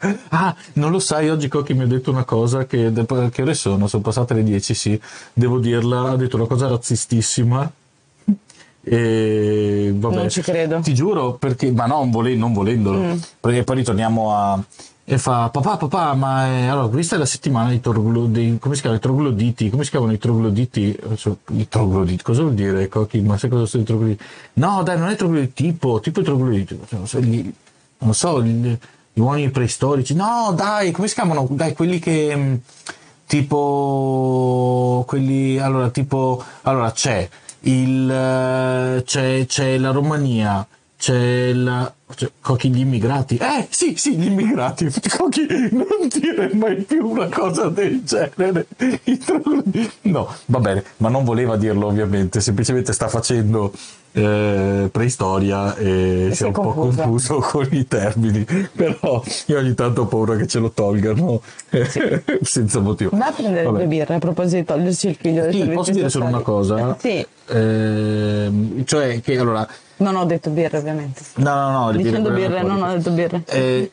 ah, 0.30 0.54
non 0.74 0.92
lo 0.92 1.00
sai, 1.00 1.28
oggi 1.28 1.48
Cocchi 1.48 1.74
mi 1.74 1.82
ha 1.82 1.86
detto 1.86 2.12
una 2.12 2.24
cosa 2.24 2.64
che, 2.64 2.92
che 3.32 3.42
ore 3.42 3.54
sono? 3.54 3.88
Sono 3.88 4.02
passate 4.02 4.34
le 4.34 4.44
10, 4.44 4.74
sì. 4.74 5.00
Devo 5.32 5.58
dirla, 5.58 6.10
ha 6.10 6.16
detto 6.16 6.36
una 6.36 6.46
cosa 6.46 6.68
razzistissima. 6.68 7.68
E 8.88 9.92
vabbè, 9.92 10.14
Non 10.14 10.28
ci 10.30 10.42
credo. 10.42 10.78
Ti 10.78 10.94
giuro, 10.94 11.34
perché, 11.34 11.72
ma 11.72 11.86
non, 11.86 12.12
vole- 12.12 12.36
non 12.36 12.52
volendolo, 12.52 13.18
perché 13.40 13.64
poi 13.64 13.76
ritorniamo 13.76 14.32
a. 14.32 14.62
E 15.08 15.18
fa 15.18 15.50
papà, 15.50 15.76
papà, 15.76 16.14
ma 16.14 16.46
è- 16.46 16.64
allora 16.66 16.88
questa 16.88 17.14
è 17.14 17.18
la 17.18 17.26
settimana 17.26 17.68
dei, 17.68 17.80
troglo- 17.80 18.26
dei 18.26 18.58
come 18.58 18.74
si 18.74 18.80
chiamano 18.80 19.00
i 19.00 19.04
trogloditi? 19.04 19.70
Come 19.70 19.84
si 19.84 19.90
chiamano 19.90 20.10
i 20.12 20.18
trogloditi? 20.18 20.98
I 21.52 21.68
trogloditi, 21.68 22.22
cosa 22.24 22.42
vuol 22.42 22.54
dire? 22.54 22.88
Cocchi? 22.88 23.20
Ma 23.20 23.38
sai 23.38 23.48
cosa 23.50 23.66
sono 23.66 23.84
i 23.84 23.86
trogloditi? 23.86 24.24
No, 24.54 24.82
dai, 24.82 24.98
non 24.98 25.08
è 25.08 25.14
trogloditi, 25.14 25.52
tipo, 25.70 26.00
tipo 26.00 26.20
i 26.20 26.24
trogloditi. 26.24 26.76
Non 26.88 27.06
so, 27.06 27.20
gli- 27.20 27.52
non 27.98 28.14
so, 28.14 28.42
gli, 28.42 28.76
gli 29.12 29.20
uomini 29.20 29.48
preistorici. 29.50 30.12
No, 30.16 30.52
dai, 30.56 30.90
come 30.90 31.06
si 31.06 31.14
chiamano? 31.14 31.46
Dai, 31.50 31.72
quelli 31.72 32.00
che. 32.00 32.34
mh, 32.34 32.60
Tipo. 33.26 35.04
Quelli. 35.06 35.58
Allora, 35.58 35.88
tipo. 35.90 36.42
Allora, 36.62 36.90
c'è 36.92 37.28
il. 37.60 38.10
eh, 38.10 39.02
C'è, 39.04 39.46
c'è 39.46 39.78
la 39.78 39.90
Romania, 39.90 40.66
c'è 40.98 41.52
la. 41.52 41.92
Cioè, 42.14 42.30
Cocchi 42.40 42.70
gli 42.70 42.78
immigrati. 42.80 43.36
Eh, 43.36 43.66
sì, 43.68 43.94
sì, 43.96 44.16
gli 44.16 44.26
immigrati. 44.26 44.88
Cocchi, 45.18 45.46
non 45.72 45.86
dire 46.08 46.50
mai 46.54 46.76
più 46.82 47.06
una 47.08 47.28
cosa 47.28 47.68
del 47.68 48.02
genere. 48.04 48.66
No, 50.02 50.32
va 50.46 50.58
bene, 50.60 50.84
ma 50.98 51.08
non 51.08 51.24
voleva 51.24 51.56
dirlo 51.56 51.86
ovviamente, 51.88 52.40
semplicemente 52.40 52.92
sta 52.92 53.08
facendo 53.08 53.72
eh, 54.12 54.88
preistoria 54.90 55.74
e 55.76 56.30
si 56.32 56.44
è 56.44 56.46
un 56.46 56.52
po' 56.52 56.72
confusa. 56.72 57.02
confuso 57.02 57.38
con 57.50 57.68
i 57.72 57.86
termini. 57.88 58.46
Però 58.74 59.22
io 59.46 59.58
ogni 59.58 59.74
tanto 59.74 60.02
ho 60.02 60.06
paura 60.06 60.36
che 60.36 60.46
ce 60.46 60.60
lo 60.60 60.70
tolgano 60.70 61.42
eh, 61.70 62.22
senza 62.42 62.78
motivo. 62.78 63.10
Va 63.16 63.26
a 63.26 63.32
prendere 63.32 63.64
Vabbè. 63.64 63.78
due 63.78 63.86
birre 63.88 64.14
a 64.14 64.18
proposito 64.18 64.56
di 64.56 64.64
togliersi 64.64 65.08
il 65.08 65.16
figlio 65.20 65.42
del 65.42 65.54
Sì, 65.54 65.64
posso 65.70 65.90
dire 65.90 66.08
solo 66.08 66.24
una 66.26 66.40
cosa? 66.40 66.96
Sì, 67.00 67.26
Ehm, 67.48 68.84
cioè 68.84 69.20
che 69.20 69.38
allora 69.38 69.64
non 69.98 70.16
ho 70.16 70.24
detto 70.24 70.50
birre 70.50 70.78
ovviamente. 70.78 71.22
No, 71.36 71.54
no, 71.54 71.70
no. 71.70 71.92
Dicendo 71.92 72.30
quelle 72.30 72.62
non 72.62 72.82
ho 72.82 72.94
detto 72.94 73.10
birre. 73.10 73.42
Eh, 73.46 73.90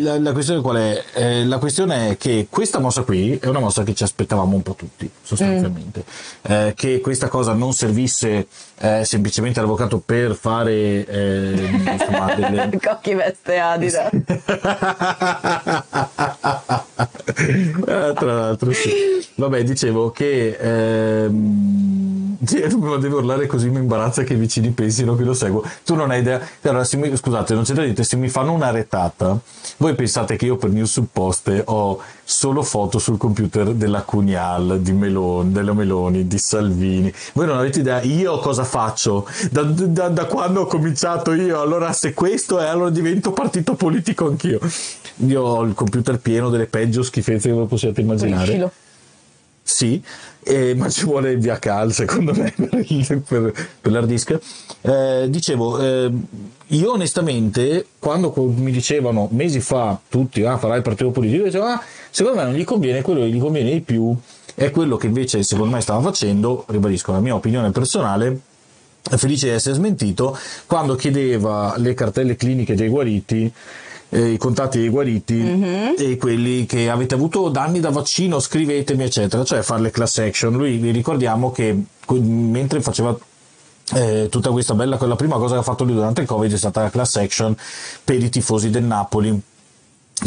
la, 0.00 0.18
la 0.18 0.32
questione 0.32 0.60
qual 0.60 0.76
è? 0.76 1.04
Eh, 1.14 1.44
la 1.44 1.58
questione 1.58 2.10
è 2.10 2.16
che 2.16 2.46
questa 2.50 2.78
mossa 2.78 3.02
qui 3.02 3.38
è 3.40 3.46
una 3.46 3.60
mossa 3.60 3.82
che 3.82 3.94
ci 3.94 4.02
aspettavamo 4.02 4.54
un 4.54 4.62
po' 4.62 4.74
tutti, 4.74 5.08
sostanzialmente. 5.22 6.04
Mm. 6.48 6.52
Eh, 6.52 6.72
che 6.74 7.00
questa 7.00 7.28
cosa 7.28 7.52
non 7.52 7.72
servisse 7.72 8.46
eh, 8.78 9.04
semplicemente 9.04 9.58
all'avvocato 9.58 10.02
per 10.04 10.34
fare 10.34 11.06
eh, 11.06 11.70
insomma, 11.92 12.34
delle, 12.34 12.78
Cocchi 12.80 13.14
veste 13.14 13.58
Adidas. 13.58 14.10
Eh, 17.36 18.12
tra 18.14 18.32
l'altro 18.32 18.72
sì. 18.72 18.90
Vabbè, 19.36 19.64
dicevo 19.64 20.10
che 20.10 20.56
ehm, 20.58 22.03
sì, 22.44 22.62
ma 22.78 22.96
devo 22.96 23.18
urlare 23.18 23.46
così 23.46 23.68
mi 23.68 23.78
imbarazza 23.78 24.22
che 24.22 24.34
i 24.34 24.36
vicini 24.36 24.70
pensino 24.70 25.14
che 25.16 25.24
lo 25.24 25.34
seguo. 25.34 25.62
Tu 25.84 25.94
non 25.94 26.10
hai 26.10 26.20
idea. 26.20 26.40
Allora, 26.62 26.86
mi- 26.94 27.16
scusate, 27.16 27.54
non 27.54 27.64
c'è 27.64 27.74
da 27.74 27.84
dire, 27.84 28.02
se 28.04 28.16
mi 28.16 28.28
fanno 28.28 28.52
una 28.52 28.70
retata, 28.70 29.38
voi 29.78 29.94
pensate 29.94 30.36
che 30.36 30.46
io 30.46 30.56
per 30.56 30.70
News 30.70 30.90
Supposte 30.92 31.62
ho 31.66 32.00
solo 32.22 32.62
foto 32.62 32.98
sul 32.98 33.18
computer 33.18 33.72
della 33.72 34.02
Cunial, 34.02 34.80
di 34.80 34.92
Meloni, 34.92 35.52
della 35.52 35.72
Meloni, 35.72 36.26
di 36.26 36.38
Salvini. 36.38 37.12
Voi 37.34 37.46
non 37.46 37.58
avete 37.58 37.80
idea 37.80 38.00
io 38.02 38.38
cosa 38.38 38.64
faccio 38.64 39.28
da, 39.50 39.62
da- 39.62 40.08
da 40.08 40.24
quando 40.26 40.62
ho 40.62 40.66
cominciato 40.66 41.32
io. 41.32 41.60
Allora, 41.60 41.92
se 41.92 42.14
questo 42.14 42.58
è, 42.58 42.66
allora 42.66 42.90
divento 42.90 43.32
partito 43.32 43.74
politico 43.74 44.26
anch'io. 44.26 44.58
Io 45.26 45.42
ho 45.42 45.62
il 45.62 45.74
computer 45.74 46.18
pieno 46.18 46.48
delle 46.50 46.66
peggio 46.66 47.02
schifezze 47.02 47.48
che 47.48 47.54
voi 47.54 47.66
possiate 47.66 48.00
immaginare. 48.00 48.44
Puliscilo. 48.44 48.72
Sì, 49.66 50.00
eh, 50.42 50.74
ma 50.74 50.90
ci 50.90 51.06
vuole 51.06 51.36
via 51.36 51.58
cal 51.58 51.90
secondo 51.90 52.34
me 52.34 52.52
per, 52.54 53.22
per- 53.26 53.68
per 53.80 53.92
l'hard 53.92 54.06
disk. 54.06 54.38
Eh, 54.82 55.24
dicevo, 55.30 55.80
eh, 55.80 56.12
io 56.66 56.92
onestamente, 56.92 57.86
quando 57.98 58.30
mi 58.36 58.70
dicevano 58.70 59.26
mesi 59.32 59.60
fa 59.60 59.98
tutti, 60.08 60.44
ah, 60.44 60.58
farai 60.58 60.76
il 60.76 60.82
partito 60.82 61.10
politico, 61.10 61.44
dicevo, 61.44 61.64
ah, 61.64 61.82
secondo 62.10 62.38
me 62.38 62.44
non 62.44 62.54
gli 62.54 62.64
conviene, 62.64 63.00
quello 63.00 63.20
che 63.20 63.30
gli 63.30 63.40
conviene 63.40 63.72
di 63.72 63.80
più 63.80 64.14
è 64.54 64.70
quello 64.70 64.98
che 64.98 65.06
invece 65.06 65.42
secondo 65.42 65.74
me 65.74 65.80
stava 65.80 66.02
facendo, 66.02 66.64
ribadisco 66.68 67.12
la 67.12 67.20
mia 67.20 67.34
opinione 67.34 67.70
personale, 67.70 68.38
felice 69.16 69.48
di 69.48 69.54
essere 69.54 69.74
smentito, 69.74 70.36
quando 70.66 70.94
chiedeva 70.94 71.74
le 71.78 71.94
cartelle 71.94 72.36
cliniche 72.36 72.74
dei 72.74 72.88
guariti, 72.88 73.50
eh, 74.10 74.30
i 74.30 74.36
contatti 74.36 74.78
dei 74.78 74.88
guariti 74.88 75.94
e 75.98 76.16
quelli 76.16 76.66
che 76.66 76.88
avete 76.90 77.14
avuto 77.14 77.48
danni 77.48 77.80
da 77.80 77.90
vaccino, 77.90 78.38
scrivetemi, 78.38 79.04
eccetera, 79.04 79.44
cioè 79.44 79.62
fare 79.62 79.82
le 79.82 79.90
class 79.90 80.18
action. 80.18 80.54
Lui 80.56 80.76
vi 80.76 80.90
ricordiamo 80.90 81.50
che 81.50 81.76
mentre 82.08 82.80
faceva 82.80 83.16
eh, 83.92 84.28
tutta 84.30 84.50
questa 84.50 84.74
bella 84.74 84.98
la 85.00 85.16
prima 85.16 85.36
cosa 85.36 85.54
che 85.54 85.60
ha 85.60 85.64
fatto 85.64 85.84
lui 85.84 85.94
durante 85.94 86.22
il 86.22 86.26
covid 86.26 86.52
è 86.52 86.56
stata 86.56 86.82
la 86.82 86.90
class 86.90 87.16
action 87.16 87.54
per 88.02 88.22
i 88.22 88.30
tifosi 88.30 88.70
del 88.70 88.84
Napoli 88.84 89.42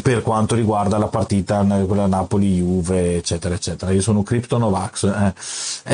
per 0.03 0.21
quanto 0.21 0.53
riguarda 0.53 0.97
la 0.97 1.07
partita 1.07 1.61
n- 1.63 1.85
quella 1.87 2.07
Napoli-Juve 2.07 3.15
eccetera 3.17 3.55
eccetera. 3.55 3.91
Io 3.91 4.01
sono 4.01 4.19
un 4.19 4.23
Crypto 4.25 4.57
Novax 4.57 5.03
eh. 5.05 5.33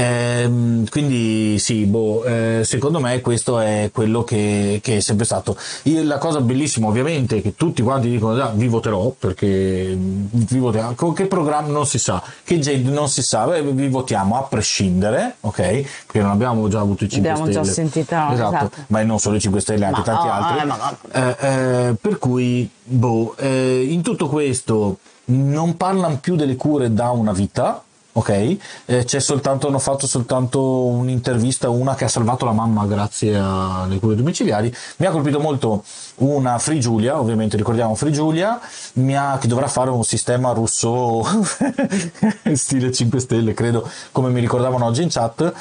Ehm, 0.02 0.88
quindi 0.90 1.58
sì 1.60 1.86
boh, 1.86 2.24
eh, 2.26 2.62
secondo 2.66 3.00
me 3.00 3.22
questo 3.22 3.60
è 3.60 3.90
quello 3.94 4.24
che, 4.24 4.80
che 4.82 4.98
è 4.98 5.00
sempre 5.00 5.26
stato. 5.26 5.56
Io- 5.84 6.04
la 6.04 6.18
cosa 6.18 6.42
bellissima 6.42 6.88
ovviamente 6.88 7.38
è 7.38 7.42
che 7.42 7.56
tutti 7.56 7.82
quanti 7.82 8.10
dicono 8.10 8.42
"Ah, 8.42 8.50
vi 8.54 8.68
voterò 8.68 9.14
perché 9.18 9.94
mm, 9.96 10.26
vi 10.32 10.58
voterò. 10.58 10.94
con 10.94 11.14
che 11.14 11.26
programma 11.28 11.68
non 11.68 11.86
si 11.86 12.00
sa 12.00 12.22
che 12.44 12.60
gente 12.60 12.90
non 12.90 13.08
si 13.10 13.22
sa. 13.22 13.46
Beh, 13.46 13.62
vi 13.62 13.88
votiamo 13.90 14.38
a 14.38 14.44
prescindere 14.44 15.36
ok? 15.42 15.56
Perché 15.56 16.20
non 16.22 16.32
abbiamo 16.32 16.68
già 16.68 16.80
avuto 16.80 17.04
i 17.04 17.10
5 17.10 17.30
Abbiamo 17.30 17.50
già 17.50 17.60
Stelle. 17.64 17.74
sentita, 17.74 18.34
esatto, 18.34 18.56
esatto. 18.56 18.78
ma 18.88 19.04
non 19.04 19.20
solo 19.20 19.36
i 19.36 19.40
5 19.40 19.62
Stelle 19.62 19.86
anche 19.86 20.00
Ma 20.00 20.06
tanti 20.06 20.26
no, 20.28 20.34
altri. 20.34 20.60
eh, 20.60 20.66
ma 20.66 20.98
eh, 21.12 21.88
eh, 21.90 21.94
per 22.00 22.18
cui, 22.18 22.70
boh, 22.84 23.36
eh, 23.38 23.86
in 23.90 24.02
tutto 24.02 24.28
questo 24.28 24.98
non 25.26 25.78
parlano 25.78 26.18
più 26.20 26.36
delle 26.36 26.56
cure 26.56 26.94
da 26.94 27.12
una 27.12 27.32
vita, 27.32 27.82
ok? 28.14 28.58
Eh, 28.86 29.04
c'è 29.06 29.20
soltanto, 29.20 29.68
hanno 29.68 29.80
fatto 29.80 30.06
soltanto 30.08 30.86
un'intervista, 30.86 31.70
una 31.70 31.96
che 31.96 32.06
ha 32.06 32.08
salvato 32.08 32.46
la 32.46 32.52
mamma 32.52 32.86
grazie 32.86 33.36
alle 33.36 34.00
cure 34.00 34.16
domiciliari. 34.16 34.74
Mi 34.98 35.06
ha 35.06 35.12
colpito 35.12 35.40
molto 35.40 35.84
una 36.18 36.60
Free 36.60 36.80
Giulia, 36.80 37.20
ovviamente 37.20 37.58
ricordiamo 37.58 37.96
Free 37.96 38.12
Giulia, 38.12 38.60
ha- 38.60 39.38
che 39.40 39.48
dovrà 39.48 39.68
fare 39.68 39.90
un 39.90 40.04
sistema 40.04 40.52
russo 40.52 41.24
stile 42.54 42.92
5 42.92 43.20
Stelle, 43.20 43.54
credo, 43.54 43.90
come 44.12 44.30
mi 44.30 44.40
ricordavano 44.40 44.86
oggi 44.86 45.04
in 45.04 45.10
chat. 45.10 45.54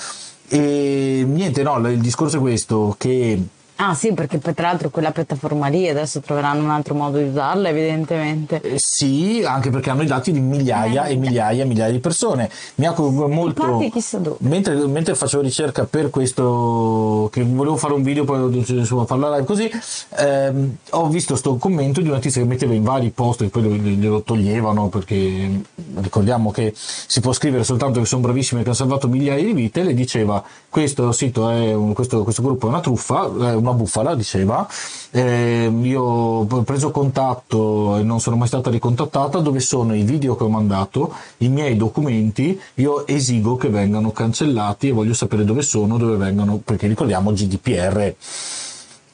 E 0.48 1.24
niente, 1.26 1.62
no, 1.62 1.78
il 1.88 2.00
discorso 2.00 2.36
è 2.36 2.40
questo, 2.40 2.94
che 2.98 3.42
Ah 3.84 3.94
sì, 3.94 4.12
perché 4.12 4.38
tra 4.38 4.52
l'altro 4.58 4.90
quella 4.90 5.10
piattaforma 5.10 5.66
lì 5.66 5.88
adesso 5.88 6.20
troveranno 6.20 6.62
un 6.62 6.70
altro 6.70 6.94
modo 6.94 7.18
di 7.18 7.24
usarla 7.24 7.68
evidentemente. 7.68 8.60
Eh, 8.60 8.78
Sì, 8.78 9.42
anche 9.44 9.70
perché 9.70 9.90
hanno 9.90 10.02
i 10.02 10.06
dati 10.06 10.30
di 10.30 10.38
migliaia 10.38 11.06
e 11.06 11.16
migliaia 11.16 11.64
e 11.64 11.66
migliaia 11.66 11.90
di 11.90 11.98
persone. 11.98 12.48
Mi 12.76 12.86
ha 12.86 12.92
colpito 12.92 13.26
molto. 13.26 13.64
Infatti, 13.66 13.90
chissà 13.90 14.18
dove. 14.18 14.36
Mentre, 14.40 14.76
mentre 14.86 15.16
facevo 15.16 15.42
ricerca 15.42 15.84
per 15.84 16.10
questo, 16.10 17.28
che 17.32 17.42
volevo 17.42 17.76
fare 17.76 17.94
un 17.94 18.04
video, 18.04 18.22
poi 18.22 18.64
insomma 18.68 19.04
farla 19.04 19.30
live 19.34 19.46
così, 19.46 19.68
ehm, 20.16 20.76
ho 20.90 21.08
visto 21.08 21.34
sto 21.34 21.56
commento 21.56 22.00
di 22.00 22.08
una 22.08 22.20
tizia 22.20 22.40
che 22.40 22.46
metteva 22.46 22.74
in 22.74 22.84
vari 22.84 23.10
post, 23.10 23.42
e 23.42 23.48
poi 23.48 23.62
lo- 23.64 23.70
glielo 23.70 24.22
toglievano 24.22 24.90
perché 24.90 25.60
ricordiamo 25.96 26.52
che 26.52 26.72
si 26.76 27.18
può 27.20 27.32
scrivere 27.32 27.64
soltanto 27.64 27.98
che 27.98 28.06
sono 28.06 28.22
bravissime 28.22 28.60
che 28.60 28.68
hanno 28.68 28.76
salvato 28.76 29.08
migliaia 29.08 29.42
di 29.42 29.52
vite. 29.52 29.82
Le 29.82 29.92
diceva: 29.94 30.40
Questo 30.68 31.10
sito 31.10 31.50
è 31.50 31.74
un, 31.74 31.92
questo, 31.94 32.22
questo 32.22 32.42
gruppo 32.42 32.66
è 32.66 32.68
una 32.68 32.80
truffa, 32.80 33.24
è 33.24 33.54
una 33.54 33.70
bufala, 33.72 34.14
diceva. 34.14 34.66
Ehm, 35.12 35.84
io 35.84 36.02
ho 36.02 36.62
preso 36.62 36.90
contatto 36.90 37.96
e 37.98 38.02
non 38.02 38.20
sono 38.20 38.36
mai 38.36 38.48
stata 38.48 38.70
ricontattata. 38.70 39.38
Dove 39.40 39.60
sono 39.60 39.94
i 39.94 40.02
video 40.02 40.36
che 40.36 40.44
ho 40.44 40.48
mandato, 40.48 41.12
i 41.38 41.48
miei 41.48 41.76
documenti? 41.76 42.58
Io 42.74 43.06
esigo 43.06 43.56
che 43.56 43.68
vengano 43.68 44.10
cancellati 44.12 44.88
e 44.88 44.92
voglio 44.92 45.14
sapere 45.14 45.44
dove 45.44 45.62
sono, 45.62 45.96
dove 45.96 46.16
vengono, 46.16 46.60
perché 46.64 46.86
ricordiamo 46.86 47.32
GDPR. 47.32 48.14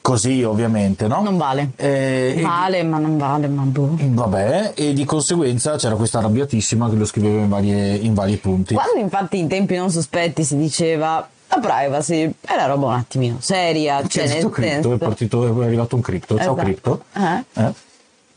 Così 0.01 0.41
ovviamente, 0.43 1.07
no? 1.07 1.21
Non 1.21 1.37
vale. 1.37 1.71
Eh, 1.75 2.39
Vale, 2.41 2.81
ma 2.83 2.97
non 2.97 3.17
vale, 3.17 3.47
ma 3.47 3.63
boh. 3.63 3.95
Vabbè, 3.99 4.71
e 4.75 4.93
di 4.93 5.03
conseguenza 5.03 5.75
c'era 5.75 5.95
questa 5.95 6.19
arrabbiatissima 6.19 6.89
che 6.89 6.95
lo 6.95 7.05
scriveva 7.05 7.41
in, 7.41 7.49
varie- 7.49 7.95
in 7.97 8.13
vari 8.13 8.37
punti. 8.37 8.73
Quando 8.73 8.97
infatti 8.99 9.37
in 9.37 9.47
tempi 9.49 9.75
non 9.75 9.91
sospetti 9.91 10.43
si 10.43 10.55
diceva 10.55 11.27
la 11.49 11.59
privacy 11.59 12.31
è 12.41 12.53
una 12.53 12.65
roba 12.67 12.85
un 12.87 12.93
attimino 12.93 13.37
seria, 13.39 14.05
cioè 14.07 14.27
nel 14.27 14.49
cripto, 14.49 14.93
è, 14.93 14.97
partito, 14.97 15.61
è 15.61 15.65
arrivato 15.65 15.95
un 15.95 16.01
cripto. 16.01 16.35
Ciao 16.35 16.53
Esatto. 16.53 16.61
cripto. 16.61 17.03
Eh. 17.15 17.43
Eh? 17.61 17.73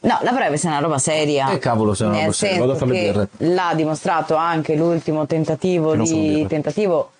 No, 0.05 0.19
la 0.23 0.33
privacy 0.33 0.67
è 0.67 0.71
una 0.71 0.81
roba 0.81 0.99
seria. 0.99 1.51
Eh, 1.53 1.59
cavolo, 1.59 1.95
se 1.95 2.05
è 2.05 2.09
una 2.09 2.21
roba 2.21 2.33
seria, 2.33 2.59
vado 2.59 2.73
a 2.73 2.75
fare 2.77 2.91
le 2.91 2.99
che 2.99 3.13
birre. 3.13 3.29
L'ha 3.55 3.73
dimostrato 3.77 4.35
anche 4.35 4.75
l'ultimo 4.75 5.27
tentativo 5.27 5.93
Che 5.93 5.99
di 5.99 6.47
tentativo. 6.49 7.11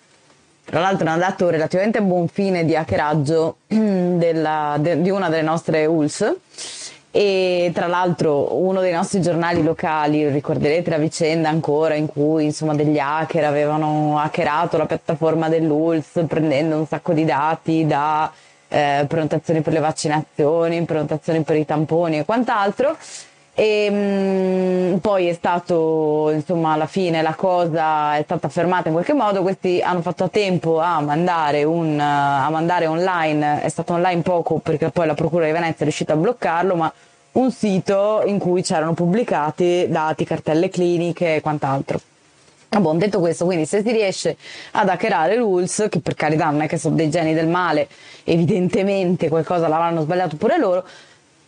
Tra 0.65 0.79
l'altro 0.79 1.05
è 1.07 1.09
andato 1.09 1.49
relativamente 1.49 1.97
a 1.99 2.01
buon 2.01 2.27
fine 2.27 2.65
di 2.65 2.75
hackeraggio 2.75 3.57
della- 3.67 4.77
de- 4.79 5.01
di 5.01 5.09
una 5.09 5.29
delle 5.29 5.41
nostre 5.41 5.85
ULS 5.85 6.35
e 7.15 7.69
tra 7.75 7.85
l'altro 7.85 8.57
uno 8.57 8.81
dei 8.81 8.91
nostri 8.91 9.21
giornali 9.21 9.61
locali, 9.61 10.27
ricorderete 10.29 10.89
la 10.89 10.97
vicenda 10.97 11.47
ancora 11.47 11.93
in 11.93 12.07
cui 12.07 12.45
insomma 12.45 12.73
degli 12.73 12.97
hacker 12.97 13.43
avevano 13.43 14.17
hackerato 14.17 14.77
la 14.77 14.87
piattaforma 14.87 15.47
dell'ULS 15.47 16.23
prendendo 16.27 16.75
un 16.75 16.87
sacco 16.87 17.13
di 17.13 17.23
dati 17.23 17.85
da 17.85 18.31
eh, 18.67 19.05
prenotazioni 19.07 19.61
per 19.61 19.73
le 19.73 19.79
vaccinazioni, 19.79 20.83
prenotazioni 20.85 21.43
per 21.43 21.55
i 21.57 21.65
tamponi 21.65 22.17
e 22.17 22.25
quant'altro. 22.25 22.97
E 23.55 23.87
mm, 23.91 24.95
poi 24.97 25.27
è 25.27 25.33
stato, 25.33 26.31
insomma, 26.31 26.73
alla 26.73 26.87
fine 26.87 27.21
la 27.21 27.35
cosa 27.35 28.15
è 28.17 28.23
stata 28.23 28.49
fermata 28.49 28.87
in 28.87 28.93
qualche 28.93 29.13
modo. 29.13 29.43
Questi 29.43 29.79
hanno 29.79 30.01
fatto 30.01 30.23
a 30.23 30.29
tempo 30.29 30.79
a 30.79 30.99
mandare, 31.01 31.63
un, 31.63 31.99
a 31.99 32.49
mandare 32.49 32.87
online, 32.87 33.61
è 33.61 33.69
stato 33.69 33.93
online 33.93 34.21
poco 34.21 34.57
perché 34.57 34.89
poi 34.89 35.05
la 35.05 35.13
Procura 35.13 35.45
di 35.45 35.51
Venezia 35.51 35.79
è 35.79 35.83
riuscita 35.83 36.13
a 36.13 36.15
bloccarlo, 36.15 36.75
ma 36.75 36.91
un 37.33 37.51
sito 37.51 38.23
in 38.25 38.39
cui 38.39 38.63
c'erano 38.63 38.93
pubblicati 38.93 39.85
dati, 39.87 40.23
cartelle 40.25 40.69
cliniche 40.69 41.35
e 41.35 41.41
quant'altro. 41.41 41.99
Ah, 42.69 42.79
buon, 42.79 42.97
detto 42.97 43.19
questo, 43.19 43.45
quindi 43.45 43.67
se 43.67 43.83
si 43.83 43.91
riesce 43.91 44.35
ad 44.71 44.89
hackerare 44.89 45.35
l'ULS, 45.35 45.87
che 45.91 45.99
per 45.99 46.15
carità 46.15 46.49
non 46.49 46.61
è 46.61 46.67
che 46.67 46.77
sono 46.77 46.95
dei 46.95 47.11
geni 47.11 47.35
del 47.35 47.47
male, 47.47 47.87
evidentemente 48.23 49.29
qualcosa 49.29 49.67
l'avranno 49.67 50.01
sbagliato 50.01 50.37
pure 50.37 50.57
loro, 50.57 50.83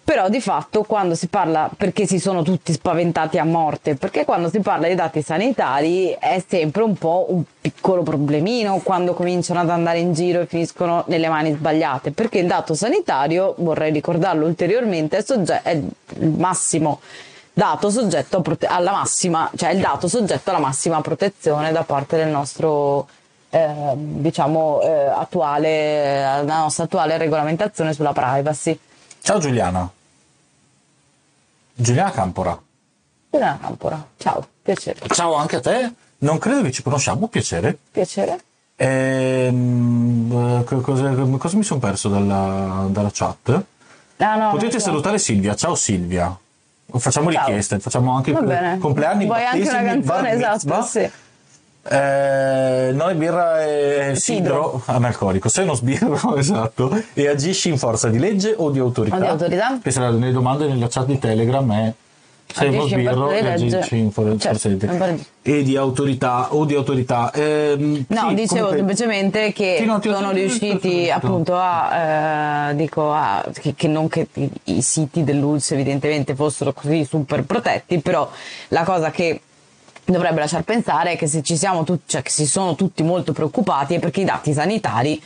però 0.06 0.30
di 0.30 0.40
fatto 0.40 0.84
quando 0.84 1.16
si 1.16 1.26
parla, 1.26 1.68
perché 1.76 2.06
si 2.06 2.20
sono 2.20 2.44
tutti 2.44 2.72
spaventati 2.72 3.40
a 3.40 3.44
morte? 3.44 3.96
Perché 3.96 4.24
quando 4.24 4.50
si 4.52 4.60
parla 4.60 4.88
di 4.88 4.94
dati 4.94 5.24
sanitari 5.24 6.16
è 6.20 6.44
sempre 6.48 6.84
un 6.84 6.96
po' 6.96 7.26
un 7.30 7.42
piccolo 7.60 8.04
problemino 8.04 8.78
quando 8.84 9.16
cominciano 9.16 9.62
ad 9.62 9.70
andare 9.72 9.98
in 9.98 10.14
giro 10.14 10.42
e 10.42 10.46
finiscono 10.46 11.06
nelle 11.08 11.28
mani 11.28 11.54
sbagliate, 11.54 12.12
perché 12.12 12.38
il 12.38 12.46
dato 12.46 12.76
sanitario, 12.76 13.56
vorrei 13.58 13.92
ricordarlo 13.92 14.46
ulteriormente, 14.46 15.18
è, 15.18 15.24
sogge- 15.24 15.62
è 15.64 15.72
il 15.72 16.30
massimo 16.30 17.00
dato 17.52 17.90
soggetto 17.90 18.42
prote- 18.42 18.68
alla 18.68 18.92
massima, 18.92 19.50
cioè 19.56 19.72
il 19.72 19.80
dato 19.80 20.08
soggetto 20.08 20.52
alla 20.52 20.60
massima 20.60 21.02
protezione 21.02 21.72
da 21.72 21.84
parte 21.84 22.16
del 22.18 22.28
nostro 22.28 23.08
eh, 23.50 23.68
diciamo 23.96 24.82
eh, 24.84 25.06
attuale, 25.08 26.44
la 26.44 26.60
nostra 26.60 26.84
attuale 26.84 27.18
regolamentazione 27.18 27.92
sulla 27.94 28.14
privacy. 28.14 28.78
Ciao 29.26 29.40
Giuliana. 29.40 29.90
Giuliana 31.74 32.12
Campora. 32.12 32.62
Giuliana 33.32 33.58
Campora, 33.60 34.08
ciao, 34.18 34.48
piacere. 34.62 35.00
Ciao 35.08 35.34
anche 35.34 35.56
a 35.56 35.62
te. 35.62 35.92
Non 36.20 36.38
credo 36.38 36.62
che 36.62 36.72
ci 36.72 36.84
conosciamo, 36.84 37.28
piacere. 37.28 37.76
Piacere. 37.90 38.40
Ehm, 38.76 40.62
eh, 40.62 40.64
cosa, 40.64 41.10
cosa 41.40 41.58
mi 41.58 41.64
sono 41.64 41.80
perso 41.80 42.08
dalla, 42.08 42.86
dalla 42.92 43.10
chat? 43.12 43.64
Ah, 44.18 44.36
no, 44.36 44.52
Potete 44.52 44.80
salutare 44.80 45.18
Silvia. 45.18 45.56
Ciao 45.56 45.74
Silvia. 45.74 46.38
Facciamo 46.96 47.32
Ciao. 47.32 47.48
richieste, 47.48 47.80
facciamo 47.80 48.16
anche 48.16 48.32
compleanni. 48.32 49.26
Vuoi 49.26 49.44
anche 49.44 49.68
una 49.68 49.82
canzone? 49.82 50.32
Esatto, 50.34 50.84
sì. 50.84 51.12
Eh, 51.88 52.92
noi 52.94 53.14
birra 53.14 53.64
e 53.64 54.16
sidro 54.16 54.82
analcolico, 54.86 55.50
sei 55.50 55.66
uno 55.66 55.76
sbirro, 55.76 56.36
esatto, 56.38 56.92
e 57.14 57.28
agisci 57.28 57.70
in 57.70 57.78
forza 57.78 58.10
di 58.10 58.18
legge 58.18 58.56
o 58.58 58.72
di 58.72 58.80
autorità? 58.80 59.16
O 59.18 59.20
di 59.20 59.26
autorità. 59.28 59.78
Questa 59.82 60.10
nelle 60.10 60.32
domande 60.32 60.68
nella 60.68 60.88
chat 60.90 61.06
di 61.06 61.20
Telegram 61.20 61.72
è 61.74 61.94
sei 62.52 62.70
uno 62.70 62.78
Agisci 62.84 62.94
in 62.96 63.00
sbirro 63.02 63.26
forza 63.28 63.36
e 63.36 63.42
di 63.42 63.48
legge. 63.64 63.78
agisci 63.78 63.98
in 63.98 64.12
for- 64.12 64.26
Certo, 64.38 64.48
forza 64.48 64.70
di 64.70 64.80
forza 64.88 65.12
di- 65.12 65.52
e 65.52 65.62
di 65.64 65.76
autorità 65.76 66.54
o 66.56 66.66
di 66.66 66.74
autorità. 66.74 67.32
Ehm, 67.34 68.06
No, 68.08 68.28
sì, 68.30 68.34
dicevo 68.34 68.46
comunque- 68.70 68.78
semplicemente 68.78 69.54
che 69.54 69.76
Sì, 69.78 69.86
no, 69.86 70.00
sono 70.02 70.32
riusciti 70.32 71.12
appunto 71.12 71.56
a, 71.56 72.70
eh, 72.70 72.76
dico, 72.76 73.12
a, 73.14 73.46
che, 73.54 73.76
che 73.76 73.88
non 73.88 74.08
che 74.08 74.28
i, 74.34 74.50
i 74.66 74.82
siti 74.82 75.24
dell'ULS 75.24 75.72
evidentemente 75.74 76.34
fossero 76.34 76.74
così 76.74 77.06
super 77.06 77.44
protetti, 77.44 78.00
però 78.00 78.28
la 78.70 78.84
cosa 78.84 79.12
che 79.12 79.40
dovrebbe 80.06 80.40
lasciar 80.40 80.64
pensare 80.64 81.16
che 81.16 81.28
se 81.28 81.42
ci 81.42 81.58
siamo 81.58 81.84
tutti, 81.84 82.04
cioè 82.08 82.22
che 82.22 82.30
si 82.30 82.46
sono 82.46 82.76
tutti 82.76 83.04
molto 83.04 83.34
preoccupati 83.34 83.96
è 83.96 84.00
perché 84.00 84.22
i 84.22 84.26
dati 84.26 84.54
sanitari 84.54 85.22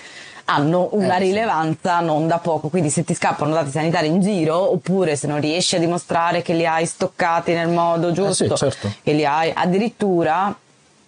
hanno 0.45 0.89
una 0.93 1.17
Eh, 1.17 1.19
sì. 1.19 1.23
rilevanza 1.25 1.99
non 1.99 2.25
da 2.27 2.39
poco, 2.39 2.69
quindi 2.69 2.89
se 2.89 3.03
ti 3.03 3.13
scappano 3.13 3.53
dati 3.53 3.69
sanitari 3.69 4.07
in 4.07 4.19
giro 4.19 4.71
oppure 4.71 5.15
se 5.15 5.27
non 5.27 5.39
riesci 5.39 5.75
a 5.75 5.79
dimostrare 5.79 6.41
che 6.41 6.53
li 6.53 6.65
hai 6.65 6.85
stoccati 6.87 7.53
nel 7.53 7.67
modo 7.69 8.11
giusto, 8.11 8.45
Eh 8.45 8.47
sì, 8.47 8.55
certo. 8.55 8.91
che 9.03 9.11
li 9.13 9.25
hai 9.25 9.51
addirittura 9.53 10.55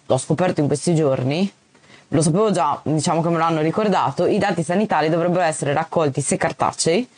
l'ho 0.06 0.16
scoperto 0.18 0.60
in 0.60 0.66
questi 0.68 0.94
giorni 0.94 1.50
lo 2.08 2.20
sapevo 2.20 2.50
già, 2.52 2.78
diciamo 2.82 3.22
che 3.22 3.30
me 3.30 3.38
l'hanno 3.38 3.62
ricordato, 3.62 4.26
i 4.26 4.36
dati 4.36 4.62
sanitari 4.62 5.08
dovrebbero 5.08 5.44
essere 5.44 5.72
raccolti 5.72 6.20
se 6.20 6.36
cartacei 6.36 7.08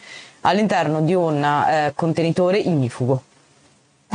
all'interno 0.43 1.01
di 1.01 1.15
un 1.15 1.43
eh, 1.43 1.93
contenitore 1.97 2.59
ignifugo. 2.59 3.23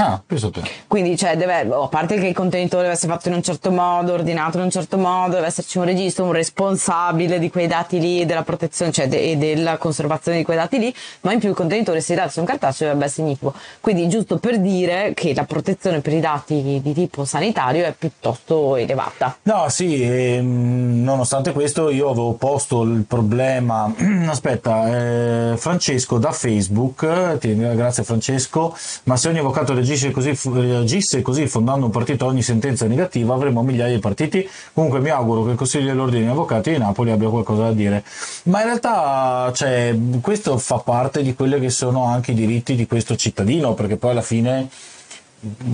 Ah, 0.02 0.22
te. 0.26 0.62
Quindi, 0.88 1.18
cioè, 1.18 1.36
deve, 1.36 1.68
oh, 1.72 1.84
a 1.84 1.88
parte 1.90 2.18
che 2.18 2.28
il 2.28 2.34
contenitore 2.34 2.84
deve 2.84 2.94
essere 2.94 3.12
fatto 3.12 3.28
in 3.28 3.34
un 3.36 3.44
certo 3.44 3.70
modo, 3.70 4.14
ordinato 4.14 4.58
in 4.58 4.64
un 4.64 4.70
certo 4.70 4.98
modo, 4.98 5.36
deve 5.36 5.48
esserci 5.48 5.78
un 5.78 5.84
registro, 5.84 6.24
un 6.24 6.32
responsabile 6.32 7.38
di 7.38 7.50
quei 7.50 7.68
dati 7.68 8.00
lì, 8.00 8.26
della 8.26 8.44
protezione, 8.44 8.94
cioè 8.94 9.10
de- 9.10 9.32
e 9.32 9.36
della 9.36 9.78
conservazione 9.78 10.38
di 10.38 10.46
quei 10.46 10.56
dati 10.56 10.80
lì, 10.80 10.94
ma 11.22 11.34
in 11.34 11.40
più 11.40 11.50
il 11.50 11.56
contenitore, 11.56 12.00
se 12.00 12.14
i 12.14 12.16
dati 12.16 12.32
sono 12.32 12.46
cartacei, 12.46 12.88
dovrebbe 12.88 13.08
essere 13.08 13.28
ignifugo. 13.28 13.54
Quindi, 13.82 14.08
giusto 14.08 14.38
per 14.38 14.60
dire 14.60 15.12
che 15.14 15.34
la 15.34 15.44
protezione 15.44 16.00
per 16.00 16.14
i 16.14 16.22
dati 16.22 16.80
di 16.82 16.94
tipo 16.94 17.26
sanitario 17.26 17.84
è 17.84 17.94
piuttosto 17.98 18.78
elevata. 18.78 19.36
No, 19.44 19.66
sì, 19.68 20.02
ehm, 20.02 21.04
nonostante 21.04 21.52
questo 21.52 21.90
io 21.90 22.10
avevo 22.10 22.34
posto 22.36 22.84
il 22.84 23.04
problema, 23.06 23.94
aspetta, 24.28 25.52
eh, 25.52 25.58
Francesco 25.58 26.18
da 26.20 26.32
Facebook, 26.32 27.38
ti- 27.40 27.58
grazie 27.58 28.04
Francesco, 28.04 28.74
ma 29.04 29.18
se 29.18 29.28
ogni 29.28 29.40
avvocato 29.40 29.74
reagisce 29.90 30.12
così, 30.12 30.38
reagisse 30.54 31.22
così 31.22 31.48
fondando 31.48 31.86
un 31.86 31.92
partito 31.92 32.26
a 32.26 32.28
ogni 32.28 32.44
sentenza 32.44 32.86
negativa 32.86 33.34
avremmo 33.34 33.64
migliaia 33.64 33.96
di 33.96 34.00
partiti, 34.00 34.48
comunque 34.74 35.00
mi 35.00 35.10
auguro 35.10 35.44
che 35.44 35.52
il 35.52 35.58
Consiglio 35.58 35.88
dell'Ordine 35.88 36.22
degli 36.22 36.30
Avvocati 36.30 36.72
di 36.72 36.78
Napoli 36.78 37.12
abbia 37.12 37.30
qualcosa 37.30 37.64
da 37.64 37.72
dire, 37.72 38.04
ma 38.44 38.60
in 38.60 38.66
realtà 38.66 39.52
cioè, 39.54 39.98
questo 40.22 40.58
fa 40.58 40.78
parte 40.80 41.24
di 41.24 41.34
quelli 41.34 41.60
che 41.60 41.70
sono 41.70 42.06
anche 42.06 42.32
i 42.32 42.36
diritti 42.36 42.76
di 42.76 42.86
questo 42.86 43.16
cittadino, 43.16 43.74
perché 43.74 43.98
poi 43.98 44.12
alla 44.12 44.22
fine 44.22 44.70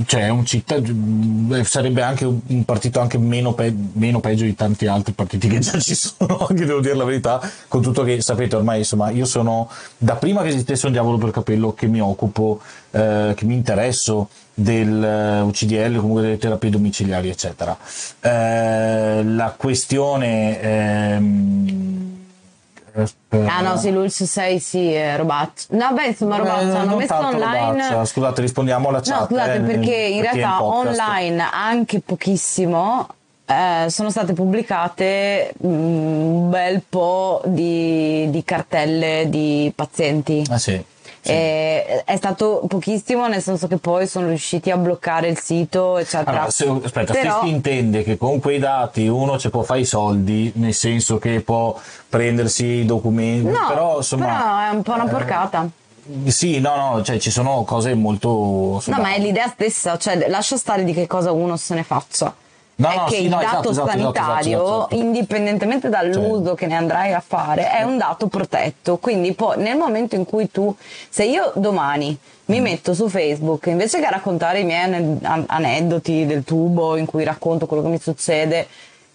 cioè 0.05 0.32
eh, 0.32 1.63
sarebbe 1.63 2.01
anche 2.01 2.26
un 2.26 2.66
partito 2.66 2.99
anche 2.99 3.18
meno, 3.18 3.53
pe- 3.53 3.74
meno 3.93 4.20
peggio 4.20 4.43
di 4.43 4.53
tanti 4.53 4.86
altri 4.86 5.13
partiti 5.13 5.47
che 5.47 5.59
già 5.59 5.78
ci 5.82 5.95
sono 5.95 6.45
anche 6.47 6.66
devo 6.66 6.82
dire 6.82 6.95
la 6.95 7.03
verità 7.03 7.41
con 7.68 7.82
tutto 7.82 8.03
che 8.03 8.22
sapete 8.22 8.55
ormai 8.55 8.80
insomma 8.80 9.09
io 9.09 9.26
sono 9.26 9.70
da 9.97 10.16
prima 10.16 10.43
che 10.43 10.49
esistesse 10.49 10.86
un 10.86 10.91
diavolo 10.91 11.18
per 11.18 11.32
capello 11.32 11.74
che 11.74 11.88
mi 11.88 11.99
occupo 11.99 12.61
eh, 12.91 13.34
che 13.36 13.45
mi 13.45 13.55
interesso 13.55 14.30
del 14.53 15.03
eh, 15.03 15.41
UCDL 15.41 15.95
comunque 15.97 16.22
delle 16.22 16.38
terapie 16.38 16.70
domiciliari 16.70 17.30
eccetera 17.30 17.76
Eh, 18.22 19.24
la 19.24 19.55
questione 19.57 20.61
ehm. 20.61 22.24
Ah 23.30 23.62
no, 23.62 23.76
sì, 23.78 23.91
l'ULS 23.91 24.24
6 24.24 24.60
sì, 24.60 24.91
è 24.91 25.18
robaccia. 25.18 25.66
No, 25.72 25.91
beh, 25.93 26.08
insomma, 26.08 26.38
robaccia. 26.38 26.62
Eh, 26.62 26.76
hanno 26.78 26.96
messo 26.96 27.16
online... 27.16 27.72
robaccia. 27.72 28.06
scusate 28.06 28.41
rispondiamo 28.41 28.88
alla 28.89 29.02
chat 29.02 29.20
No, 29.20 29.26
scusate, 29.26 29.56
eh, 29.56 29.60
perché 29.60 29.96
in 29.96 30.22
per 30.22 30.32
chi 30.32 30.38
è 30.38 30.41
realtà 30.41 30.58
podcast. 30.58 31.00
online 31.00 31.50
anche 31.52 32.00
pochissimo 32.00 33.08
eh, 33.46 33.86
sono 33.89 34.10
state 34.10 34.34
pubblicate 34.34 35.54
mm, 35.66 35.70
un 35.70 36.50
bel 36.50 36.82
po' 36.88 37.41
di, 37.46 38.30
di 38.30 38.43
cartelle 38.43 39.26
di 39.28 39.72
pazienti. 39.76 40.43
ah 40.50 40.58
sì, 40.58 40.84
sì. 41.26 41.32
Eh, 41.32 42.04
è 42.06 42.16
stato 42.18 42.62
pochissimo, 42.68 43.28
nel 43.28 43.42
senso 43.42 43.68
che 43.68 43.78
poi 43.78 44.08
sono 44.08 44.28
riusciti 44.28 44.70
a 44.70 44.78
bloccare 44.78 45.28
il 45.28 45.40
sito, 45.40 45.98
eccetera. 45.98 46.32
Allora, 46.32 46.50
se, 46.52 46.68
aspetta, 46.84 47.14
Però- 47.14 47.40
se 47.42 47.48
si 47.48 47.52
intende 47.52 48.04
che 48.04 48.18
con 48.18 48.40
quei 48.40 48.60
dati 48.60 49.08
uno 49.08 49.40
ci 49.40 49.50
può 49.50 49.64
fare 49.64 49.80
i 49.80 49.86
soldi, 49.86 50.52
nel 50.56 50.74
senso 50.74 51.18
che 51.18 51.42
può 51.42 51.78
prendersi 52.08 52.66
i 52.66 52.86
documenti, 52.86 53.50
No, 53.50 53.68
però 53.68 53.98
insomma... 53.98 54.26
però 54.26 54.60
è 54.60 54.76
un 54.76 54.82
po' 54.84 54.94
una 54.94 55.06
eh, 55.06 55.10
porcata. 55.10 55.70
Sì, 56.28 56.60
no, 56.60 56.76
no, 56.76 57.04
cioè 57.04 57.18
ci 57.18 57.32
sono 57.32 57.64
cose 57.64 57.96
molto... 57.96 58.74
insomma, 58.76 58.98
No, 58.98 59.04
ma 59.04 59.14
è 59.16 59.20
l'idea 59.20 59.48
stessa, 59.48 59.98
cioè 59.98 60.28
lascia 60.30 60.56
stare 60.56 60.84
di 60.84 60.94
che 60.94 61.08
cosa 61.08 61.32
uno 61.32 61.58
se 61.58 61.74
ne 61.74 61.84
faccia. 61.84 62.34
No, 62.78 62.90
è 62.90 62.96
no, 62.96 63.04
che 63.06 63.16
sì, 63.16 63.24
il 63.24 63.30
no, 63.30 63.38
dato 63.38 63.46
esatto, 63.46 63.70
esatto, 63.70 63.88
esatto, 63.88 64.00
sanitario, 64.14 64.64
esatto, 64.64 64.78
esatto. 64.78 64.96
indipendentemente 64.96 65.90
dall'uso 65.90 66.56
che 66.56 66.68
ne 66.68 66.76
andrai 66.76 67.14
a 67.14 67.24
fare, 67.26 67.72
è 67.72 67.84
un 67.84 67.98
dato 67.98 68.28
protetto. 68.28 68.98
Quindi 68.98 69.34
poi 69.34 69.58
nel 69.60 69.78
momento 69.78 70.16
in 70.16 70.26
cui 70.26 70.52
tu, 70.52 70.76
se 71.10 71.24
io 71.24 71.52
domani 71.56 72.18
Mm. 72.46 72.54
mi 72.54 72.62
metto 72.62 72.94
su 72.94 73.08
Facebook, 73.08 73.66
invece 73.68 74.00
che 74.00 74.10
raccontare 74.10 74.60
i 74.60 74.66
miei 74.66 74.84
ane- 74.84 75.18
an- 75.24 75.46
aneddoti 75.48 76.26
del 76.28 76.44
tubo 76.44 76.96
in 76.96 77.06
cui 77.08 77.24
racconto 77.24 77.66
quello 77.66 77.82
che 77.82 77.90
mi 77.90 78.00
succede, 78.00 78.68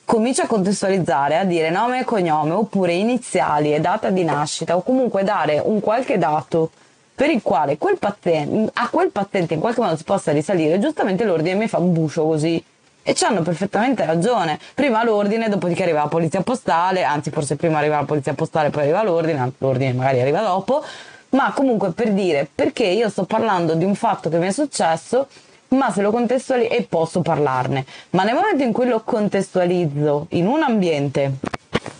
comincio 0.04 0.42
a 0.42 0.46
contestualizzare, 0.46 1.36
a 1.36 1.44
dire 1.44 1.70
nome 1.70 2.00
e 2.00 2.04
cognome, 2.04 2.50
oppure 2.52 2.92
iniziali 2.94 3.72
e 3.72 3.78
data 3.78 4.10
di 4.10 4.24
nascita, 4.24 4.74
o 4.76 4.82
comunque 4.82 5.22
dare 5.22 5.62
un 5.64 5.78
qualche 5.80 6.18
dato 6.18 6.70
per 7.14 7.30
il 7.30 7.40
quale 7.42 7.78
quel 7.78 7.98
paziente, 7.98 8.70
a 8.74 8.88
quel 8.88 9.10
paziente 9.10 9.54
in 9.54 9.60
qualche 9.60 9.80
modo 9.80 9.96
si 9.96 10.02
possa 10.04 10.32
risalire, 10.32 10.78
giustamente 10.80 11.22
l'ordine 11.24 11.54
mi 11.54 11.68
fa 11.68 11.78
un 11.78 11.92
buscio 11.92 12.24
così. 12.24 12.64
E 13.02 13.14
ci 13.14 13.24
hanno 13.24 13.42
perfettamente 13.42 14.04
ragione. 14.04 14.58
Prima 14.74 15.02
l'ordine, 15.02 15.48
dopodiché 15.48 15.84
arriva 15.84 16.02
la 16.02 16.08
polizia 16.08 16.42
postale, 16.42 17.02
anzi 17.02 17.30
forse 17.30 17.56
prima 17.56 17.78
arriva 17.78 17.96
la 17.96 18.04
polizia 18.04 18.34
postale, 18.34 18.70
poi 18.70 18.82
arriva 18.82 19.02
l'ordine, 19.02 19.52
l'ordine 19.58 19.92
magari 19.94 20.20
arriva 20.20 20.42
dopo. 20.42 20.84
Ma 21.30 21.52
comunque 21.52 21.92
per 21.92 22.12
dire 22.12 22.48
perché 22.52 22.84
io 22.84 23.08
sto 23.08 23.24
parlando 23.24 23.74
di 23.74 23.84
un 23.84 23.94
fatto 23.94 24.28
che 24.28 24.38
mi 24.38 24.48
è 24.48 24.52
successo, 24.52 25.28
ma 25.68 25.90
se 25.90 26.02
lo 26.02 26.10
contestualizzo 26.10 26.74
e 26.74 26.82
posso 26.82 27.20
parlarne. 27.20 27.84
Ma 28.10 28.24
nel 28.24 28.34
momento 28.34 28.64
in 28.64 28.72
cui 28.72 28.86
lo 28.86 29.00
contestualizzo 29.04 30.26
in 30.30 30.46
un 30.46 30.62
ambiente, 30.62 31.34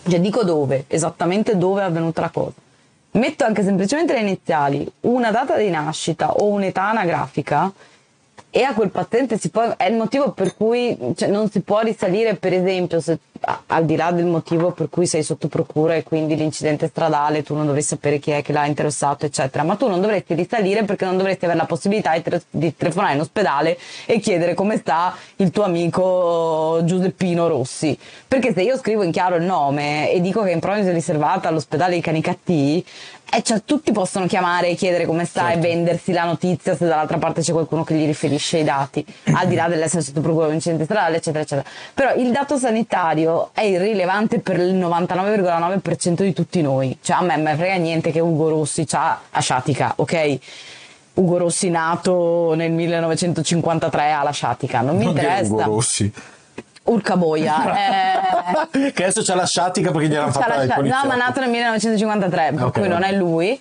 cioè 0.07 0.19
dico 0.19 0.43
dove, 0.43 0.85
esattamente 0.87 1.57
dove 1.57 1.81
è 1.81 1.85
avvenuta 1.85 2.21
la 2.21 2.29
cosa, 2.29 2.53
metto 3.11 3.43
anche 3.43 3.63
semplicemente 3.63 4.13
le 4.13 4.19
iniziali, 4.19 4.91
una 5.01 5.31
data 5.31 5.57
di 5.57 5.69
nascita 5.69 6.33
o 6.33 6.47
un'età 6.47 6.89
anagrafica 6.89 7.71
e 8.53 8.63
a 8.63 8.73
quel 8.73 8.89
paziente 8.89 9.39
si 9.39 9.49
può, 9.49 9.75
è 9.77 9.87
il 9.87 9.95
motivo 9.95 10.31
per 10.31 10.55
cui 10.55 10.97
cioè, 11.15 11.29
non 11.29 11.49
si 11.49 11.61
può 11.61 11.79
risalire, 11.79 12.35
per 12.35 12.53
esempio, 12.53 12.99
se 12.99 13.17
a- 13.43 13.61
al 13.67 13.85
di 13.85 13.95
là 13.95 14.11
del 14.11 14.25
motivo 14.25 14.71
per 14.71 14.89
cui 14.89 15.07
sei 15.07 15.23
sotto 15.23 15.47
procura 15.47 15.95
e 15.95 16.03
quindi 16.03 16.35
l'incidente 16.35 16.87
stradale 16.87 17.43
tu 17.43 17.55
non 17.55 17.65
dovresti 17.65 17.95
sapere 17.95 18.19
chi 18.19 18.31
è 18.31 18.41
che 18.41 18.51
l'ha 18.51 18.65
interessato, 18.65 19.25
eccetera, 19.25 19.63
ma 19.63 19.75
tu 19.75 19.87
non 19.87 20.01
dovresti 20.01 20.33
risalire 20.33 20.83
perché 20.83 21.05
non 21.05 21.17
dovresti 21.17 21.45
avere 21.45 21.59
la 21.61 21.65
possibilità 21.65 22.13
di, 22.13 22.21
tre- 22.21 22.43
di 22.49 22.75
telefonare 22.75 23.13
in 23.15 23.21
ospedale 23.21 23.77
e 24.05 24.19
chiedere 24.19 24.53
come 24.53 24.77
sta 24.77 25.15
il 25.37 25.49
tuo 25.49 25.63
amico 25.63 26.81
Giuseppino 26.83 27.47
Rossi. 27.47 27.97
Perché 28.27 28.53
se 28.53 28.61
io 28.61 28.77
scrivo 28.77 29.03
in 29.03 29.11
chiaro 29.11 29.37
il 29.37 29.43
nome 29.43 30.11
e 30.11 30.19
dico 30.19 30.43
che 30.43 30.51
è 30.51 30.53
in 30.53 30.59
prognosi 30.59 30.91
riservata 30.91 31.47
all'ospedale 31.47 31.95
di 31.95 32.01
Canicattì, 32.01 32.85
e 33.33 33.41
cioè, 33.43 33.61
tutti 33.63 33.91
possono 33.93 34.25
chiamare 34.25 34.67
e 34.69 34.75
chiedere 34.75 35.05
come 35.05 35.23
sta 35.25 35.47
Certo. 35.49 35.57
e 35.57 35.61
vendersi 35.61 36.11
la 36.11 36.25
notizia 36.25 36.75
se 36.75 36.85
dall'altra 36.85 37.17
parte 37.17 37.41
c'è 37.41 37.53
qualcuno 37.53 37.83
che 37.83 37.93
gli 37.95 38.05
riferisce 38.05 38.57
i 38.57 38.63
dati, 38.63 39.05
al 39.33 39.47
di 39.47 39.55
là 39.55 39.67
dell'essere 39.69 40.01
sotto 40.01 40.19
procura 40.21 40.43
di 40.45 40.49
un 40.49 40.55
incidente 40.55 40.83
stradale, 40.83 41.17
eccetera, 41.17 41.43
eccetera. 41.43 41.67
Però 41.93 42.13
il 42.15 42.31
dato 42.31 42.57
sanitario 42.57 43.49
è 43.53 43.61
irrilevante 43.61 44.39
per 44.39 44.57
il 44.59 44.75
99,9% 44.75 46.21
di 46.23 46.33
tutti 46.33 46.61
noi. 46.61 46.97
Cioè, 47.01 47.17
a 47.17 47.21
me 47.21 47.37
me 47.37 47.55
frega 47.55 47.75
niente 47.75 48.11
che 48.11 48.19
Ugo 48.19 48.49
Rossi 48.49 48.85
ha 48.91 49.19
sciatica, 49.39 49.93
ok? 49.95 50.37
Ugo 51.13 51.37
Rossi 51.37 51.69
nato 51.69 52.53
nel 52.55 52.71
1953 52.71 54.11
ha 54.11 54.23
la 54.23 54.31
sciatica, 54.31 54.81
non 54.81 54.97
mi 54.97 55.03
Non 55.05 55.15
interessa. 55.15 55.51
Ugo 55.51 55.63
Rossi. 55.63 56.11
Urca 56.83 57.15
boia. 57.15 58.67
eh, 58.71 58.91
che 58.91 59.03
adesso 59.03 59.21
c'è 59.21 59.35
la 59.35 59.45
sciatica 59.45 59.91
perché 59.91 60.07
gliel'hanno 60.07 60.31
C'ha 60.31 60.39
fatta 60.39 60.55
la 60.55 60.63
il 60.63 60.69
scia- 60.71 60.81
no, 60.81 61.07
ma 61.07 61.13
è 61.13 61.17
nato 61.17 61.39
nel 61.39 61.49
1953, 61.49 62.51
per 62.55 62.63
Ok, 62.65 62.79
cui 62.79 62.87
non 62.87 63.03
è 63.03 63.11
lui. 63.13 63.59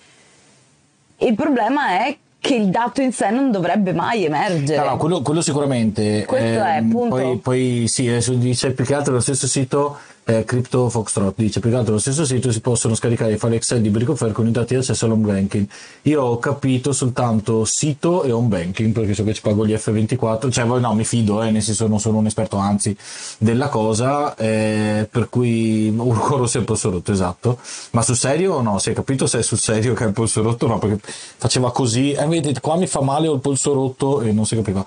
Il 1.18 1.34
problema 1.34 2.04
è 2.06 2.16
che 2.40 2.54
il 2.54 2.68
dato 2.70 3.02
in 3.02 3.12
sé 3.12 3.28
non 3.28 3.50
dovrebbe 3.50 3.92
mai 3.92 4.24
emergere. 4.24 4.82
No, 4.82 4.90
no, 4.90 4.96
quello, 4.96 5.20
quello 5.20 5.42
sicuramente. 5.42 6.24
Questo 6.24 6.62
è, 6.64 6.76
Ehm, 6.78 6.88
punto. 6.90 7.14
Poi, 7.16 7.36
poi 7.36 7.84
sì, 7.88 8.08
adesso 8.08 8.32
dice 8.32 8.72
più 8.72 8.86
che 8.86 8.94
altro 8.94 9.12
lo 9.12 9.20
stesso 9.20 9.46
sito, 9.46 9.98
eh, 10.30 10.44
Crypto 10.44 10.88
Foxtrot, 10.88 11.34
dice 11.36 11.58
più 11.58 11.70
che 11.70 11.76
altro 11.76 11.94
lo 11.94 11.98
stesso 11.98 12.24
sito 12.24 12.52
si 12.52 12.60
possono 12.60 12.94
scaricare 12.94 13.32
i 13.32 13.38
file 13.38 13.56
Excel 13.56 13.80
di 13.80 13.90
Bricofair 13.90 14.32
con 14.32 14.46
i 14.46 14.52
dati 14.52 14.74
di 14.74 14.80
accesso 14.80 15.06
all'home 15.06 15.32
banking. 15.32 15.66
Io 16.02 16.22
ho 16.22 16.38
capito 16.38 16.92
soltanto 16.92 17.64
sito 17.64 18.22
e 18.22 18.30
home 18.30 18.48
banking 18.48 18.92
perché 18.92 19.14
so 19.14 19.24
che 19.24 19.34
ci 19.34 19.40
pago 19.40 19.66
gli 19.66 19.72
F24, 19.72 20.50
cioè 20.50 20.64
voi 20.64 20.80
no, 20.80 20.94
mi 20.94 21.04
fido, 21.04 21.42
eh, 21.42 21.50
nel 21.50 21.62
senso 21.62 21.88
non 21.88 21.98
sono 21.98 22.18
un 22.18 22.26
esperto 22.26 22.56
anzi 22.56 22.96
della 23.38 23.68
cosa, 23.68 24.36
eh, 24.36 25.08
per 25.10 25.28
cui 25.28 25.92
Rossi 25.96 26.58
è 26.58 26.60
il 26.60 26.66
polso 26.66 26.90
rotto, 26.90 27.10
esatto. 27.10 27.58
Ma 27.90 28.02
sul 28.02 28.16
serio 28.16 28.54
o 28.54 28.62
no? 28.62 28.78
Si 28.78 28.90
è 28.90 28.92
capito 28.92 29.26
se 29.26 29.40
è 29.40 29.42
sul 29.42 29.58
serio 29.58 29.94
che 29.94 30.04
è 30.04 30.06
il 30.06 30.12
polso 30.12 30.42
rotto? 30.42 30.66
No, 30.68 30.78
perché 30.78 31.00
faceva 31.02 31.72
così, 31.72 32.12
eh, 32.12 32.26
vedete, 32.26 32.60
qua 32.60 32.76
mi 32.76 32.86
fa 32.86 33.00
male, 33.00 33.26
ho 33.26 33.34
il 33.34 33.40
polso 33.40 33.72
rotto 33.72 34.20
e 34.20 34.30
non 34.30 34.46
si 34.46 34.54
capiva. 34.54 34.84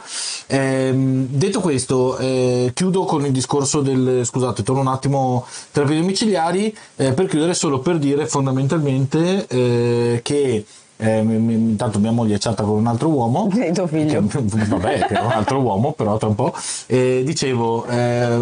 Ehm, 0.48 1.28
detto 1.30 1.60
questo, 1.60 2.18
eh, 2.18 2.72
chiudo 2.74 3.04
con 3.04 3.26
il 3.26 3.32
discorso 3.32 3.82
del, 3.82 4.22
scusate, 4.24 4.64
torno 4.64 4.82
un 4.82 4.88
attimo 4.88 5.33
terapie 5.72 6.00
domiciliari, 6.00 6.76
eh, 6.98 7.14
per 7.14 7.28
chiudere 7.28 7.54
solo 7.54 7.80
per 7.80 7.98
dire 7.98 8.26
fondamentalmente 8.28 9.46
eh, 9.48 10.20
che 10.24 10.66
eh, 10.96 11.18
intanto 11.20 12.00
mia 12.00 12.12
moglie 12.12 12.36
è 12.36 12.40
chatta 12.40 12.64
con 12.64 12.78
un 12.78 12.88
altro 12.88 13.10
uomo 13.10 13.50
Sei 13.54 13.74
tuo 13.74 13.88
figlio. 13.88 14.26
che- 14.28 14.40
vabbè, 14.68 15.08
che 15.08 15.14
è 15.16 15.20
un 15.20 15.32
altro 15.32 15.60
uomo, 15.60 15.92
però 15.94 16.18
tra 16.18 16.30
un 16.30 16.36
po'. 16.36 16.54
E 16.86 17.24
dicevo, 17.26 17.86
eh, 17.88 18.36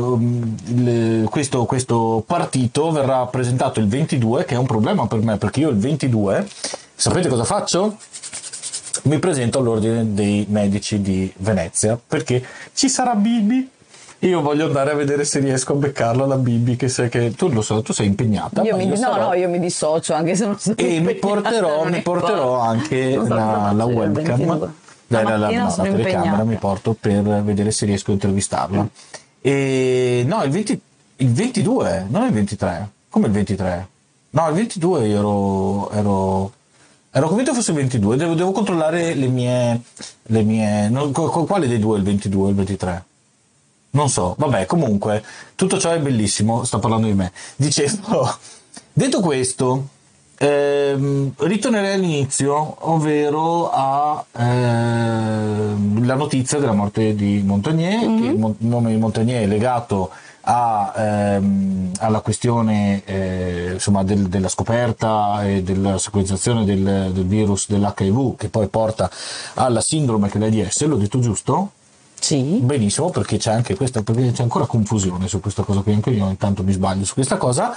il- 0.67 1.27
questo, 1.29 1.65
questo 1.65 2.23
partito 2.27 2.91
verrà 2.91 3.25
presentato 3.27 3.79
il 3.79 3.87
22, 3.87 4.45
che 4.45 4.55
è 4.55 4.57
un 4.57 4.65
problema 4.67 5.07
per 5.07 5.19
me, 5.21 5.37
perché 5.37 5.61
io 5.61 5.69
il 5.69 5.77
22, 5.77 6.45
sapete 6.93 7.29
cosa 7.29 7.45
faccio? 7.45 7.95
Mi 9.03 9.17
presento 9.17 9.57
all'ordine 9.57 10.13
dei 10.13 10.45
medici 10.49 11.01
di 11.01 11.31
Venezia, 11.37 11.99
perché 12.05 12.45
ci 12.73 12.89
sarà 12.89 13.15
Bibi. 13.15 13.67
Io 14.23 14.41
voglio 14.41 14.67
andare 14.67 14.91
a 14.91 14.93
vedere 14.93 15.25
se 15.25 15.39
riesco 15.39 15.73
a 15.73 15.75
beccarla 15.77 16.27
la 16.27 16.37
Bibi, 16.37 16.75
che 16.75 16.89
sai 16.89 17.09
che 17.09 17.33
tu 17.35 17.49
lo 17.49 17.61
so, 17.61 17.81
tu 17.81 17.91
sei 17.91 18.05
impegnata. 18.05 18.61
Io 18.61 18.75
mi, 18.75 18.85
no, 18.85 18.95
sarò- 18.95 19.29
no, 19.29 19.33
io 19.33 19.49
mi 19.49 19.59
dissocio 19.59 20.13
anche 20.13 20.35
se 20.35 20.45
non 20.45 20.59
sono 20.59 20.75
e 20.77 20.99
mi 20.99 21.15
porterò, 21.15 21.85
mi 21.85 22.01
porterò 22.01 22.59
anche 22.59 23.13
so 23.13 23.27
la, 23.27 23.71
la 23.75 23.85
webcam. 23.85 24.37
22. 24.37 24.69
Dai, 25.07 25.23
La 25.23 25.37
la, 25.37 25.49
la, 25.49 25.57
no, 25.59 25.73
la 25.75 25.83
telecamera 25.83 26.43
mi 26.43 26.55
porto 26.55 26.95
per 26.97 27.23
vedere 27.43 27.71
se 27.71 27.85
riesco 27.85 28.11
a 28.11 28.13
intervistarla. 28.13 28.87
E 29.41 30.23
no 30.27 30.43
il, 30.43 30.51
20 30.51 30.81
il 31.17 31.31
22 31.31 32.05
non 32.09 32.27
il 32.27 32.31
23 32.31 32.89
come 33.09 33.25
il 33.25 33.33
23 33.33 33.87
no 34.29 34.47
il 34.49 34.53
22 34.53 35.07
io 35.07 35.17
ero 35.17 35.91
ero 35.91 36.51
ero 37.11 37.27
convinto 37.27 37.53
fosse 37.55 37.71
il 37.71 37.77
22 37.77 38.17
devo, 38.17 38.35
devo 38.35 38.51
controllare 38.51 39.15
le 39.15 39.27
mie 39.27 39.81
le 40.21 40.43
mie 40.43 40.91
co- 41.11 41.43
quale 41.45 41.67
dei 41.67 41.79
due 41.79 41.95
è 41.95 41.99
il 41.99 42.05
22 42.05 42.45
o 42.45 42.49
il 42.49 42.55
23 42.55 43.03
non 43.91 44.09
so, 44.09 44.35
vabbè, 44.37 44.65
comunque, 44.65 45.23
tutto 45.55 45.77
ciò 45.77 45.91
è 45.91 45.99
bellissimo, 45.99 46.63
sto 46.63 46.79
parlando 46.79 47.07
di 47.07 47.13
me. 47.13 47.31
Dicevo, 47.55 48.37
detto 48.93 49.19
questo, 49.19 49.87
ehm, 50.37 51.33
ritornerei 51.37 51.93
all'inizio, 51.95 52.75
ovvero 52.89 53.69
a 53.69 54.23
ehm, 54.37 56.05
la 56.05 56.15
notizia 56.15 56.57
della 56.59 56.73
morte 56.73 57.15
di 57.15 57.41
Montagnier, 57.45 57.99
che 57.99 58.27
il, 58.27 58.37
mon- 58.37 58.55
il 58.57 58.67
nome 58.67 58.91
di 58.91 58.97
Montagnier 58.97 59.43
è 59.43 59.47
legato 59.47 60.09
a, 60.43 60.93
ehm, 60.95 61.91
alla 61.99 62.21
questione 62.21 63.03
eh, 63.05 63.71
insomma, 63.73 64.03
del- 64.03 64.27
della 64.27 64.47
scoperta 64.49 65.43
e 65.45 65.61
della 65.63 65.97
sequenziazione 65.97 66.65
del, 66.65 67.11
del 67.13 67.25
virus 67.25 67.67
dell'HIV 67.69 68.35
che 68.37 68.49
poi 68.49 68.67
porta 68.67 69.09
alla 69.55 69.81
sindrome 69.81 70.29
che 70.29 70.39
l'AIDS, 70.39 70.85
l'ho 70.85 70.95
detto 70.95 71.19
giusto? 71.19 71.71
Sì. 72.21 72.59
Benissimo, 72.61 73.09
perché 73.09 73.37
c'è 73.37 73.51
anche 73.51 73.75
questa, 73.75 74.03
perché 74.03 74.31
c'è 74.31 74.43
ancora 74.43 74.67
confusione 74.67 75.27
su 75.27 75.39
questa 75.39 75.63
cosa 75.63 75.81
qui, 75.81 75.91
anche 75.93 76.11
io 76.11 76.29
intanto 76.29 76.61
mi 76.63 76.71
sbaglio 76.71 77.03
su 77.03 77.15
questa 77.15 77.37
cosa, 77.37 77.75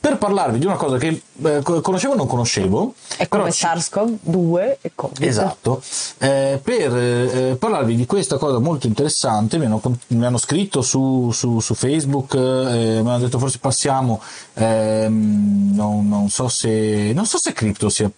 per 0.00 0.16
parlarvi 0.16 0.58
di 0.58 0.64
una 0.64 0.76
cosa 0.76 0.96
che 0.96 1.20
eh, 1.42 1.60
co- 1.62 1.82
conoscevo 1.82 2.14
o 2.14 2.16
non 2.16 2.26
conoscevo. 2.26 2.94
È 3.18 3.28
come 3.28 3.52
ci- 3.52 3.66
SARS-CoV-2 3.66 4.76
e 4.80 4.92
Covid. 4.94 5.22
Esatto, 5.22 5.82
Eh, 6.18 6.58
per 6.62 6.96
eh, 6.96 7.56
parlarvi 7.58 7.94
di 7.94 8.06
questa 8.06 8.38
cosa 8.38 8.58
molto 8.58 8.86
interessante, 8.86 9.58
mi 9.58 9.66
hanno, 9.66 9.80
mi 10.08 10.24
hanno 10.24 10.38
scritto 10.38 10.80
su, 10.80 11.30
su- 11.30 11.60
su 11.60 11.74
Facebook, 11.74 12.32
eh, 12.34 13.00
mi 13.02 13.08
hanno 13.10 13.18
detto 13.18 13.38
forse 13.38 13.58
passiamo, 13.58 14.22
ehm, 14.54 15.72
non, 15.74 16.08
non 16.08 16.28
so 16.30 16.48
se, 16.48 17.12
non 17.14 17.26
so 17.26 17.38
se 17.38 17.52
Crypto 17.52 17.88
sia, 17.88 18.10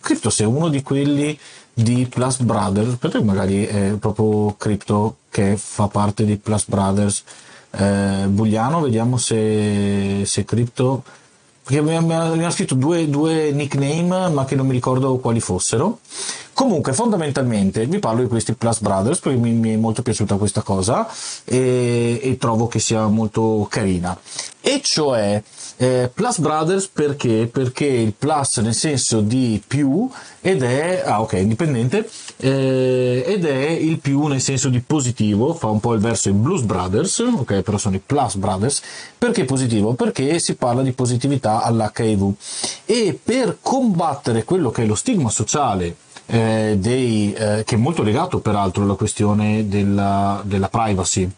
Crypto 0.00 0.30
sia 0.30 0.48
uno 0.48 0.68
di 0.68 0.82
quelli 0.82 1.38
di 1.74 2.06
Plus 2.06 2.40
Brothers, 2.40 2.96
perché 2.96 3.22
magari 3.22 3.64
è 3.64 3.92
proprio 3.98 4.54
Crypto 4.56 5.16
che 5.30 5.56
fa 5.56 5.88
parte 5.88 6.24
di 6.24 6.36
Plus 6.36 6.66
Brothers. 6.66 7.24
Eh, 7.70 8.26
Bugliano, 8.28 8.80
vediamo 8.80 9.16
se, 9.16 10.22
se 10.24 10.44
Crypto 10.44 11.02
perché 11.64 11.80
mi, 11.80 11.94
hanno 11.94 12.50
scritto 12.50 12.74
due, 12.74 13.08
due 13.08 13.52
nickname 13.52 14.28
ma 14.30 14.44
che 14.44 14.56
non 14.56 14.66
mi 14.66 14.72
ricordo 14.72 15.16
quali 15.18 15.40
fossero. 15.40 16.00
Comunque 16.52 16.92
fondamentalmente 16.92 17.86
vi 17.86 17.98
parlo 17.98 18.22
di 18.22 18.28
questi 18.28 18.54
Plus 18.54 18.80
Brothers 18.80 19.20
perché 19.20 19.38
mi, 19.38 19.52
mi 19.52 19.72
è 19.72 19.76
molto 19.76 20.02
piaciuta 20.02 20.36
questa 20.36 20.62
cosa 20.62 21.08
e, 21.44 22.20
e 22.20 22.36
trovo 22.36 22.66
che 22.66 22.80
sia 22.80 23.06
molto 23.06 23.66
carina. 23.70 24.18
E 24.60 24.80
cioè 24.82 25.40
eh, 25.82 26.08
Plus 26.14 26.38
Brothers 26.38 26.86
perché? 26.86 27.48
Perché 27.52 27.86
il 27.86 28.12
plus 28.16 28.58
nel 28.58 28.72
senso 28.72 29.20
di 29.20 29.60
più 29.66 30.08
ed 30.40 30.62
è, 30.62 31.02
ah 31.04 31.20
ok, 31.20 31.32
indipendente, 31.32 32.08
eh, 32.36 33.24
ed 33.26 33.44
è 33.44 33.68
il 33.70 33.98
più 33.98 34.28
nel 34.28 34.40
senso 34.40 34.68
di 34.68 34.78
positivo, 34.78 35.54
fa 35.54 35.66
un 35.66 35.80
po' 35.80 35.94
il 35.94 36.00
verso 36.00 36.28
in 36.28 36.40
Blues 36.40 36.62
Brothers, 36.62 37.18
ok, 37.18 37.62
però 37.62 37.78
sono 37.78 37.96
i 37.96 38.02
Plus 38.04 38.36
Brothers. 38.36 38.80
Perché 39.18 39.44
positivo? 39.44 39.94
Perché 39.94 40.38
si 40.38 40.54
parla 40.54 40.82
di 40.82 40.92
positività 40.92 41.62
all'HIV 41.62 42.32
e 42.84 43.18
per 43.20 43.58
combattere 43.60 44.44
quello 44.44 44.70
che 44.70 44.84
è 44.84 44.86
lo 44.86 44.94
stigma 44.94 45.30
sociale 45.30 45.96
eh, 46.26 46.76
dei, 46.78 47.32
eh, 47.32 47.64
che 47.66 47.74
è 47.74 47.78
molto 47.78 48.04
legato 48.04 48.38
peraltro 48.38 48.84
alla 48.84 48.94
questione 48.94 49.66
della, 49.66 50.40
della 50.44 50.68
privacy 50.68 51.28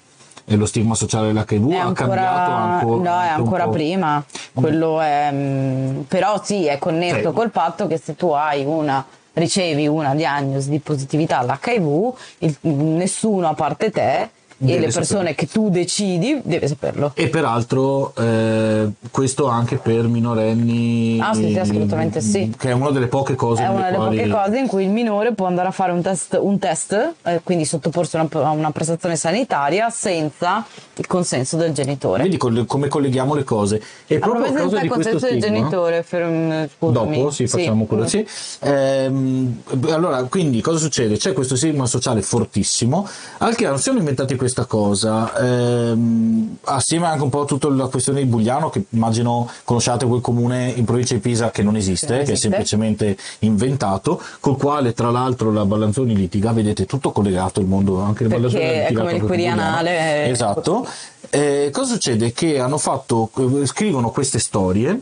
lo 0.47 0.67
stigma 0.67 0.95
sociale 0.95 1.33
dell'HIV 1.33 1.71
È 1.73 1.77
ha 1.77 1.93
cambiato 1.93 2.51
ancora, 2.51 3.11
no, 3.11 3.21
è 3.23 3.29
ancora 3.29 3.69
prima. 3.69 4.23
Quello 4.53 5.01
è, 5.01 5.31
mm, 5.33 6.01
però 6.03 6.41
sì, 6.43 6.67
è 6.67 6.79
connesso 6.79 7.29
Sì. 7.31 7.35
col 7.35 7.51
fatto 7.51 7.87
che 7.87 7.99
se 7.99 8.15
tu 8.15 8.29
hai 8.31 8.65
una 8.65 9.05
ricevi 9.37 9.89
una 9.89 10.15
diagnosi 10.15 10.71
di 10.71 10.79
positività 10.79 11.39
all'HIV, 11.39 12.13
il- 12.39 12.57
nessuno 12.61 13.49
a 13.49 13.55
parte 13.55 13.91
te 13.91 14.31
e 14.73 14.79
le 14.79 14.89
persone 14.89 15.05
saperlo. 15.05 15.35
che 15.35 15.47
tu 15.47 15.71
decidi 15.71 16.41
deve 16.43 16.69
saperlo. 16.69 17.13
E 17.15 17.29
peraltro 17.29 18.15
eh, 18.17 18.89
questo 19.11 19.47
anche 19.47 19.77
per 19.77 20.07
minorenni. 20.09 21.19
Ah, 21.21 21.35
sì, 21.35 21.51
sì, 21.51 21.59
assolutamente 21.59 22.21
sì. 22.21 22.53
Che 22.57 22.71
è 22.71 22.73
una 22.73 22.91
delle 22.91 23.07
poche 23.07 23.35
cose. 23.35 23.63
È 23.63 23.69
una 23.69 23.85
delle 23.85 23.97
quali- 23.97 24.17
poche 24.17 24.29
cose 24.31 24.59
in 24.59 24.67
cui 24.67 24.85
il 24.85 24.91
minore 24.91 25.33
può 25.33 25.47
andare 25.47 25.69
a 25.69 25.73
fare 25.73 25.93
un 25.93 26.03
test, 26.03 26.39
un 26.41 26.59
test 26.59 27.15
eh, 27.23 27.41
quindi 27.43 27.65
sottoporsi 27.65 28.17
a 28.17 28.29
una, 28.31 28.51
una 28.51 28.71
prestazione 28.71 29.17
sanitaria 29.17 29.91
senza 29.91 30.65
il 30.97 31.07
consenso 31.07 31.57
del 31.57 31.73
genitore. 31.73 32.23
Vedi 32.23 32.37
come 32.37 32.89
colleghiamo 32.89 33.35
le 33.35 33.45
cose. 33.45 33.83
E 34.07 34.19
proprio 34.19 34.45
a 34.45 34.53
proposito 34.53 34.81
del 34.81 34.89
consenso 34.89 35.27
del 35.27 35.41
stigma. 35.41 35.57
genitore, 35.57 36.03
ferm-. 36.03 36.69
Dopo 36.79 37.31
sì, 37.31 37.47
facciamo 37.47 37.85
quello 37.87 38.07
sì. 38.07 38.27
Ehm, 38.61 39.63
allora, 39.89 40.23
quindi 40.25 40.61
cosa 40.61 40.79
succede? 40.79 41.17
C'è 41.17 41.33
questo 41.33 41.57
stigma 41.57 41.87
sociale 41.87 42.23
fortissimo, 42.23 43.09
al 43.39 43.55
che 43.55 43.71
si 43.77 43.83
sono 43.83 43.99
inventati 43.99 44.37
questa 44.37 44.54
questa 44.55 44.67
cosa, 44.67 45.37
ehm, 45.37 46.59
assieme 46.65 47.07
anche 47.07 47.25
un 47.25 47.29
po' 47.29 47.41
a 47.43 47.45
tutta 47.45 47.69
la 47.71 47.87
questione 47.89 48.21
di 48.21 48.27
Bugliano, 48.27 48.71
che 48.71 48.85
immagino 48.91 49.51
conosciate 49.65 50.07
quel 50.07 50.21
comune 50.21 50.73
in 50.77 50.85
provincia 50.85 51.15
di 51.15 51.21
Pisa 51.21 51.51
che 51.51 51.65
non 51.65 51.75
esiste, 51.75 52.07
Che 52.07 52.13
non 52.15 52.23
che 52.25 52.29
è 52.31 52.33
esiste. 52.35 52.49
semplicemente 52.51 53.17
inventato, 53.41 54.21
col 54.39 54.57
quale 54.57 54.93
tra 54.93 55.11
l'altro 55.11 55.51
la 55.51 55.65
Ballanzoni 55.65 56.15
litiga, 56.15 56.53
vedete 56.53 56.87
tutto 56.87 57.11
collegato 57.11 57.59
il 57.59 57.67
mondo, 57.67 57.99
anche 58.01 58.23
il 58.23 58.29
Ballanzoni 58.29 58.63
è 58.63 58.81
litigato 58.83 59.07
come 59.07 59.17
il 59.17 59.25
Bugliano. 59.25 59.87
è- 59.89 60.29
Esatto. 60.31 60.87
Eh, 61.31 61.71
cosa 61.73 61.93
succede? 61.95 62.33
Che 62.33 62.61
hanno 62.61 62.79
fatto, 62.79 63.29
eh, 63.61 63.67
scrivono 63.67 64.11
queste 64.11 64.39
storie 64.39 65.01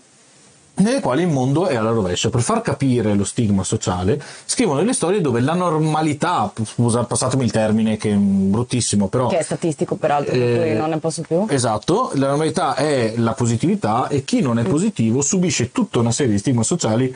nelle 0.75 1.01
quali 1.01 1.23
il 1.23 1.29
mondo 1.29 1.67
è 1.67 1.77
alla 1.77 1.91
rovescia. 1.91 2.31
Per 2.31 2.41
far 2.41 2.63
capire 2.63 3.15
lo 3.15 3.25
stigma 3.25 3.63
sociale, 3.63 4.21
scrivono 4.45 4.79
delle 4.79 4.93
storie 4.95 5.21
dove 5.21 5.41
la 5.41 5.55
normalità, 5.55 6.51
scusa, 6.65 7.05
passatemi 7.05 7.45
il 7.45 7.51
termine 7.51 7.97
che 7.97 8.13
è 8.13 8.17
bruttissimo, 8.17 9.09
però 9.09 9.29
Che 9.29 9.39
è 9.39 9.43
statistico, 9.43 9.97
peraltro, 9.97 10.33
per 10.33 10.43
Eh, 10.43 10.75
non 10.75 10.91
ne 10.91 10.99
posso 10.99 11.23
più. 11.23 11.47
Esatto, 11.49 12.11
la 12.15 12.29
normalità 12.29 12.75
è 12.75 13.15
la 13.17 13.33
positività 13.35 14.09
e 14.09 14.25
chi 14.25 14.41
non 14.41 14.59
è 14.59 14.65
positivo 14.65 15.21
subisce 15.21 15.73
tutta 15.73 15.99
una 15.99 16.11
serie 16.13 16.33
di 16.33 16.39
stigma 16.39 16.63
sociali 16.63 17.15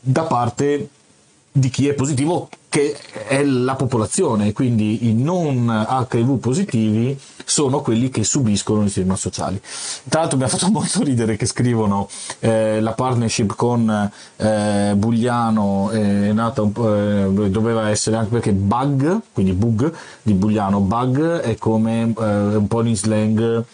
da 0.00 0.22
parte 0.22 0.88
di 1.52 1.68
chi 1.68 1.88
è 1.88 1.94
positivo, 1.94 2.48
che 2.70 2.96
è 3.26 3.42
la 3.42 3.74
popolazione, 3.74 4.52
quindi 4.52 5.08
i 5.08 5.12
non 5.12 5.66
HIV 5.66 6.38
positivi 6.38 7.18
sono 7.44 7.80
quelli 7.80 8.10
che 8.10 8.22
subiscono 8.22 8.84
gli 8.84 8.88
stigma 8.88 9.16
sociali. 9.16 9.60
Tra 10.08 10.20
l'altro 10.20 10.38
mi 10.38 10.44
ha 10.44 10.48
fatto 10.48 10.70
molto 10.72 11.02
ridere 11.02 11.36
che 11.36 11.46
scrivono 11.46 12.08
eh, 12.38 12.80
la 12.80 12.92
partnership 12.92 13.56
con 13.56 14.10
eh, 14.36 14.92
Bugliano 14.96 15.90
è 15.90 16.32
nata 16.32 16.62
eh, 16.62 17.48
doveva 17.50 17.88
essere 17.88 18.16
anche 18.16 18.30
perché 18.30 18.52
bug, 18.52 19.20
quindi 19.32 19.52
bug 19.52 19.92
di 20.22 20.32
Bugliano, 20.32 20.78
bug 20.78 21.38
è 21.40 21.56
come 21.56 22.02
eh, 22.02 22.24
un 22.24 22.68
po' 22.68 22.84
in 22.84 22.96
slang 22.96 23.64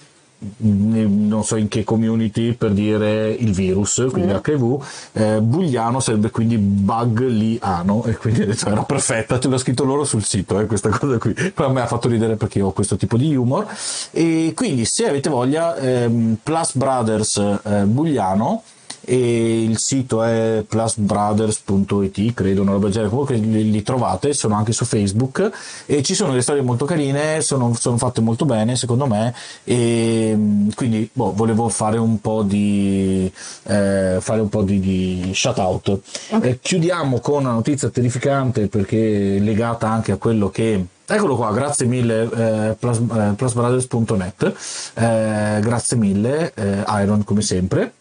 non 0.58 1.44
so 1.44 1.56
in 1.56 1.68
che 1.68 1.82
community 1.82 2.52
per 2.52 2.72
dire 2.72 3.30
il 3.30 3.52
virus, 3.52 4.06
quindi 4.10 4.32
HIV, 4.32 4.84
eh, 5.12 5.40
Bugliano 5.40 6.00
sarebbe 6.00 6.30
quindi 6.30 6.58
bugliano 6.58 8.04
e 8.04 8.16
quindi 8.16 8.42
ho 8.42 8.46
detto 8.46 8.68
era 8.68 8.82
perfetta, 8.82 9.38
te 9.38 9.48
l'ho 9.48 9.58
scritto 9.58 9.84
loro 9.84 10.04
sul 10.04 10.24
sito 10.24 10.60
eh, 10.60 10.66
questa 10.66 10.90
cosa 10.90 11.18
qui, 11.18 11.32
però 11.54 11.68
a 11.68 11.72
me 11.72 11.80
ha 11.80 11.86
fatto 11.86 12.08
ridere 12.08 12.36
perché 12.36 12.60
ho 12.60 12.72
questo 12.72 12.96
tipo 12.96 13.16
di 13.16 13.34
humor. 13.34 13.66
E 14.10 14.52
quindi 14.54 14.84
se 14.84 15.08
avete 15.08 15.30
voglia 15.30 15.76
ehm, 15.76 16.38
Plus 16.42 16.76
Brothers 16.76 17.36
eh, 17.36 17.82
Bugliano 17.84 18.62
e 19.06 19.62
il 19.62 19.78
sito 19.78 20.22
è 20.24 20.64
plusbrothers.it 20.66 22.34
credo 22.34 22.62
una 22.62 22.72
roba 22.72 22.84
del 22.84 22.92
genere. 22.92 23.10
Comunque 23.10 23.36
li, 23.36 23.70
li 23.70 23.82
trovate 23.82 24.34
sono 24.34 24.56
anche 24.56 24.72
su 24.72 24.84
facebook. 24.84 25.50
E 25.86 26.02
ci 26.02 26.14
sono 26.14 26.30
delle 26.30 26.42
storie 26.42 26.62
molto 26.62 26.84
carine 26.84 27.40
sono, 27.40 27.72
sono 27.78 27.96
fatte 27.96 28.20
molto 28.20 28.44
bene 28.44 28.74
secondo 28.74 29.06
me. 29.06 29.32
E 29.62 30.32
mm, 30.36 30.70
quindi 30.74 31.08
boh, 31.12 31.32
volevo 31.34 31.68
fare 31.68 31.98
un 31.98 32.20
po' 32.20 32.42
di 32.42 33.30
eh, 33.64 34.18
fare 34.20 34.40
un 34.40 34.48
po' 34.48 34.62
di, 34.62 34.80
di 34.80 35.30
shout 35.32 35.58
out. 35.58 35.98
Eh, 36.42 36.58
chiudiamo 36.60 37.20
con 37.20 37.44
una 37.44 37.52
notizia 37.52 37.88
terrificante 37.88 38.66
perché 38.66 39.38
legata 39.38 39.88
anche 39.88 40.12
a 40.12 40.16
quello 40.16 40.50
che 40.50 40.84
Eccolo 41.08 41.36
qua, 41.36 41.52
grazie 41.52 41.86
mille 41.86 42.22
eh, 42.22 42.74
plus, 42.76 42.98
eh, 42.98 43.34
plusbrothers.net, 43.36 44.54
eh, 44.94 45.60
grazie 45.60 45.96
mille 45.96 46.52
eh, 46.52 46.82
Iron 47.00 47.22
come 47.22 47.42
sempre. 47.42 47.92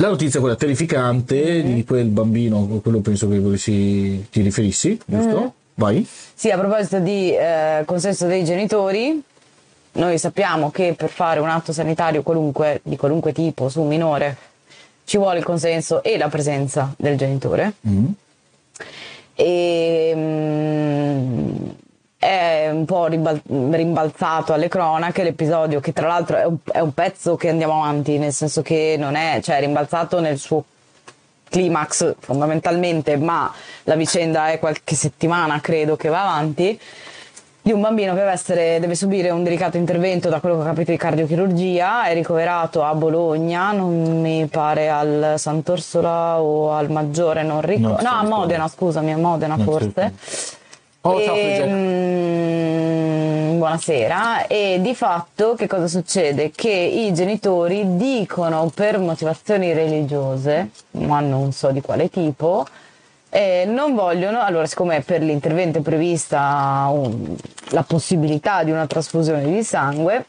La 0.00 0.06
notizia 0.06 0.38
quella 0.38 0.54
terrificante 0.54 1.60
di 1.60 1.84
quel 1.84 2.06
bambino, 2.06 2.66
quello 2.80 3.00
penso 3.00 3.28
che 3.28 3.40
volessi 3.40 4.24
ti 4.30 4.42
riferissi, 4.42 4.96
giusto? 5.04 5.54
Vai. 5.74 6.06
Sì, 6.06 6.52
a 6.52 6.56
proposito 6.56 7.00
di 7.00 7.34
eh, 7.34 7.82
consenso 7.84 8.28
dei 8.28 8.44
genitori, 8.44 9.20
noi 9.92 10.18
sappiamo 10.18 10.70
che 10.70 10.94
per 10.96 11.08
fare 11.08 11.40
un 11.40 11.48
atto 11.48 11.72
sanitario 11.72 12.22
qualunque, 12.22 12.80
di 12.84 12.96
qualunque 12.96 13.32
tipo 13.32 13.68
su 13.68 13.80
un 13.80 13.88
minore 13.88 14.36
ci 15.02 15.16
vuole 15.16 15.38
il 15.38 15.44
consenso 15.44 16.00
e 16.04 16.16
la 16.16 16.28
presenza 16.28 16.94
del 16.96 17.16
genitore. 17.16 17.72
Mm. 17.88 18.06
E 19.34 20.12
mm, 20.14 21.68
è 22.18 22.68
un 22.72 22.84
po' 22.84 23.06
rimbalzato 23.06 24.52
alle 24.52 24.66
cronache 24.66 25.22
l'episodio 25.22 25.78
che 25.78 25.92
tra 25.92 26.08
l'altro 26.08 26.36
è 26.36 26.44
un, 26.44 26.56
è 26.64 26.80
un 26.80 26.92
pezzo 26.92 27.36
che 27.36 27.48
andiamo 27.48 27.82
avanti, 27.82 28.18
nel 28.18 28.32
senso 28.32 28.60
che 28.62 28.96
non 28.98 29.14
è, 29.14 29.40
cioè 29.40 29.58
è 29.58 29.60
rimbalzato 29.60 30.18
nel 30.18 30.38
suo 30.38 30.64
climax 31.48 32.14
fondamentalmente, 32.18 33.16
ma 33.16 33.52
la 33.84 33.94
vicenda 33.94 34.48
è 34.48 34.58
qualche 34.58 34.96
settimana 34.96 35.60
credo 35.60 35.96
che 35.96 36.08
va 36.08 36.22
avanti 36.22 36.78
di 37.68 37.74
un 37.74 37.80
bambino 37.82 38.14
che 38.14 38.20
deve, 38.20 38.32
essere, 38.32 38.80
deve 38.80 38.94
subire 38.94 39.28
un 39.30 39.42
delicato 39.42 39.76
intervento 39.76 40.30
da 40.30 40.40
quello 40.40 40.56
che 40.56 40.62
ho 40.62 40.64
capito 40.64 40.90
di 40.90 40.96
cardiochirurgia, 40.96 42.06
è 42.06 42.14
ricoverato 42.14 42.82
a 42.82 42.94
Bologna, 42.94 43.72
non 43.72 44.22
mi 44.22 44.46
pare 44.46 44.88
al 44.88 45.34
Sant'Orsola 45.36 46.40
o 46.40 46.72
al 46.72 46.90
Maggiore, 46.90 47.42
non 47.42 47.60
ricordo. 47.60 48.02
No, 48.02 48.10
a 48.10 48.22
Modena, 48.22 48.68
scusami, 48.68 49.12
a 49.12 49.18
Modena 49.18 49.56
Non 49.56 49.66
forse. 49.66 50.12
Oh, 51.10 51.22
ciao, 51.22 51.34
E, 51.34 51.40
Frigia. 51.40 51.66
mm, 51.66 53.56
buonasera. 53.58 54.46
E 54.46 54.78
di 54.82 54.94
fatto 54.94 55.54
che 55.54 55.66
cosa 55.66 55.86
succede? 55.88 56.50
Che 56.50 56.70
i 56.70 57.12
genitori 57.14 57.96
dicono 57.96 58.70
per 58.74 58.98
motivazioni 58.98 59.72
religiose, 59.72 60.70
ma 60.92 61.20
non 61.20 61.52
so 61.52 61.70
di 61.70 61.80
quale 61.80 62.10
tipo, 62.10 62.66
eh, 63.30 63.64
non 63.66 63.94
vogliono, 63.94 64.40
allora 64.40 64.66
siccome 64.66 65.00
per 65.00 65.22
l'intervento 65.22 65.78
è 65.78 65.82
prevista 65.82 66.88
un- 66.92 67.34
la 67.70 67.82
possibilità 67.82 68.62
di 68.62 68.70
una 68.70 68.86
trasfusione 68.86 69.44
di 69.44 69.62
sangue, 69.62 70.24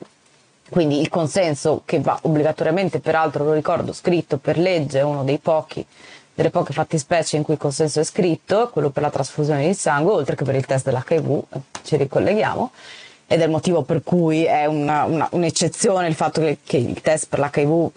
quindi 0.69 0.99
il 0.99 1.09
consenso 1.09 1.81
che 1.85 1.99
va 1.99 2.17
obbligatoriamente, 2.21 2.99
peraltro 2.99 3.43
lo 3.43 3.53
ricordo, 3.53 3.91
scritto 3.91 4.37
per 4.37 4.57
legge, 4.57 4.99
è 4.99 5.03
uno 5.03 5.23
dei 5.23 5.39
pochi, 5.39 5.85
delle 6.39 6.51
poche 6.51 6.71
fattispecie 6.71 7.35
in 7.35 7.43
cui 7.43 7.55
il 7.55 7.59
consenso 7.59 7.99
è 7.99 8.03
scritto, 8.05 8.69
quello 8.69 8.91
per 8.91 9.03
la 9.03 9.09
trasfusione 9.09 9.67
di 9.67 9.73
sangue, 9.73 10.13
oltre 10.13 10.37
che 10.37 10.45
per 10.45 10.55
il 10.55 10.65
test 10.65 10.85
dell'HIV, 10.85 11.41
ci 11.83 11.97
ricolleghiamo, 11.97 12.71
ed 13.27 13.41
è 13.41 13.43
il 13.43 13.49
motivo 13.49 13.81
per 13.81 14.01
cui 14.03 14.45
è 14.45 14.65
una- 14.65 15.03
una- 15.03 15.27
un'eccezione 15.31 16.07
il 16.07 16.15
fatto 16.15 16.39
che, 16.39 16.59
che 16.63 16.77
il 16.77 17.01
test 17.01 17.27
per 17.27 17.39
l'HIV 17.39 17.89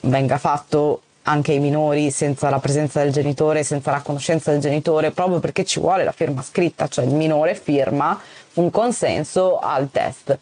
venga 0.00 0.38
fatto 0.38 1.02
anche 1.24 1.52
ai 1.52 1.58
minori 1.58 2.10
senza 2.10 2.48
la 2.48 2.58
presenza 2.58 3.02
del 3.02 3.12
genitore, 3.12 3.62
senza 3.64 3.90
la 3.90 4.00
conoscenza 4.00 4.50
del 4.50 4.60
genitore, 4.60 5.10
proprio 5.10 5.38
perché 5.38 5.66
ci 5.66 5.78
vuole 5.78 6.02
la 6.02 6.12
firma 6.12 6.40
scritta, 6.40 6.88
cioè 6.88 7.04
il 7.04 7.12
minore 7.12 7.54
firma 7.54 8.18
un 8.54 8.70
consenso 8.70 9.58
al 9.58 9.90
test. 9.90 10.38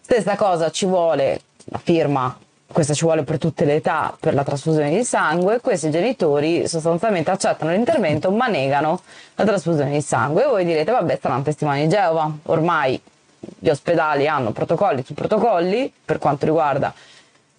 Stessa 0.00 0.36
cosa 0.36 0.70
ci 0.70 0.86
vuole 0.86 1.40
la 1.64 1.80
firma, 1.82 2.38
questa 2.74 2.92
ci 2.92 3.04
vuole 3.04 3.22
per 3.22 3.38
tutte 3.38 3.64
le 3.64 3.76
età 3.76 4.14
per 4.18 4.34
la 4.34 4.42
trasfusione 4.42 4.90
di 4.90 5.04
sangue, 5.04 5.60
questi 5.60 5.90
genitori 5.90 6.66
sostanzialmente 6.66 7.30
accettano 7.30 7.70
l'intervento 7.70 8.32
ma 8.32 8.48
negano 8.48 9.00
la 9.36 9.44
trasfusione 9.44 9.92
di 9.92 10.00
sangue. 10.00 10.42
E 10.42 10.48
voi 10.48 10.64
direte, 10.64 10.90
vabbè, 10.90 11.18
saranno 11.22 11.44
testimoni 11.44 11.82
di 11.82 11.88
Geova, 11.88 12.30
ormai 12.42 13.00
gli 13.38 13.68
ospedali 13.68 14.26
hanno 14.26 14.50
protocolli 14.50 15.04
su 15.04 15.14
protocolli 15.14 15.90
per 16.04 16.18
quanto 16.18 16.46
riguarda 16.46 16.92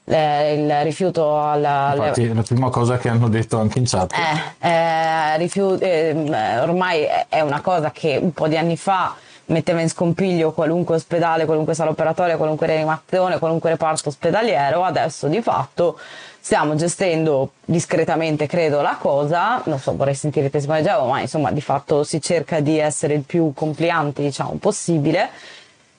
eh, 0.03 0.53
il 0.53 0.83
rifiuto 0.83 1.41
alla... 1.41 1.93
Infatti, 1.95 2.25
è 2.25 2.33
la 2.33 2.43
prima 2.43 2.69
cosa 2.69 2.97
che 2.97 3.07
hanno 3.07 3.29
detto 3.29 3.57
anche 3.57 3.79
in 3.79 3.85
chat. 3.85 4.13
eh, 4.13 4.67
eh, 4.67 5.37
rifiu- 5.37 5.81
ehm, 5.81 6.33
eh, 6.33 6.59
ormai 6.59 7.07
è 7.29 7.39
una 7.39 7.61
cosa 7.61 7.91
che 7.91 8.17
un 8.21 8.33
po' 8.33 8.49
di 8.49 8.57
anni 8.57 8.75
fa 8.75 9.15
metteva 9.47 9.81
in 9.81 9.89
scompiglio 9.89 10.51
qualunque 10.51 10.95
ospedale, 10.95 11.45
qualunque 11.45 11.73
sala 11.73 11.91
operatoria, 11.91 12.37
qualunque 12.37 12.67
rianimazione, 12.67 13.39
qualunque 13.39 13.71
reparto 13.71 14.09
ospedaliero, 14.09 14.83
adesso 14.83 15.27
di 15.27 15.41
fatto 15.41 15.99
stiamo 16.39 16.75
gestendo 16.75 17.51
discretamente, 17.65 18.47
credo, 18.47 18.81
la 18.81 18.97
cosa, 18.99 19.61
non 19.65 19.79
so, 19.79 19.95
vorrei 19.95 20.15
sentire 20.15 20.45
il 20.45 20.51
testimone 20.51 20.81
di 20.81 20.87
ma 20.87 21.19
insomma 21.19 21.51
di 21.51 21.61
fatto 21.61 22.03
si 22.03 22.21
cerca 22.21 22.59
di 22.59 22.77
essere 22.77 23.15
il 23.15 23.21
più 23.21 23.51
complianti, 23.53 24.21
diciamo, 24.21 24.57
possibile 24.59 25.29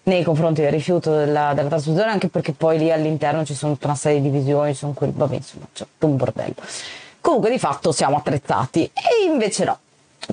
nei 0.04 0.22
confronti 0.22 0.60
del 0.60 0.70
rifiuto 0.70 1.16
della, 1.16 1.52
della 1.52 1.68
trasfusione, 1.68 2.10
anche 2.10 2.28
perché 2.28 2.52
poi 2.52 2.78
lì 2.78 2.92
all'interno 2.92 3.44
ci 3.44 3.54
sono 3.54 3.72
tutta 3.72 3.88
una 3.88 3.96
serie 3.96 4.20
di 4.20 4.30
divisioni, 4.30 4.72
ci 4.72 4.78
sono 4.78 4.92
quel, 4.92 5.12
vabbè, 5.12 5.34
insomma, 5.34 5.66
c'è 5.72 5.84
tutto 5.84 6.06
un 6.06 6.16
bordello. 6.16 6.54
Comunque 7.20 7.50
di 7.50 7.58
fatto 7.58 7.90
siamo 7.90 8.16
attrezzati 8.16 8.84
e 8.84 9.24
invece 9.28 9.64
no. 9.64 9.78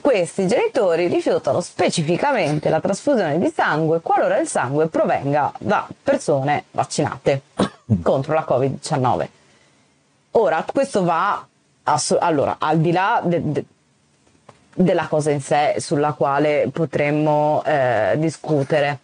Questi 0.01 0.47
genitori 0.47 1.07
rifiutano 1.07 1.61
specificamente 1.61 2.69
la 2.69 2.79
trasfusione 2.81 3.37
di 3.39 3.51
sangue 3.53 4.01
qualora 4.01 4.37
il 4.39 4.47
sangue 4.47 4.87
provenga 4.87 5.51
da 5.59 5.87
persone 6.01 6.65
vaccinate 6.71 7.41
contro 8.01 8.33
la 8.33 8.45
Covid-19. 8.47 9.27
Ora, 10.31 10.65
questo 10.71 11.03
va 11.03 11.45
ass- 11.83 12.17
allora, 12.19 12.55
al 12.59 12.79
di 12.79 12.91
là 12.91 13.21
de- 13.23 13.51
de- 13.51 13.65
della 14.75 15.05
cosa 15.07 15.29
in 15.29 15.41
sé 15.41 15.75
sulla 15.77 16.13
quale 16.13 16.69
potremmo 16.73 17.61
eh, 17.63 18.13
discutere. 18.17 18.99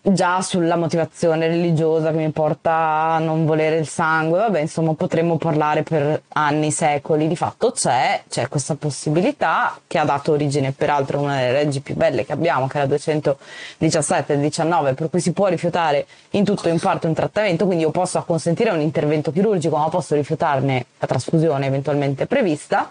Già 0.00 0.40
sulla 0.42 0.76
motivazione 0.76 1.48
religiosa 1.48 2.10
che 2.10 2.16
mi 2.16 2.30
porta 2.30 2.72
a 2.72 3.18
non 3.18 3.44
volere 3.44 3.78
il 3.78 3.86
sangue, 3.86 4.38
vabbè, 4.38 4.60
insomma, 4.60 4.94
potremmo 4.94 5.36
parlare 5.36 5.82
per 5.82 6.22
anni, 6.28 6.70
secoli. 6.70 7.28
Di 7.28 7.36
fatto 7.36 7.72
c'è, 7.72 8.22
c'è 8.28 8.48
questa 8.48 8.74
possibilità 8.76 9.78
che 9.86 9.98
ha 9.98 10.04
dato 10.04 10.32
origine 10.32 10.72
peraltro 10.72 11.18
a 11.18 11.22
una 11.22 11.36
delle 11.36 11.52
leggi 11.52 11.80
più 11.80 11.94
belle 11.94 12.24
che 12.24 12.32
abbiamo, 12.32 12.66
che 12.66 12.78
è 12.78 12.80
la 12.80 12.86
217 12.86 14.34
del 14.34 14.42
19, 14.42 14.94
per 14.94 15.10
cui 15.10 15.20
si 15.20 15.32
può 15.32 15.48
rifiutare 15.48 16.06
in 16.30 16.44
tutto 16.44 16.68
o 16.68 16.72
in 16.72 16.78
parte 16.78 17.06
un 17.06 17.14
trattamento, 17.14 17.64
quindi 17.66 17.84
io 17.84 17.90
posso 17.90 18.18
acconsentire 18.18 18.70
a 18.70 18.74
un 18.74 18.80
intervento 18.80 19.32
chirurgico, 19.32 19.76
ma 19.76 19.88
posso 19.88 20.14
rifiutarne 20.14 20.86
la 20.98 21.06
trasfusione 21.06 21.66
eventualmente 21.66 22.26
prevista. 22.26 22.88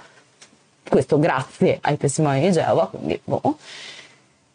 Questo 0.87 1.19
grazie 1.19 1.79
ai 1.81 1.97
testimoni 1.97 2.39
di 2.39 2.51
Geova, 2.51 2.87
quindi 2.87 3.19
boh 3.23 3.57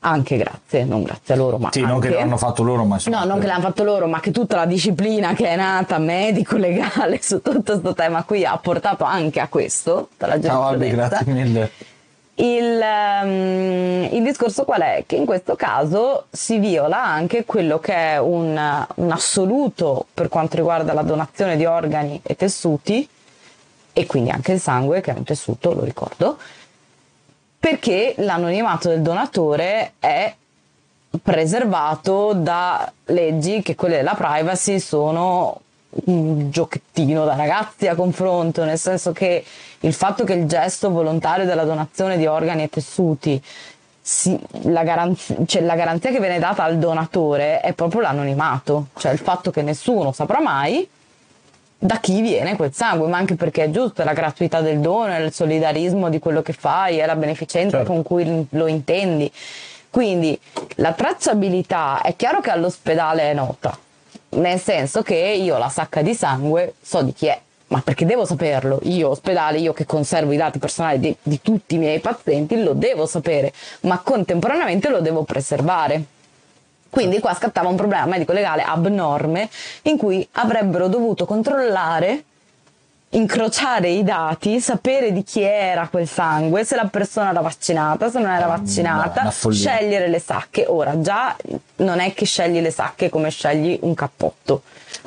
anche 0.05 0.37
grazie, 0.37 0.85
non 0.85 1.03
grazie 1.03 1.35
a 1.35 1.37
loro, 1.37 1.59
ma 1.59 1.71
sì, 1.71 1.81
anche, 1.81 1.91
non 1.91 2.01
che 2.01 2.11
l'hanno 2.11 2.37
fatto 2.37 2.63
loro, 2.63 2.85
ma 2.85 2.99
no, 3.07 3.25
non 3.25 3.39
che 3.39 3.47
l'hanno 3.47 3.63
fatto 3.63 3.85
loro, 3.85 4.07
ma 4.07 4.21
che 4.21 4.31
tutta 4.33 4.57
la 4.57 4.67
disciplina 4.67 5.33
che 5.35 5.47
è 5.47 5.57
nata 5.57 5.99
medico 5.99 6.57
legale 6.59 7.21
su 7.23 7.41
tutto 7.41 7.73
questo 7.73 7.95
tema 7.95 8.25
qui 8.25 8.45
ha 8.45 8.57
portato 8.59 9.05
anche 9.05 9.41
a 9.41 9.49
questo. 9.49 10.09
Ciao 10.19 10.65
Albi, 10.65 10.91
grazie 10.91 11.33
mille. 11.33 11.71
Il, 12.35 12.81
um, 13.23 14.09
il, 14.11 14.23
discorso 14.23 14.65
qual 14.65 14.81
è? 14.81 15.05
Che 15.07 15.17
in 15.17 15.27
questo 15.27 15.55
caso 15.55 16.25
si 16.31 16.59
viola 16.59 17.05
anche 17.05 17.45
quello 17.45 17.79
che 17.79 17.95
è 17.95 18.19
un, 18.19 18.87
un 18.95 19.11
assoluto 19.13 20.07
per 20.13 20.29
quanto 20.29 20.57
riguarda 20.57 20.95
la 20.95 21.03
donazione 21.03 21.57
di 21.57 21.67
organi 21.67 22.19
e 22.23 22.35
tessuti, 22.35 23.07
e 23.93 24.07
quindi 24.07 24.31
anche 24.31 24.53
il 24.53 24.61
sangue, 24.61 25.03
che 25.03 25.13
è 25.13 25.17
un 25.17 25.25
tessuto, 25.25 25.75
lo 25.75 25.85
ricordo, 25.85 26.39
perché 27.63 28.15
l'anonimato 28.17 28.89
del 28.89 29.03
donatore 29.03 29.93
è 30.01 30.35
preservato 31.23 32.33
da 32.33 32.93
leggi 33.05 33.63
che 33.63 33.77
quelle 33.77 33.99
della 33.99 34.17
privacy 34.17 34.81
sono 34.81 35.61
un 36.07 36.51
giochettino 36.51 37.25
da 37.25 37.37
ragazzi 37.37 37.87
a 37.87 37.95
confronto, 37.95 38.65
nel 38.65 38.79
senso 38.81 39.13
che 39.13 39.45
il 39.79 39.93
fatto 39.93 40.25
che 40.25 40.33
il 40.33 40.47
gesto 40.49 40.91
volontario 40.91 41.45
della 41.45 41.63
donazione 41.63 42.17
di 42.17 42.27
organi 42.27 42.65
e 42.65 42.69
tessuti 42.69 43.41
si, 44.01 44.37
la, 44.63 44.83
garanzia, 44.83 45.37
cioè 45.47 45.63
la 45.63 45.77
garanzia 45.77 46.11
che 46.11 46.19
viene 46.19 46.41
data 46.41 46.65
al 46.65 46.79
donatore 46.79 47.61
è 47.61 47.75
proprio 47.75 48.01
l'anonimato, 48.01 48.89
cioè 48.97 49.13
il 49.13 49.21
fatto 49.21 49.53
che 49.53 49.63
nessuno 49.63 50.11
saprà 50.11 50.41
mai 50.41 50.89
da 51.83 51.99
chi 51.99 52.21
viene 52.21 52.55
quel 52.55 52.73
sangue, 52.73 53.09
ma 53.09 53.17
anche 53.17 53.35
perché 53.35 53.65
è 53.65 53.71
giusto, 53.71 54.03
è 54.03 54.05
la 54.05 54.13
gratuità 54.13 54.61
del 54.61 54.79
dono, 54.79 55.07
è 55.07 55.19
il 55.19 55.33
solidarismo 55.33 56.09
di 56.11 56.21
quello 56.21 56.41
che 56.41 56.53
fai, 56.53 56.99
è 56.99 57.07
la 57.07 57.17
beneficenza 57.17 57.79
certo. 57.79 57.93
con 57.93 58.05
cui 58.05 58.47
lo 58.51 58.69
intendi. 58.69 59.31
Quindi 59.91 60.39
la 60.77 60.93
tracciabilità 60.93 62.01
è 62.03 62.15
chiaro 62.15 62.41
che 62.41 62.51
all'ospedale 62.51 63.23
è 63.23 63.35
nota, 63.35 63.77
nel 64.31 64.61
senso 64.61 65.03
che 65.03 65.17
io 65.17 65.59
la 65.59 65.69
sacca 65.69 66.03
di 66.03 66.15
sangue 66.15 66.75
so 66.81 67.03
di 67.03 67.13
chi 67.13 67.27
è, 67.27 67.41
ma 67.67 67.81
perché 67.83 68.07
devo 68.07 68.25
saperlo? 68.25 68.79
Io 68.85 69.09
ospedale, 69.09 69.59
io 69.59 69.73
che 69.73 69.85
conservo 69.85 70.31
i 70.31 70.37
dati 70.37 70.61
personali 70.61 71.01
di, 71.01 71.17
di 71.21 71.43
tutti 71.43 71.75
i 71.75 71.79
miei 71.79 71.99
pazienti, 71.99 72.63
lo 72.63 72.75
devo 72.75 73.07
sapere, 73.07 73.53
ma 73.81 73.99
contemporaneamente 73.99 74.89
lo 74.89 75.01
devo 75.01 75.25
preservare. 75.25 76.05
Quindi 76.93 77.21
qua 77.21 77.33
scattava 77.33 77.71
un 77.71 77.77
problema 77.77 78.05
medico-legale 78.05 78.61
abnorme 78.61 79.49
in 79.85 79.97
cui 79.97 80.29
avrebbero 80.33 80.89
dovuto 80.89 81.25
controllare 81.25 82.25
incrociare 83.13 83.89
i 83.89 84.03
dati, 84.05 84.61
sapere 84.61 85.11
di 85.11 85.23
chi 85.23 85.41
era 85.41 85.89
quel 85.89 86.07
sangue, 86.07 86.65
se 86.65 86.77
la 86.77 86.85
persona 86.85 87.31
era 87.31 87.41
vaccinata, 87.41 88.11
se 88.11 88.19
non 88.19 88.31
era 88.31 88.45
mm, 88.45 88.49
vaccinata, 88.49 89.31
scegliere 89.31 90.09
le 90.09 90.19
sacche. 90.19 90.67
Ora, 90.69 91.01
già 91.01 91.35
non 91.77 91.99
è 91.99 92.13
che 92.13 92.27
scegli 92.27 92.61
le 92.61 92.71
sacche 92.71 93.09
come 93.09 93.31
scegli 93.31 93.79
un 93.81 93.95
cappotto, 93.95 94.63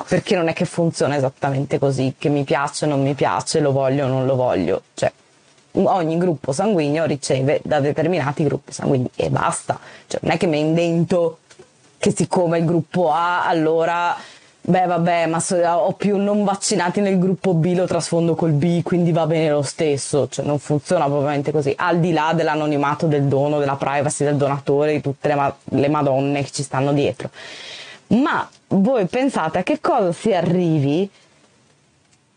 perché 0.08 0.34
non 0.34 0.48
è 0.48 0.54
che 0.54 0.64
funziona 0.64 1.14
esattamente 1.14 1.78
così, 1.78 2.16
che 2.18 2.28
mi 2.28 2.42
piace, 2.42 2.86
non 2.86 3.00
mi 3.00 3.14
piace, 3.14 3.60
lo 3.60 3.70
voglio, 3.70 4.08
non 4.08 4.26
lo 4.26 4.34
voglio. 4.34 4.82
Cioè, 4.92 5.12
ogni 5.72 6.18
gruppo 6.18 6.50
sanguigno 6.50 7.04
riceve 7.04 7.60
da 7.62 7.78
determinati 7.78 8.42
gruppi 8.42 8.72
sanguigni 8.72 9.08
e 9.14 9.30
basta. 9.30 9.78
Cioè, 10.08 10.18
non 10.22 10.32
è 10.32 10.36
che 10.36 10.46
mi 10.46 10.58
indento 10.58 11.38
che 11.98 12.12
siccome 12.14 12.58
il 12.58 12.64
gruppo 12.64 13.10
A 13.10 13.46
allora 13.46 14.16
beh 14.68 14.86
vabbè 14.86 15.26
ma 15.26 15.38
so, 15.38 15.56
ho 15.56 15.92
più 15.92 16.16
non 16.16 16.42
vaccinati 16.42 17.00
nel 17.00 17.18
gruppo 17.18 17.54
B 17.54 17.74
lo 17.76 17.86
trasfondo 17.86 18.34
col 18.34 18.50
B 18.50 18.82
quindi 18.82 19.12
va 19.12 19.26
bene 19.26 19.50
lo 19.50 19.62
stesso. 19.62 20.28
Cioè 20.28 20.44
non 20.44 20.58
funziona 20.58 21.04
probabilmente 21.04 21.52
così. 21.52 21.72
Al 21.76 22.00
di 22.00 22.12
là 22.12 22.32
dell'anonimato 22.34 23.06
del 23.06 23.24
dono 23.24 23.58
della 23.58 23.76
privacy 23.76 24.24
del 24.24 24.36
donatore 24.36 24.92
di 24.92 25.00
tutte 25.00 25.28
le, 25.28 25.34
ma- 25.34 25.56
le 25.64 25.88
madonne 25.88 26.42
che 26.42 26.50
ci 26.50 26.62
stanno 26.62 26.92
dietro. 26.92 27.30
Ma 28.08 28.48
voi 28.68 29.06
pensate 29.06 29.58
a 29.58 29.62
che 29.62 29.80
cosa 29.80 30.12
si 30.12 30.32
arrivi 30.32 31.08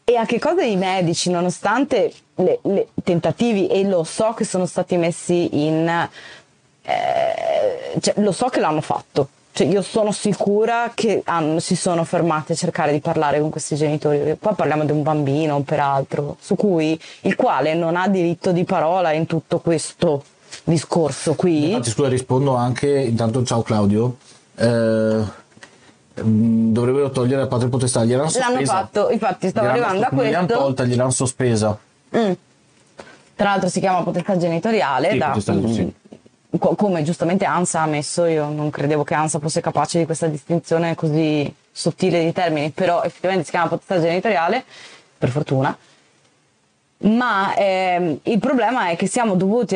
e 0.04 0.16
a 0.16 0.26
che 0.26 0.40
cosa 0.40 0.64
i 0.64 0.76
medici 0.76 1.30
nonostante 1.30 2.12
i 2.36 2.88
tentativi 3.04 3.68
e 3.68 3.84
lo 3.84 4.04
so 4.04 4.34
che 4.34 4.44
sono 4.44 4.66
stati 4.66 4.98
messi 4.98 5.68
in 5.68 5.88
eh, 6.82 8.00
cioè, 8.00 8.14
lo 8.18 8.32
so 8.32 8.48
che 8.48 8.60
l'hanno 8.60 8.82
fatto 8.82 9.28
cioè, 9.60 9.68
io 9.68 9.82
sono 9.82 10.14
sicura 10.14 10.92
che 10.94 11.22
hanno, 11.26 11.60
si 11.60 11.76
sono 11.76 12.06
fermati 12.06 12.54
a 12.54 12.56
cercare 12.56 12.94
di 12.94 13.02
parlare 13.02 13.42
con 13.42 13.50
questi 13.50 13.76
genitori. 13.76 14.38
Qua 14.40 14.54
parliamo 14.54 14.86
di 14.86 14.94
un 14.94 15.04
bambino, 15.04 15.60
peraltro, 15.64 16.38
su 16.40 16.56
cui 16.56 16.98
il 17.22 17.36
quale 17.36 17.74
non 17.74 17.98
ha 17.98 18.08
diritto 18.08 18.54
di 18.54 18.64
parola 18.64 19.12
in 19.12 19.26
tutto 19.26 19.60
questo 19.60 20.24
discorso 20.64 21.36
qui. 21.36 21.72
Infatti, 21.72 21.90
scusa, 21.90 22.08
rispondo 22.08 22.56
anche. 22.56 22.88
Intanto, 23.02 23.44
ciao 23.44 23.62
Claudio. 23.62 24.16
Eh, 24.56 25.24
mm, 26.22 26.72
dovrebbero 26.72 27.10
togliere 27.10 27.42
la 27.42 27.48
patria 27.48 27.68
potestà. 27.68 28.06
Gliel'hanno 28.06 28.30
sospesa. 28.30 28.50
L'hanno 28.54 28.66
fatto, 28.66 29.10
infatti, 29.10 29.50
stavo 29.50 29.68
arrivando 29.68 30.06
a 30.06 30.08
questo. 30.08 30.26
Gliel'hanno 30.26 30.48
tolta, 30.48 30.86
gliel'hanno 30.86 31.12
sospesa. 31.12 31.78
Mm. 32.16 32.32
Tra 33.36 33.50
l'altro 33.50 33.68
si 33.68 33.82
chiama 33.82 34.04
potestà 34.04 34.38
genitoriale. 34.38 35.12
Sì, 35.12 35.18
da, 35.18 35.28
potestà, 35.28 35.54
sì 35.68 35.94
come 36.58 37.04
giustamente 37.04 37.46
ANSA 37.46 37.82
ha 37.82 37.86
messo, 37.86 38.26
io 38.26 38.50
non 38.50 38.70
credevo 38.70 39.04
che 39.04 39.14
ANSA 39.14 39.40
fosse 39.40 39.62
capace 39.62 40.00
di 40.00 40.06
questa 40.06 40.28
distinzione 40.28 40.96
così 40.96 41.54
sottile 41.72 42.24
di 42.24 42.32
termini, 42.34 42.72
però 42.72 43.04
effettivamente 43.04 43.46
si 43.46 43.52
chiama 43.52 43.70
potestà 43.70 44.00
genitoriale, 44.00 44.64
per 45.18 45.30
fortuna. 45.30 45.78
Ma 47.02 47.54
ehm, 47.56 48.20
il 48.24 48.40
problema 48.40 48.90
è 48.90 48.96
che 48.96 49.08
siamo 49.08 49.36
dovuti 49.36 49.76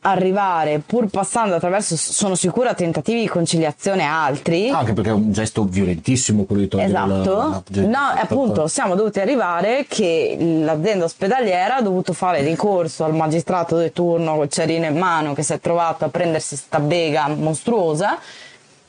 arrivare, 0.00 0.80
pur 0.84 1.08
passando 1.08 1.56
attraverso, 1.56 1.96
sono 1.96 2.34
sicura, 2.34 2.74
tentativi 2.74 3.20
di 3.20 3.28
conciliazione 3.28 4.04
altri. 4.04 4.70
Anche 4.70 4.92
perché 4.92 5.10
è 5.10 5.12
un 5.12 5.32
gesto 5.32 5.64
violentissimo 5.64 6.44
quello 6.44 6.62
di 6.62 6.68
togliere 6.68 6.90
Esatto. 6.90 7.36
La, 7.36 7.62
la, 7.66 7.86
no, 7.86 8.20
appunto, 8.20 8.68
siamo 8.68 8.94
dovuti 8.94 9.18
arrivare 9.20 9.86
che 9.88 10.36
l'azienda 10.38 11.04
ospedaliera 11.04 11.76
ha 11.76 11.82
dovuto 11.82 12.12
fare 12.12 12.42
ricorso 12.42 13.04
al 13.04 13.14
magistrato 13.14 13.78
di 13.78 13.92
turno 13.92 14.36
col 14.36 14.48
cerino 14.48 14.86
in 14.86 14.96
mano 14.96 15.34
che 15.34 15.42
si 15.42 15.52
è 15.52 15.60
trovato 15.60 16.04
a 16.04 16.08
prendersi 16.08 16.56
sta 16.56 16.78
bega 16.78 17.28
mostruosa. 17.28 18.18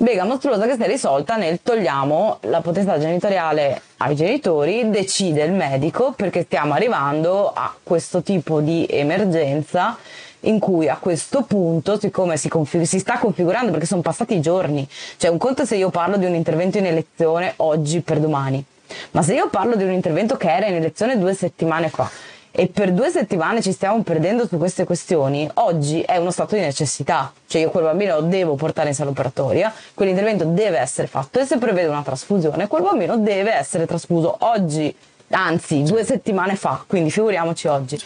Bega 0.01 0.23
mostruosa 0.23 0.65
che 0.65 0.75
si 0.75 0.81
è 0.81 0.87
risolta 0.87 1.35
nel 1.35 1.59
togliamo 1.61 2.37
la 2.43 2.61
potestà 2.61 2.97
genitoriale 2.97 3.81
ai 3.97 4.15
genitori, 4.15 4.89
decide 4.89 5.43
il 5.43 5.51
medico 5.51 6.13
perché 6.15 6.43
stiamo 6.43 6.71
arrivando 6.71 7.51
a 7.51 7.75
questo 7.83 8.21
tipo 8.21 8.61
di 8.61 8.87
emergenza 8.89 9.97
in 10.41 10.59
cui 10.59 10.87
a 10.87 10.97
questo 10.97 11.43
punto, 11.43 11.99
siccome 11.99 12.37
si, 12.37 12.49
config- 12.49 12.85
si 12.85 12.99
sta 12.99 13.17
configurando 13.17 13.71
perché 13.71 13.85
sono 13.85 14.01
passati 14.01 14.35
i 14.35 14.41
giorni, 14.41 14.87
cioè 15.17 15.29
un 15.29 15.37
conto 15.37 15.65
se 15.65 15.75
io 15.75 15.89
parlo 15.89 16.17
di 16.17 16.25
un 16.25 16.35
intervento 16.35 16.77
in 16.77 16.85
elezione 16.85 17.53
oggi 17.57 18.01
per 18.01 18.19
domani, 18.19 18.63
ma 19.11 19.21
se 19.21 19.33
io 19.33 19.49
parlo 19.49 19.75
di 19.75 19.83
un 19.83 19.91
intervento 19.91 20.37
che 20.37 20.51
era 20.51 20.67
in 20.67 20.75
elezione 20.75 21.17
due 21.17 21.33
settimane 21.33 21.89
fa 21.89 22.09
e 22.51 22.67
per 22.67 22.91
due 22.91 23.11
settimane 23.11 23.61
ci 23.61 23.71
stiamo 23.71 24.01
perdendo 24.01 24.47
su 24.47 24.57
queste 24.57 24.83
questioni, 24.83 25.49
oggi 25.55 26.01
è 26.01 26.17
uno 26.17 26.31
stato 26.31 26.55
di 26.55 26.61
necessità, 26.61 27.31
cioè 27.45 27.61
io 27.61 27.69
quel 27.69 27.83
bambino 27.83 28.19
lo 28.19 28.21
devo 28.25 28.55
portare 28.55 28.89
in 28.89 28.95
sala 28.95 29.11
operatoria, 29.11 29.71
quell'intervento 29.93 30.45
deve 30.45 30.79
essere 30.79 31.07
fatto 31.07 31.39
e 31.39 31.45
se 31.45 31.57
prevede 31.57 31.87
una 31.87 32.01
trasfusione, 32.01 32.67
quel 32.67 32.81
bambino 32.81 33.17
deve 33.17 33.53
essere 33.53 33.85
trasfuso 33.85 34.35
oggi, 34.39 34.93
anzi 35.29 35.83
due 35.83 36.03
settimane 36.03 36.55
fa, 36.55 36.83
quindi 36.87 37.11
figuriamoci 37.11 37.67
oggi. 37.67 37.99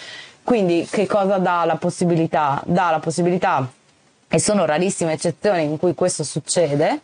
Quindi 0.44 0.88
che 0.90 1.08
cosa 1.08 1.38
dà 1.38 1.64
la 1.66 1.78
possibilità? 1.78 2.62
Dà 2.66 2.90
la 2.92 3.00
possibilità, 3.00 3.70
e 4.28 4.40
sono 4.40 4.66
rarissime 4.66 5.14
eccezioni 5.14 5.64
in 5.64 5.78
cui 5.78 5.94
questo 5.94 6.24
succede, 6.24 7.00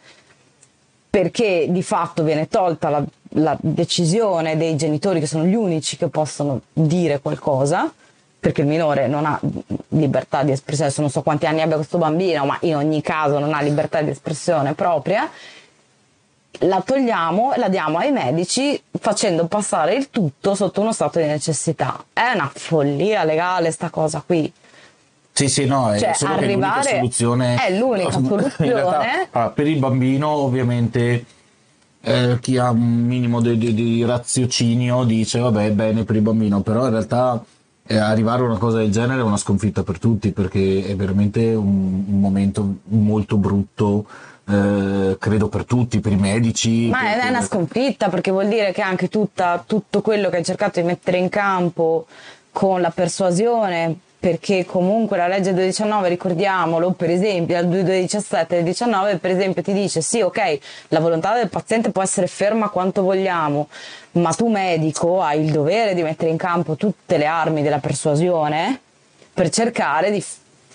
perché 1.09 1.67
di 1.69 1.81
fatto 1.83 2.23
viene 2.23 2.47
tolta 2.47 2.89
la, 2.89 3.03
la 3.33 3.57
decisione 3.61 4.57
dei 4.57 4.75
genitori 4.75 5.19
che 5.19 5.27
sono 5.27 5.45
gli 5.45 5.55
unici 5.55 5.95
che 5.95 6.07
possono 6.07 6.61
dire 6.73 7.19
qualcosa, 7.19 7.91
perché 8.39 8.61
il 8.61 8.67
minore 8.67 9.07
non 9.07 9.25
ha 9.25 9.39
libertà 9.89 10.43
di 10.43 10.51
espressione, 10.51 10.87
adesso 10.87 11.01
non 11.01 11.09
so 11.09 11.21
quanti 11.21 11.45
anni 11.45 11.61
abbia 11.61 11.75
questo 11.75 11.97
bambino, 11.97 12.45
ma 12.45 12.57
in 12.61 12.75
ogni 12.75 13.01
caso 13.01 13.37
non 13.39 13.53
ha 13.53 13.61
libertà 13.61 14.01
di 14.01 14.09
espressione 14.09 14.73
propria 14.73 15.29
la 16.63 16.81
togliamo 16.81 17.53
e 17.53 17.59
la 17.59 17.69
diamo 17.69 17.99
ai 17.99 18.11
medici 18.11 18.81
facendo 18.99 19.45
passare 19.47 19.95
il 19.95 20.09
tutto 20.09 20.55
sotto 20.55 20.81
uno 20.81 20.91
stato 20.91 21.19
di 21.19 21.25
necessità. 21.25 22.03
È 22.11 22.31
una 22.33 22.51
follia 22.53 23.23
legale 23.23 23.71
sta 23.71 23.89
cosa 23.89 24.21
qui. 24.25 24.51
Sì, 25.31 25.47
sì, 25.47 25.65
no, 25.65 25.93
è 25.93 25.99
Cioè, 25.99 26.13
solo 26.13 26.33
arrivare- 26.33 26.81
l'unica 26.81 26.95
soluzione 26.97 27.55
è 27.55 27.77
l'unica 27.77 28.11
soluzione. 28.19 28.73
realtà, 28.73 28.99
allora, 29.31 29.49
per 29.51 29.67
il 29.67 29.79
bambino, 29.79 30.27
ovviamente, 30.29 31.25
eh, 32.01 32.37
chi 32.41 32.57
ha 32.57 32.71
un 32.71 33.05
minimo 33.05 33.39
di, 33.39 33.57
di- 33.57 33.73
di 33.73 34.03
raziocinio 34.03 35.03
dice, 35.05 35.39
vabbè, 35.39 35.71
bene 35.71 36.03
per 36.03 36.17
il 36.17 36.23
bambino, 36.23 36.59
però 36.61 36.85
in 36.85 36.91
realtà 36.91 37.41
eh, 37.85 37.95
arrivare 37.97 38.41
a 38.41 38.45
una 38.45 38.57
cosa 38.57 38.77
del 38.79 38.91
genere 38.91 39.21
è 39.21 39.23
una 39.23 39.37
sconfitta 39.37 39.83
per 39.83 39.97
tutti, 39.97 40.31
perché 40.31 40.85
è 40.85 40.95
veramente 40.95 41.53
un, 41.53 42.03
un 42.07 42.19
momento 42.19 42.75
molto 42.85 43.37
brutto, 43.37 44.05
eh, 44.49 45.17
credo 45.19 45.47
per 45.47 45.65
tutti, 45.65 45.99
per 45.99 46.11
i 46.11 46.17
medici. 46.17 46.87
Ma 46.89 47.01
per- 47.01 47.19
è 47.19 47.29
una 47.29 47.41
sconfitta 47.41 48.09
perché 48.09 48.31
vuol 48.31 48.47
dire 48.47 48.71
che 48.71 48.81
anche 48.81 49.07
tutta- 49.07 49.63
tutto 49.65 50.01
quello 50.01 50.29
che 50.29 50.37
hai 50.37 50.43
cercato 50.43 50.79
di 50.79 50.85
mettere 50.85 51.17
in 51.17 51.29
campo 51.29 52.07
con 52.51 52.81
la 52.81 52.89
persuasione, 52.89 53.95
perché 54.19 54.65
comunque 54.65 55.15
la 55.15 55.27
legge 55.27 55.53
219, 55.53 56.09
ricordiamolo, 56.09 56.91
per 56.91 57.09
esempio, 57.09 57.55
dal 57.55 57.67
2017 57.69 58.55
del 58.55 58.63
19, 58.65 59.17
per 59.17 59.31
esempio, 59.31 59.61
ti 59.61 59.71
dice 59.71 60.01
sì, 60.01 60.19
ok, 60.19 60.59
la 60.89 60.99
volontà 60.99 61.33
del 61.35 61.47
paziente 61.47 61.91
può 61.91 62.01
essere 62.01 62.27
ferma 62.27 62.69
quanto 62.69 63.01
vogliamo, 63.01 63.69
ma 64.13 64.33
tu 64.33 64.47
medico 64.47 65.21
hai 65.21 65.45
il 65.45 65.51
dovere 65.51 65.93
di 65.93 66.03
mettere 66.03 66.31
in 66.31 66.37
campo 66.37 66.75
tutte 66.75 67.17
le 67.17 67.27
armi 67.27 67.61
della 67.61 67.79
persuasione 67.79 68.81
per 69.33 69.49
cercare 69.49 70.11
di 70.11 70.21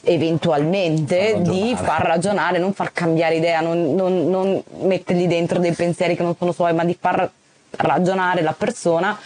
eventualmente 0.05 1.37
di 1.41 1.75
far 1.77 2.03
ragionare, 2.03 2.59
non 2.59 2.73
far 2.73 2.93
cambiare 2.93 3.37
idea, 3.37 3.61
non, 3.61 3.95
non- 3.95 4.29
non 4.29 4.63
mettergli 4.83 5.27
dentro 5.27 5.59
dei 5.59 5.73
pensieri 5.73 6.17
che 6.17 6.23
non 6.23 6.35
sono 6.39 6.53
suoi, 6.53 6.73
ma 6.75 6.85
di 6.85 6.97
far 6.99 7.31
ragionare 7.71 8.43
la 8.43 8.55
persona 8.57 9.19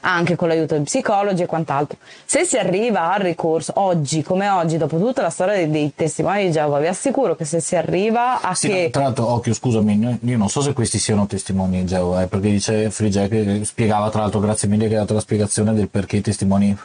anche 0.00 0.36
con 0.36 0.48
l'aiuto 0.48 0.76
di 0.76 0.84
psicologi 0.84 1.42
e 1.42 1.46
quant'altro. 1.46 1.98
Se 2.24 2.44
si 2.44 2.56
arriva 2.56 3.12
al 3.12 3.20
ricorso, 3.20 3.72
oggi 3.76 4.22
come 4.22 4.48
oggi, 4.48 4.76
dopo 4.76 4.98
tutta 4.98 5.20
la 5.22 5.30
storia 5.30 5.54
dei, 5.54 5.70
dei 5.70 5.92
testimoni 5.94 6.44
di 6.46 6.52
Geova, 6.52 6.78
vi 6.78 6.86
assicuro 6.86 7.34
che 7.34 7.44
se 7.44 7.60
si 7.60 7.74
arriva 7.74 8.40
a 8.40 8.54
Sì, 8.54 8.68
che... 8.68 8.82
no, 8.84 8.90
tra 8.90 9.02
l'altro, 9.02 9.32
occhio, 9.32 9.52
scusami, 9.52 10.18
io 10.22 10.36
non 10.38 10.48
so 10.48 10.60
se 10.60 10.72
questi 10.72 10.98
siano 10.98 11.26
testimoni 11.26 11.80
di 11.80 11.86
Geova, 11.86 12.22
eh, 12.22 12.26
perché 12.28 12.50
dice 12.50 12.90
Free 12.90 13.10
Jack, 13.10 13.32
eh, 13.32 13.64
spiegava 13.64 14.08
tra 14.10 14.20
l'altro, 14.20 14.38
grazie 14.38 14.68
mille 14.68 14.86
che 14.86 14.94
hai 14.94 15.00
dato 15.00 15.14
la 15.14 15.20
spiegazione 15.20 15.74
del 15.74 15.88
perché 15.88 16.18
i 16.18 16.20
testimoni 16.20 16.76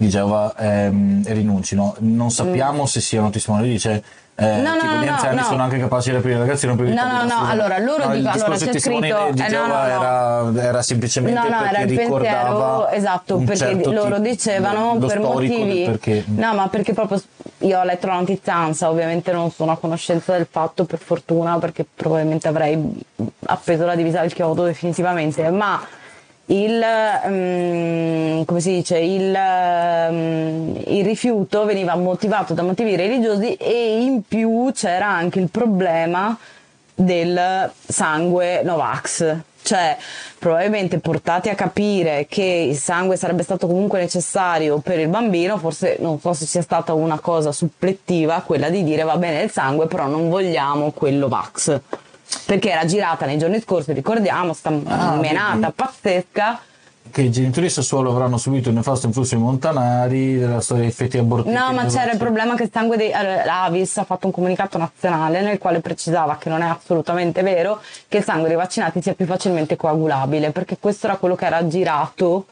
di 0.00 0.08
Geova 0.08 0.54
ehm, 0.56 1.22
rinuncino. 1.26 1.94
Non 1.98 2.30
sappiamo 2.30 2.86
se 2.86 3.00
siano 3.02 3.28
testimoni, 3.28 3.68
dice 3.68 4.02
eh, 4.34 4.56
No, 4.56 4.78
tipo 4.78 4.94
no, 4.94 5.02
gli 5.02 5.06
anziani 5.06 5.36
no. 5.36 5.42
sono 5.42 5.62
anche 5.62 5.78
capaci 5.78 6.08
di 6.08 6.16
aprire 6.16 6.38
la 6.38 6.44
ragazzina 6.46 6.74
per 6.74 6.86
No, 6.86 7.04
no, 7.04 7.24
no, 7.24 7.46
allora, 7.46 7.78
loro 7.78 8.06
No, 8.06 8.14
dicono- 8.14 8.32
allora, 8.32 8.56
c'è 8.56 8.78
scritto- 8.78 8.98
di 9.32 9.40
eh, 9.40 9.42
no, 9.42 9.48
Geova. 9.48 9.88
Era, 9.90 10.62
era 10.68 10.82
semplicemente 10.82 11.38
No, 11.38 11.44
no, 11.54 11.60
perché 11.60 11.74
era 11.76 11.82
il 11.92 11.98
ricordava 11.98 12.46
pensiero 12.46 12.88
esatto, 12.88 13.36
perché 13.36 13.56
certo 13.56 13.92
loro 13.92 14.18
dicevano 14.18 14.94
lo 14.94 15.06
per 15.06 15.18
del 15.18 15.20
motivi. 15.20 15.84
perché 15.84 16.24
No, 16.28 16.54
ma 16.54 16.68
perché 16.68 16.94
proprio 16.94 17.20
io 17.58 17.78
ho 17.78 17.84
letto 17.84 18.06
la 18.06 18.14
notizia 18.14 18.66
ovviamente 18.88 19.30
non 19.32 19.50
sono 19.50 19.72
a 19.72 19.76
conoscenza 19.76 20.32
del 20.32 20.46
fatto, 20.50 20.86
per 20.86 20.98
fortuna, 20.98 21.58
perché 21.58 21.84
probabilmente 21.94 22.48
avrei 22.48 22.82
appeso 23.44 23.84
la 23.84 23.94
divisa 23.94 24.20
al 24.20 24.32
chiodo 24.32 24.64
definitivamente, 24.64 25.50
ma 25.50 25.78
il, 26.50 28.44
si 28.58 28.70
dice, 28.72 28.98
il, 28.98 29.36
mm, 30.10 30.76
il 30.86 31.04
rifiuto 31.04 31.64
veniva 31.64 31.94
motivato 31.96 32.54
da 32.54 32.62
motivi 32.62 32.96
religiosi 32.96 33.54
e 33.54 34.00
in 34.00 34.22
più 34.26 34.70
c'era 34.74 35.06
anche 35.06 35.38
il 35.38 35.48
problema 35.48 36.36
del 36.94 37.70
sangue 37.86 38.62
Novax. 38.62 39.36
Cioè, 39.62 39.96
probabilmente 40.38 40.98
portati 40.98 41.50
a 41.50 41.54
capire 41.54 42.26
che 42.28 42.42
il 42.42 42.76
sangue 42.76 43.16
sarebbe 43.16 43.42
stato 43.42 43.66
comunque 43.66 44.00
necessario 44.00 44.78
per 44.78 44.98
il 44.98 45.08
bambino, 45.08 45.58
forse 45.58 45.98
non 46.00 46.18
so 46.18 46.32
se 46.32 46.46
sia 46.46 46.62
stata 46.62 46.94
una 46.94 47.20
cosa 47.20 47.52
supplettiva 47.52 48.40
quella 48.40 48.70
di 48.70 48.82
dire 48.82 49.02
va 49.02 49.16
bene 49.18 49.42
il 49.42 49.50
sangue, 49.50 49.86
però 49.86 50.06
non 50.06 50.28
vogliamo 50.30 50.90
quello 50.92 51.28
Vax. 51.28 51.80
Perché 52.46 52.70
era 52.70 52.84
girata 52.84 53.26
nei 53.26 53.38
giorni 53.38 53.60
scorsi, 53.60 53.92
ricordiamo, 53.92 54.52
sta 54.52 54.70
Ah, 54.86 55.14
menata 55.16 55.72
pazzesca. 55.74 56.60
che 57.10 57.22
i 57.22 57.30
genitori 57.30 57.66
di 57.66 57.72
Sassuolo 57.72 58.10
avranno 58.10 58.36
subito 58.38 58.68
il 58.68 58.76
nefasto 58.76 59.06
influsso 59.06 59.34
dei 59.34 59.42
montanari, 59.42 60.38
della 60.38 60.60
storia 60.60 60.82
dei 60.84 60.92
effetti 60.92 61.18
abortivi. 61.18 61.54
No, 61.56 61.72
ma 61.72 61.86
c'era 61.86 62.12
il 62.12 62.18
problema 62.18 62.54
che 62.54 62.64
il 62.64 62.70
sangue 62.72 62.96
dei 62.96 63.12
allora, 63.12 63.44
l'Avis 63.44 63.96
ha 63.98 64.04
fatto 64.04 64.26
un 64.26 64.32
comunicato 64.32 64.78
nazionale 64.78 65.40
nel 65.40 65.58
quale 65.58 65.80
precisava 65.80 66.36
che 66.36 66.48
non 66.48 66.62
è 66.62 66.68
assolutamente 66.68 67.42
vero 67.42 67.80
che 68.06 68.18
il 68.18 68.24
sangue 68.24 68.46
dei 68.46 68.56
vaccinati 68.56 69.02
sia 69.02 69.14
più 69.14 69.26
facilmente 69.26 69.74
coagulabile, 69.74 70.50
perché 70.52 70.76
questo 70.78 71.06
era 71.08 71.16
quello 71.16 71.34
che 71.34 71.46
era 71.46 71.66
girato 71.66 72.46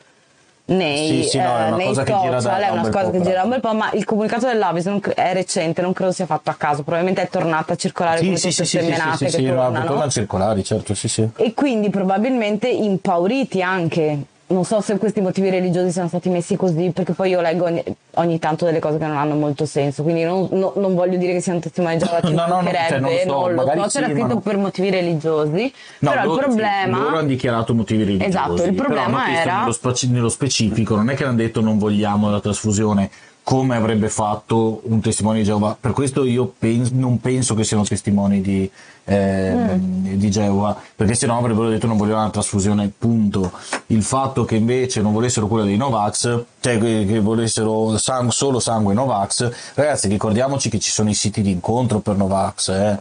nei, 0.68 1.22
Sì, 1.22 1.28
sì, 1.30 1.38
no, 1.38 1.44
è 1.56 1.62
eh, 1.62 1.66
una 1.68 1.76
nei 1.76 1.86
cosa 1.86 2.02
che 2.02 2.16
gira 2.20 2.40
da- 2.40 2.58
è 2.58 2.68
un 2.70 2.78
una 2.78 2.88
cosa 2.90 3.04
po', 3.04 3.10
che 3.10 3.20
gira 3.22 3.34
da 3.36 3.42
un 3.44 3.48
bel 3.50 3.60
po', 3.60 3.74
ma 3.74 3.90
il 3.92 4.04
comunicato 4.04 4.46
dell'Avis 4.46 4.86
è 5.14 5.32
recente, 5.32 5.80
non 5.82 5.92
credo 5.92 6.12
sia 6.12 6.26
fatto 6.26 6.50
a 6.50 6.54
caso, 6.54 6.82
probabilmente 6.82 7.22
è 7.22 7.28
tornata 7.28 7.72
a 7.72 7.76
circolare 7.76 8.18
Sì, 8.18 8.24
come 8.26 8.36
sì, 8.36 8.48
tutte 8.50 8.64
sì, 8.64 8.78
sì, 8.78 8.86
le 8.86 8.94
sì, 8.94 9.16
sì, 9.16 9.24
che 9.24 9.30
sì, 9.30 9.44
no, 9.44 9.54
tornano 9.54 9.86
tornano 9.86 10.10
circolari, 10.10 10.64
certo, 10.64 10.94
sì, 10.94 11.08
sì. 11.08 11.28
e 11.36 11.54
quindi 11.54 11.90
probabilmente 11.90 12.68
impauriti 12.68 13.62
anche. 13.62 14.18
Non 14.50 14.64
so 14.64 14.80
se 14.80 14.96
questi 14.96 15.20
motivi 15.20 15.50
religiosi 15.50 15.92
siano 15.92 16.08
stati 16.08 16.30
messi 16.30 16.56
così, 16.56 16.90
perché 16.94 17.12
poi 17.12 17.28
io 17.28 17.42
leggo 17.42 17.64
ogni, 17.66 17.84
ogni 18.14 18.38
tanto 18.38 18.64
delle 18.64 18.78
cose 18.78 18.96
che 18.96 19.06
non 19.06 19.18
hanno 19.18 19.34
molto 19.34 19.66
senso, 19.66 20.02
quindi 20.02 20.24
non, 20.24 20.48
no- 20.52 20.72
non 20.76 20.94
voglio 20.94 21.18
dire 21.18 21.34
che 21.34 21.40
sia 21.42 21.52
un 21.52 21.60
testimone 21.60 21.98
di 21.98 22.04
Geova, 22.04 22.20
ci 22.22 22.32
No, 22.38 22.46
no, 22.46 22.60
no, 22.62 22.70
cioè, 22.70 22.98
non 22.98 23.10
lo 23.10 23.18
so, 23.18 23.26
non 23.26 23.50
lo 23.50 23.54
magari 23.56 23.80
so, 23.82 23.88
c'era 23.88 24.06
sì, 24.06 24.12
scritto 24.12 24.38
per 24.40 24.56
motivi 24.56 24.88
religiosi, 24.90 25.72
No, 25.98 26.10
però 26.10 26.24
loro, 26.24 26.34
il 26.36 26.40
sì, 26.40 26.46
problema... 26.56 26.98
loro 26.98 27.16
hanno 27.18 27.26
dichiarato 27.26 27.74
motivi 27.74 28.04
religiosi. 28.04 28.30
Esatto, 28.30 28.64
il 28.64 28.74
problema 28.74 29.28
era- 29.38 29.64
Nello, 29.66 29.76
nello 30.12 30.28
specifico, 30.30 30.96
non 30.96 31.10
è 31.10 31.14
che 31.14 31.24
hanno 31.24 31.36
detto 31.36 31.60
non 31.60 31.76
vogliamo 31.76 32.30
la 32.30 32.40
trasfusione 32.40 33.10
come 33.48 33.76
avrebbe 33.76 34.10
fatto 34.10 34.82
un 34.84 35.00
testimone 35.00 35.38
di 35.38 35.44
Geova. 35.44 35.74
Per 35.80 35.92
questo 35.92 36.24
io 36.24 36.52
pen- 36.58 36.86
non 36.92 37.18
penso 37.18 37.54
che 37.54 37.64
siano 37.64 37.82
testimoni 37.82 38.42
di, 38.42 38.70
eh, 39.04 39.54
Mm. 39.54 40.04
di 40.16 40.30
Geova, 40.30 40.76
perché 40.94 41.14
sennò 41.14 41.38
avrebbero 41.38 41.70
detto 41.70 41.86
non 41.86 41.96
vogliono 41.96 42.20
la 42.24 42.28
trasfusione, 42.28 42.92
punto. 42.98 43.50
Il 43.86 44.02
fatto 44.02 44.44
che 44.44 44.56
invece 44.56 45.00
non 45.00 45.14
volessero 45.14 45.46
quella 45.46 45.64
dei 45.64 45.78
Novax, 45.78 46.42
cioè 46.60 46.78
che, 46.78 47.06
che 47.08 47.20
volessero 47.20 47.96
sang- 47.96 48.28
solo 48.32 48.60
sangue 48.60 48.92
Novax, 48.92 49.50
ragazzi 49.72 50.08
ricordiamoci 50.08 50.68
che 50.68 50.78
ci 50.78 50.90
sono 50.90 51.08
i 51.08 51.14
siti 51.14 51.40
di 51.40 51.50
incontro 51.50 52.00
per 52.00 52.16
Novax, 52.16 52.68
eh. 52.68 52.98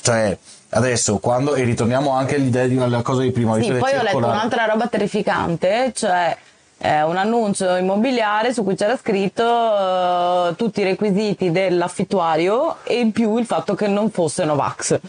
Cioè, 0.00 0.38
adesso, 0.70 1.18
quando, 1.18 1.56
e 1.56 1.64
ritorniamo 1.64 2.12
anche 2.12 2.36
all'idea 2.36 2.68
di 2.68 2.78
alla 2.78 3.02
cosa 3.02 3.22
di 3.22 3.32
prima, 3.32 3.54
Sì, 3.54 3.62
poi 3.66 3.72
ho 3.78 3.80
letto 3.96 4.00
circolare- 4.04 4.32
un'altra 4.32 4.64
roba 4.66 4.86
terrificante, 4.86 5.90
cioè 5.92 6.36
eh, 6.78 7.02
un 7.02 7.16
annuncio 7.16 7.74
immobiliare 7.76 8.52
su 8.52 8.62
cui 8.62 8.76
c'era 8.76 8.96
scritto 8.96 9.42
eh, 9.42 10.54
tutti 10.56 10.80
i 10.80 10.84
requisiti 10.84 11.50
dell'affittuario 11.50 12.76
e 12.84 13.00
in 13.00 13.12
più 13.12 13.36
il 13.36 13.46
fatto 13.46 13.74
che 13.74 13.88
non 13.88 14.10
fosse 14.10 14.44
Novax. 14.44 15.00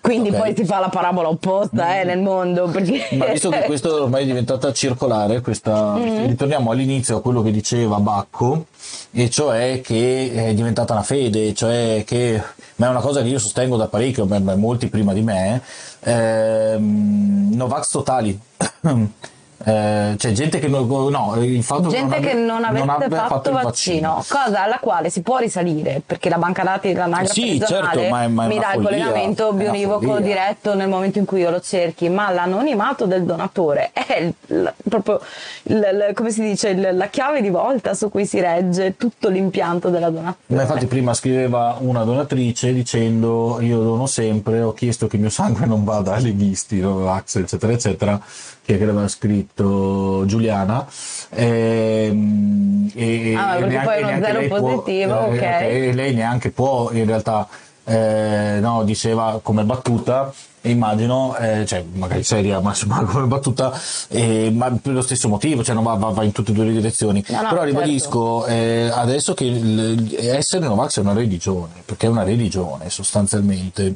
Quindi 0.00 0.28
Ok. 0.28 0.36
poi 0.36 0.54
si 0.54 0.64
fa 0.64 0.78
la 0.78 0.88
parabola 0.88 1.28
opposta 1.28 1.98
eh, 1.98 2.04
nel 2.04 2.20
mondo. 2.20 2.68
Perché... 2.68 3.16
Ma 3.16 3.26
visto 3.26 3.50
che 3.50 3.62
questo 3.62 4.02
ormai 4.04 4.22
è 4.22 4.26
diventata 4.26 4.72
circolare, 4.72 5.40
questa... 5.40 5.94
Mm-hmm. 5.94 6.26
ritorniamo 6.26 6.70
all'inizio 6.70 7.16
a 7.16 7.20
quello 7.22 7.42
che 7.42 7.50
diceva 7.50 7.98
Bacco, 7.98 8.66
e 9.10 9.28
cioè 9.30 9.80
che 9.82 10.30
è 10.32 10.54
diventata 10.54 10.92
una 10.92 11.02
fede, 11.02 11.54
cioè 11.54 12.04
che, 12.06 12.40
ma 12.76 12.86
è 12.86 12.90
una 12.90 13.00
cosa 13.00 13.22
che 13.22 13.28
io 13.28 13.40
sostengo 13.40 13.76
da 13.76 13.88
parecchio, 13.88 14.26
ma 14.26 14.54
molti 14.54 14.86
prima 14.86 15.12
di 15.12 15.22
me, 15.22 15.60
ehm, 16.00 17.50
Novax 17.54 17.90
totali. 17.90 18.38
Eh, 19.68 20.14
c'è 20.16 20.30
gente 20.30 20.60
che 20.60 20.68
non, 20.68 20.86
no, 20.86 21.34
il 21.40 21.60
fatto 21.64 21.88
Gente 21.88 22.20
che 22.20 22.34
non 22.34 22.62
avesse 22.62 22.88
abbia 22.88 23.26
fatto, 23.26 23.48
il 23.48 23.54
vaccino, 23.56 24.24
cosa 24.28 24.62
alla 24.62 24.78
quale 24.78 25.10
si 25.10 25.22
può 25.22 25.38
risalire 25.38 26.00
perché 26.06 26.28
la 26.28 26.38
banca 26.38 26.62
dati 26.62 26.92
dell'anagrafe 26.92 27.32
Sì, 27.32 27.60
certo, 27.66 28.00
ma 28.08 28.22
è- 28.22 28.28
ma 28.28 28.44
è 28.44 28.46
mi 28.46 28.58
dà 28.60 28.74
il 28.74 28.82
collegamento 28.84 29.52
bionivoco 29.52 30.20
diretto 30.20 30.76
nel 30.76 30.88
momento 30.88 31.18
in 31.18 31.24
cui 31.24 31.40
io 31.40 31.50
lo 31.50 31.60
cerchi, 31.60 32.08
ma 32.08 32.30
l'anonimato 32.30 33.06
del 33.06 33.24
donatore 33.24 33.90
è 33.92 34.18
il- 34.20 34.34
il- 34.46 34.72
proprio 34.88 35.20
il- 35.64 36.12
come 36.14 36.30
si 36.30 36.42
dice 36.42 36.92
la 36.92 37.08
chiave 37.08 37.40
di 37.40 37.50
volta 37.50 37.92
su 37.94 38.08
cui 38.08 38.24
si 38.24 38.38
regge 38.40 38.96
tutto 38.96 39.28
l'impianto 39.28 39.88
della 39.88 40.10
donazione. 40.10 40.36
Ma 40.46 40.60
infatti 40.62 40.86
prima 40.86 41.12
scriveva 41.12 41.76
una 41.80 42.04
donatrice 42.04 42.72
dicendo 42.72 43.58
io 43.60 43.80
dono 43.82 44.06
sempre, 44.06 44.60
ho 44.62 44.72
chiesto 44.72 45.08
che 45.08 45.16
il 45.16 45.22
mio 45.22 45.30
sangue 45.30 45.66
non 45.66 45.82
vada 45.82 46.12
ai 46.14 46.22
leghisti, 46.22 46.78
Novax, 46.78 47.34
eccetera, 47.34 47.72
eccetera, 47.72 48.20
che 48.66 48.74
aveva 48.74 49.06
scritto 49.08 50.24
Giuliana. 50.26 50.84
Ehm, 51.30 52.90
E, 52.94 53.34
Ah, 53.36 53.56
perché 53.56 53.66
neanche- 53.66 53.84
poi 53.86 53.94
è 53.94 53.98
uno 53.98 54.06
neanche 54.08 54.26
zero 54.26 54.38
lei 54.38 54.48
può- 54.48 54.60
positivo, 54.60 55.20
eh, 55.30 55.36
ok. 55.36 55.42
E 55.42 55.92
lei 55.92 56.14
neanche 56.14 56.50
può 56.50 56.90
in 56.92 57.04
realtà, 57.06 57.46
eh, 57.84 58.58
no, 58.60 58.84
diceva 58.84 59.40
come 59.42 59.64
battuta, 59.64 60.32
e 60.62 60.70
immagino, 60.70 61.36
eh, 61.36 61.64
cioè 61.66 61.84
magari 61.92 62.22
seria, 62.22 62.58
ma 62.60 62.70
insomma 62.70 63.02
come 63.04 63.26
battuta, 63.26 63.72
eh, 64.08 64.50
ma 64.54 64.70
per 64.80 64.92
lo 64.94 65.02
stesso 65.02 65.28
motivo, 65.28 65.62
cioè 65.62 65.74
non 65.74 65.84
va, 65.84 65.94
va- 65.94 66.08
va 66.10 66.24
in 66.24 66.32
tutte 66.32 66.52
e 66.52 66.54
due 66.54 66.64
le 66.64 66.72
direzioni. 66.72 67.22
No, 67.28 67.34
no, 67.42 67.48
Però 67.48 67.62
certo. 67.62 67.64
ribadisco, 67.66 68.46
eh, 68.46 68.90
adesso 68.92 69.34
che 69.34 69.96
essere 70.20 70.66
Novax 70.66 70.96
è 70.98 71.00
una 71.00 71.12
religione, 71.12 71.72
perché 71.84 72.06
è 72.06 72.08
una 72.10 72.22
religione 72.24 72.88
sostanzialmente. 72.88 73.94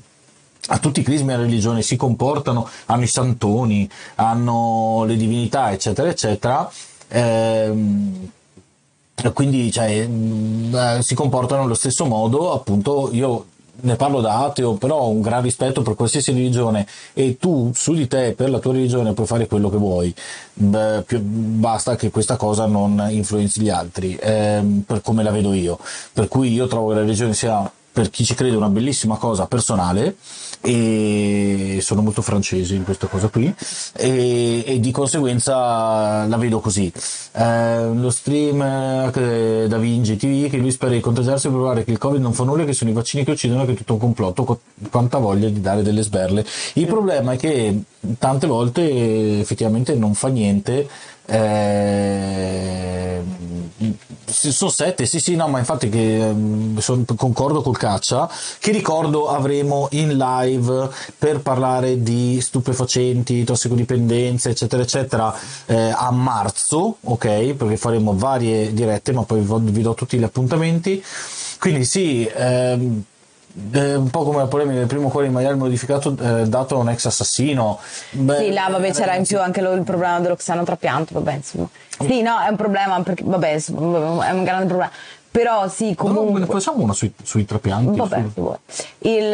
A 0.68 0.78
tutti 0.78 1.00
i 1.00 1.02
crismi 1.02 1.28
della 1.28 1.42
religione 1.42 1.82
si 1.82 1.96
comportano, 1.96 2.68
hanno 2.86 3.02
i 3.02 3.08
santoni, 3.08 3.88
hanno 4.16 5.04
le 5.06 5.16
divinità, 5.16 5.72
eccetera, 5.72 6.08
eccetera. 6.08 6.70
Ehm, 7.08 8.30
quindi 9.34 9.70
cioè, 9.70 10.06
mh, 10.06 11.00
si 11.00 11.14
comportano 11.14 11.62
allo 11.62 11.74
stesso 11.74 12.04
modo, 12.06 12.52
appunto 12.52 13.10
io 13.12 13.46
ne 13.82 13.96
parlo 13.96 14.20
da 14.20 14.44
ateo, 14.44 14.74
però 14.74 14.98
ho 14.98 15.08
un 15.08 15.20
gran 15.20 15.42
rispetto 15.42 15.82
per 15.82 15.94
qualsiasi 15.94 16.32
religione 16.32 16.86
e 17.12 17.36
tu 17.38 17.70
su 17.74 17.94
di 17.94 18.06
te 18.06 18.32
per 18.32 18.50
la 18.50 18.58
tua 18.58 18.72
religione 18.72 19.12
puoi 19.12 19.26
fare 19.26 19.46
quello 19.46 19.70
che 19.70 19.76
vuoi, 19.76 20.14
Beh, 20.54 21.02
più, 21.06 21.20
basta 21.20 21.96
che 21.96 22.10
questa 22.10 22.36
cosa 22.36 22.66
non 22.66 23.06
influenzi 23.10 23.60
gli 23.60 23.70
altri, 23.70 24.16
ehm, 24.20 24.82
per 24.86 25.00
come 25.02 25.22
la 25.22 25.30
vedo 25.30 25.52
io. 25.52 25.78
Per 26.12 26.28
cui 26.28 26.52
io 26.52 26.66
trovo 26.66 26.88
che 26.88 26.94
la 26.94 27.00
religione 27.00 27.34
sia 27.34 27.70
per 27.92 28.10
chi 28.10 28.24
ci 28.24 28.34
crede 28.34 28.56
una 28.56 28.68
bellissima 28.68 29.16
cosa 29.16 29.46
personale 29.46 30.16
e 30.62 31.78
sono 31.80 32.02
molto 32.02 32.22
francesi 32.22 32.74
in 32.74 32.84
questa 32.84 33.06
cosa 33.06 33.28
qui. 33.28 33.52
E, 33.96 34.64
e 34.66 34.80
di 34.80 34.90
conseguenza 34.90 36.26
la 36.26 36.36
vedo 36.36 36.60
così. 36.60 36.92
Eh, 37.32 37.88
lo 37.92 38.10
stream 38.10 38.60
eh, 38.60 39.66
da 39.68 39.78
Vinci 39.78 40.16
TV 40.16 40.48
che 40.50 40.56
lui 40.56 40.70
spera 40.70 40.92
di 40.92 41.00
contagiarsi 41.00 41.46
e 41.46 41.50
provare 41.50 41.84
che 41.84 41.90
il 41.90 41.98
covid 41.98 42.20
non 42.20 42.32
fa 42.32 42.44
nulla 42.44 42.64
che 42.64 42.72
sono 42.72 42.90
i 42.90 42.94
vaccini 42.94 43.24
che 43.24 43.30
uccidono 43.30 43.64
che 43.64 43.72
è 43.72 43.74
tutto 43.74 43.94
un 43.94 43.98
complotto 43.98 44.60
quanta 44.90 45.18
voglia 45.18 45.48
di 45.48 45.60
dare 45.60 45.82
delle 45.82 46.02
sberle. 46.02 46.44
Il 46.74 46.86
problema 46.86 47.32
è 47.32 47.36
che 47.36 47.82
tante 48.18 48.46
volte 48.46 49.40
effettivamente 49.40 49.94
non 49.94 50.14
fa 50.14 50.28
niente 50.28 50.88
eh, 51.26 53.22
sono 54.50 54.70
sette, 54.70 55.06
sì, 55.06 55.20
sì, 55.20 55.36
no, 55.36 55.48
ma 55.48 55.58
infatti 55.58 55.88
che 55.88 56.28
ehm, 56.28 56.78
son, 56.78 57.04
concordo 57.16 57.60
col 57.62 57.76
caccia. 57.76 58.28
Che 58.58 58.72
ricordo 58.72 59.28
avremo 59.28 59.88
in 59.92 60.16
live 60.16 60.88
per 61.18 61.40
parlare 61.40 62.02
di 62.02 62.40
stupefacenti, 62.40 63.44
tossicodipendenze, 63.44 64.50
eccetera, 64.50 64.82
eccetera, 64.82 65.34
eh, 65.66 65.92
a 65.94 66.10
marzo, 66.10 66.96
ok? 67.02 67.54
Perché 67.54 67.76
faremo 67.76 68.16
varie 68.16 68.72
dirette, 68.72 69.12
ma 69.12 69.22
poi 69.24 69.42
vi 69.44 69.82
do 69.82 69.94
tutti 69.94 70.18
gli 70.18 70.24
appuntamenti. 70.24 71.02
Quindi 71.58 71.84
sì, 71.84 72.24
ehm, 72.24 73.04
eh, 73.72 73.94
un 73.94 74.10
po' 74.10 74.24
come 74.24 74.38
la 74.38 74.46
polemica 74.46 74.78
del 74.78 74.86
primo 74.86 75.08
cuore 75.08 75.26
in 75.26 75.32
maiale 75.32 75.56
modificato 75.56 76.16
eh, 76.20 76.46
dato 76.46 76.76
a 76.76 76.78
un 76.78 76.88
ex 76.88 77.06
assassino. 77.06 77.78
Beh, 78.10 78.36
sì, 78.36 78.52
là 78.52 78.68
vabbè 78.70 78.92
c'era 78.92 79.14
in 79.14 79.24
più 79.24 79.40
anche 79.40 79.60
lo, 79.60 79.72
il 79.72 79.82
problema 79.82 80.20
dell'oxano 80.20 80.64
trapianto, 80.64 81.14
vabbè 81.14 81.32
insomma. 81.34 81.68
Sì, 81.98 82.22
no, 82.22 82.40
è 82.40 82.48
un 82.48 82.56
problema 82.56 83.02
perché 83.02 83.24
vabbè, 83.26 83.54
è 83.54 83.62
un 83.70 84.44
grande 84.44 84.66
problema. 84.66 84.90
Però 85.30 85.68
sì, 85.68 85.94
comunque... 85.94 86.40
No, 86.40 86.46
facciamo 86.46 86.82
una 86.82 86.92
sui, 86.92 87.12
sui 87.22 87.44
trapianti. 87.44 87.98
Vabbè, 87.98 88.24
su... 88.34 88.56
il, 89.00 89.32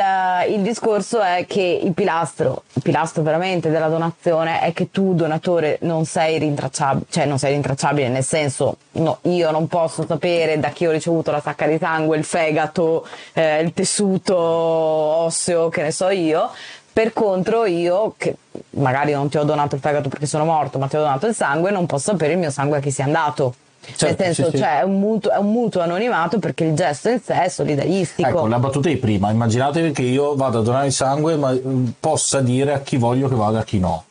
il, 0.50 0.60
discorso 0.60 1.20
è 1.20 1.46
che 1.48 1.80
il 1.82 1.94
pilastro, 1.94 2.64
il 2.74 2.82
pilastro 2.82 3.22
veramente 3.22 3.70
della 3.70 3.88
donazione 3.88 4.60
è 4.60 4.74
che 4.74 4.90
tu 4.90 5.14
donatore 5.14 5.78
non 5.82 6.04
sei 6.04 6.38
rintracciabile, 6.38 7.06
cioè 7.08 7.24
non 7.24 7.38
sei 7.38 7.54
rintracciabile 7.54 8.08
nel 8.10 8.24
senso, 8.24 8.76
no, 8.92 9.20
io 9.22 9.50
non 9.50 9.68
posso 9.68 10.04
sapere 10.06 10.60
da 10.60 10.68
chi 10.68 10.86
ho 10.86 10.90
ricevuto 10.90 11.30
la 11.30 11.40
sacca 11.40 11.66
di 11.66 11.78
sangue, 11.78 12.18
il 12.18 12.24
fegato, 12.24 13.06
eh, 13.32 13.62
il 13.62 13.72
tessuto 13.72 14.36
osseo, 14.36 15.70
che 15.70 15.80
ne 15.80 15.92
so 15.92 16.10
io, 16.10 16.50
per 16.92 17.14
contro 17.14 17.64
io, 17.64 18.14
che 18.18 18.36
magari 18.70 19.12
non 19.12 19.30
ti 19.30 19.38
ho 19.38 19.44
donato 19.44 19.74
il 19.74 19.80
fegato 19.80 20.10
perché 20.10 20.26
sono 20.26 20.44
morto, 20.44 20.78
ma 20.78 20.88
ti 20.88 20.96
ho 20.96 21.00
donato 21.00 21.26
il 21.26 21.34
sangue, 21.34 21.70
non 21.70 21.86
posso 21.86 22.10
sapere 22.10 22.34
il 22.34 22.38
mio 22.38 22.50
sangue 22.50 22.76
a 22.76 22.80
chi 22.80 22.90
sia 22.90 23.04
andato. 23.04 23.54
Certo, 23.94 24.22
Nel 24.22 24.34
senso, 24.34 24.50
sì, 24.50 24.58
cioè, 24.58 24.68
sì. 24.76 24.80
È, 24.80 24.82
un 24.82 24.98
mutuo, 24.98 25.30
è, 25.30 25.38
un 25.38 25.52
mutuo, 25.52 25.80
anonimato 25.80 26.38
perché 26.38 26.64
il 26.64 26.74
gesto 26.74 27.08
in 27.08 27.20
sé 27.20 27.42
è 27.42 27.48
solidaristico. 27.48 28.28
Ecco, 28.28 28.46
la 28.46 28.58
battuta 28.58 28.88
di 28.88 28.96
prima, 28.96 29.30
immaginatevi 29.30 29.92
che 29.92 30.02
io 30.02 30.34
vado 30.34 30.58
a 30.58 30.62
donare 30.62 30.86
il 30.86 30.92
sangue 30.92 31.36
ma 31.36 31.52
mm, 31.52 31.86
possa 32.00 32.40
dire 32.40 32.72
a 32.72 32.80
chi 32.80 32.96
voglio 32.96 33.28
che 33.28 33.34
vada 33.34 33.58
e 33.58 33.60
a 33.60 33.64
chi 33.64 33.78
no. 33.78 34.04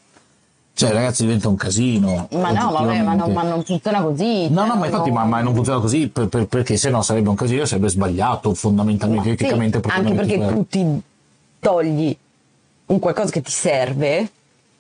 Cioè, 0.73 0.91
ragazzi, 0.91 1.23
diventa 1.23 1.47
un 1.47 1.55
casino. 1.55 2.27
Ma 2.31 2.51
no, 2.51 2.71
vabbè, 2.71 3.01
ma, 3.01 3.13
no, 3.13 3.27
ma 3.27 3.43
non 3.43 3.63
funziona 3.63 4.01
così. 4.01 4.49
No, 4.49 4.65
no, 4.65 4.71
cioè, 4.71 4.77
ma 4.77 4.85
infatti, 4.87 5.09
no. 5.09 5.15
Ma, 5.15 5.23
ma, 5.23 5.41
non 5.41 5.53
funziona 5.53 5.79
così 5.79 6.09
per, 6.09 6.27
per, 6.27 6.47
perché 6.47 6.75
se 6.75 6.89
no 6.89 7.01
sarebbe 7.01 7.29
un 7.29 7.35
casino, 7.35 7.63
sarebbe 7.63 7.87
sbagliato 7.87 8.53
fondamentalmente, 8.53 9.29
eticamente. 9.31 9.79
Sì, 9.81 9.89
anche 9.89 10.13
perché 10.13 10.37
per... 10.37 10.53
tu 10.53 10.67
ti 10.67 11.01
togli 11.59 12.17
un 12.87 12.99
qualcosa 12.99 13.31
che 13.31 13.41
ti 13.41 13.51
serve 13.51 14.29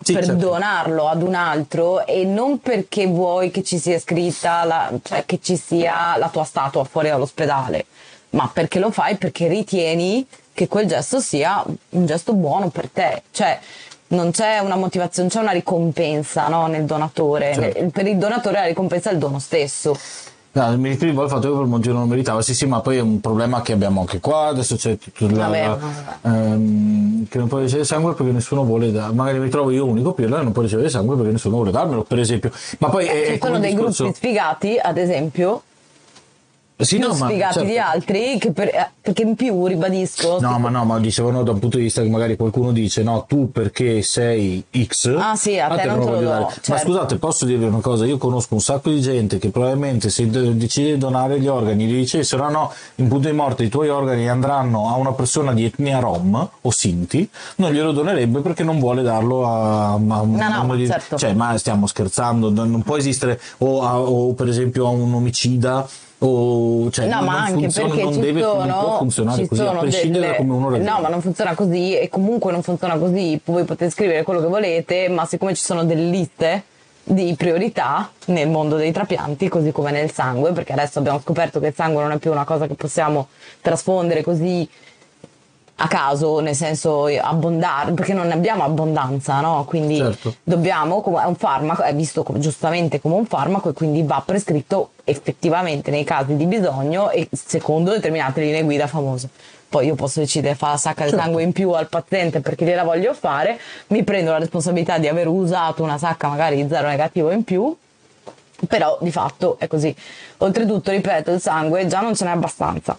sì, 0.01 0.13
per 0.13 0.25
certo. 0.25 0.39
donarlo 0.39 1.07
ad 1.07 1.21
un 1.21 1.33
altro 1.33 2.05
e 2.05 2.25
non 2.25 2.59
perché 2.59 3.07
vuoi 3.07 3.51
che 3.51 3.63
ci 3.63 3.77
sia 3.77 3.99
scritta 3.99 4.63
la, 4.63 4.91
cioè 5.01 5.25
che 5.25 5.39
ci 5.41 5.57
sia 5.57 6.15
la 6.17 6.29
tua 6.29 6.43
statua 6.43 6.83
fuori 6.83 7.09
dall'ospedale, 7.09 7.85
ma 8.31 8.49
perché 8.51 8.79
lo 8.79 8.91
fai 8.91 9.15
perché 9.15 9.47
ritieni 9.47 10.25
che 10.53 10.67
quel 10.67 10.87
gesto 10.87 11.19
sia 11.19 11.63
un 11.89 12.05
gesto 12.05 12.33
buono 12.33 12.69
per 12.69 12.89
te. 12.89 13.23
Cioè, 13.31 13.59
non 14.07 14.31
c'è 14.31 14.59
una 14.59 14.75
motivazione, 14.75 15.29
c'è 15.29 15.39
una 15.39 15.51
ricompensa 15.51 16.47
no, 16.47 16.67
nel 16.67 16.85
donatore. 16.85 17.53
Certo. 17.53 17.89
Per 17.91 18.07
il 18.07 18.17
donatore 18.17 18.59
la 18.59 18.65
ricompensa 18.65 19.09
è 19.09 19.13
il 19.13 19.19
dono 19.19 19.39
stesso. 19.39 19.97
No, 20.55 20.77
mi 20.77 20.87
riferivo 20.87 21.21
al 21.21 21.27
fatto 21.27 21.51
che 21.51 21.57
per 21.57 21.65
Montiero 21.65 21.97
non 21.97 22.07
meritava, 22.07 22.41
sì 22.41 22.55
sì, 22.55 22.65
ma 22.65 22.79
poi 22.79 22.95
è 22.95 23.01
un 23.01 23.19
problema 23.19 23.61
che 23.61 23.73
abbiamo 23.73 23.99
anche 23.99 24.21
qua, 24.21 24.47
adesso 24.47 24.77
c'è 24.77 24.97
tutto 24.97 25.27
la, 25.27 25.47
vabbè, 25.47 25.77
ehm, 26.21 27.27
che 27.27 27.37
non 27.37 27.49
può 27.49 27.59
ricevere 27.59 27.83
sangue 27.83 28.13
perché 28.13 28.31
nessuno 28.31 28.63
vuole 28.63 28.89
darlo, 28.89 29.13
magari 29.15 29.39
mi 29.39 29.49
trovo 29.49 29.69
io 29.71 29.85
unico 29.85 30.13
pirla 30.13 30.39
e 30.39 30.43
non 30.43 30.53
può 30.53 30.61
ricevere 30.61 30.87
sangue 30.87 31.17
perché 31.17 31.33
nessuno 31.33 31.55
vuole 31.55 31.71
darmelo, 31.71 32.03
per 32.03 32.19
esempio. 32.19 32.51
Ma 32.77 32.87
poi 32.87 33.05
eh, 33.05 33.23
è, 33.25 33.31
ci 33.33 33.39
sono 33.41 33.59
dei 33.59 33.73
discorso... 33.73 34.03
gruppi 34.03 34.17
sfigati, 34.17 34.79
ad 34.81 34.97
esempio, 34.97 35.61
sì, 36.77 36.97
non 36.97 37.09
no, 37.09 37.15
spiegati 37.15 37.53
certo. 37.53 37.69
di 37.69 37.77
altri 37.77 38.51
per, 38.53 38.67
eh, 38.67 38.89
perché 39.01 39.21
in 39.21 39.35
più 39.35 39.65
ribadisco 39.65 40.39
no 40.41 40.59
ma 40.59 40.69
no 40.69 40.83
ma 40.83 40.99
dicevano 40.99 41.43
da 41.43 41.51
un 41.51 41.59
punto 41.59 41.77
di 41.77 41.83
vista 41.83 42.01
che 42.01 42.09
magari 42.09 42.35
qualcuno 42.35 42.73
dice 42.73 43.01
no 43.01 43.25
tu 43.27 43.49
perché 43.49 44.01
sei 44.01 44.63
X 44.83 45.15
ah 45.17 45.35
sì 45.35 45.57
a, 45.57 45.67
a 45.67 45.75
te, 45.77 45.85
non 45.85 45.99
te 45.99 46.05
lo 46.05 46.11
voglio 46.15 46.27
dare 46.27 46.47
certo. 46.49 46.71
ma 46.71 46.77
scusate 46.77 47.17
posso 47.17 47.45
dirvi 47.45 47.65
una 47.65 47.79
cosa 47.79 48.05
io 48.05 48.17
conosco 48.17 48.55
un 48.55 48.61
sacco 48.61 48.89
di 48.89 48.99
gente 48.99 49.37
che 49.37 49.49
probabilmente 49.49 50.09
se 50.09 50.27
decide 50.29 50.93
di 50.93 50.97
donare 50.97 51.39
gli 51.39 51.47
organi 51.47 51.85
gli 51.85 51.95
dicessero 51.95 52.43
no 52.49 52.55
no 52.55 52.73
in 52.95 53.07
punto 53.07 53.29
di 53.29 53.35
morte 53.35 53.63
i 53.63 53.69
tuoi 53.69 53.89
organi 53.89 54.27
andranno 54.27 54.89
a 54.89 54.95
una 54.95 55.13
persona 55.13 55.53
di 55.53 55.65
etnia 55.65 55.99
rom 55.99 56.49
o 56.61 56.71
sinti 56.71 57.29
non 57.57 57.71
glielo 57.71 57.91
donerebbe 57.91 58.39
perché 58.39 58.63
non 58.63 58.79
vuole 58.79 59.01
darlo 59.01 59.45
a, 59.45 59.93
a 59.93 59.97
no, 59.97 60.25
no, 60.25 60.75
di, 60.75 60.87
certo. 60.87 61.17
cioè 61.17 61.33
ma 61.33 61.57
stiamo 61.57 61.87
scherzando 61.87 62.49
non 62.49 62.81
può 62.81 62.97
esistere 62.97 63.39
o, 63.59 63.83
a, 63.83 63.99
o 63.99 64.33
per 64.33 64.47
esempio 64.47 64.87
a 64.87 64.89
un 64.89 65.13
omicida 65.13 65.87
o, 66.27 66.91
cioè, 66.91 67.07
no, 67.07 67.21
ma 67.21 67.43
anche 67.43 67.67
perché 67.67 68.03
non 68.03 68.13
ci 68.13 68.19
deve, 68.19 68.41
sono, 68.41 68.95
funzionare 68.97 69.41
ci 69.41 69.47
così, 69.47 69.61
sono 69.61 69.77
a 69.77 69.81
prescindere 69.81 70.19
delle, 70.19 70.31
da 70.31 70.35
come 70.37 70.53
uno 70.53 70.69
ragiona. 70.69 70.91
No, 70.91 71.01
ma 71.01 71.09
non 71.09 71.21
funziona 71.21 71.53
così 71.55 71.97
e 71.97 72.09
comunque 72.09 72.51
non 72.51 72.61
funziona 72.61 72.97
così. 72.97 73.39
Voi 73.43 73.63
potete 73.63 73.89
scrivere 73.91 74.23
quello 74.23 74.41
che 74.41 74.47
volete, 74.47 75.09
ma 75.09 75.25
siccome 75.25 75.53
ci 75.53 75.63
sono 75.63 75.83
delle 75.83 76.09
liste 76.09 76.63
di 77.03 77.35
priorità 77.37 78.09
nel 78.25 78.49
mondo 78.49 78.77
dei 78.77 78.91
trapianti, 78.91 79.47
così 79.47 79.71
come 79.71 79.91
nel 79.91 80.11
sangue, 80.11 80.51
perché 80.53 80.73
adesso 80.73 80.99
abbiamo 80.99 81.19
scoperto 81.19 81.59
che 81.59 81.67
il 81.67 81.73
sangue 81.75 82.01
non 82.01 82.11
è 82.11 82.17
più 82.17 82.31
una 82.31 82.45
cosa 82.45 82.65
che 82.65 82.73
possiamo 82.73 83.27
trasfondere 83.61 84.23
così 84.23 84.67
a 85.77 85.87
caso, 85.87 86.39
nel 86.39 86.55
senso 86.55 87.05
abbondare, 87.05 87.91
perché 87.91 88.13
non 88.13 88.27
ne 88.27 88.33
abbiamo 88.33 88.63
abbondanza, 88.63 89.41
no? 89.41 89.65
Quindi 89.67 89.97
certo. 89.97 90.35
dobbiamo, 90.41 91.03
è 91.03 91.25
un 91.25 91.35
farmaco, 91.35 91.81
è 91.81 91.93
visto 91.93 92.25
giustamente 92.35 93.01
come 93.01 93.15
un 93.15 93.25
farmaco 93.25 93.69
e 93.69 93.73
quindi 93.73 94.01
va 94.03 94.23
prescritto 94.25 94.91
effettivamente 95.03 95.91
nei 95.91 96.05
casi 96.05 96.37
di 96.37 96.45
bisogno 96.45 97.09
e 97.09 97.27
secondo 97.31 97.91
determinate 97.91 98.39
linee 98.39 98.63
guida 98.63 98.87
famose. 98.87 99.29
Poi 99.67 99.87
io 99.87 99.95
posso 99.95 100.21
decidere 100.21 100.53
di 100.53 100.59
fare 100.59 100.73
la 100.73 100.77
sacca 100.77 101.01
certo. 101.01 101.15
di 101.17 101.21
sangue 101.21 101.43
in 101.43 101.51
più 101.51 101.71
al 101.71 101.89
paziente 101.89 102.39
perché 102.39 102.63
gliela 102.63 102.83
voglio 102.83 103.13
fare, 103.13 103.59
mi 103.87 104.03
prendo 104.05 104.31
la 104.31 104.37
responsabilità 104.37 104.97
di 104.97 105.09
aver 105.09 105.27
usato 105.27 105.83
una 105.83 105.97
sacca 105.97 106.29
magari 106.29 106.61
di 106.61 106.69
zero 106.69 106.87
negativo 106.87 107.31
in 107.31 107.43
più, 107.43 107.75
però 108.69 108.97
di 109.01 109.11
fatto 109.11 109.57
è 109.59 109.67
così. 109.67 109.93
Oltretutto, 110.37 110.91
ripeto, 110.91 111.31
il 111.31 111.41
sangue 111.41 111.85
già 111.87 111.99
non 111.99 112.15
ce 112.15 112.23
n'è 112.23 112.31
abbastanza 112.31 112.97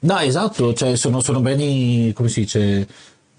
No, 0.00 0.18
esatto, 0.18 0.74
cioè 0.74 0.96
sono, 0.96 1.20
sono 1.20 1.40
beni, 1.40 2.12
come 2.12 2.28
si 2.28 2.40
dice, 2.40 2.86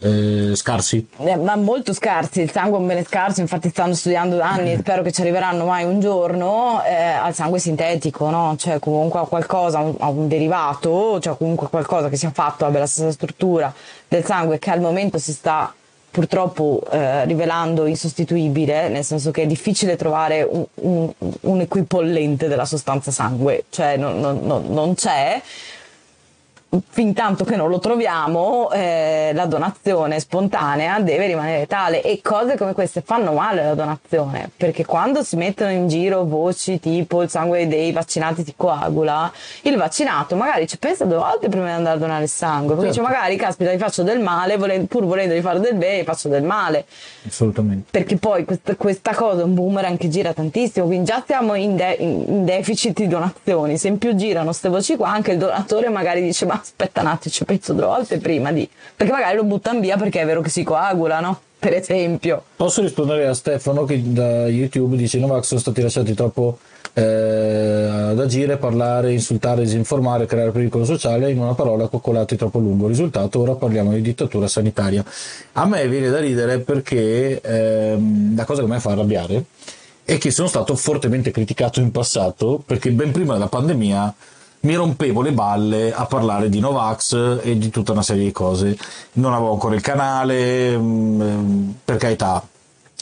eh, 0.02 0.56
scarsi. 0.56 1.08
Eh, 1.18 1.36
ma 1.38 1.56
molto 1.56 1.94
scarsi, 1.94 2.42
il 2.42 2.52
sangue 2.52 2.78
è 2.78 2.82
un 2.82 2.88
bene 2.88 3.04
scarso, 3.04 3.42
infatti 3.42 3.70
stanno 3.70 3.94
studiando 3.94 4.36
da 4.36 4.52
anni, 4.52 4.76
spero 4.80 5.02
che 5.02 5.12
ci 5.12 5.22
arriveranno 5.22 5.66
mai 5.66 5.86
un 5.86 6.00
giorno 6.00 6.84
eh, 6.84 6.94
al 6.94 7.34
sangue 7.34 7.60
sintetico, 7.60 8.30
no? 8.30 8.56
Cioè 8.58 8.80
comunque 8.80 9.20
a 9.20 9.24
qualcosa, 9.24 9.80
a 9.80 10.10
un 10.10 10.28
derivato, 10.28 11.20
cioè 11.20 11.38
comunque 11.38 11.70
qualcosa 11.70 12.10
che 12.10 12.18
sia 12.18 12.32
fatto, 12.32 12.66
abbia 12.66 12.80
la 12.80 12.88
stessa 12.88 13.12
struttura 13.12 13.74
del 14.08 14.26
sangue 14.26 14.60
che 14.60 14.70
al 14.70 14.82
momento 14.82 15.18
si 15.18 15.32
sta 15.32 15.74
purtroppo 16.12 16.82
eh, 16.92 17.24
rivelando 17.26 17.86
insostituibile, 17.86 18.90
nel 18.90 19.04
senso 19.04 19.32
che 19.32 19.44
è 19.44 19.46
difficile 19.46 19.96
trovare 19.96 20.42
un, 20.44 20.66
un, 20.76 21.12
un 21.42 21.60
equipollente 21.62 22.48
della 22.48 22.66
sostanza 22.66 23.12
sangue, 23.12 23.66
cioè 23.70 23.96
non, 23.96 24.20
non, 24.20 24.40
non, 24.42 24.66
non 24.70 24.96
c'è 24.96 25.40
fin 26.90 27.14
tanto 27.14 27.44
che 27.44 27.56
non 27.56 27.68
lo 27.68 27.80
troviamo, 27.80 28.70
eh, 28.72 29.32
la 29.34 29.46
donazione 29.46 30.20
spontanea 30.20 31.00
deve 31.00 31.26
rimanere 31.26 31.66
tale 31.66 32.04
e 32.04 32.22
cose 32.22 32.58
come 32.58 32.74
queste 32.74 33.02
fanno 33.02 33.34
male 33.34 33.64
la 33.64 33.74
donazione, 33.74 34.52
perché 34.56 34.86
quando 34.86 35.24
si 35.24 35.36
mettono 35.36 35.72
in 35.72 35.88
giro 35.88 36.26
voci 36.26 36.80
tipo 36.80 37.24
il 37.24 37.30
sangue 37.30 37.68
dei 37.68 37.92
vaccinati 37.92 38.44
si 38.44 38.54
coagula, 38.56 39.32
il 39.64 39.78
vaccinato 39.78 40.36
magari 40.36 40.68
ci 40.68 40.78
pensa 40.78 41.06
due 41.06 41.18
volte 41.18 41.50
prima 41.50 41.66
di 41.66 41.72
andare 41.72 41.96
a 41.96 42.00
donare 42.00 42.24
il 42.24 42.30
sangue, 42.30 42.76
perché 42.76 42.94
certo. 42.94 43.02
dice 43.02 43.14
magari 43.14 43.36
caspita 43.36 43.74
gli 43.74 43.80
faccio 43.80 44.04
del 44.04 44.20
male, 44.20 44.58
pur 44.86 45.06
volendo 45.06 45.40
fare 45.42 45.60
del 45.60 45.76
bene 45.76 46.02
gli 46.02 46.06
faccio 46.06 46.28
del 46.28 46.44
male. 46.44 46.86
Assolutamente. 47.26 47.88
Perché 47.90 48.18
poi 48.18 48.46
questa, 48.46 48.76
questa 48.76 49.16
cosa 49.16 49.42
è 49.42 49.44
un 49.44 49.56
boomerang 49.56 49.98
che 49.98 50.08
gira 50.08 50.34
tantissimo, 50.34 50.86
quindi 50.86 51.06
già 51.06 51.24
siamo 51.26 51.56
in, 51.56 51.76
de- 51.76 51.98
in 52.00 52.46
deficit 52.46 52.96
di 52.96 53.08
donazioni, 53.08 53.78
se 53.78 53.88
in 53.88 53.98
più 53.98 54.14
girano 54.14 54.48
queste 54.48 54.70
voci 54.70 54.96
qua 54.96 55.10
anche 55.10 55.32
il 55.32 55.40
donatore 55.40 55.90
magari 55.90 56.22
dice 56.22 56.46
ma 56.46 56.59
aspetta 56.60 57.02
un 57.02 57.18
penso 57.46 57.74
due 57.74 57.86
volte 57.86 58.18
prima 58.18 58.52
di... 58.52 58.70
perché 58.96 59.12
magari 59.12 59.36
lo 59.36 59.44
buttano 59.44 59.80
via 59.80 59.98
perché 59.98 60.22
è 60.22 60.26
vero 60.26 60.42
che 60.42 60.50
si 60.50 60.64
coagula, 60.64 61.20
no? 61.20 61.42
Per 61.60 61.74
esempio. 61.74 62.42
Posso 62.56 62.82
rispondere 62.82 63.28
a 63.28 63.34
Stefano 63.34 63.84
che 63.84 64.02
da 64.02 64.48
YouTube 64.48 64.96
dice 64.96 65.18
i 65.18 65.20
Novax 65.20 65.44
sono 65.44 65.60
stati 65.60 65.82
lasciati 65.82 66.14
troppo 66.14 66.58
eh, 66.94 67.02
ad 68.12 68.20
agire, 68.20 68.58
parlare, 68.58 69.12
insultare, 69.12 69.64
disinformare, 69.64 70.26
creare 70.26 70.52
pericolo 70.52 70.86
sociale, 70.86 71.32
in 71.32 71.40
una 71.40 71.54
parola 71.54 71.88
coccolati 71.88 72.36
troppo 72.36 72.60
lungo. 72.60 72.88
Risultato, 72.88 73.42
ora 73.42 73.56
parliamo 73.56 73.92
di 73.92 74.02
dittatura 74.02 74.48
sanitaria. 74.48 75.04
A 75.54 75.66
me 75.66 75.88
viene 75.88 76.10
da 76.10 76.20
ridere 76.20 76.60
perché 76.60 77.42
ehm, 77.42 78.36
la 78.36 78.46
cosa 78.46 78.62
che 78.62 78.68
mi 78.68 78.80
fa 78.80 78.92
arrabbiare 78.92 79.44
è 80.06 80.18
che 80.18 80.32
sono 80.32 80.48
stato 80.48 80.76
fortemente 80.76 81.30
criticato 81.30 81.80
in 81.80 81.92
passato 81.92 82.62
perché 82.66 82.90
ben 82.92 83.12
prima 83.12 83.34
della 83.34 83.48
pandemia 83.48 84.14
mi 84.62 84.76
rompevo 84.76 85.22
le 85.22 85.32
balle 85.32 85.94
a 85.94 86.06
parlare 86.06 86.50
di 86.50 86.60
Novax 86.60 87.40
e 87.42 87.58
di 87.58 87.70
tutta 87.70 87.94
una 87.94 88.02
serie 88.02 88.26
di 88.26 88.32
cose. 88.32 88.78
Non 89.14 89.34
avevo 89.34 89.54
ancora 89.54 89.76
il 89.76 89.82
canale, 89.82 90.78
mm, 90.78 91.70
per 91.86 91.98
carità, 91.98 92.46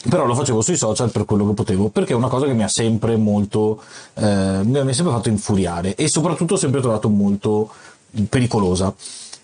però 0.08 0.24
lo 0.24 0.34
facevo 0.34 0.60
sui 0.60 0.76
social 0.76 1.10
per 1.10 1.24
quello 1.24 1.46
che 1.48 1.54
potevo, 1.54 1.88
perché 1.88 2.12
è 2.12 2.16
una 2.16 2.28
cosa 2.28 2.46
che 2.46 2.52
mi 2.52 2.62
ha 2.62 2.68
sempre 2.68 3.16
molto, 3.16 3.82
eh, 4.14 4.60
mi 4.62 4.78
ha 4.78 4.92
sempre 4.92 5.14
fatto 5.14 5.28
infuriare 5.28 5.94
e 5.96 6.08
soprattutto 6.08 6.54
ho 6.54 6.58
sempre 6.58 6.80
trovato 6.80 7.08
molto 7.08 7.70
pericolosa. 8.28 8.94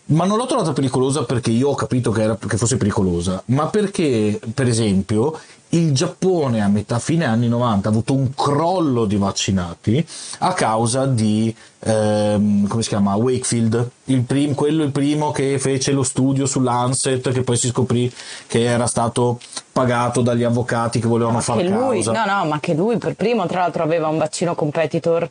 Ma 0.06 0.26
non 0.26 0.36
l'ho 0.36 0.44
trovata 0.44 0.74
pericolosa 0.74 1.24
perché 1.24 1.50
io 1.50 1.70
ho 1.70 1.74
capito 1.74 2.10
che, 2.10 2.22
era, 2.22 2.36
che 2.36 2.58
fosse 2.58 2.76
pericolosa, 2.76 3.42
ma 3.46 3.68
perché, 3.68 4.38
per 4.52 4.68
esempio, 4.68 5.38
il 5.74 5.92
Giappone 5.92 6.62
a 6.62 6.68
metà 6.68 6.98
fine 6.98 7.24
anni 7.24 7.48
90 7.48 7.88
ha 7.88 7.90
avuto 7.90 8.14
un 8.14 8.32
crollo 8.34 9.04
di 9.04 9.16
vaccinati 9.16 10.04
a 10.38 10.52
causa 10.52 11.06
di 11.06 11.54
ehm, 11.80 12.66
come 12.68 12.82
si 12.82 12.88
chiama? 12.88 13.14
Wakefield. 13.14 13.90
Il 14.04 14.22
prim, 14.22 14.54
quello 14.54 14.84
il 14.84 14.90
primo 14.90 15.32
che 15.32 15.58
fece 15.58 15.92
lo 15.92 16.02
studio 16.02 16.46
sull'Anset 16.46 17.32
che 17.32 17.42
poi 17.42 17.56
si 17.56 17.68
scoprì 17.68 18.12
che 18.46 18.64
era 18.64 18.86
stato 18.86 19.40
pagato 19.72 20.22
dagli 20.22 20.44
avvocati 20.44 21.00
che 21.00 21.08
volevano 21.08 21.40
fare 21.40 21.68
causa. 21.68 22.12
no 22.12 22.24
no 22.24 22.44
ma 22.44 22.60
che 22.60 22.74
lui 22.74 22.96
per 22.98 23.14
primo 23.14 23.46
tra 23.46 23.60
l'altro 23.60 23.82
aveva 23.82 24.06
un 24.08 24.18
vaccino 24.18 24.54
competitor 24.54 25.28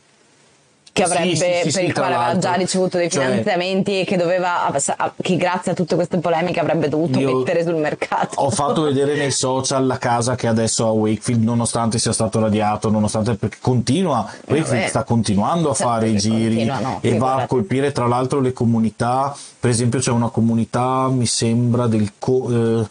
che 0.94 1.02
avrebbe, 1.02 1.34
sì, 1.34 1.44
sì, 1.64 1.70
sì, 1.70 1.78
per 1.78 1.84
il 1.86 1.92
quale 1.92 2.14
aveva 2.14 2.38
già 2.38 2.52
ricevuto 2.52 2.98
dei 2.98 3.10
cioè 3.10 3.24
finanziamenti 3.24 3.98
e 3.98 4.04
che 4.04 4.16
doveva, 4.16 4.72
che 5.20 5.36
grazie 5.36 5.72
a 5.72 5.74
tutte 5.74 5.96
queste 5.96 6.18
polemiche 6.18 6.60
avrebbe 6.60 6.88
dovuto 6.88 7.18
mettere 7.18 7.64
sul 7.64 7.74
mercato. 7.74 8.40
Ho 8.40 8.50
fatto 8.50 8.82
vedere 8.86 9.16
nei 9.16 9.32
social 9.32 9.86
la 9.86 9.98
casa 9.98 10.36
che 10.36 10.46
adesso 10.46 10.86
ha 10.86 10.90
Wakefield, 10.92 11.42
nonostante 11.42 11.98
sia 11.98 12.12
stato 12.12 12.38
radiato, 12.38 12.90
nonostante 12.90 13.34
perché 13.34 13.56
continua, 13.60 14.30
Wakefield 14.46 14.86
sta 14.86 15.02
continuando 15.02 15.68
a 15.70 15.74
fare 15.74 16.10
i 16.10 16.16
giri 16.16 16.64
no, 16.64 16.98
e 17.00 17.18
va 17.18 17.38
a 17.38 17.46
colpire 17.48 17.90
tra 17.90 18.06
l'altro 18.06 18.38
le 18.38 18.52
comunità, 18.52 19.36
per 19.58 19.70
esempio 19.70 19.98
c'è 19.98 20.12
una 20.12 20.28
comunità, 20.28 21.08
mi 21.08 21.26
sembra, 21.26 21.88
del... 21.88 22.12
Co- 22.18 22.48
eh, 22.50 22.86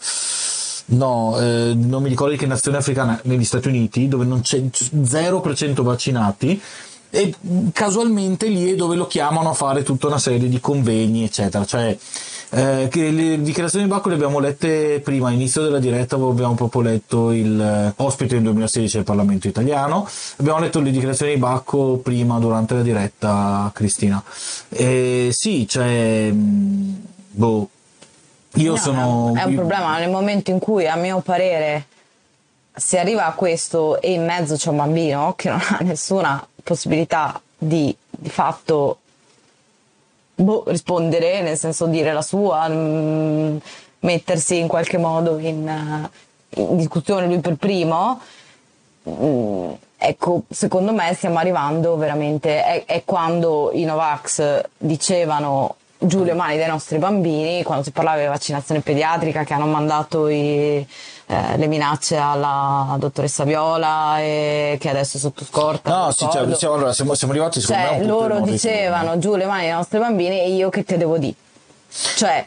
No, 0.86 1.40
eh, 1.40 1.72
non 1.74 2.02
mi 2.02 2.10
ricordo 2.10 2.34
di 2.34 2.38
che 2.38 2.44
nazione 2.44 2.76
africana, 2.76 3.18
negli 3.22 3.44
Stati 3.44 3.68
Uniti, 3.68 4.06
dove 4.06 4.26
non 4.26 4.42
c'è 4.42 4.58
0% 4.58 5.80
vaccinati 5.80 6.60
e 7.14 7.34
casualmente 7.72 8.48
lì 8.48 8.72
è 8.72 8.74
dove 8.74 8.96
lo 8.96 9.06
chiamano 9.06 9.50
a 9.50 9.54
fare 9.54 9.82
tutta 9.82 10.08
una 10.08 10.18
serie 10.18 10.48
di 10.48 10.60
convegni, 10.60 11.22
eccetera. 11.22 11.64
Cioè, 11.64 11.96
eh, 12.50 12.88
le 12.92 13.40
dichiarazioni 13.42 13.84
di 13.84 13.90
Bacco 13.90 14.08
le 14.08 14.16
abbiamo 14.16 14.40
lette 14.40 15.00
prima, 15.00 15.28
all'inizio 15.28 15.62
della 15.62 15.78
diretta 15.78 16.16
abbiamo 16.16 16.54
proprio 16.54 16.82
letto 16.82 17.30
il 17.30 17.60
eh, 17.60 17.92
ospite 17.96 18.34
nel 18.34 18.42
2016 18.44 18.96
del 18.96 19.04
Parlamento 19.04 19.46
italiano, 19.46 20.08
abbiamo 20.36 20.58
letto 20.58 20.80
le 20.80 20.90
dichiarazioni 20.90 21.34
di 21.34 21.38
Bacco 21.38 22.00
prima 22.02 22.38
durante 22.38 22.74
la 22.74 22.82
diretta 22.82 23.70
Cristina. 23.72 24.22
E 24.68 25.30
sì, 25.32 25.66
cioè, 25.68 26.30
mm, 26.32 26.94
boh, 27.30 27.68
io 28.54 28.70
no, 28.72 28.76
sono... 28.76 29.32
È 29.36 29.44
un 29.44 29.54
problema 29.54 29.98
nel 29.98 30.10
momento 30.10 30.50
in 30.50 30.58
cui 30.58 30.86
a 30.86 30.96
mio 30.96 31.20
parere 31.20 31.86
si 32.74 32.98
arriva 32.98 33.26
a 33.26 33.32
questo 33.32 34.00
e 34.00 34.12
in 34.12 34.24
mezzo 34.24 34.56
c'è 34.56 34.70
un 34.70 34.76
bambino 34.76 35.34
che 35.36 35.48
non 35.48 35.60
ha 35.60 35.78
nessuna 35.82 36.44
possibilità 36.64 37.40
di, 37.56 37.94
di 38.10 38.28
fatto 38.28 38.98
boh, 40.34 40.64
rispondere, 40.66 41.42
nel 41.42 41.56
senso 41.56 41.86
dire 41.86 42.12
la 42.12 42.22
sua, 42.22 42.66
mh, 42.68 42.74
mm, 42.74 43.56
mettersi 44.00 44.58
in 44.58 44.66
qualche 44.66 44.98
modo 44.98 45.38
in, 45.38 46.10
uh, 46.56 46.60
in 46.60 46.76
discussione 46.76 47.26
lui 47.26 47.38
per 47.38 47.54
primo. 47.54 48.20
Mh, 49.04 49.10
mm, 49.10 49.72
ecco, 49.96 50.42
secondo 50.48 50.92
me 50.92 51.12
stiamo 51.14 51.38
arrivando 51.38 51.96
veramente, 51.96 52.64
è, 52.64 52.84
è 52.84 53.02
quando 53.04 53.70
i 53.72 53.84
Novax 53.84 54.62
dicevano 54.76 55.76
giù 55.98 56.24
le 56.24 56.34
mani 56.34 56.56
dei 56.56 56.66
nostri 56.66 56.98
bambini, 56.98 57.62
quando 57.62 57.84
si 57.84 57.90
parlava 57.90 58.20
di 58.20 58.26
vaccinazione 58.26 58.80
pediatrica 58.80 59.44
che 59.44 59.54
hanno 59.54 59.66
mandato 59.66 60.28
i 60.28 60.86
eh, 61.26 61.56
le 61.56 61.66
minacce 61.66 62.16
alla 62.16 62.96
dottoressa 62.98 63.44
Viola 63.44 64.20
e 64.20 64.76
che 64.78 64.90
adesso 64.90 65.16
è 65.16 65.20
sotto 65.20 65.44
scorta. 65.44 65.96
No, 65.96 66.10
sì, 66.10 66.26
cioè, 66.30 66.54
siamo, 66.54 66.74
allora, 66.74 66.92
siamo, 66.92 67.14
siamo 67.14 67.32
arrivati 67.32 67.60
cioè, 67.60 67.98
me 67.98 68.04
loro 68.04 68.40
dicevano 68.40 69.18
giù 69.18 69.34
le 69.34 69.46
mani 69.46 69.62
dei 69.62 69.72
nostri 69.72 69.98
bambini 69.98 70.40
e 70.40 70.50
io 70.50 70.68
che 70.68 70.84
te 70.84 70.96
devo 70.98 71.16
dire? 71.16 71.34
Cioè, 71.88 72.44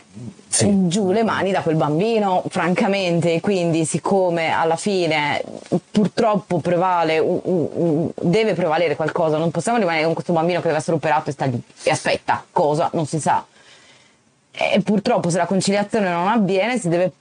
sì. 0.48 0.88
giù 0.88 1.12
le 1.12 1.24
mani 1.24 1.52
da 1.52 1.62
quel 1.62 1.78
bambino, 1.78 2.44
francamente, 2.50 3.40
quindi 3.40 3.86
siccome 3.86 4.52
alla 4.52 4.76
fine 4.76 5.42
purtroppo 5.90 6.60
prevale, 6.60 7.18
un, 7.18 7.40
un, 7.44 8.10
deve 8.14 8.54
prevalere 8.54 8.96
qualcosa, 8.96 9.38
non 9.38 9.52
possiamo 9.52 9.78
rimanere 9.78 10.04
con 10.04 10.14
questo 10.14 10.34
bambino 10.34 10.60
che 10.60 10.68
deve 10.68 10.80
essere 10.80 10.98
operato 10.98 11.30
e 11.30 11.34
sta 11.34 11.46
lì 11.46 11.60
e 11.84 11.90
aspetta, 11.90 12.44
cosa? 12.52 12.90
Non 12.94 13.06
si 13.06 13.20
sa. 13.20 13.46
E 14.52 14.82
purtroppo 14.82 15.30
se 15.30 15.38
la 15.38 15.46
conciliazione 15.46 16.10
non 16.10 16.28
avviene 16.28 16.78
si 16.78 16.90
deve 16.90 17.12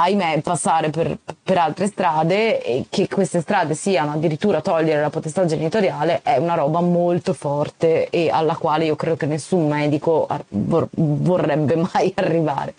ahimè, 0.00 0.40
passare 0.42 0.90
per, 0.90 1.18
per, 1.42 1.58
altre 1.58 1.88
strade 1.88 2.62
e 2.62 2.86
che 2.88 3.08
queste 3.08 3.40
strade 3.40 3.74
siano 3.74 4.12
addirittura 4.12 4.60
togliere 4.60 5.00
la 5.00 5.10
potestà 5.10 5.44
genitoriale 5.44 6.20
è 6.22 6.36
una 6.36 6.54
roba 6.54 6.80
molto 6.80 7.32
forte 7.32 8.08
e 8.08 8.30
alla 8.30 8.54
quale 8.54 8.84
io 8.84 8.94
credo 8.94 9.16
che 9.16 9.26
nessun 9.26 9.66
medico 9.66 10.28
vorrebbe 10.50 11.76
mai 11.92 12.12
arrivare. 12.14 12.74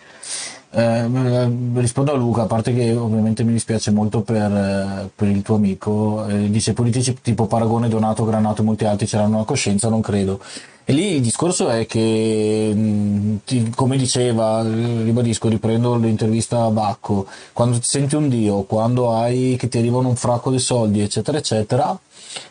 Eh, 0.71 1.49
rispondo 1.73 2.11
a 2.11 2.15
Luca, 2.15 2.43
a 2.43 2.45
parte 2.45 2.73
che 2.73 2.95
ovviamente 2.95 3.43
mi 3.43 3.53
dispiace 3.53 3.89
molto 3.89 4.21
per, 4.21 4.51
eh, 4.51 5.09
per 5.15 5.27
il 5.27 5.41
tuo 5.41 5.55
amico, 5.55 6.27
eh, 6.27 6.49
dice 6.49 6.73
politici 6.73 7.17
tipo 7.21 7.47
Paragone, 7.47 7.89
Donato, 7.89 8.23
Granato 8.23 8.61
e 8.61 8.65
molti 8.65 8.85
altri 8.85 9.07
ce 9.07 9.17
l'hanno 9.17 9.39
a 9.41 9.45
coscienza, 9.45 9.89
non 9.89 10.01
credo. 10.01 10.39
E 10.85 10.93
lì 10.93 11.15
il 11.15 11.21
discorso 11.21 11.69
è 11.69 11.85
che, 11.85 13.39
come 13.75 13.95
diceva, 13.95 14.63
ribadisco, 14.63 15.47
riprendo 15.47 15.95
l'intervista 15.95 16.63
a 16.63 16.71
Bacco, 16.71 17.27
quando 17.53 17.77
ti 17.77 17.85
senti 17.85 18.15
un 18.15 18.27
dio, 18.27 18.63
quando 18.63 19.13
hai 19.13 19.55
che 19.55 19.67
ti 19.67 19.77
arrivano 19.77 20.07
un 20.07 20.15
fracco 20.15 20.49
di 20.49 20.57
soldi, 20.57 21.01
eccetera, 21.01 21.37
eccetera, 21.37 21.95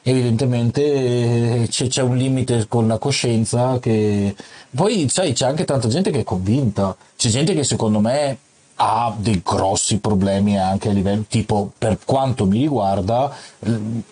evidentemente 0.02 0.82
eh, 0.82 1.66
c'è, 1.68 1.88
c'è 1.88 2.02
un 2.02 2.16
limite 2.16 2.66
con 2.68 2.86
la 2.86 2.98
coscienza 2.98 3.78
che... 3.78 4.34
Poi, 4.70 5.08
sai, 5.08 5.32
c'è 5.32 5.46
anche 5.46 5.64
tanta 5.64 5.88
gente 5.88 6.10
che 6.10 6.20
è 6.20 6.24
convinta, 6.24 6.96
c'è 7.16 7.28
gente 7.28 7.54
che 7.54 7.64
secondo 7.64 8.00
me 8.00 8.38
ha 8.80 9.12
dei 9.16 9.40
grossi 9.44 9.98
problemi 9.98 10.58
anche 10.58 10.88
a 10.88 10.92
livello 10.92 11.24
tipo 11.28 11.72
per 11.76 11.98
quanto 12.04 12.46
mi 12.46 12.60
riguarda 12.60 13.34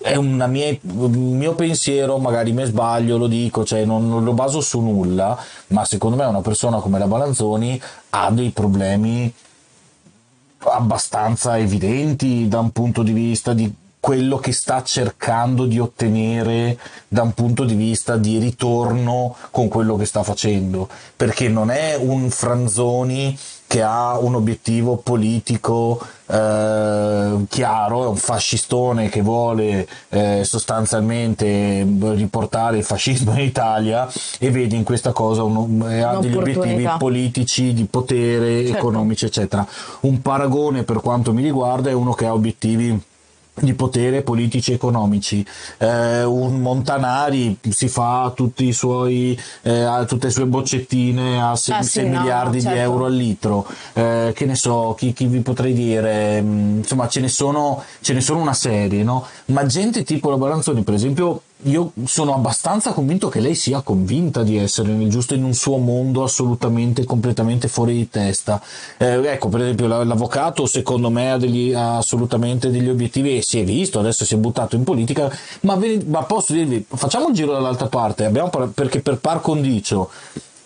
è 0.03 0.17
un 0.17 0.45
mio 0.49 1.55
pensiero 1.55 2.19
magari 2.19 2.53
mi 2.53 2.65
sbaglio 2.65 3.17
lo 3.17 3.29
dico 3.29 3.65
cioè 3.65 3.85
non, 3.85 4.09
non, 4.09 4.25
lo 4.25 4.33
baso 4.33 4.61
su 4.61 4.81
nulla 4.81 5.39
ma 5.69 5.85
secondo 5.85 6.17
me 6.17 6.25
una 6.25 6.41
persona 6.41 6.81
come 6.81 6.99
la 6.99 7.07
Balanzoni 7.07 7.81
ha 8.11 8.31
dei 8.33 8.51
problemi 8.51 9.33
abbastanza 10.59 11.57
evidenti 11.59 12.49
da 12.49 12.59
un 12.59 12.71
punto 12.71 13.05
di 13.05 13.13
vista 13.13 13.53
di 13.53 13.73
quello 14.07 14.37
che 14.37 14.53
sta 14.53 14.85
cercando 14.85 15.65
di 15.65 15.81
ottenere 15.81 16.79
da 17.09 17.23
un 17.23 17.33
punto 17.33 17.65
di 17.65 17.75
vista 17.75 18.17
di 18.17 18.39
ritorno 18.39 19.35
con 19.51 19.67
quello 19.67 19.97
che 19.97 20.05
sta 20.05 20.23
facendo 20.23 20.89
perché 21.17 21.49
non 21.49 21.73
è 21.73 21.97
un 21.99 22.31
Franzoni 22.31 23.37
che 23.67 23.83
ha 23.83 24.17
un 24.17 24.37
obiettivo 24.37 24.99
politico 24.99 26.01
eh, 26.27 27.47
chiaro, 27.49 28.05
è 28.05 28.07
un 28.07 28.15
fascistone 28.15 29.09
che 29.09 29.23
vuole 29.23 29.89
eh, 30.11 30.43
sostanzialmente 30.45 31.85
riportare 32.15 32.77
il 32.77 32.85
fascismo 32.85 33.33
in 33.33 33.41
Italia 33.41 34.09
e 34.39 34.53
vede 34.53 34.77
in 34.77 34.85
questa 34.85 35.11
cosa 35.11 35.43
un, 35.43 35.83
ha 35.83 36.19
degli 36.19 36.37
obiettivi 36.37 36.89
politici, 36.97 37.73
di 37.73 37.87
potere, 37.87 38.67
certo. 38.67 38.79
economici, 38.79 39.25
eccetera. 39.25 39.67
Un 40.03 40.23
paragone 40.23 40.85
per 40.85 41.01
quanto 41.01 41.33
mi 41.33 41.43
riguarda 41.43 41.91
è 41.91 41.93
uno 41.93 42.13
che 42.13 42.27
ha 42.27 42.33
obiettivi 42.33 43.15
di 43.61 43.75
potere 43.75 44.23
politici 44.23 44.73
e 44.73 44.75
economici. 44.75 45.45
Eh, 45.79 46.25
un 46.25 46.61
Montanari 46.61 47.59
si 47.71 47.89
fa 47.89 48.33
tutti 48.35 48.67
i 48.67 48.73
suoi, 48.73 49.39
eh, 49.63 50.05
tutte 50.07 50.27
le 50.27 50.33
sue 50.33 50.47
boccettine 50.47 51.43
a 51.43 51.57
6, 51.57 51.75
ah, 51.75 51.83
sì, 51.83 52.03
miliardi 52.03 52.57
no, 52.57 52.63
certo. 52.63 52.77
di 52.77 52.83
euro 52.83 53.05
al 53.07 53.15
litro. 53.15 53.67
Eh, 53.95 54.33
che 54.35 54.45
ne 54.45 54.55
so, 54.55 54.95
chi, 54.97 55.13
chi 55.13 55.27
vi 55.27 55.41
potrei 55.41 55.73
dire? 55.73 56.41
Mm, 56.43 56.79
insomma, 56.79 57.09
ce 57.09 57.21
ne 57.21 57.29
sono, 57.29 57.83
ce 58.01 58.13
ne 58.13 58.21
sono 58.21 58.41
una 58.41 58.55
serie, 58.55 59.03
no? 59.03 59.27
Ma 59.47 59.65
gente 59.65 60.03
tipo 60.03 60.31
la 60.31 60.37
Balanzoni, 60.37 60.83
per 60.83 60.95
esempio, 60.95 61.43
io 61.63 61.93
sono 62.05 62.35
abbastanza 62.35 62.93
convinto 62.93 63.29
che 63.29 63.41
lei 63.41 63.55
sia 63.55 63.81
convinta 63.81 64.43
di 64.43 64.57
essere 64.57 64.93
nel 64.93 65.09
giusto 65.09 65.35
in 65.35 65.43
un 65.43 65.55
suo 65.55 65.79
mondo 65.79 66.23
assolutamente, 66.23 67.05
completamente 67.05 67.67
fuori 67.69 67.95
di 67.95 68.09
testa. 68.09 68.61
Eh, 68.99 69.27
ecco, 69.27 69.49
per 69.49 69.63
esempio, 69.63 69.87
l'avvocato 69.87 70.67
secondo 70.67 71.11
me 71.11 71.33
ha, 71.33 71.39
degli, 71.39 71.73
ha, 71.73 71.97
assolutamente 71.97 72.71
degli 72.71 72.89
obiettivi 72.89 73.37
e 73.37 73.43
si 73.43 73.59
è 73.59 73.65
visto, 73.65 73.99
adesso 73.99 74.25
si 74.25 74.35
è 74.35 74.39
buttato 74.39 74.77
in 74.77 74.85
politica, 74.85 75.31
ma, 75.63 75.79
ma 76.07 76.23
posso 76.25 76.53
dirvi, 76.53 76.85
facciamo 76.87 77.27
un 77.27 77.33
giro 77.33 77.53
dall'altra 77.53 77.89
parte, 77.89 78.25
abbiamo, 78.25 78.51
perché 78.51 79.01
per 79.01 79.19
par 79.19 79.41
condicio 79.41 80.11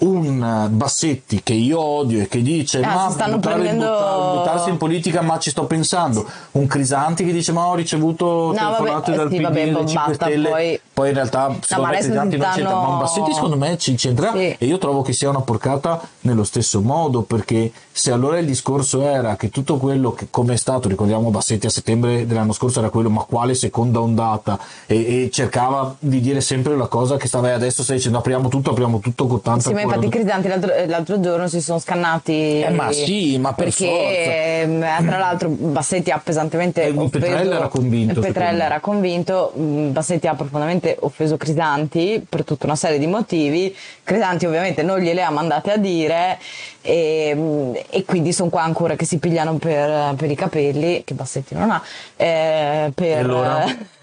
un 0.00 0.68
Bassetti 0.70 1.42
che 1.42 1.52
io 1.52 1.80
odio 1.80 2.22
e 2.22 2.28
che 2.28 2.42
dice 2.42 2.80
ah, 2.80 2.94
ma 2.94 3.10
stanno 3.10 3.36
buttare, 3.36 3.60
prendendo... 3.60 3.86
buttare, 3.86 4.36
buttarsi 4.36 4.70
in 4.70 4.76
politica 4.76 5.20
ma 5.22 5.38
ci 5.38 5.50
sto 5.50 5.64
pensando. 5.64 6.26
Un 6.52 6.66
Crisanti 6.66 7.24
che 7.24 7.32
dice 7.32 7.52
ma 7.52 7.66
ho 7.66 7.74
ricevuto 7.74 8.52
no, 8.52 8.52
telefonate 8.52 9.12
dal 9.12 9.30
sì, 9.30 9.36
PD 9.36 9.42
vabbè, 9.42 9.64
5 9.64 9.84
bombata, 9.84 10.12
Stelle. 10.12 10.48
poi... 10.48 10.80
poi... 10.92 11.08
in 11.08 11.14
realtà 11.14 11.56
secondo 11.60 11.90
no, 11.90 11.92
me 11.92 11.98
Crisanti 11.98 12.36
non 12.36 12.50
c'entra 12.52 12.74
ma 12.74 12.88
un 12.88 12.98
Bassetti 12.98 13.32
secondo 13.32 13.56
me 13.56 13.78
ci 13.78 13.94
c'entra 13.94 14.32
sì. 14.32 14.56
e 14.58 14.66
io 14.66 14.78
trovo 14.78 15.02
che 15.02 15.12
sia 15.12 15.28
una 15.28 15.40
porcata 15.40 16.00
nello 16.20 16.44
stesso 16.44 16.80
modo 16.80 17.22
perché 17.22 17.72
se 17.92 18.10
allora 18.10 18.38
il 18.38 18.46
discorso 18.46 19.02
era 19.02 19.36
che 19.36 19.50
tutto 19.50 19.76
quello 19.76 20.12
che 20.12 20.28
come 20.30 20.54
è 20.54 20.56
stato 20.56 20.88
ricordiamo 20.88 21.30
Bassetti 21.30 21.66
a 21.66 21.70
settembre 21.70 22.26
dell'anno 22.26 22.52
scorso 22.52 22.78
era 22.78 22.88
quello 22.88 23.10
ma 23.10 23.24
quale 23.24 23.54
seconda 23.54 24.00
ondata? 24.00 24.58
E, 24.86 25.24
e 25.24 25.30
cercava 25.30 25.94
di 25.98 26.20
dire 26.20 26.40
sempre 26.40 26.76
la 26.76 26.86
cosa 26.86 27.16
che 27.16 27.26
stava 27.26 27.52
adesso 27.52 27.82
stai 27.82 27.96
dicendo 27.96 28.18
apriamo 28.18 28.48
tutto 28.48 28.70
apriamo 28.70 29.00
tutto 29.00 29.26
con 29.26 29.42
tanta 29.42 29.68
sì, 29.68 29.74
infatti 29.94 30.06
i 30.06 30.10
Crisanti 30.10 30.48
l'altro, 30.48 30.72
l'altro, 30.86 31.20
giorno 31.20 31.48
si 31.48 31.60
sono 31.60 31.78
scannati. 31.78 32.60
Eh, 32.60 32.70
ma 32.70 32.92
sì, 32.92 33.38
ma 33.38 33.52
per 33.52 33.66
perché 33.66 33.86
forza. 33.86 34.98
Eh, 34.98 35.06
tra 35.06 35.18
l'altro 35.18 35.48
Bassetti 35.48 36.10
ha 36.10 36.20
pesantemente 36.22 36.82
eh, 36.84 36.90
offeso. 36.90 37.08
Petrella 37.08 37.56
era 37.56 37.68
convinto. 37.68 38.20
Petrella 38.20 38.64
era 38.64 38.80
convinto. 38.80 39.52
Mm, 39.58 39.92
Bassetti 39.92 40.26
ha 40.26 40.34
profondamente 40.34 40.96
offeso 41.00 41.36
Crisanti 41.36 42.24
per 42.26 42.44
tutta 42.44 42.66
una 42.66 42.76
serie 42.76 42.98
di 42.98 43.06
motivi. 43.06 43.74
Crisanti 44.02 44.46
ovviamente 44.46 44.82
non 44.82 44.98
gliele 44.98 45.22
ha 45.22 45.30
mandate 45.30 45.72
a 45.72 45.76
dire 45.76 46.38
e, 46.82 47.32
mm, 47.34 47.74
e 47.90 48.04
quindi 48.04 48.32
sono 48.32 48.50
qua 48.50 48.62
ancora 48.62 48.96
che 48.96 49.04
si 49.04 49.18
pigliano 49.18 49.54
per, 49.54 50.14
per 50.14 50.30
i 50.30 50.34
capelli, 50.34 51.02
che 51.04 51.14
Bassetti 51.14 51.54
non 51.54 51.70
ha. 51.70 51.82
Eh, 52.16 52.90
per, 52.94 53.18
allora? 53.18 53.64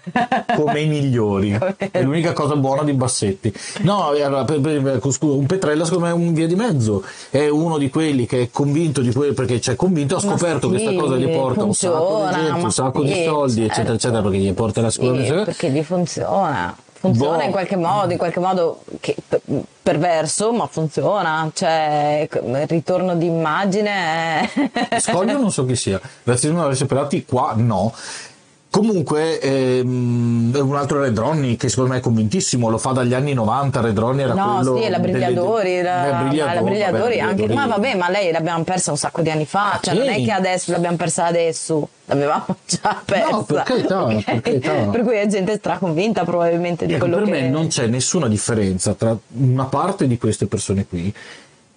come 0.56 0.80
i 0.80 0.86
migliori. 0.86 1.58
È 1.76 2.02
l'unica 2.02 2.32
cosa 2.32 2.56
buona 2.56 2.82
di 2.82 2.92
Bassetti. 2.92 3.52
No, 3.80 4.10
un 4.10 5.46
Petrella 5.46 5.84
secondo 5.84 6.06
me 6.06 6.10
è 6.10 6.14
un 6.14 6.32
via 6.32 6.46
di 6.46 6.54
mezzo. 6.54 7.02
È 7.30 7.48
uno 7.48 7.78
di 7.78 7.90
quelli 7.90 8.26
che 8.26 8.42
è 8.42 8.48
convinto 8.50 9.00
di 9.00 9.12
quello 9.12 9.34
perché 9.34 9.58
c'è 9.58 9.76
convinto, 9.76 10.16
ha 10.16 10.20
scoperto 10.20 10.68
che 10.70 10.78
sì, 10.78 10.84
questa 10.84 11.02
cosa 11.02 11.16
gli 11.16 11.28
porta 11.28 11.60
funziona, 11.60 11.96
un 11.96 12.00
sacco 12.00 12.32
di 12.32 12.38
gente, 12.38 12.64
un 12.64 12.72
sacco 12.72 13.02
sì, 13.02 13.12
di 13.12 13.24
soldi, 13.24 13.54
certo. 13.54 13.72
eccetera, 13.72 13.94
eccetera, 13.94 14.22
perché 14.22 14.38
gli 14.38 14.52
porta 14.52 14.80
la 14.80 14.90
scuola. 14.90 15.24
Sì, 15.24 15.32
perché 15.32 15.70
gli 15.70 15.82
funziona. 15.82 16.76
Funziona 16.98 17.36
boh. 17.36 17.42
in 17.44 17.50
qualche 17.52 17.76
modo, 17.76 18.10
in 18.10 18.18
qualche 18.18 18.40
modo 18.40 18.80
che, 18.98 19.14
perverso, 19.80 20.52
ma 20.52 20.66
funziona. 20.66 21.48
Cioè, 21.54 22.28
il 22.28 22.66
ritorno 22.66 23.14
di 23.14 23.26
immagine 23.26 23.90
è... 24.90 24.98
Scoglio 24.98 25.38
non 25.38 25.52
so 25.52 25.64
chi 25.64 25.76
sia. 25.76 26.00
Razzismo 26.24 26.64
avessi 26.64 26.82
operati 26.82 27.24
qua 27.24 27.52
no. 27.56 27.94
Comunque, 28.70 29.40
ehm, 29.40 30.52
un 30.54 30.76
altro 30.76 31.00
Redronni 31.00 31.56
che 31.56 31.70
secondo 31.70 31.92
me 31.92 31.98
è 31.98 32.00
convintissimo, 32.00 32.68
lo 32.68 32.76
fa 32.76 32.90
dagli 32.90 33.14
anni 33.14 33.32
90. 33.32 33.80
Redronni 33.80 34.22
era 34.22 34.34
no, 34.34 34.56
quello. 34.56 34.72
No, 34.74 34.82
sì, 34.82 34.88
la 34.90 34.98
Brigliadori. 34.98 35.70
Delle, 35.70 35.82
la, 35.82 36.08
la, 36.08 36.22
Brigliadori, 36.22 36.54
la 36.54 36.62
Brigliadori 36.62 37.18
vabbè, 37.18 37.30
anche. 37.30 37.54
Ma 37.54 37.66
vabbè, 37.66 37.94
ma 37.96 38.10
lei 38.10 38.30
l'abbiamo 38.30 38.64
persa 38.64 38.90
un 38.90 38.98
sacco 38.98 39.22
di 39.22 39.30
anni 39.30 39.46
fa. 39.46 39.78
Cioè, 39.82 39.94
sì. 39.94 40.00
non 40.00 40.08
è 40.08 40.22
che 40.22 40.32
adesso 40.32 40.72
l'abbiamo 40.72 40.96
persa 40.96 41.24
adesso, 41.24 41.88
l'avevamo 42.04 42.56
già 42.66 43.02
persa. 43.02 43.30
No, 43.30 43.42
per 43.44 43.62
carità, 43.62 44.02
okay. 44.04 44.22
per 44.22 44.40
carità. 44.42 44.72
Per 44.90 45.02
cui 45.02 45.16
è 45.16 45.26
gente 45.26 45.56
straconvinta 45.56 46.24
probabilmente 46.24 46.84
di 46.84 46.92
ecco, 46.92 47.06
quello 47.06 47.22
per 47.22 47.24
che. 47.24 47.30
Per 47.30 47.42
me 47.42 47.48
non 47.48 47.68
c'è 47.68 47.86
nessuna 47.86 48.28
differenza 48.28 48.92
tra 48.92 49.16
una 49.38 49.64
parte 49.64 50.06
di 50.06 50.18
queste 50.18 50.46
persone 50.46 50.86
qui 50.86 51.12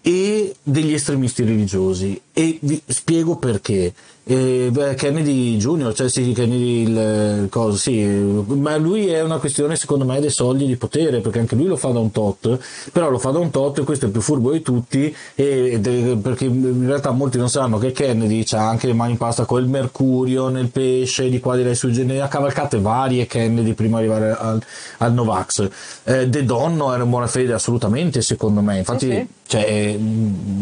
e 0.03 0.55
degli 0.61 0.93
estremisti 0.93 1.43
religiosi 1.43 2.19
e 2.33 2.57
vi 2.61 2.81
spiego 2.87 3.35
perché 3.35 3.93
eh, 4.23 4.93
Kennedy 4.95 5.57
Junior, 5.57 5.93
cioè 5.93 6.07
sì, 6.07 6.31
Kennedy 6.31 6.83
il, 6.83 7.47
cosa, 7.49 7.75
sì, 7.77 8.03
ma 8.03 8.77
lui 8.77 9.07
è 9.07 9.21
una 9.21 9.39
questione 9.39 9.75
secondo 9.75 10.05
me 10.05 10.19
dei 10.19 10.29
soldi 10.29 10.65
di 10.65 10.75
potere, 10.75 11.21
perché 11.21 11.39
anche 11.39 11.55
lui 11.55 11.65
lo 11.65 11.75
fa 11.75 11.89
da 11.89 11.99
un 11.99 12.11
tot, 12.11 12.59
però 12.91 13.09
lo 13.09 13.17
fa 13.17 13.31
da 13.31 13.39
un 13.39 13.49
tot 13.49 13.79
e 13.79 13.83
questo 13.83 14.05
è 14.05 14.07
il 14.07 14.13
più 14.13 14.21
furbo 14.21 14.51
di 14.51 14.61
tutti, 14.61 15.13
e, 15.33 15.81
e, 15.83 16.17
perché 16.21 16.45
in 16.45 16.85
realtà 16.85 17.11
molti 17.11 17.37
non 17.37 17.49
sanno 17.49 17.77
che 17.79 17.91
Kennedy 17.91 18.45
ha 18.51 18.69
anche 18.69 18.87
le 18.87 18.93
mani 18.93 19.11
in 19.11 19.17
pasta 19.17 19.45
con 19.45 19.61
il 19.61 19.67
mercurio 19.67 20.49
nel 20.49 20.69
pesce, 20.69 21.27
di 21.27 21.39
qua 21.39 21.55
di 21.55 21.63
là 21.63 21.73
su, 21.73 21.89
ne 21.89 22.21
ha 22.21 22.27
cavalcate 22.27 22.79
varie 22.79 23.25
Kennedy 23.25 23.73
prima 23.73 23.99
di 23.99 24.07
arrivare 24.07 24.37
al, 24.37 24.63
al 24.97 25.13
Novax. 25.13 25.69
Eh, 26.03 26.29
De 26.29 26.45
Donno 26.45 26.93
era 26.93 27.03
in 27.03 27.09
buona 27.09 27.27
fede 27.27 27.53
assolutamente 27.53 28.21
secondo 28.21 28.61
me, 28.61 28.77
infatti 28.77 29.07
sì, 29.07 29.11
sì. 29.11 29.27
Cioè, 29.51 29.99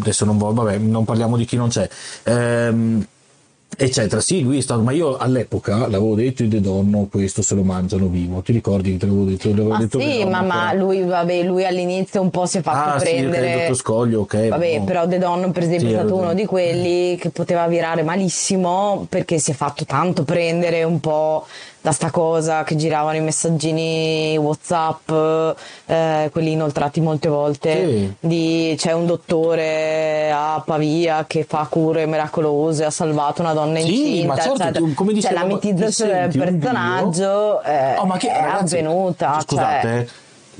adesso 0.01 0.25
non, 0.25 0.39
vabbè, 0.39 0.79
non 0.79 1.05
parliamo 1.05 1.37
di 1.37 1.45
chi 1.45 1.55
non 1.59 1.69
c'è. 1.69 1.87
Ehm, 2.23 3.05
eccetera. 3.77 4.21
Sì, 4.21 4.41
lui 4.41 4.57
è 4.57 4.61
stato, 4.61 4.81
ma 4.81 4.91
io 4.91 5.17
all'epoca 5.17 5.87
l'avevo 5.87 6.15
detto 6.15 6.43
in 6.43 6.49
De 6.49 6.61
Donno, 6.61 7.07
questo 7.09 7.41
se 7.41 7.55
lo 7.55 7.63
mangiano 7.63 8.07
vivo. 8.07 8.41
Ti 8.41 8.51
ricordi 8.51 8.91
che 8.91 8.97
te 8.97 9.05
l'avevo 9.05 9.25
detto? 9.25 9.49
L'avevo 9.49 9.69
ma 9.69 9.77
detto 9.77 9.99
sì, 9.99 10.25
ma, 10.25 10.41
ma 10.41 10.73
lui, 10.73 11.03
vabbè, 11.03 11.43
lui 11.43 11.65
all'inizio 11.65 12.21
un 12.21 12.29
po' 12.29 12.45
si 12.45 12.57
è 12.57 12.61
fatto 12.61 12.97
ah, 12.97 12.99
prendere. 12.99 13.67
Sì, 13.67 13.75
scoglio, 13.75 14.21
ok. 14.21 14.49
Vabbè, 14.49 14.79
no. 14.79 14.83
però 14.83 15.05
De 15.05 15.17
Donno, 15.17 15.51
per 15.51 15.63
esempio, 15.63 15.87
sì, 15.87 15.93
è 15.93 15.97
stato 15.97 16.15
uno 16.15 16.33
di 16.33 16.45
quelli 16.45 17.15
che 17.17 17.29
poteva 17.29 17.67
virare 17.67 18.03
malissimo 18.03 19.05
perché 19.07 19.39
si 19.39 19.51
è 19.51 19.53
fatto 19.53 19.85
tanto 19.85 20.23
prendere 20.23 20.83
un 20.83 20.99
po' 20.99 21.45
da 21.81 21.91
sta 21.91 22.11
cosa 22.11 22.63
che 22.63 22.75
giravano 22.75 23.17
i 23.17 23.21
messaggini 23.21 24.37
whatsapp 24.37 25.09
eh, 25.85 26.29
quelli 26.31 26.51
inoltrati 26.51 26.99
molte 26.99 27.29
volte 27.29 27.87
sì. 27.87 28.13
di 28.19 28.75
c'è 28.77 28.91
un 28.91 29.05
dottore 29.05 30.31
a 30.31 30.61
Pavia 30.65 31.25
che 31.25 31.45
fa 31.47 31.67
cure 31.69 32.05
miracolose 32.05 32.83
ha 32.83 32.89
salvato 32.89 33.41
una 33.41 33.53
donna 33.53 33.79
sì, 33.79 34.17
incinta 34.19 34.35
certo, 34.35 34.63
eccetera. 34.63 34.85
come 34.93 35.13
dicevo, 35.13 35.35
cioè 35.35 35.43
la 35.43 35.53
mitizzazione 35.53 36.27
del 36.27 36.37
personaggio 36.37 37.61
eh, 37.63 37.95
oh, 37.97 38.17
che, 38.17 38.29
è 38.29 38.41
ragazzi, 38.41 38.77
avvenuta 38.77 39.39
scusate 39.39 39.81
cioè, 39.81 40.07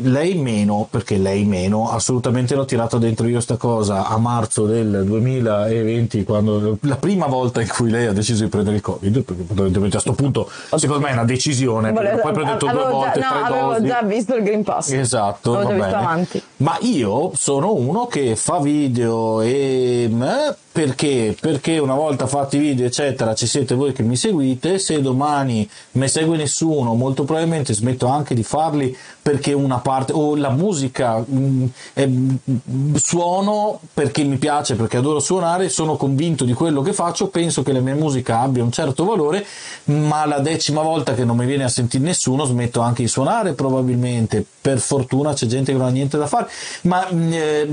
lei 0.01 0.35
meno, 0.35 0.87
perché 0.89 1.17
lei 1.17 1.45
meno, 1.45 1.89
assolutamente 1.91 2.55
l'ho 2.55 2.65
tirata 2.65 2.97
dentro 2.97 3.27
io 3.27 3.39
sta 3.39 3.57
cosa 3.57 4.07
a 4.07 4.17
marzo 4.17 4.65
del 4.65 5.03
2020, 5.05 6.23
quando 6.23 6.77
la 6.81 6.95
prima 6.95 7.27
volta 7.27 7.61
in 7.61 7.67
cui 7.67 7.89
lei 7.89 8.05
ha 8.05 8.13
deciso 8.13 8.43
di 8.43 8.49
prendere 8.49 8.77
il 8.77 8.81
Covid, 8.81 9.21
perché 9.21 9.41
a 9.41 9.89
questo 9.89 10.13
punto 10.13 10.49
secondo 10.75 11.03
me 11.03 11.09
è 11.09 11.13
una 11.13 11.25
decisione, 11.25 11.91
Volevo, 11.91 12.21
poi 12.21 12.33
prendete 12.33 12.67
due 12.67 12.83
volte, 12.85 13.19
già, 13.19 13.29
no, 13.29 13.45
tre 13.45 13.59
avevo 13.59 13.85
già 13.85 14.01
visto 14.03 14.35
il 14.35 14.43
Green 14.43 14.63
Pass. 14.63 14.91
Esatto, 14.91 15.51
va 15.51 15.65
bene. 15.65 16.27
Ma 16.57 16.77
io 16.81 17.31
sono 17.35 17.73
uno 17.73 18.07
che 18.07 18.35
fa 18.35 18.59
video 18.59 19.41
e 19.41 20.09
eh, 20.09 20.55
perché? 20.71 21.35
Perché 21.37 21.77
una 21.77 21.95
volta 21.95 22.27
fatti 22.27 22.55
i 22.55 22.59
video, 22.59 22.85
eccetera, 22.85 23.33
ci 23.33 23.47
siete 23.47 23.75
voi 23.75 23.91
che 23.91 24.03
mi 24.03 24.15
seguite. 24.15 24.79
Se 24.79 25.01
domani 25.01 25.67
mi 25.93 26.07
segue 26.07 26.37
nessuno, 26.37 26.93
molto 26.93 27.23
probabilmente 27.25 27.73
smetto 27.73 28.07
anche 28.07 28.33
di 28.33 28.43
farli 28.43 28.95
perché 29.21 29.51
una 29.51 29.79
parte 29.79 29.88
o 30.11 30.35
la 30.35 30.49
musica 30.49 31.17
mh, 31.17 31.37
mm, 31.37 31.65
è, 31.93 32.07
mm, 32.07 32.95
suono 32.95 33.79
perché 33.93 34.23
mi 34.23 34.37
piace, 34.37 34.75
perché 34.75 34.97
adoro 34.97 35.19
suonare, 35.19 35.69
sono 35.69 35.95
convinto 35.95 36.45
di 36.45 36.53
quello 36.53 36.81
che 36.81 36.93
faccio, 36.93 37.27
penso 37.27 37.63
che 37.63 37.71
la 37.71 37.79
mia 37.79 37.95
musica 37.95 38.39
abbia 38.39 38.63
un 38.63 38.71
certo 38.71 39.05
valore, 39.05 39.45
ma 39.85 40.25
la 40.25 40.39
decima 40.39 40.81
volta 40.81 41.13
che 41.13 41.25
non 41.25 41.37
mi 41.37 41.45
viene 41.45 41.63
a 41.63 41.69
sentire 41.69 42.03
nessuno 42.03 42.45
smetto 42.45 42.81
anche 42.81 43.03
di 43.03 43.07
suonare 43.07 43.53
probabilmente. 43.53 44.45
Per 44.61 44.79
fortuna 44.79 45.33
c'è 45.33 45.47
gente 45.47 45.71
che 45.71 45.77
non 45.77 45.87
ha 45.87 45.91
niente 45.91 46.17
da 46.17 46.27
fare, 46.27 46.49
ma 46.83 47.07
mm, 47.11 47.31
eh, 47.33 47.67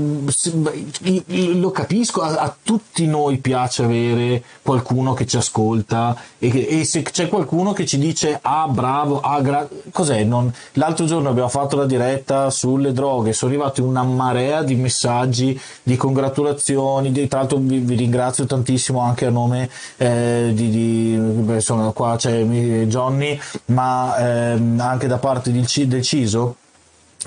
lo 1.55 1.71
capisco 1.71 2.21
a, 2.21 2.35
a 2.35 2.55
tutti 2.61 3.05
noi 3.05 3.37
piace 3.37 3.83
avere 3.83 4.43
qualcuno 4.61 5.13
che 5.13 5.25
ci 5.25 5.37
ascolta 5.37 6.15
e, 6.39 6.79
e 6.79 6.85
se 6.85 7.01
c'è 7.01 7.27
qualcuno 7.27 7.73
che 7.73 7.85
ci 7.85 7.97
dice 7.97 8.39
ah 8.41 8.67
bravo, 8.67 9.19
ah 9.19 9.41
gra-", 9.41 9.67
cos'è? 9.91 10.23
Non... 10.23 10.51
L'altro 10.73 11.05
giorno 11.05 11.29
abbiamo 11.29 11.49
fatto 11.49 11.75
la 11.75 11.85
diretta 11.85 12.06
diretta 12.07 12.49
sulle 12.49 12.93
droghe, 12.93 13.33
sono 13.33 13.51
arrivati 13.51 13.81
una 13.81 14.03
marea 14.03 14.63
di 14.63 14.75
messaggi 14.75 15.59
di 15.83 15.95
congratulazioni, 15.95 17.11
di, 17.11 17.27
tra 17.27 17.39
l'altro 17.39 17.57
vi, 17.57 17.79
vi 17.79 17.95
ringrazio 17.95 18.45
tantissimo 18.45 18.99
anche 18.99 19.25
a 19.25 19.29
nome 19.29 19.69
eh, 19.97 20.51
di, 20.53 20.69
di 20.69 21.17
beh, 21.17 21.55
insomma 21.55 21.91
qua 21.91 22.15
c'è 22.17 22.43
Johnny, 22.85 23.39
ma 23.65 24.17
ehm, 24.17 24.79
anche 24.79 25.07
da 25.07 25.17
parte 25.17 25.51
del, 25.51 25.65
del 25.87 26.01
CISO 26.01 26.55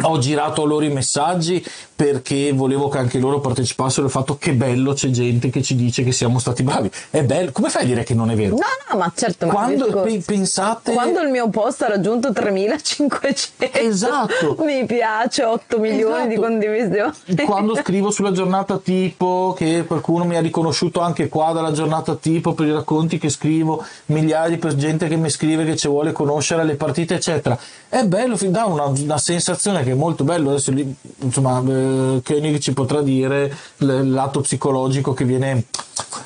ho 0.03 0.19
girato 0.19 0.65
loro 0.65 0.85
i 0.85 0.91
messaggi 0.91 1.65
perché 1.95 2.53
volevo 2.53 2.89
che 2.89 2.99
anche 2.99 3.19
loro 3.19 3.41
partecipassero. 3.41 4.07
Al 4.07 4.13
fatto 4.13 4.39
che 4.39 4.55
bello 4.55 4.95
c'è 4.95 5.11
gente 5.11 5.51
che 5.51 5.63
ci 5.63 5.75
dice 5.75 6.03
che 6.03 6.13
siamo 6.13 6.39
stati 6.39 6.63
bravi. 6.63 6.91
È 7.11 7.23
bello 7.23 7.53
come 7.53 7.69
fai 7.69 7.83
a 7.83 7.87
dire 7.87 8.05
che 8.05 8.15
non 8.15 8.31
è 8.31 8.35
vero? 8.35 8.57
no 8.57 8.65
no 8.91 8.99
ma 8.99 9.13
certo 9.15 9.47
quando 9.47 9.89
ma 9.91 10.01
pe- 10.03 10.23
pensate 10.25 10.93
quando 10.93 11.21
il 11.21 11.29
mio 11.29 11.49
post 11.51 11.83
ha 11.83 11.89
raggiunto 11.89 12.33
3500 12.33 13.79
esatto. 13.79 14.57
mi 14.65 14.85
piace 14.87 15.45
8 15.45 15.79
milioni 15.79 16.15
esatto. 16.15 16.29
di 16.29 16.37
condivisioni. 16.37 17.45
Quando 17.45 17.77
scrivo 17.77 18.11
sulla 18.11 18.33
giornata 18.33 18.79
tipo 18.79 19.55
che 19.57 19.85
qualcuno 19.87 20.25
mi 20.25 20.37
ha 20.37 20.41
riconosciuto 20.41 21.01
anche 21.01 21.29
qua 21.29 21.53
dalla 21.53 21.73
giornata 21.73 22.15
tipo 22.15 22.55
per 22.55 22.67
i 22.67 22.73
racconti 22.73 23.19
che 23.19 23.29
scrivo 23.29 23.85
migliaia 24.07 24.57
di 24.57 24.77
gente 24.77 25.09
che 25.09 25.17
mi 25.17 25.29
scrive 25.29 25.65
che 25.65 25.77
ci 25.77 25.89
vuole 25.89 26.13
conoscere 26.13 26.65
le 26.65 26.77
partite 26.77 27.15
eccetera. 27.15 27.59
È 27.89 28.03
bello 28.05 28.37
dà 28.41 28.65
una, 28.65 28.85
una 28.85 29.19
sensazione 29.19 29.83
che 29.85 29.90
è 29.91 29.95
molto 29.95 30.25
bello 30.25 30.51
adesso 30.51 30.73
insomma 31.19 31.63
eh, 31.67 32.21
Koenig 32.25 32.59
ci 32.59 32.73
potrà 32.73 33.03
dire 33.03 33.55
il 33.79 34.11
lato 34.11 34.41
psicologico 34.41 35.13
che 35.13 35.25
viene 35.25 35.65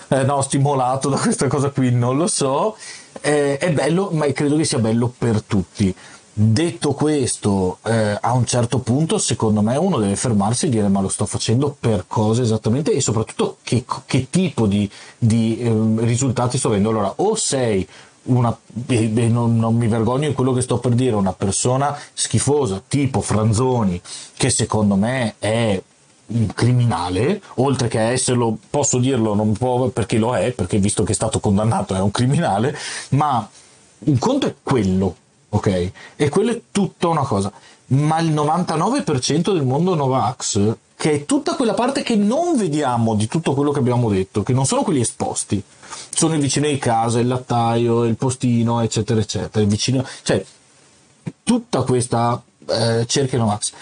eh, 0.09 0.23
no, 0.23 0.41
stimolato 0.43 1.09
da 1.09 1.19
questa 1.19 1.49
cosa 1.49 1.71
qui 1.71 1.91
non 1.91 2.17
lo 2.17 2.27
so. 2.27 2.77
Eh, 3.21 3.59
è 3.59 3.73
bello 3.73 4.11
ma 4.13 4.31
credo 4.33 4.57
che 4.57 4.65
sia 4.65 4.79
bello 4.79 5.13
per 5.17 5.43
tutti. 5.43 5.95
Detto 6.37 6.95
questo 6.95 7.79
eh, 7.85 8.19
a 8.21 8.33
un 8.33 8.45
certo 8.45 8.81
punto 8.81 9.19
secondo 9.19 9.63
me 9.63 9.77
uno 9.77 9.99
deve 9.99 10.17
fermarsi 10.17 10.67
e 10.67 10.69
dire 10.69 10.89
ma 10.89 11.01
lo 11.01 11.09
sto 11.09 11.27
facendo 11.27 11.77
per 11.79 12.07
cosa 12.09 12.43
esattamente 12.43 12.93
e 12.93 13.01
soprattutto 13.01 13.59
che, 13.63 13.85
che 14.05 14.27
tipo 14.31 14.67
di, 14.67 14.91
di 15.17 15.61
ehm, 15.61 16.01
risultati 16.01 16.59
sto 16.59 16.69
avendo 16.69 16.89
allora 16.89 17.13
o 17.17 17.37
sei 17.37 17.87
una, 18.25 18.57
e 18.87 19.09
non, 19.29 19.57
non, 19.57 19.77
mi 19.77 19.89
vergogno 19.89 20.29
di 20.29 20.35
quello 20.35 20.53
che 20.53 20.63
sto 20.63 20.79
per 20.79 20.93
dire, 20.93 21.15
una 21.15 21.33
persona 21.33 21.97
schifosa 22.13 22.83
tipo 22.87 23.21
Franzoni, 23.21 24.01
che 24.37 24.51
secondo 24.51 24.97
me 24.97 25.35
è 25.39 25.81
un 26.27 26.47
criminale, 26.55 27.43
oltre 27.57 27.89
che 27.89 28.01
esserlo, 28.01 28.57
posso 28.71 28.99
dirlo 28.99 29.35
non 29.35 29.53
può, 29.53 29.89
perché 29.89 30.19
lo 30.19 30.35
è, 30.35 30.53
perché 30.53 30.79
visto 30.79 31.03
che 31.03 31.13
è 31.13 31.15
stato 31.15 31.39
condannato 31.39 31.95
è 31.95 32.01
un 32.01 32.11
criminale, 32.11 32.77
ma 33.11 33.47
un 33.99 34.19
conto 34.19 34.47
è 34.47 34.55
quello, 34.63 35.15
ok? 35.51 35.91
E 36.17 36.29
quello 36.29 36.53
è 36.53 36.61
tutta 36.71 37.09
una 37.09 37.25
cosa. 37.25 37.53
Ma 37.87 38.19
il 38.21 38.33
99% 38.33 39.53
del 39.53 39.65
mondo 39.65 39.95
Novax, 39.95 40.77
che 40.97 41.13
è 41.13 41.25
tutta 41.27 41.55
quella 41.55 41.75
parte 41.75 42.03
che 42.03 42.17
non 42.17 42.57
vediamo 42.57 43.15
di 43.15 43.27
tutto 43.27 43.53
quello 43.53 43.71
che 43.71 43.79
abbiamo 43.79 44.09
detto, 44.09 44.43
che 44.43 44.55
non 44.55 44.65
sono 44.65 44.83
quelli 44.83 45.01
esposti, 45.01 45.63
sono 46.11 46.35
i 46.35 46.41
vicini 46.41 46.73
di 46.73 46.79
casa, 46.79 47.21
il 47.21 47.27
lattaio, 47.27 48.05
il 48.05 48.17
postino, 48.17 48.81
eccetera, 48.81 49.21
eccetera. 49.21 49.65
Vicino, 49.65 50.07
cioè, 50.23 50.45
tutta 51.43 51.83
questa 51.83 52.43
eh, 52.67 53.05
cerchia 53.07 53.39
Novax 53.39 53.73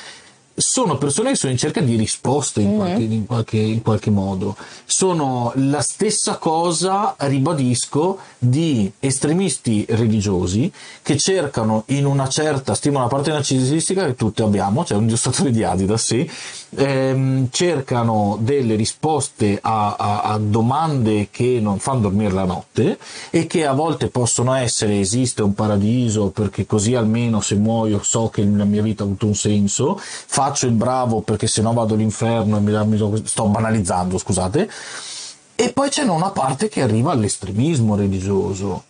sono 0.55 0.99
persone 0.99 1.31
che 1.31 1.37
sono 1.37 1.53
in 1.53 1.59
cerca 1.59 1.81
di 1.81 1.97
risposte 1.97 2.61
in, 2.61 2.69
mm-hmm. 2.69 2.79
qualche, 2.79 3.03
in, 3.03 3.27
qualche, 3.27 3.57
in 3.59 3.83
qualche, 3.83 4.11
modo. 4.11 4.57
Sono 4.85 5.53
la 5.57 5.81
stessa 5.81 6.37
cosa, 6.37 7.15
ribadisco, 7.19 8.19
di 8.39 8.91
estremisti 8.99 9.87
religiosi 9.89 10.71
che 11.03 11.17
cercano 11.17 11.85
in 11.87 12.05
una 12.05 12.29
certa 12.29 12.75
stima 12.75 12.99
una 12.99 13.09
parte 13.09 13.31
narcisistica 13.31 14.05
che 14.05 14.15
tutti 14.15 14.43
abbiamo, 14.43 14.85
cioè 14.85 14.99
un 14.99 15.05
indostratore 15.05 15.51
di 15.51 15.65
Adidas, 15.65 16.05
sì, 16.05 16.31
ehm, 16.75 17.49
cercano 17.51 18.39
delle 18.41 18.75
risposte 18.75 19.59
a, 19.61 19.95
a, 19.97 20.23
a, 20.23 20.39
domande 20.39 21.29
che 21.31 21.59
non 21.61 21.79
fanno 21.79 22.01
dormire 22.01 22.33
la 22.33 22.45
notte 22.45 22.99
e 23.31 23.47
che 23.47 23.67
a 23.67 23.73
volte 23.73 24.09
possono 24.09 24.55
essere 24.55 24.99
esiste 24.99 25.43
un 25.43 25.55
paradiso 25.55 26.31
perché 26.31 26.67
così 26.67 26.95
almeno 26.95 27.41
se 27.41 27.57
muoio 27.57 28.03
so 28.03 28.29
che 28.29 28.45
la 28.45 28.65
mia 28.65 28.83
vita 28.83 29.03
ha 29.03 29.07
avuto 29.07 29.27
un 29.27 29.35
senso, 29.35 29.99
faccio 29.99 30.67
il 30.67 30.73
bravo 30.73 31.21
perché 31.21 31.47
se 31.47 31.63
no 31.63 31.73
vado 31.73 31.95
all'inferno 31.95 32.57
e 32.57 32.61
mi, 32.61 32.87
mi 32.87 33.23
sto 33.25 33.47
banalizzando, 33.47 34.19
scusate. 34.19 34.71
E 35.55 35.73
poi 35.73 35.91
c'è 35.91 36.03
una 36.03 36.31
parte 36.31 36.69
che 36.69 36.83
arriva 36.83 37.13
all'estremismo 37.13 37.95
religioso 37.95 38.85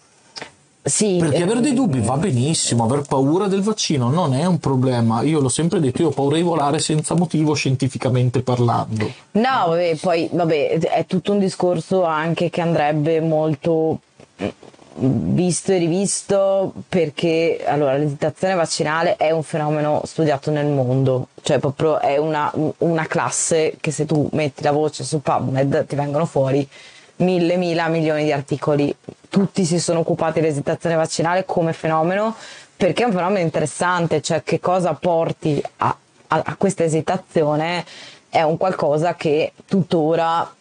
sì, 0.85 1.19
perché 1.21 1.37
eh, 1.37 1.43
avere 1.43 1.61
dei 1.61 1.75
dubbi 1.75 2.01
va 2.01 2.17
benissimo, 2.17 2.85
aver 2.85 3.03
paura 3.03 3.47
del 3.47 3.63
vaccino 3.63 4.11
non 4.11 4.35
è 4.35 4.45
un 4.47 4.59
problema. 4.59 5.23
Io 5.23 5.39
l'ho 5.39 5.49
sempre 5.49 5.79
detto, 5.79 6.03
io 6.03 6.09
ho 6.09 6.13
paura 6.13 6.37
di 6.37 6.43
volare 6.43 6.81
senza 6.81 7.15
motivo 7.15 7.55
scientificamente 7.55 8.43
parlando. 8.43 9.09
No, 9.33 9.65
vabbè, 9.69 9.97
poi 10.01 10.29
vabbè, 10.33 10.79
è 10.81 11.07
tutto 11.07 11.33
un 11.33 11.39
discorso 11.39 12.03
anche 12.03 12.51
che 12.51 12.61
andrebbe 12.61 13.21
molto 13.21 14.01
mm, 14.43 15.35
visto 15.35 15.71
e 15.71 15.79
rivisto 15.79 16.73
perché 16.89 17.63
allora 17.65 17.97
l'esitazione 17.97 18.55
vaccinale 18.55 19.15
è 19.17 19.31
un 19.31 19.45
fenomeno 19.45 20.03
studiato 20.05 20.51
nel 20.51 20.67
mondo, 20.67 21.29
cioè 21.43 21.61
proprio 21.61 22.01
è 22.01 22.17
una, 22.17 22.53
una 22.79 23.07
classe 23.07 23.77
che 23.79 23.93
se 23.93 24.05
tu 24.05 24.29
metti 24.33 24.65
la 24.65 24.73
voce 24.73 25.05
su 25.05 25.23
PubMed 25.23 25.87
ti 25.87 25.95
vengono 25.95 26.27
fuori 26.27 26.69
mille, 27.17 27.57
mila, 27.57 27.89
milioni 27.89 28.25
di 28.25 28.33
articoli. 28.33 28.95
Tutti 29.29 29.65
si 29.65 29.79
sono 29.79 30.01
occupati 30.01 30.41
dell'esitazione 30.41 30.95
vaccinale 30.95 31.45
come 31.45 31.73
fenomeno 31.73 32.35
perché 32.77 33.05
è 33.05 33.07
un 33.07 33.13
fenomeno 33.13 33.45
interessante, 33.45 34.21
cioè 34.21 34.43
che 34.43 34.59
cosa 34.59 34.93
porti 34.95 35.63
a, 35.77 35.97
a, 36.29 36.43
a 36.45 36.57
questa 36.57 36.83
esitazione 36.83 37.85
è 38.29 38.43
un 38.43 38.57
qualcosa 38.57 39.15
che 39.15 39.53
tuttora 39.67 40.53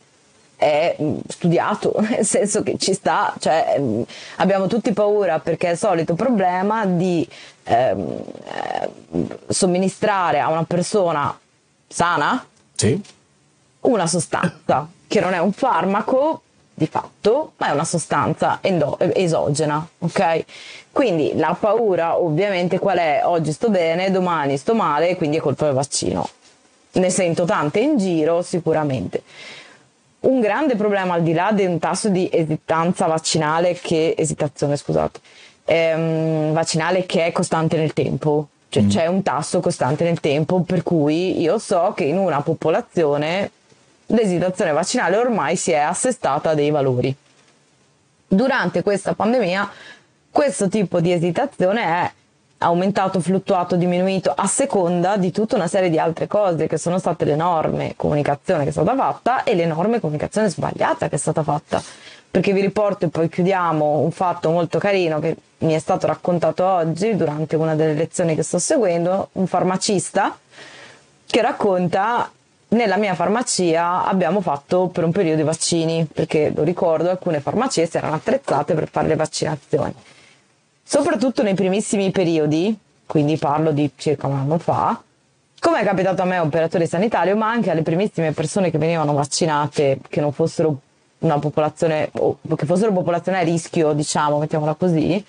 è 0.55 0.95
mm, 1.01 1.17
studiato, 1.27 1.95
nel 2.07 2.23
senso 2.23 2.61
che 2.61 2.77
ci 2.77 2.93
sta, 2.93 3.33
cioè 3.39 3.75
mm, 3.79 4.01
abbiamo 4.35 4.67
tutti 4.67 4.93
paura 4.93 5.39
perché 5.39 5.69
è 5.69 5.71
il 5.71 5.77
solito 5.77 6.13
problema 6.13 6.85
di 6.85 7.27
ehm, 7.63 8.21
eh, 8.43 8.89
somministrare 9.47 10.39
a 10.39 10.49
una 10.49 10.63
persona 10.63 11.35
sana 11.87 12.45
sì. 12.75 13.01
una 13.81 14.05
sostanza 14.05 14.87
che 15.11 15.19
non 15.19 15.33
è 15.33 15.39
un 15.39 15.51
farmaco 15.51 16.41
di 16.73 16.87
fatto, 16.87 17.51
ma 17.57 17.67
è 17.67 17.71
una 17.71 17.83
sostanza 17.83 18.59
endo- 18.61 18.97
esogena, 18.97 19.85
ok? 19.97 20.45
Quindi 20.89 21.33
la 21.35 21.53
paura 21.59 22.17
ovviamente 22.17 22.79
qual 22.79 22.97
è? 22.97 23.19
Oggi 23.25 23.51
sto 23.51 23.69
bene, 23.69 24.09
domani 24.09 24.55
sto 24.55 24.73
male, 24.73 25.17
quindi 25.17 25.35
è 25.35 25.41
colpa 25.41 25.65
del 25.65 25.73
vaccino. 25.73 26.29
Ne 26.93 27.09
sento 27.09 27.43
tante 27.43 27.81
in 27.81 27.97
giro 27.97 28.41
sicuramente. 28.41 29.21
Un 30.21 30.39
grande 30.39 30.77
problema 30.77 31.15
al 31.15 31.23
di 31.23 31.33
là 31.33 31.51
di 31.51 31.65
un 31.65 31.77
tasso 31.77 32.07
di 32.07 32.29
esitanza 32.31 33.05
vaccinale 33.05 33.73
che 33.73 34.15
esitazione, 34.17 34.77
scusate, 34.77 35.19
ehm, 35.65 36.53
vaccinale 36.53 37.05
che 37.05 37.25
è 37.25 37.31
costante 37.33 37.75
nel 37.75 37.91
tempo. 37.91 38.47
Cioè 38.69 38.83
mm. 38.83 38.89
c'è 38.89 39.07
un 39.07 39.21
tasso 39.23 39.59
costante 39.59 40.05
nel 40.05 40.21
tempo 40.21 40.61
per 40.61 40.83
cui 40.83 41.41
io 41.41 41.57
so 41.57 41.91
che 41.93 42.05
in 42.05 42.17
una 42.17 42.39
popolazione 42.39 43.51
l'esitazione 44.11 44.71
vaccinale 44.71 45.17
ormai 45.17 45.55
si 45.55 45.71
è 45.71 45.77
assestata 45.77 46.53
dei 46.53 46.69
valori. 46.69 47.13
Durante 48.27 48.81
questa 48.83 49.13
pandemia 49.13 49.69
questo 50.29 50.69
tipo 50.69 51.01
di 51.01 51.11
esitazione 51.11 51.83
è 51.83 52.11
aumentato, 52.59 53.19
fluttuato, 53.19 53.75
diminuito 53.75 54.31
a 54.33 54.47
seconda 54.47 55.17
di 55.17 55.31
tutta 55.31 55.55
una 55.55 55.67
serie 55.67 55.89
di 55.89 55.99
altre 55.99 56.27
cose 56.27 56.67
che 56.67 56.77
sono 56.77 56.99
state 56.99 57.25
l'enorme 57.25 57.95
comunicazione 57.97 58.63
che 58.63 58.69
è 58.69 58.71
stata 58.71 58.95
fatta 58.95 59.43
e 59.43 59.55
l'enorme 59.55 59.99
comunicazione 59.99 60.49
sbagliata 60.49 61.09
che 61.09 61.15
è 61.15 61.19
stata 61.19 61.43
fatta. 61.43 61.81
Perché 62.31 62.53
vi 62.53 62.61
riporto 62.61 63.05
e 63.05 63.09
poi 63.09 63.27
chiudiamo 63.27 63.97
un 63.97 64.11
fatto 64.11 64.51
molto 64.51 64.79
carino 64.79 65.19
che 65.19 65.35
mi 65.59 65.73
è 65.73 65.79
stato 65.79 66.07
raccontato 66.07 66.65
oggi 66.65 67.15
durante 67.15 67.57
una 67.57 67.75
delle 67.75 67.93
lezioni 67.93 68.35
che 68.35 68.43
sto 68.43 68.57
seguendo, 68.57 69.29
un 69.33 69.47
farmacista 69.47 70.37
che 71.25 71.41
racconta 71.41 72.31
nella 72.71 72.97
mia 72.97 73.15
farmacia 73.15 74.05
abbiamo 74.05 74.41
fatto 74.41 74.87
per 74.87 75.03
un 75.03 75.11
periodo 75.11 75.41
i 75.41 75.45
vaccini, 75.45 76.07
perché 76.11 76.51
lo 76.55 76.63
ricordo, 76.63 77.09
alcune 77.09 77.39
farmacie 77.39 77.85
si 77.85 77.97
erano 77.97 78.15
attrezzate 78.15 78.73
per 78.73 78.89
fare 78.89 79.07
le 79.07 79.15
vaccinazioni. 79.15 79.93
Soprattutto 80.83 81.43
nei 81.43 81.53
primissimi 81.53 82.11
periodi, 82.11 82.77
quindi 83.05 83.37
parlo 83.37 83.71
di 83.71 83.91
circa 83.95 84.27
un 84.27 84.37
anno 84.37 84.57
fa, 84.57 85.01
come 85.59 85.81
è 85.81 85.83
capitato 85.83 86.21
a 86.21 86.25
me, 86.25 86.39
operatore 86.39 86.87
sanitario, 86.87 87.35
ma 87.35 87.49
anche 87.49 87.71
alle 87.71 87.81
primissime 87.81 88.31
persone 88.31 88.71
che 88.71 88.77
venivano 88.77 89.13
vaccinate, 89.13 89.99
che 90.07 90.21
non 90.21 90.31
fossero 90.31 90.79
una 91.19 91.39
popolazione, 91.39 92.09
o 92.13 92.37
che 92.55 92.65
fossero 92.65 92.91
popolazione 92.91 93.39
a 93.39 93.43
rischio, 93.43 93.91
diciamo, 93.93 94.39
mettiamola 94.39 94.73
così, 94.75 95.23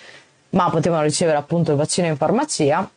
ma 0.51 0.71
potevano 0.71 1.03
ricevere 1.03 1.37
appunto 1.37 1.73
il 1.73 1.77
vaccino 1.77 2.07
in 2.07 2.17
farmacia, 2.17 2.89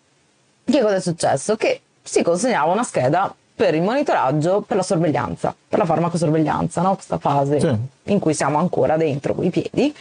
che 0.64 0.82
cosa 0.82 0.96
è 0.96 1.02
successo? 1.02 1.56
Che 1.56 1.82
si 2.02 2.22
consegnava 2.22 2.72
una 2.72 2.84
scheda 2.84 3.34
per 3.56 3.74
il 3.74 3.82
monitoraggio, 3.82 4.62
per 4.62 4.76
la 4.76 4.84
sorveglianza, 4.84 5.56
per 5.68 5.80
la 5.80 5.86
farmacosorveglianza, 5.86 6.82
no? 6.82 6.96
questa 6.96 7.18
fase 7.18 7.60
sì. 7.60 7.76
in 8.12 8.20
cui 8.20 8.34
siamo 8.34 8.58
ancora 8.58 8.98
dentro 8.98 9.34
con 9.34 9.46
i 9.46 9.50
piedi 9.50 9.96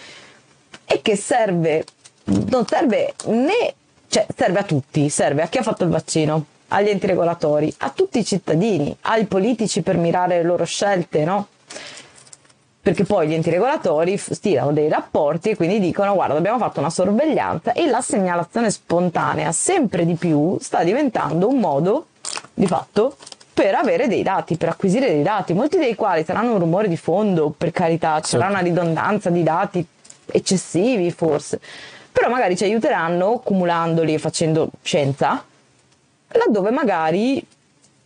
e 0.85 1.01
che 1.01 1.17
serve, 1.17 1.85
non 2.25 2.67
serve 2.67 3.15
né, 3.27 3.75
cioè 4.09 4.27
serve 4.35 4.59
a 4.59 4.65
tutti, 4.65 5.09
serve 5.09 5.43
a 5.43 5.47
chi 5.47 5.59
ha 5.59 5.63
fatto 5.63 5.85
il 5.85 5.91
vaccino, 5.91 6.47
agli 6.69 6.89
enti 6.89 7.07
regolatori, 7.07 7.73
a 7.79 7.91
tutti 7.91 8.19
i 8.19 8.25
cittadini, 8.25 8.97
ai 9.03 9.27
politici 9.27 9.83
per 9.83 9.99
mirare 9.99 10.39
le 10.39 10.43
loro 10.43 10.65
scelte, 10.65 11.25
no? 11.25 11.47
Perché 12.81 13.05
poi 13.05 13.29
gli 13.29 13.35
enti 13.35 13.51
regolatori 13.51 14.19
stilano 14.19 14.73
dei 14.73 14.89
rapporti 14.89 15.51
e 15.51 15.57
quindi 15.57 15.79
dicono 15.79 16.13
guarda 16.15 16.35
abbiamo 16.35 16.59
fatto 16.59 16.81
una 16.81 16.91
sorveglianza 16.91 17.73
e 17.73 17.87
la 17.87 18.03
segnalazione 18.03 18.71
spontanea 18.71 19.53
sempre 19.53 20.05
di 20.05 20.15
più 20.15 20.59
sta 20.61 20.83
diventando 20.83 21.49
un 21.49 21.61
modo 21.61 22.09
di 22.53 22.67
fatto 22.67 23.17
per 23.55 23.75
avere 23.77 24.09
dei 24.09 24.25
dati, 24.25 24.57
per 24.57 24.71
acquisire 24.71 25.07
dei 25.07 25.23
dati, 25.23 25.55
molti 25.55 25.79
dei 25.79 25.95
quali 25.95 26.25
saranno 26.25 26.53
un 26.53 26.59
rumore 26.59 26.89
di 26.89 26.97
fondo, 26.97 27.55
per 27.57 27.71
carità, 27.71 28.21
ci 28.21 28.31
sarà 28.31 28.49
certo. 28.49 28.59
una 28.59 28.69
ridondanza 28.69 29.31
di 29.31 29.43
dati 29.45 29.87
eccessivi 30.27 31.11
forse, 31.13 31.61
però 32.11 32.29
magari 32.29 32.57
ci 32.57 32.65
aiuteranno 32.65 33.39
cumulandoli 33.39 34.15
e 34.15 34.19
facendo 34.19 34.71
scienza, 34.83 35.45
laddove 36.29 36.71
magari 36.71 37.45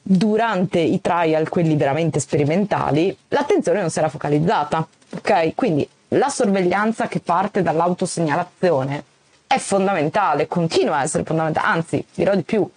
durante 0.02 0.78
i 0.78 1.00
trial, 1.00 1.48
quelli 1.48 1.76
veramente 1.76 2.20
sperimentali, 2.20 3.16
l'attenzione 3.28 3.80
non 3.80 3.90
era 3.94 4.08
focalizzata. 4.08 4.86
Ok? 5.16 5.54
Quindi 5.54 5.88
la 6.08 6.28
sorveglianza 6.28 7.08
che 7.08 7.20
parte 7.20 7.62
dall'autosegnalazione 7.62 9.04
è 9.46 9.58
fondamentale, 9.58 10.46
continua 10.46 10.98
a 10.98 11.02
essere 11.02 11.24
fondamentale, 11.24 11.66
anzi, 11.66 12.04
dirò 12.14 12.34
di 12.34 12.42
più, 12.42 12.68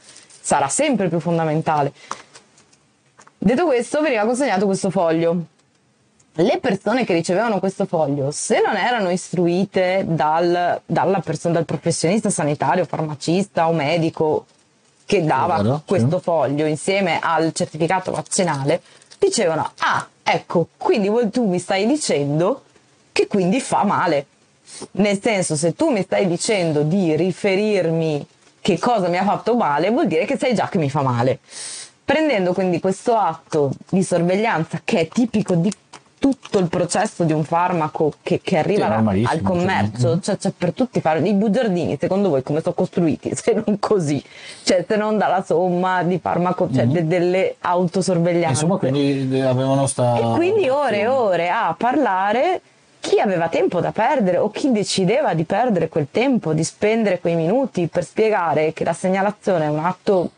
sarà 0.41 0.67
sempre 0.67 1.07
più 1.07 1.19
fondamentale. 1.19 1.91
Detto 3.43 3.65
questo, 3.65 4.01
veniva 4.01 4.23
consegnato 4.23 4.67
questo 4.67 4.91
foglio. 4.91 5.45
Le 6.33 6.59
persone 6.61 7.03
che 7.03 7.13
ricevevano 7.13 7.57
questo 7.57 7.85
foglio, 7.85 8.29
se 8.29 8.61
non 8.63 8.75
erano 8.75 9.09
istruite 9.09 10.05
dal, 10.07 10.79
persona, 11.23 11.55
dal 11.55 11.65
professionista 11.65 12.29
sanitario, 12.29 12.85
farmacista 12.85 13.67
o 13.67 13.73
medico 13.73 14.45
che 15.05 15.23
dava 15.23 15.59
Vero, 15.59 15.81
questo 15.87 16.17
sì. 16.17 16.23
foglio 16.23 16.67
insieme 16.67 17.17
al 17.19 17.51
certificato 17.51 18.11
vaccinale, 18.11 18.79
dicevano, 19.17 19.71
ah, 19.79 20.07
ecco, 20.21 20.67
quindi 20.77 21.09
tu 21.31 21.47
mi 21.47 21.57
stai 21.57 21.87
dicendo 21.87 22.65
che 23.11 23.25
quindi 23.25 23.59
fa 23.59 23.83
male. 23.83 24.27
Nel 24.91 25.19
senso, 25.19 25.55
se 25.55 25.73
tu 25.73 25.89
mi 25.89 26.03
stai 26.03 26.27
dicendo 26.27 26.83
di 26.83 27.15
riferirmi 27.15 28.23
che 28.61 28.77
cosa 28.77 29.07
mi 29.07 29.17
ha 29.17 29.23
fatto 29.23 29.55
male, 29.55 29.89
vuol 29.89 30.05
dire 30.05 30.25
che 30.25 30.37
sai 30.37 30.53
già 30.53 30.69
che 30.69 30.77
mi 30.77 30.91
fa 30.91 31.01
male. 31.01 31.39
Prendendo 32.03 32.53
quindi 32.53 32.79
questo 32.79 33.15
atto 33.15 33.71
di 33.89 34.03
sorveglianza 34.03 34.81
che 34.83 35.01
è 35.01 35.07
tipico 35.07 35.55
di 35.55 35.71
tutto 36.21 36.59
il 36.59 36.67
processo 36.67 37.23
di 37.23 37.33
un 37.33 37.43
farmaco 37.43 38.13
che, 38.21 38.41
che 38.43 38.59
arriva 38.59 39.03
sì, 39.11 39.25
al 39.27 39.41
commercio, 39.41 40.19
cioè, 40.19 40.37
cioè, 40.37 40.51
per 40.55 40.71
tutti 40.71 41.01
fare 41.01 41.27
i 41.27 41.33
bugiardini, 41.33 41.97
secondo 41.99 42.29
voi 42.29 42.43
come 42.43 42.61
sono 42.61 42.75
costruiti? 42.75 43.31
Se 43.35 43.59
non 43.65 43.79
così, 43.79 44.23
cioè 44.61 44.85
se 44.87 44.95
non 44.97 45.17
dalla 45.17 45.43
somma 45.43 46.03
di 46.03 46.19
farmaco, 46.19 46.69
cioè 46.71 46.85
mm-hmm. 46.85 46.93
de, 46.93 47.07
delle 47.07 47.55
autosorveglianze. 47.59 48.65
Insomma, 48.65 48.77
quindi 48.77 49.39
avevano 49.39 49.87
sta... 49.87 50.15
E 50.15 50.35
quindi 50.35 50.69
ore 50.69 50.99
e 50.99 51.07
ore 51.07 51.49
a 51.49 51.73
parlare 51.75 52.61
chi 52.99 53.19
aveva 53.19 53.47
tempo 53.47 53.79
da 53.81 53.91
perdere 53.91 54.37
o 54.37 54.51
chi 54.51 54.71
decideva 54.71 55.33
di 55.33 55.43
perdere 55.43 55.89
quel 55.89 56.07
tempo, 56.11 56.53
di 56.53 56.63
spendere 56.63 57.19
quei 57.19 57.33
minuti 57.33 57.87
per 57.87 58.03
spiegare 58.03 58.73
che 58.73 58.83
la 58.83 58.93
segnalazione 58.93 59.65
è 59.65 59.69
un 59.69 59.79
atto 59.79 60.29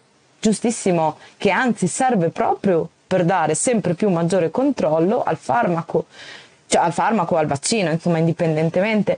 giustissimo, 0.43 1.17
che 1.37 1.49
anzi 1.49 1.87
serve 1.87 2.29
proprio 2.29 2.89
per 3.07 3.23
dare 3.23 3.55
sempre 3.55 3.93
più 3.93 4.09
maggiore 4.09 4.51
controllo 4.51 5.23
al 5.23 5.37
farmaco, 5.37 6.05
cioè 6.67 6.83
al 6.83 6.91
farmaco, 6.91 7.37
al 7.37 7.47
vaccino, 7.47 7.89
insomma, 7.89 8.17
indipendentemente. 8.17 9.17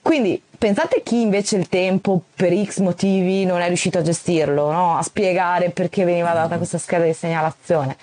Quindi 0.00 0.40
pensate 0.56 1.02
chi 1.02 1.20
invece 1.20 1.56
il 1.56 1.68
tempo 1.68 2.22
per 2.34 2.52
X 2.64 2.78
motivi 2.78 3.44
non 3.44 3.60
è 3.60 3.66
riuscito 3.66 3.98
a 3.98 4.02
gestirlo, 4.02 4.70
no? 4.72 4.96
a 4.96 5.02
spiegare 5.02 5.70
perché 5.70 6.04
veniva 6.04 6.32
data 6.32 6.56
questa 6.56 6.78
scheda 6.78 7.04
di 7.04 7.12
segnalazione. 7.12 7.96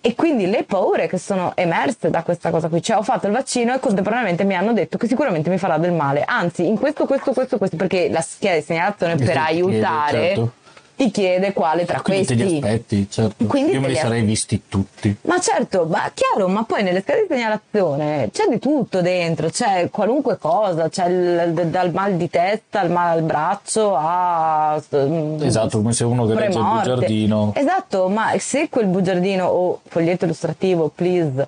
E 0.00 0.14
quindi 0.14 0.48
le 0.48 0.62
paure 0.62 1.08
che 1.08 1.18
sono 1.18 1.52
emerse 1.56 2.08
da 2.08 2.22
questa 2.22 2.50
cosa 2.50 2.68
qui, 2.68 2.80
cioè 2.80 2.96
ho 2.96 3.02
fatto 3.02 3.26
il 3.26 3.32
vaccino 3.32 3.74
e 3.74 3.80
contemporaneamente 3.80 4.44
mi 4.44 4.54
hanno 4.54 4.72
detto 4.72 4.96
che 4.96 5.08
sicuramente 5.08 5.50
mi 5.50 5.58
farà 5.58 5.76
del 5.76 5.92
male, 5.92 6.22
anzi 6.24 6.66
in 6.66 6.78
questo, 6.78 7.04
questo, 7.04 7.32
questo, 7.32 7.58
questo, 7.58 7.76
perché 7.76 8.08
la 8.08 8.20
scheda 8.20 8.54
di 8.54 8.62
segnalazione 8.62 9.16
per 9.16 9.36
aiutare 9.36 10.26
certo 10.28 10.52
ti 10.98 11.12
chiede 11.12 11.52
quale 11.52 11.84
tra 11.84 12.00
Quindi 12.00 12.26
questi. 12.26 12.42
Te 12.42 12.48
li 12.48 12.56
aspetti, 12.56 13.08
certo. 13.08 13.44
Quindi 13.46 13.72
Io 13.72 13.80
me 13.80 13.86
li 13.86 13.94
sarei 13.94 14.22
visti 14.22 14.62
tutti. 14.68 15.16
Ma 15.22 15.38
certo, 15.38 15.86
ma 15.86 16.10
chiaro, 16.12 16.48
ma 16.48 16.64
poi 16.64 16.82
nelle 16.82 17.02
schede 17.02 17.20
di 17.20 17.26
segnalazione 17.30 18.30
c'è 18.32 18.48
di 18.48 18.58
tutto 18.58 19.00
dentro, 19.00 19.48
c'è 19.48 19.90
qualunque 19.90 20.38
cosa, 20.38 20.88
c'è 20.88 21.06
il, 21.06 21.68
dal 21.70 21.92
mal 21.92 22.16
di 22.16 22.28
testa 22.28 22.80
al 22.80 22.90
mal 22.90 23.16
al 23.16 23.22
braccio 23.22 23.94
a. 23.96 24.82
Mm, 24.96 25.40
esatto, 25.40 25.78
come 25.78 25.92
se 25.92 26.02
uno 26.02 26.26
che 26.26 26.34
legge 26.34 26.58
il 26.58 26.64
bugiardino. 26.64 27.52
Esatto, 27.54 28.08
ma 28.08 28.36
se 28.38 28.68
quel 28.68 28.86
bugiardino 28.86 29.46
o 29.46 29.80
foglietto 29.86 30.24
illustrativo, 30.24 30.90
please. 30.92 31.46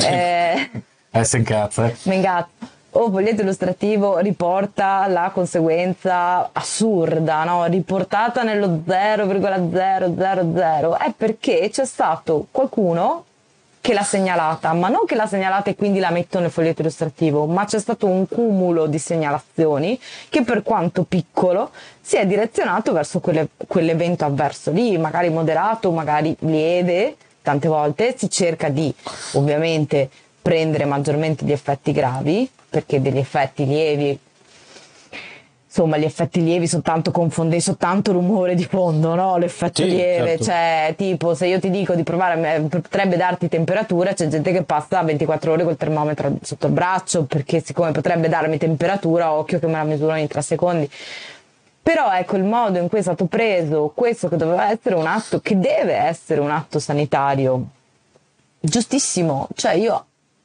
eh, 0.00 0.70
eh, 1.10 1.24
se 1.24 1.36
incazza. 1.38 1.86
Eh. 1.86 1.96
Mengazza 2.02 2.74
o 2.98 3.10
foglietto 3.10 3.42
illustrativo 3.42 4.18
riporta 4.18 5.06
la 5.06 5.30
conseguenza 5.32 6.48
assurda, 6.52 7.44
no? 7.44 7.66
riportata 7.66 8.42
nello 8.42 8.82
0,000, 8.86 10.98
è 10.98 11.12
perché 11.14 11.68
c'è 11.70 11.84
stato 11.84 12.46
qualcuno 12.50 13.24
che 13.82 13.92
l'ha 13.92 14.02
segnalata, 14.02 14.72
ma 14.72 14.88
non 14.88 15.04
che 15.06 15.14
l'ha 15.14 15.26
segnalata 15.26 15.68
e 15.70 15.76
quindi 15.76 16.00
la 16.00 16.10
metto 16.10 16.40
nel 16.40 16.50
foglietto 16.50 16.80
illustrativo, 16.80 17.44
ma 17.44 17.66
c'è 17.66 17.78
stato 17.78 18.06
un 18.06 18.26
cumulo 18.26 18.86
di 18.86 18.98
segnalazioni 18.98 20.00
che 20.28 20.42
per 20.42 20.62
quanto 20.62 21.04
piccolo 21.04 21.70
si 22.00 22.16
è 22.16 22.26
direzionato 22.26 22.92
verso 22.92 23.20
quelle, 23.20 23.48
quell'evento 23.66 24.24
avverso 24.24 24.72
lì, 24.72 24.96
magari 24.96 25.28
moderato, 25.28 25.90
magari 25.92 26.34
lieve, 26.40 27.16
tante 27.42 27.68
volte 27.68 28.14
si 28.16 28.30
cerca 28.30 28.70
di 28.70 28.92
ovviamente 29.34 30.08
prendere 30.42 30.84
maggiormente 30.84 31.44
gli 31.44 31.52
effetti 31.52 31.92
gravi, 31.92 32.50
perché 32.76 33.00
degli 33.00 33.16
effetti 33.16 33.64
lievi 33.64 34.18
insomma 35.64 35.96
gli 35.96 36.04
effetti 36.04 36.42
lievi 36.42 36.66
sono 36.66 36.82
tanto 36.82 37.10
confondenti, 37.10 37.62
sono 37.62 37.76
tanto 37.78 38.12
rumore 38.12 38.54
di 38.54 38.64
fondo, 38.64 39.14
no? 39.14 39.36
L'effetto 39.38 39.82
sì, 39.82 39.88
lieve, 39.88 40.28
certo. 40.28 40.44
cioè 40.44 40.94
tipo 40.96 41.34
se 41.34 41.46
io 41.46 41.58
ti 41.58 41.70
dico 41.70 41.94
di 41.94 42.02
provare, 42.02 42.60
potrebbe 42.62 43.16
darti 43.16 43.48
temperatura, 43.48 44.12
c'è 44.12 44.26
gente 44.28 44.52
che 44.52 44.62
passa 44.62 45.02
24 45.02 45.52
ore 45.52 45.64
col 45.64 45.76
termometro 45.76 46.36
sotto 46.42 46.66
il 46.66 46.72
braccio 46.72 47.24
perché 47.24 47.62
siccome 47.62 47.92
potrebbe 47.92 48.28
darmi 48.28 48.58
temperatura, 48.58 49.32
occhio 49.32 49.58
che 49.58 49.66
me 49.66 49.72
la 49.72 49.84
misuro 49.84 50.14
in 50.16 50.26
3 50.26 50.42
secondi. 50.42 50.90
Però 51.82 52.10
ecco 52.12 52.36
il 52.36 52.44
modo 52.44 52.78
in 52.78 52.88
cui 52.88 52.98
è 52.98 53.02
stato 53.02 53.26
preso 53.26 53.92
questo 53.94 54.28
che 54.28 54.36
doveva 54.36 54.70
essere 54.70 54.94
un 54.94 55.06
atto, 55.06 55.40
che 55.40 55.58
deve 55.58 55.94
essere 55.94 56.40
un 56.40 56.50
atto 56.50 56.78
sanitario, 56.78 57.66
giustissimo, 58.60 59.48
cioè 59.54 59.72
io 59.72 60.04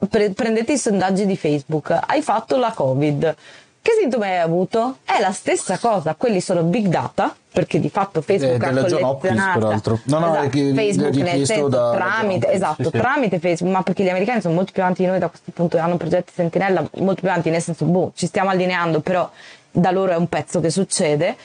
pre- 0.10 0.32
prendete 0.32 0.74
i 0.74 0.78
sondaggi 0.78 1.26
di 1.26 1.38
Facebook, 1.38 1.98
hai 2.06 2.22
fatto 2.22 2.58
la 2.58 2.72
Covid. 2.72 3.36
Che 3.84 3.92
sintomi 4.00 4.26
hai 4.26 4.38
avuto? 4.38 4.98
È 5.04 5.20
la 5.20 5.32
stessa 5.32 5.80
cosa, 5.80 6.14
quelli 6.14 6.40
sono 6.40 6.62
big 6.62 6.86
data, 6.86 7.36
perché 7.52 7.80
di 7.80 7.90
fatto 7.90 8.22
Facebook 8.22 8.62
eh, 8.62 8.66
ha 8.66 8.70
collezionato 8.70 10.00
no, 10.04 10.20
no, 10.20 10.34
esatto, 10.34 10.50
che, 10.50 10.72
Facebook 10.76 11.16
nel 11.16 11.46
senso 11.48 11.68
da, 11.68 11.92
tramite, 11.92 12.46
da 12.46 12.52
esatto, 12.54 12.84
sì, 12.84 12.90
sì. 12.94 12.98
tramite 12.98 13.40
Facebook, 13.40 13.74
ma 13.74 13.82
perché 13.82 14.04
gli 14.04 14.10
americani 14.10 14.40
sono 14.40 14.54
molto 14.54 14.72
più 14.72 14.84
avanti 14.84 15.02
di 15.02 15.08
noi 15.08 15.18
da 15.18 15.30
questo 15.30 15.52
punto, 15.52 15.80
hanno 15.80 15.98
progetti 15.98 16.32
Sentinella 16.32 16.88
molto 16.98 17.22
più 17.22 17.30
avanti, 17.30 17.50
nel 17.50 17.62
senso, 17.62 17.86
boh, 17.86 18.12
ci 18.14 18.28
stiamo 18.28 18.52
allineando, 18.52 19.00
però 19.00 19.28
da 19.72 19.90
loro 19.90 20.12
è 20.12 20.16
un 20.16 20.28
pezzo 20.28 20.60
che 20.60 20.70
succede. 20.70 21.36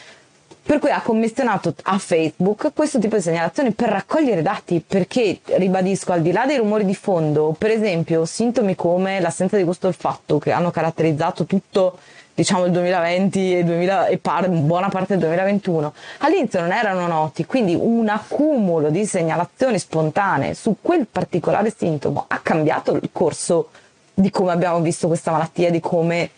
Per 0.66 0.80
cui 0.80 0.90
ha 0.90 1.01
commissionato 1.01 1.74
a 1.84 1.97
Facebook 1.97 2.72
questo 2.74 2.98
tipo 2.98 3.14
di 3.14 3.22
segnalazioni 3.22 3.70
per 3.70 3.88
raccogliere 3.88 4.43
dati, 4.43 4.82
perché 4.84 5.38
ribadisco, 5.44 6.10
al 6.10 6.22
di 6.22 6.32
là 6.32 6.44
dei 6.44 6.56
rumori 6.56 6.84
di 6.84 6.94
fondo, 6.97 7.55
per 7.56 7.70
esempio, 7.70 8.24
sintomi 8.24 8.74
come 8.74 9.20
l'assenza 9.20 9.56
di 9.56 9.62
gusto 9.62 9.86
olfatto 9.86 10.38
che 10.38 10.51
hanno 10.51 10.72
caratterizzato 10.72 11.44
tutto 11.44 11.98
diciamo 12.34 12.64
il 12.64 12.72
2020 12.72 13.59
e, 13.59 13.64
2000, 13.64 14.09
e 14.09 14.18
par- 14.18 14.48
buona 14.48 14.88
parte 14.88 15.16
del 15.16 15.26
2021 15.26 15.94
all'inizio 16.18 16.60
non 16.60 16.70
erano 16.70 17.06
noti 17.06 17.47
quindi 17.47 17.74
un 17.74 18.10
accumulo 18.10 18.90
di 18.90 19.06
segnalazioni 19.06 19.78
spontanee 19.78 20.52
su 20.52 20.76
quel 20.82 21.06
particolare 21.10 21.72
sintomo 21.74 22.26
ha 22.28 22.38
cambiato 22.40 22.93
il 22.93 23.09
corso 23.10 23.70
di 24.12 24.28
come 24.28 24.52
abbiamo 24.52 24.80
visto 24.80 25.06
questa 25.06 25.30
malattia 25.30 25.70
di 25.70 25.80
come 25.80 26.28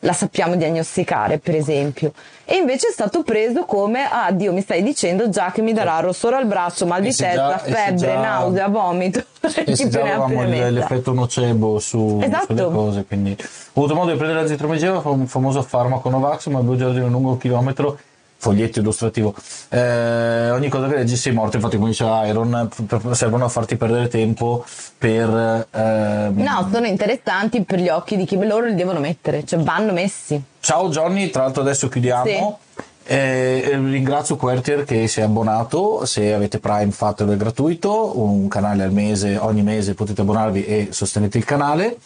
la 0.00 0.12
sappiamo 0.12 0.56
diagnosticare, 0.56 1.38
per 1.38 1.54
esempio. 1.54 2.12
E 2.44 2.56
invece 2.56 2.88
è 2.88 2.92
stato 2.92 3.22
preso 3.22 3.64
come, 3.64 4.08
ah 4.10 4.30
Dio, 4.32 4.52
mi 4.52 4.60
stai 4.60 4.82
dicendo 4.82 5.28
già 5.28 5.52
che 5.52 5.62
mi 5.62 5.72
darà 5.72 5.92
certo. 5.92 6.06
rossore 6.06 6.36
al 6.36 6.46
braccio, 6.46 6.86
mal 6.86 7.02
di 7.02 7.14
testa, 7.14 7.58
febbre, 7.58 7.94
già, 7.96 8.20
nausea, 8.20 8.68
vomito. 8.68 9.22
E 9.64 9.74
se 9.74 9.88
già 9.88 10.00
avevamo 10.00 10.42
l'effetto 10.44 11.12
nocebo 11.12 11.78
su, 11.78 12.20
esatto. 12.22 12.46
sulle 12.46 12.70
cose, 12.70 13.04
quindi 13.06 13.34
ho 13.38 13.80
avuto 13.80 13.94
modo 13.94 14.10
di 14.10 14.18
prendere 14.18 14.42
l'azitromicina, 14.42 15.00
un 15.02 15.26
famoso 15.26 15.62
farmaco 15.62 16.10
Novax, 16.10 16.48
ma 16.48 16.60
due 16.60 16.76
giorni 16.76 17.00
lungo 17.08 17.38
chilometro 17.38 17.98
foglietto 18.40 18.80
illustrativo. 18.80 19.34
Eh, 19.68 20.50
ogni 20.50 20.68
cosa 20.68 20.88
che 20.88 20.96
leggi 20.96 21.14
sei 21.14 21.32
morto, 21.34 21.56
infatti 21.56 21.76
come 21.76 21.90
dice 21.90 22.04
Iron, 22.04 22.70
servono 23.12 23.44
a 23.44 23.48
farti 23.48 23.76
perdere 23.76 24.08
tempo 24.08 24.64
per... 24.96 25.66
Ehm... 25.70 26.42
No, 26.42 26.68
sono 26.72 26.86
interessanti 26.86 27.62
per 27.62 27.78
gli 27.78 27.90
occhi 27.90 28.16
di 28.16 28.24
chi 28.24 28.42
loro 28.42 28.64
li 28.64 28.74
devono 28.74 28.98
mettere, 28.98 29.44
cioè 29.44 29.60
vanno 29.60 29.92
messi. 29.92 30.42
Ciao 30.58 30.88
Johnny, 30.88 31.28
tra 31.28 31.42
l'altro 31.42 31.60
adesso 31.60 31.88
chiudiamo. 31.88 32.24
Sì. 32.24 32.82
Eh, 33.12 33.70
ringrazio 33.72 34.36
Quertier 34.36 34.84
che 34.84 35.06
si 35.08 35.20
è 35.20 35.24
abbonato, 35.24 36.06
se 36.06 36.32
avete 36.32 36.60
Prime 36.60 36.92
fatelo 36.92 37.32
è 37.32 37.36
gratuito, 37.36 38.18
un 38.20 38.48
canale 38.48 38.84
al 38.84 38.92
mese, 38.92 39.36
ogni 39.36 39.62
mese 39.62 39.94
potete 39.94 40.20
abbonarvi 40.22 40.64
e 40.64 40.88
sostenete 40.92 41.36
il 41.36 41.44
canale. 41.44 41.98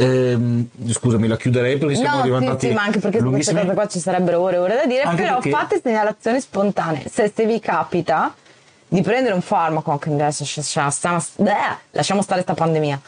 Ehm, 0.00 0.68
scusami, 0.90 1.26
la 1.26 1.36
chiuderei 1.36 1.76
perché 1.76 1.96
siamo 1.96 2.18
no, 2.18 2.22
diventati 2.22 2.60
sì, 2.60 2.66
sì, 2.68 2.72
ma 2.74 2.82
anche 2.82 2.98
perché 3.00 3.18
su 3.18 3.30
queste 3.30 3.52
cose 3.54 3.74
qua 3.74 3.86
ci 3.88 3.98
sarebbero 3.98 4.40
ore 4.40 4.56
e 4.56 4.58
ore 4.58 4.74
da 4.76 4.84
dire, 4.86 5.02
Anche 5.02 5.22
però 5.22 5.34
perché- 5.34 5.50
fate 5.50 5.80
segnalazioni 5.82 6.40
spontanee. 6.40 7.08
Se, 7.10 7.32
se 7.34 7.46
vi 7.46 7.58
capita 7.58 8.32
di 8.86 9.02
prendere 9.02 9.34
un 9.34 9.40
farmaco, 9.40 9.98
che 9.98 10.10
adesso 10.10 10.44
lascia- 10.44 10.60
lascia- 10.60 10.90
stiamo- 10.90 11.22
bleh, 11.36 11.76
lasciamo 11.90 12.22
stare 12.22 12.42
sta 12.42 12.54
pandemia, 12.54 13.00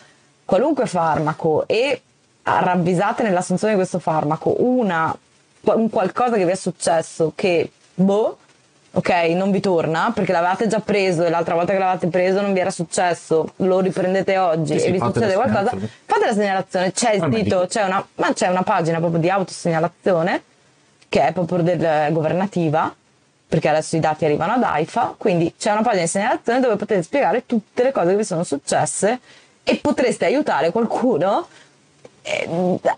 qualunque 0.44 0.86
farmaco 0.86 1.64
e 1.68 2.00
ravvisate 2.42 3.22
nell'assunzione 3.22 3.74
di 3.74 3.78
questo 3.78 3.98
farmaco 4.00 4.54
una, 4.58 5.16
un 5.60 5.90
qualcosa 5.90 6.36
che 6.36 6.44
vi 6.44 6.50
è 6.50 6.56
successo 6.56 7.32
che, 7.36 7.70
boh, 7.94 8.38
ok, 8.92 9.10
non 9.34 9.50
vi 9.50 9.60
torna 9.60 10.10
perché 10.14 10.32
l'avevate 10.32 10.66
già 10.66 10.80
preso 10.80 11.24
e 11.24 11.30
l'altra 11.30 11.54
volta 11.54 11.72
che 11.72 11.78
l'avevate 11.78 12.08
preso 12.08 12.40
non 12.40 12.52
vi 12.52 12.60
era 12.60 12.70
successo, 12.70 13.52
lo 13.56 13.80
riprendete 13.80 14.36
oggi 14.38 14.74
Sì, 14.74 14.80
sì, 14.80 14.86
e 14.86 14.92
vi 14.92 14.98
succede 14.98 15.34
qualcosa, 15.34 15.70
fate 16.04 16.26
la 16.26 16.32
segnalazione, 16.32 16.92
c'è 16.92 17.14
il 17.14 17.28
sito, 17.32 17.66
c'è 17.68 17.84
una, 17.84 18.04
ma 18.16 18.32
c'è 18.32 18.48
una 18.48 18.62
pagina 18.62 18.98
proprio 18.98 19.20
di 19.20 19.30
autosegnalazione 19.30 20.42
che 21.08 21.26
è 21.26 21.32
proprio 21.32 21.62
del, 21.62 22.12
governativa 22.12 22.94
perché 23.46 23.68
adesso 23.68 23.96
i 23.96 24.00
dati 24.00 24.24
arrivano 24.24 24.52
ad 24.52 24.62
AIFA, 24.62 25.14
quindi 25.18 25.54
c'è 25.58 25.72
una 25.72 25.82
pagina 25.82 26.02
di 26.02 26.08
segnalazione 26.08 26.60
dove 26.60 26.76
potete 26.76 27.02
spiegare 27.02 27.46
tutte 27.46 27.82
le 27.82 27.90
cose 27.90 28.10
che 28.10 28.16
vi 28.16 28.24
sono 28.24 28.44
successe 28.44 29.18
e 29.64 29.76
potreste 29.76 30.24
aiutare 30.24 30.70
qualcuno 30.70 31.46
eh, 31.48 31.69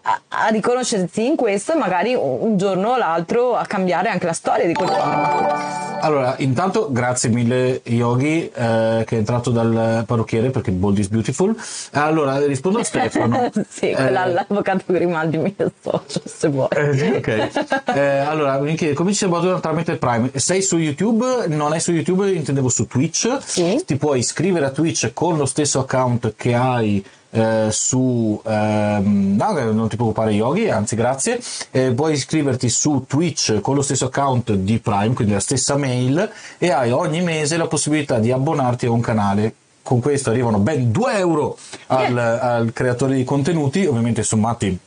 a, 0.02 0.20
a 0.28 0.48
riconoscersi 0.48 1.26
in 1.26 1.36
questo 1.36 1.72
e 1.72 1.76
magari 1.76 2.14
un 2.14 2.56
giorno 2.56 2.90
o 2.90 2.96
l'altro 2.96 3.54
a 3.54 3.64
cambiare 3.66 4.08
anche 4.08 4.26
la 4.26 4.32
storia 4.32 4.66
di 4.66 4.74
quel 4.74 4.88
farmaco. 4.88 5.90
Allora, 6.02 6.34
intanto 6.38 6.88
grazie 6.90 7.28
mille 7.28 7.80
Yogi 7.84 8.50
eh, 8.52 9.04
che 9.06 9.14
è 9.14 9.18
entrato 9.18 9.50
dal 9.50 10.02
parrucchiere 10.04 10.50
perché 10.50 10.72
Bold 10.72 10.98
is 10.98 11.06
Beautiful. 11.06 11.54
Allora, 11.92 12.44
rispondo 12.44 12.80
a 12.80 12.84
Stefano. 12.84 13.50
sì, 13.70 13.90
Eh, 13.90 14.10
l'avvocato 14.10 14.82
Grimaldi 14.86 15.38
mi 15.38 15.54
associo 15.56 16.20
se 16.24 16.48
vuoi. 16.48 16.68
Eh, 16.70 17.16
ok. 17.16 17.50
Eh, 17.92 18.18
allora, 18.18 18.58
mi 18.58 18.74
chiede 18.74 18.94
come 18.94 19.12
ci 19.12 19.26
si 19.26 19.60
tramite 19.60 19.96
Prime? 19.96 20.30
Sei 20.34 20.62
su 20.62 20.78
YouTube? 20.78 21.46
Non 21.48 21.74
è 21.74 21.78
su 21.78 21.92
YouTube, 21.92 22.30
intendevo 22.30 22.68
su 22.68 22.86
Twitch. 22.86 23.36
Sì. 23.44 23.82
Ti 23.84 23.96
puoi 23.96 24.20
iscrivere 24.20 24.66
a 24.66 24.70
Twitch 24.70 25.12
con 25.12 25.36
lo 25.36 25.44
stesso 25.44 25.80
account 25.80 26.34
che 26.36 26.54
hai 26.54 27.04
eh, 27.34 27.68
su 27.70 28.40
ehm, 28.44 29.36
no, 29.36 29.72
non 29.72 29.88
ti 29.88 29.96
preoccupare 29.96 30.32
Yogi, 30.32 30.68
anzi 30.68 30.94
grazie. 30.96 31.40
Eh, 31.70 31.92
puoi 31.92 32.12
iscriverti 32.12 32.68
su 32.68 33.04
Twitch 33.08 33.60
con 33.60 33.74
lo 33.74 33.82
stesso 33.82 34.06
account 34.06 34.52
di 34.52 34.78
Prime, 34.78 35.14
quindi 35.14 35.32
la 35.32 35.40
stessa 35.40 35.76
mail, 35.76 36.30
e 36.58 36.70
hai 36.70 36.90
ogni 36.90 37.22
mese 37.22 37.56
la 37.56 37.66
possibilità 37.66 38.18
di 38.18 38.30
abbonarti 38.30 38.86
a 38.86 38.90
un 38.90 39.00
canale. 39.00 39.54
Con 39.82 40.00
questo 40.00 40.30
arrivano 40.30 40.58
ben 40.58 40.92
2 40.92 41.16
euro 41.18 41.56
al, 41.88 42.16
al 42.16 42.72
creatore 42.72 43.16
di 43.16 43.24
contenuti, 43.24 43.84
ovviamente 43.84 44.22
sommati 44.22 44.78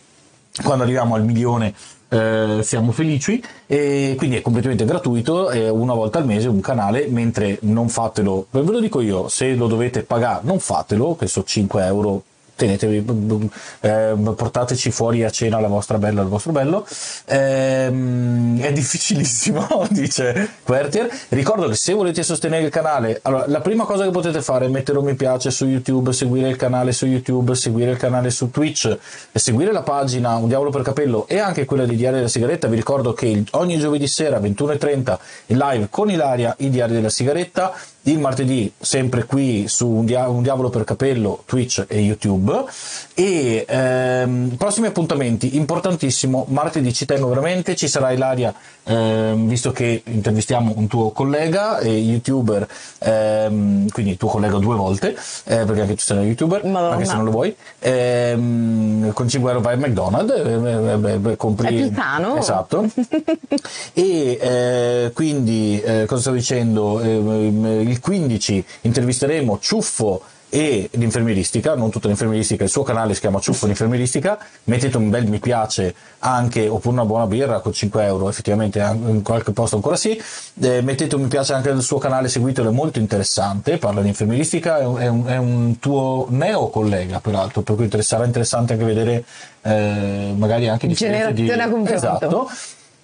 quando 0.64 0.84
arriviamo 0.84 1.16
al 1.16 1.26
milione 1.26 1.74
eh, 2.08 2.60
siamo 2.64 2.92
felici 2.92 3.44
e 3.66 4.14
quindi 4.18 4.38
è 4.38 4.42
completamente 4.42 4.86
gratuito 4.86 5.50
e 5.50 5.68
una 5.68 5.94
volta 5.94 6.20
al 6.20 6.26
mese 6.26 6.48
un 6.48 6.62
canale 6.62 7.08
mentre 7.08 7.58
non 7.64 7.90
fatelo 7.90 8.48
ve 8.52 8.62
lo 8.62 8.80
dico 8.80 9.02
io 9.02 9.28
se 9.28 9.54
lo 9.54 9.68
dovete 9.68 10.04
pagare 10.04 10.42
non 10.44 10.60
fatelo 10.60 11.18
che 11.18 11.28
sono 11.28 11.46
5 11.46 11.86
euro 11.86 12.24
tenetevi 12.56 13.50
eh, 13.82 14.16
portateci 14.36 14.92
fuori 14.92 15.24
a 15.24 15.30
cena 15.30 15.60
la 15.60 15.68
vostra 15.68 15.98
bella 15.98 16.22
il 16.22 16.28
vostro 16.28 16.52
bello. 16.52 16.86
Ehm, 17.26 18.62
è 18.62 18.72
difficilissimo 18.72 19.88
dice 19.90 20.50
Quertier 20.64 21.10
ricordo 21.30 21.68
che 21.68 21.76
se 21.76 21.94
volete 21.94 22.24
sostenere 22.24 22.64
il 22.64 22.70
canale 22.70 23.20
allora 23.24 23.46
la 23.48 23.62
prima 23.62 23.86
cosa 23.86 24.04
che 24.04 24.12
potete 24.12 24.42
fare 24.42 24.66
è 24.66 24.70
mettere 24.70 24.98
un 24.98 25.06
mi 25.06 25.16
piace 25.16 25.52
su 25.52 25.66
youtube 25.66 26.14
seguire 26.14 26.50
il 26.50 26.56
canale 26.56 26.92
su 26.92 27.06
youtube 27.06 27.56
seguire 27.56 27.92
il 27.92 27.98
canale 27.98 28.30
su 28.32 28.50
twitch 28.50 28.98
seguire 29.34 29.72
la 29.72 29.84
pagina 29.84 30.36
un 30.36 30.48
diavolo 30.48 30.70
per 30.70 30.82
capello 30.82 31.28
e 31.28 31.40
anche 31.40 31.66
quella 31.66 31.86
di 31.86 31.96
Diario 31.96 32.18
della 32.18 32.30
Sigaretta. 32.30 32.68
Vi 32.68 32.76
ricordo 32.76 33.14
che 33.14 33.44
ogni 33.52 33.78
giovedì 33.78 34.08
sera 34.08 34.40
21.30 34.40 35.18
in 35.48 35.58
live 35.58 35.88
con 35.90 36.10
Ilaria 36.10 36.56
i 36.60 36.70
Diari 36.70 36.94
della 36.94 37.10
Sigaretta 37.10 37.74
il 38.08 38.20
martedì 38.20 38.72
sempre 38.80 39.26
qui 39.26 39.66
su 39.68 39.88
un, 39.90 40.06
dia- 40.06 40.28
un 40.30 40.42
diavolo 40.44 40.70
per 40.70 40.84
capello 40.84 41.42
Twitch 41.46 41.86
e 41.88 42.00
YouTube 42.02 42.54
e 43.16 43.66
ehm, 43.68 44.56
prossimi 44.58 44.88
appuntamenti 44.88 45.56
importantissimo 45.56 46.46
martedì 46.50 46.94
ci 46.94 47.06
tengo 47.06 47.28
veramente 47.30 47.76
ci 47.76 47.88
sarà 47.88 48.12
Ilaria 48.12 48.54
ehm, 48.84 49.48
visto 49.48 49.72
che 49.72 50.04
intervistiamo 50.06 50.74
un 50.76 50.86
tuo 50.88 51.10
collega 51.12 51.80
e 51.80 51.90
youtuber 51.98 52.68
ehm, 53.00 53.90
quindi 53.90 54.18
tuo 54.18 54.30
collega 54.30 54.58
due 54.58 54.76
volte 54.76 55.16
eh, 55.46 55.66
perché 55.66 55.82
anche 55.82 55.96
tu 55.96 56.02
sei 56.02 56.18
una 56.18 56.26
youtuber 56.28 56.64
Madonna. 56.64 56.94
anche 56.94 57.06
se 57.06 57.16
non 57.16 57.26
lo 57.26 57.32
vuoi 57.32 57.56
ehm, 57.80 59.14
con 59.14 59.28
5 59.28 59.50
euro 59.50 59.62
vai 59.64 59.74
al 59.74 59.80
McDonald's 59.80 60.32
eh, 60.36 60.52
eh, 60.94 60.98
beh, 60.98 61.18
beh, 61.18 61.36
compri 61.38 61.68
È 61.68 61.88
più 61.88 61.96
sano. 61.96 62.38
esatto 62.38 62.86
e 63.94 64.38
eh, 64.42 65.12
quindi 65.14 65.82
eh, 65.82 66.06
cosa 66.06 66.22
stavo 66.22 66.36
dicendo 66.36 67.00
Eh, 67.02 67.14
il 67.95 67.95
15 68.00 68.66
intervisteremo 68.82 69.60
Ciuffo 69.60 70.22
e 70.48 70.90
l'infermieristica, 70.94 71.76
non 71.76 71.90
tutta 71.90 72.08
l'infermieristica, 72.08 72.64
il 72.64 72.70
suo 72.70 72.84
canale 72.84 73.14
si 73.14 73.20
chiama 73.20 73.40
Ciuffo 73.40 73.66
l'infermieristica, 73.66 74.38
mettete 74.66 74.96
un 74.96 75.10
bel 75.10 75.28
mi 75.28 75.40
piace 75.40 75.94
anche, 76.20 76.68
oppure 76.70 76.94
una 76.94 77.04
buona 77.04 77.26
birra 77.26 77.60
con 77.60 77.74
5 77.74 78.06
euro, 78.06 78.30
effettivamente 78.30 78.80
in 78.80 79.22
qualche 79.22 79.52
posto 79.52 79.76
ancora 79.76 79.98
sì, 79.98 80.22
Eh, 80.62 80.82
mettete 80.82 81.16
un 81.16 81.24
mi 81.24 81.28
piace 81.28 81.52
anche 81.52 81.74
del 81.74 81.82
suo 81.82 81.98
canale, 81.98 82.30
seguitelo, 82.30 82.70
è 82.70 82.72
molto 82.72 83.00
interessante, 83.00 83.78
parla 83.78 84.02
di 84.02 84.08
infermieristica, 84.08 84.80
è 84.80 84.86
un, 84.86 84.98
è 84.98 85.08
un- 85.08 85.26
è 85.28 85.36
un 85.38 85.80
tuo 85.80 86.28
neo 86.30 86.70
collega 86.70 87.20
peraltro, 87.20 87.62
per 87.62 87.76
cui 87.76 87.90
sarà 88.02 88.24
interessante 88.24 88.74
anche 88.74 88.86
vedere 88.86 89.26
eh, 89.64 90.34
magari 90.38 90.70
anche 90.70 90.88
di... 90.88 90.94
Generazione 90.94 91.64
a 91.64 91.70
confronto. 91.70 91.94
Esatto. 91.94 92.50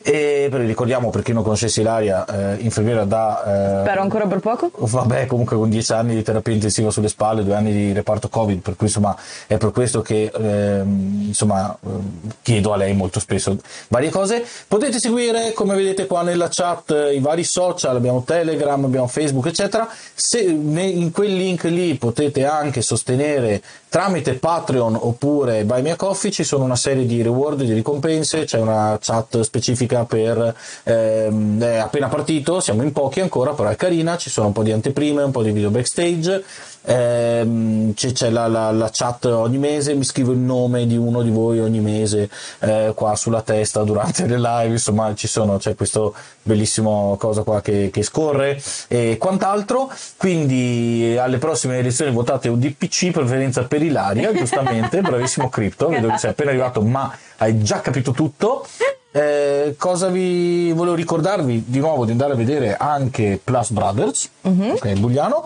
E 0.03 0.49
ricordiamo 0.52 1.10
per 1.11 1.22
chi 1.22 1.32
non 1.32 1.44
conoscesse 1.44 1.82
Ilaria, 1.82 2.26
eh, 2.26 2.64
infermiera 2.64 3.03
da... 3.06 3.80
eh, 3.80 3.82
Spero 3.86 4.02
ancora 4.02 4.26
per 4.26 4.40
poco. 4.40 4.72
Vabbè, 4.73 5.28
comunque 5.28 5.56
con 5.57 5.69
10 5.69 5.94
anni 5.94 6.15
di 6.15 6.23
terapia 6.23 6.53
intensiva 6.53 6.90
sulle 6.90 7.07
spalle, 7.07 7.44
due 7.44 7.53
anni 7.56 7.72
di 7.72 7.91
reparto 7.94 8.28
Covid, 8.28 8.60
per 8.61 8.76
cui 8.76 8.88
insomma 8.88 9.15
è 9.48 9.57
per 9.57 9.72
questo 9.72 10.02
che 10.02 10.32
ehm, 10.34 11.26
insomma 11.28 11.78
ehm, 11.86 12.32
chiedo 12.41 12.73
a 12.73 12.78
lei 12.78 12.94
molto 12.94 13.19
spesso 13.19 13.56
varie 13.90 14.10
cose. 14.10 14.44
Potete 14.68 14.99
seguire, 14.99 15.53
come 15.53 15.76
vedete 15.76 16.07
qua 16.07 16.23
nella 16.23 16.48
chat, 16.49 16.91
eh, 16.91 17.14
i 17.15 17.19
vari 17.19 17.44
social, 17.44 17.95
abbiamo 17.95 18.23
Telegram, 18.23 18.84
abbiamo 18.84 19.07
Facebook, 19.07 19.45
eccetera. 19.45 19.88
Se 20.14 20.40
in 20.40 21.11
quel 21.11 21.36
link 21.36 21.64
lì 21.65 21.95
potete 21.95 22.45
anche 22.45 22.82
sostenere 22.82 23.61
tramite 23.90 24.34
Patreon 24.36 24.98
oppure 24.99 25.64
Buy 25.65 25.82
Me 25.82 25.91
a 25.91 25.95
Coffee, 25.95 26.32
ci 26.32 26.44
sono 26.44 26.64
una 26.64 26.78
serie 26.78 27.06
di 27.06 27.22
reward, 27.22 27.61
di 27.64 27.73
ricompense, 27.73 28.45
c'è 28.45 28.57
una 28.60 28.98
chat 29.02 29.41
specifica 29.41 29.90
per 29.99 30.55
ehm, 30.84 31.61
è 31.61 31.77
appena 31.77 32.07
partito, 32.07 32.59
siamo 32.59 32.84
in 32.84 32.91
pochi 32.91 33.19
ancora, 33.19 33.51
però 33.53 33.69
è 33.69 33.76
carina, 33.76 34.18
ci 34.18 34.30
sono 34.30 34.47
un 34.47 34.53
po' 34.53 34.63
di 34.63 34.72
anteprime, 34.72 35.23
un 35.23 35.31
po' 35.31 35.43
di 35.43 35.51
video 35.51 35.69
backstage, 35.69 36.43
ehm, 36.84 37.94
c'è, 37.94 38.12
c'è 38.12 38.30
la, 38.30 38.48
la- 38.48 38.72
la 38.72 38.90
chat 38.91 39.26
ogni 39.26 39.58
mese, 39.58 39.94
mi 39.94 40.03
scrivo 40.03 40.32
il 40.32 40.38
nome 40.38 40.86
di 40.88 40.98
uno 40.98 41.22
di 41.22 41.30
voi 41.30 41.60
ogni 41.60 41.80
mese 41.80 42.30
eh, 42.60 42.91
qua 42.95 43.16
sulla 43.16 43.41
testa 43.41 43.84
durante 43.84 44.26
le 44.26 44.40
live, 44.40 44.72
insomma 44.72 45.14
ci 45.16 45.28
sono, 45.28 45.58
c'è 45.58 45.76
questo 45.76 46.14
bellissimo 46.44 47.16
cosa 47.20 47.44
qua 47.44 47.62
che, 47.62 47.90
che 47.91 48.03
scorre 48.03 48.62
e 48.88 49.18
quant'altro, 49.20 49.91
quindi 50.18 51.16
alle 51.20 51.38
prossime 51.38 51.78
elezioni 51.78 52.12
votate 52.12 52.49
UDPC, 52.49 53.12
preferenza 53.12 53.64
per 53.66 53.82
Ilaria, 53.84 54.32
giustamente, 54.38 55.02
bravissimo 55.02 55.49
Crypto, 55.49 55.90
vedo 55.90 56.08
che 56.10 56.18
sei 56.18 56.32
appena 56.32 56.49
arrivato 56.52 56.82
ma 56.82 57.16
hai 57.38 57.62
già 57.62 57.80
capito 57.82 58.12
tutto. 58.12 58.66
Eh, 59.14 59.76
cosa 59.78 60.08
vi 60.08 60.72
volevo 60.72 60.95
ricordarvi 60.95 61.66
di 61.68 61.80
nuovo 61.80 62.06
di 62.06 62.12
andare 62.12 62.32
a 62.32 62.36
vedere 62.38 62.78
anche 62.78 63.41
Plus 63.44 63.72
Brothers, 63.72 64.30
ok, 64.72 64.94
Bugliano. 64.99 65.45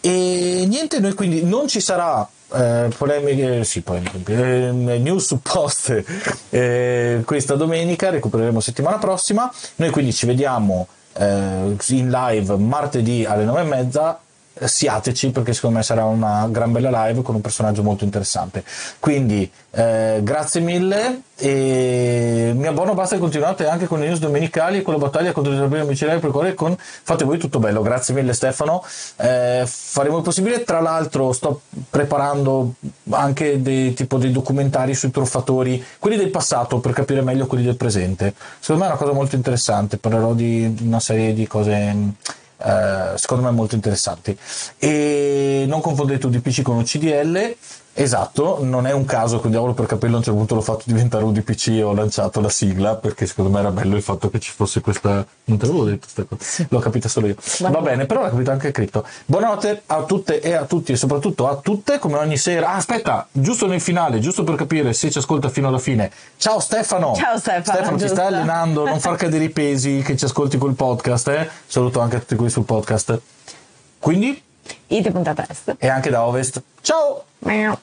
E 0.00 0.64
niente, 0.66 0.98
noi 0.98 1.14
quindi 1.14 1.44
non 1.44 1.68
ci 1.68 1.80
sarà 1.80 2.26
eh, 2.52 2.88
polemiche, 2.96 3.64
sì, 3.64 3.82
polemiche, 3.82 4.22
eh, 4.26 4.72
news 4.72 5.26
supposte 5.26 6.04
eh, 6.50 7.22
questa 7.24 7.54
domenica, 7.54 8.10
recupereremo 8.10 8.60
settimana 8.60 8.98
prossima. 8.98 9.52
Noi 9.76 9.90
quindi 9.90 10.12
ci 10.12 10.26
vediamo 10.26 10.88
eh, 11.14 11.76
in 11.88 12.10
live 12.10 12.56
martedì 12.56 13.24
alle 13.24 13.44
nove 13.44 13.60
e 13.60 13.64
mezza 13.64 14.14
eh, 14.14 14.29
siateci 14.66 15.30
perché 15.30 15.52
secondo 15.52 15.78
me 15.78 15.82
sarà 15.82 16.04
una 16.04 16.46
gran 16.50 16.72
bella 16.72 17.06
live 17.06 17.22
con 17.22 17.34
un 17.34 17.40
personaggio 17.40 17.82
molto 17.82 18.04
interessante. 18.04 18.64
Quindi 18.98 19.50
eh, 19.72 20.20
grazie 20.22 20.60
mille 20.60 21.22
e 21.36 22.52
mi 22.54 22.66
abbono 22.66 22.92
basta 22.92 23.14
che 23.14 23.20
continuate 23.20 23.68
anche 23.68 23.86
con 23.86 24.00
le 24.00 24.06
news 24.06 24.18
domenicali 24.18 24.78
e 24.78 24.82
con 24.82 24.94
la 24.94 24.98
battaglia 24.98 25.32
contro 25.32 25.52
il 25.52 25.58
disabile 25.58 25.84
micidiale 25.84 26.18
per 26.18 26.30
cuore 26.30 26.54
con 26.54 26.76
fate 26.76 27.24
voi 27.24 27.38
tutto 27.38 27.58
bello. 27.58 27.80
Grazie 27.82 28.14
mille 28.14 28.32
Stefano. 28.32 28.84
Eh, 29.16 29.64
faremo 29.66 30.18
il 30.18 30.22
possibile. 30.22 30.64
Tra 30.64 30.80
l'altro 30.80 31.32
sto 31.32 31.62
preparando 31.88 32.74
anche 33.10 33.62
dei, 33.62 33.94
tipo 33.94 34.18
dei 34.18 34.32
documentari 34.32 34.94
sui 34.94 35.10
truffatori, 35.10 35.82
quelli 35.98 36.16
del 36.16 36.30
passato 36.30 36.80
per 36.80 36.92
capire 36.92 37.22
meglio 37.22 37.46
quelli 37.46 37.64
del 37.64 37.76
presente. 37.76 38.34
Secondo 38.58 38.82
me 38.82 38.88
è 38.88 38.92
una 38.92 39.00
cosa 39.00 39.12
molto 39.12 39.36
interessante. 39.36 39.98
Parlerò 39.98 40.34
di 40.34 40.76
una 40.82 41.00
serie 41.00 41.32
di 41.32 41.46
cose 41.46 42.14
eh, 42.62 43.12
secondo 43.16 43.44
me 43.44 43.50
molto 43.50 43.74
interessanti. 43.74 44.36
E 44.78 45.64
non 45.66 45.80
confondete 45.80 46.26
UDPC 46.26 46.62
con 46.62 46.76
UCDL. 46.78 47.56
Esatto, 47.92 48.58
non 48.62 48.86
è 48.86 48.92
un 48.92 49.04
caso 49.04 49.40
che 49.40 49.46
un 49.46 49.50
diavolo 49.50 49.74
per 49.74 49.86
capello 49.86 50.14
a 50.14 50.18
un 50.18 50.22
certo 50.22 50.38
punto 50.38 50.54
l'ho 50.54 50.60
fatto 50.60 50.84
diventare 50.86 51.24
UDPC 51.24 51.68
e 51.68 51.82
ho 51.82 51.92
lanciato 51.92 52.40
la 52.40 52.48
sigla 52.48 52.94
perché 52.94 53.26
secondo 53.26 53.50
me 53.50 53.58
era 53.58 53.70
bello 53.70 53.96
il 53.96 54.02
fatto 54.02 54.30
che 54.30 54.38
ci 54.38 54.52
fosse 54.52 54.80
questa. 54.80 55.26
Non 55.44 55.58
te 55.58 55.66
l'avevo 55.66 55.84
detto 55.84 56.06
questa 56.12 56.24
cosa, 56.24 56.66
l'ho 56.68 56.78
capita 56.78 57.08
solo 57.08 57.26
io. 57.26 57.34
Va, 57.58 57.68
Va 57.68 57.80
bene, 57.80 58.06
però 58.06 58.22
l'ha 58.22 58.30
capito 58.30 58.52
anche 58.52 58.70
Crypto. 58.70 59.04
Buonanotte 59.26 59.82
a 59.86 60.02
tutte 60.04 60.40
e 60.40 60.54
a 60.54 60.64
tutti 60.64 60.92
e 60.92 60.96
soprattutto 60.96 61.48
a 61.48 61.56
tutte 61.56 61.98
come 61.98 62.16
ogni 62.16 62.36
sera. 62.36 62.70
Ah, 62.70 62.76
aspetta, 62.76 63.26
giusto 63.32 63.66
nel 63.66 63.80
finale, 63.80 64.20
giusto 64.20 64.44
per 64.44 64.54
capire 64.54 64.92
se 64.92 65.10
ci 65.10 65.18
ascolta 65.18 65.48
fino 65.48 65.68
alla 65.68 65.78
fine. 65.78 66.10
Ciao 66.36 66.60
Stefano! 66.60 67.14
Ciao 67.16 67.38
Stefano! 67.38 67.76
Stefano, 67.76 67.98
ci 67.98 68.08
stai 68.08 68.26
allenando, 68.28 68.86
non 68.86 69.00
far 69.00 69.16
cadere 69.16 69.44
i 69.44 69.50
pesi 69.50 70.00
che 70.02 70.16
ci 70.16 70.24
ascolti 70.24 70.56
col 70.58 70.74
podcast, 70.74 71.28
eh? 71.28 71.50
Saluto 71.66 72.00
anche 72.00 72.16
a 72.16 72.18
tutti 72.20 72.36
quelli 72.36 72.50
sul 72.50 72.64
podcast. 72.64 73.20
Quindi? 73.98 74.42
Ite 74.86 75.10
puntata 75.10 75.44
est. 75.48 75.74
E 75.78 75.88
anche 75.88 76.08
da 76.10 76.24
ovest. 76.24 76.62
Ciao! 76.80 77.24
Meow. 77.40 77.76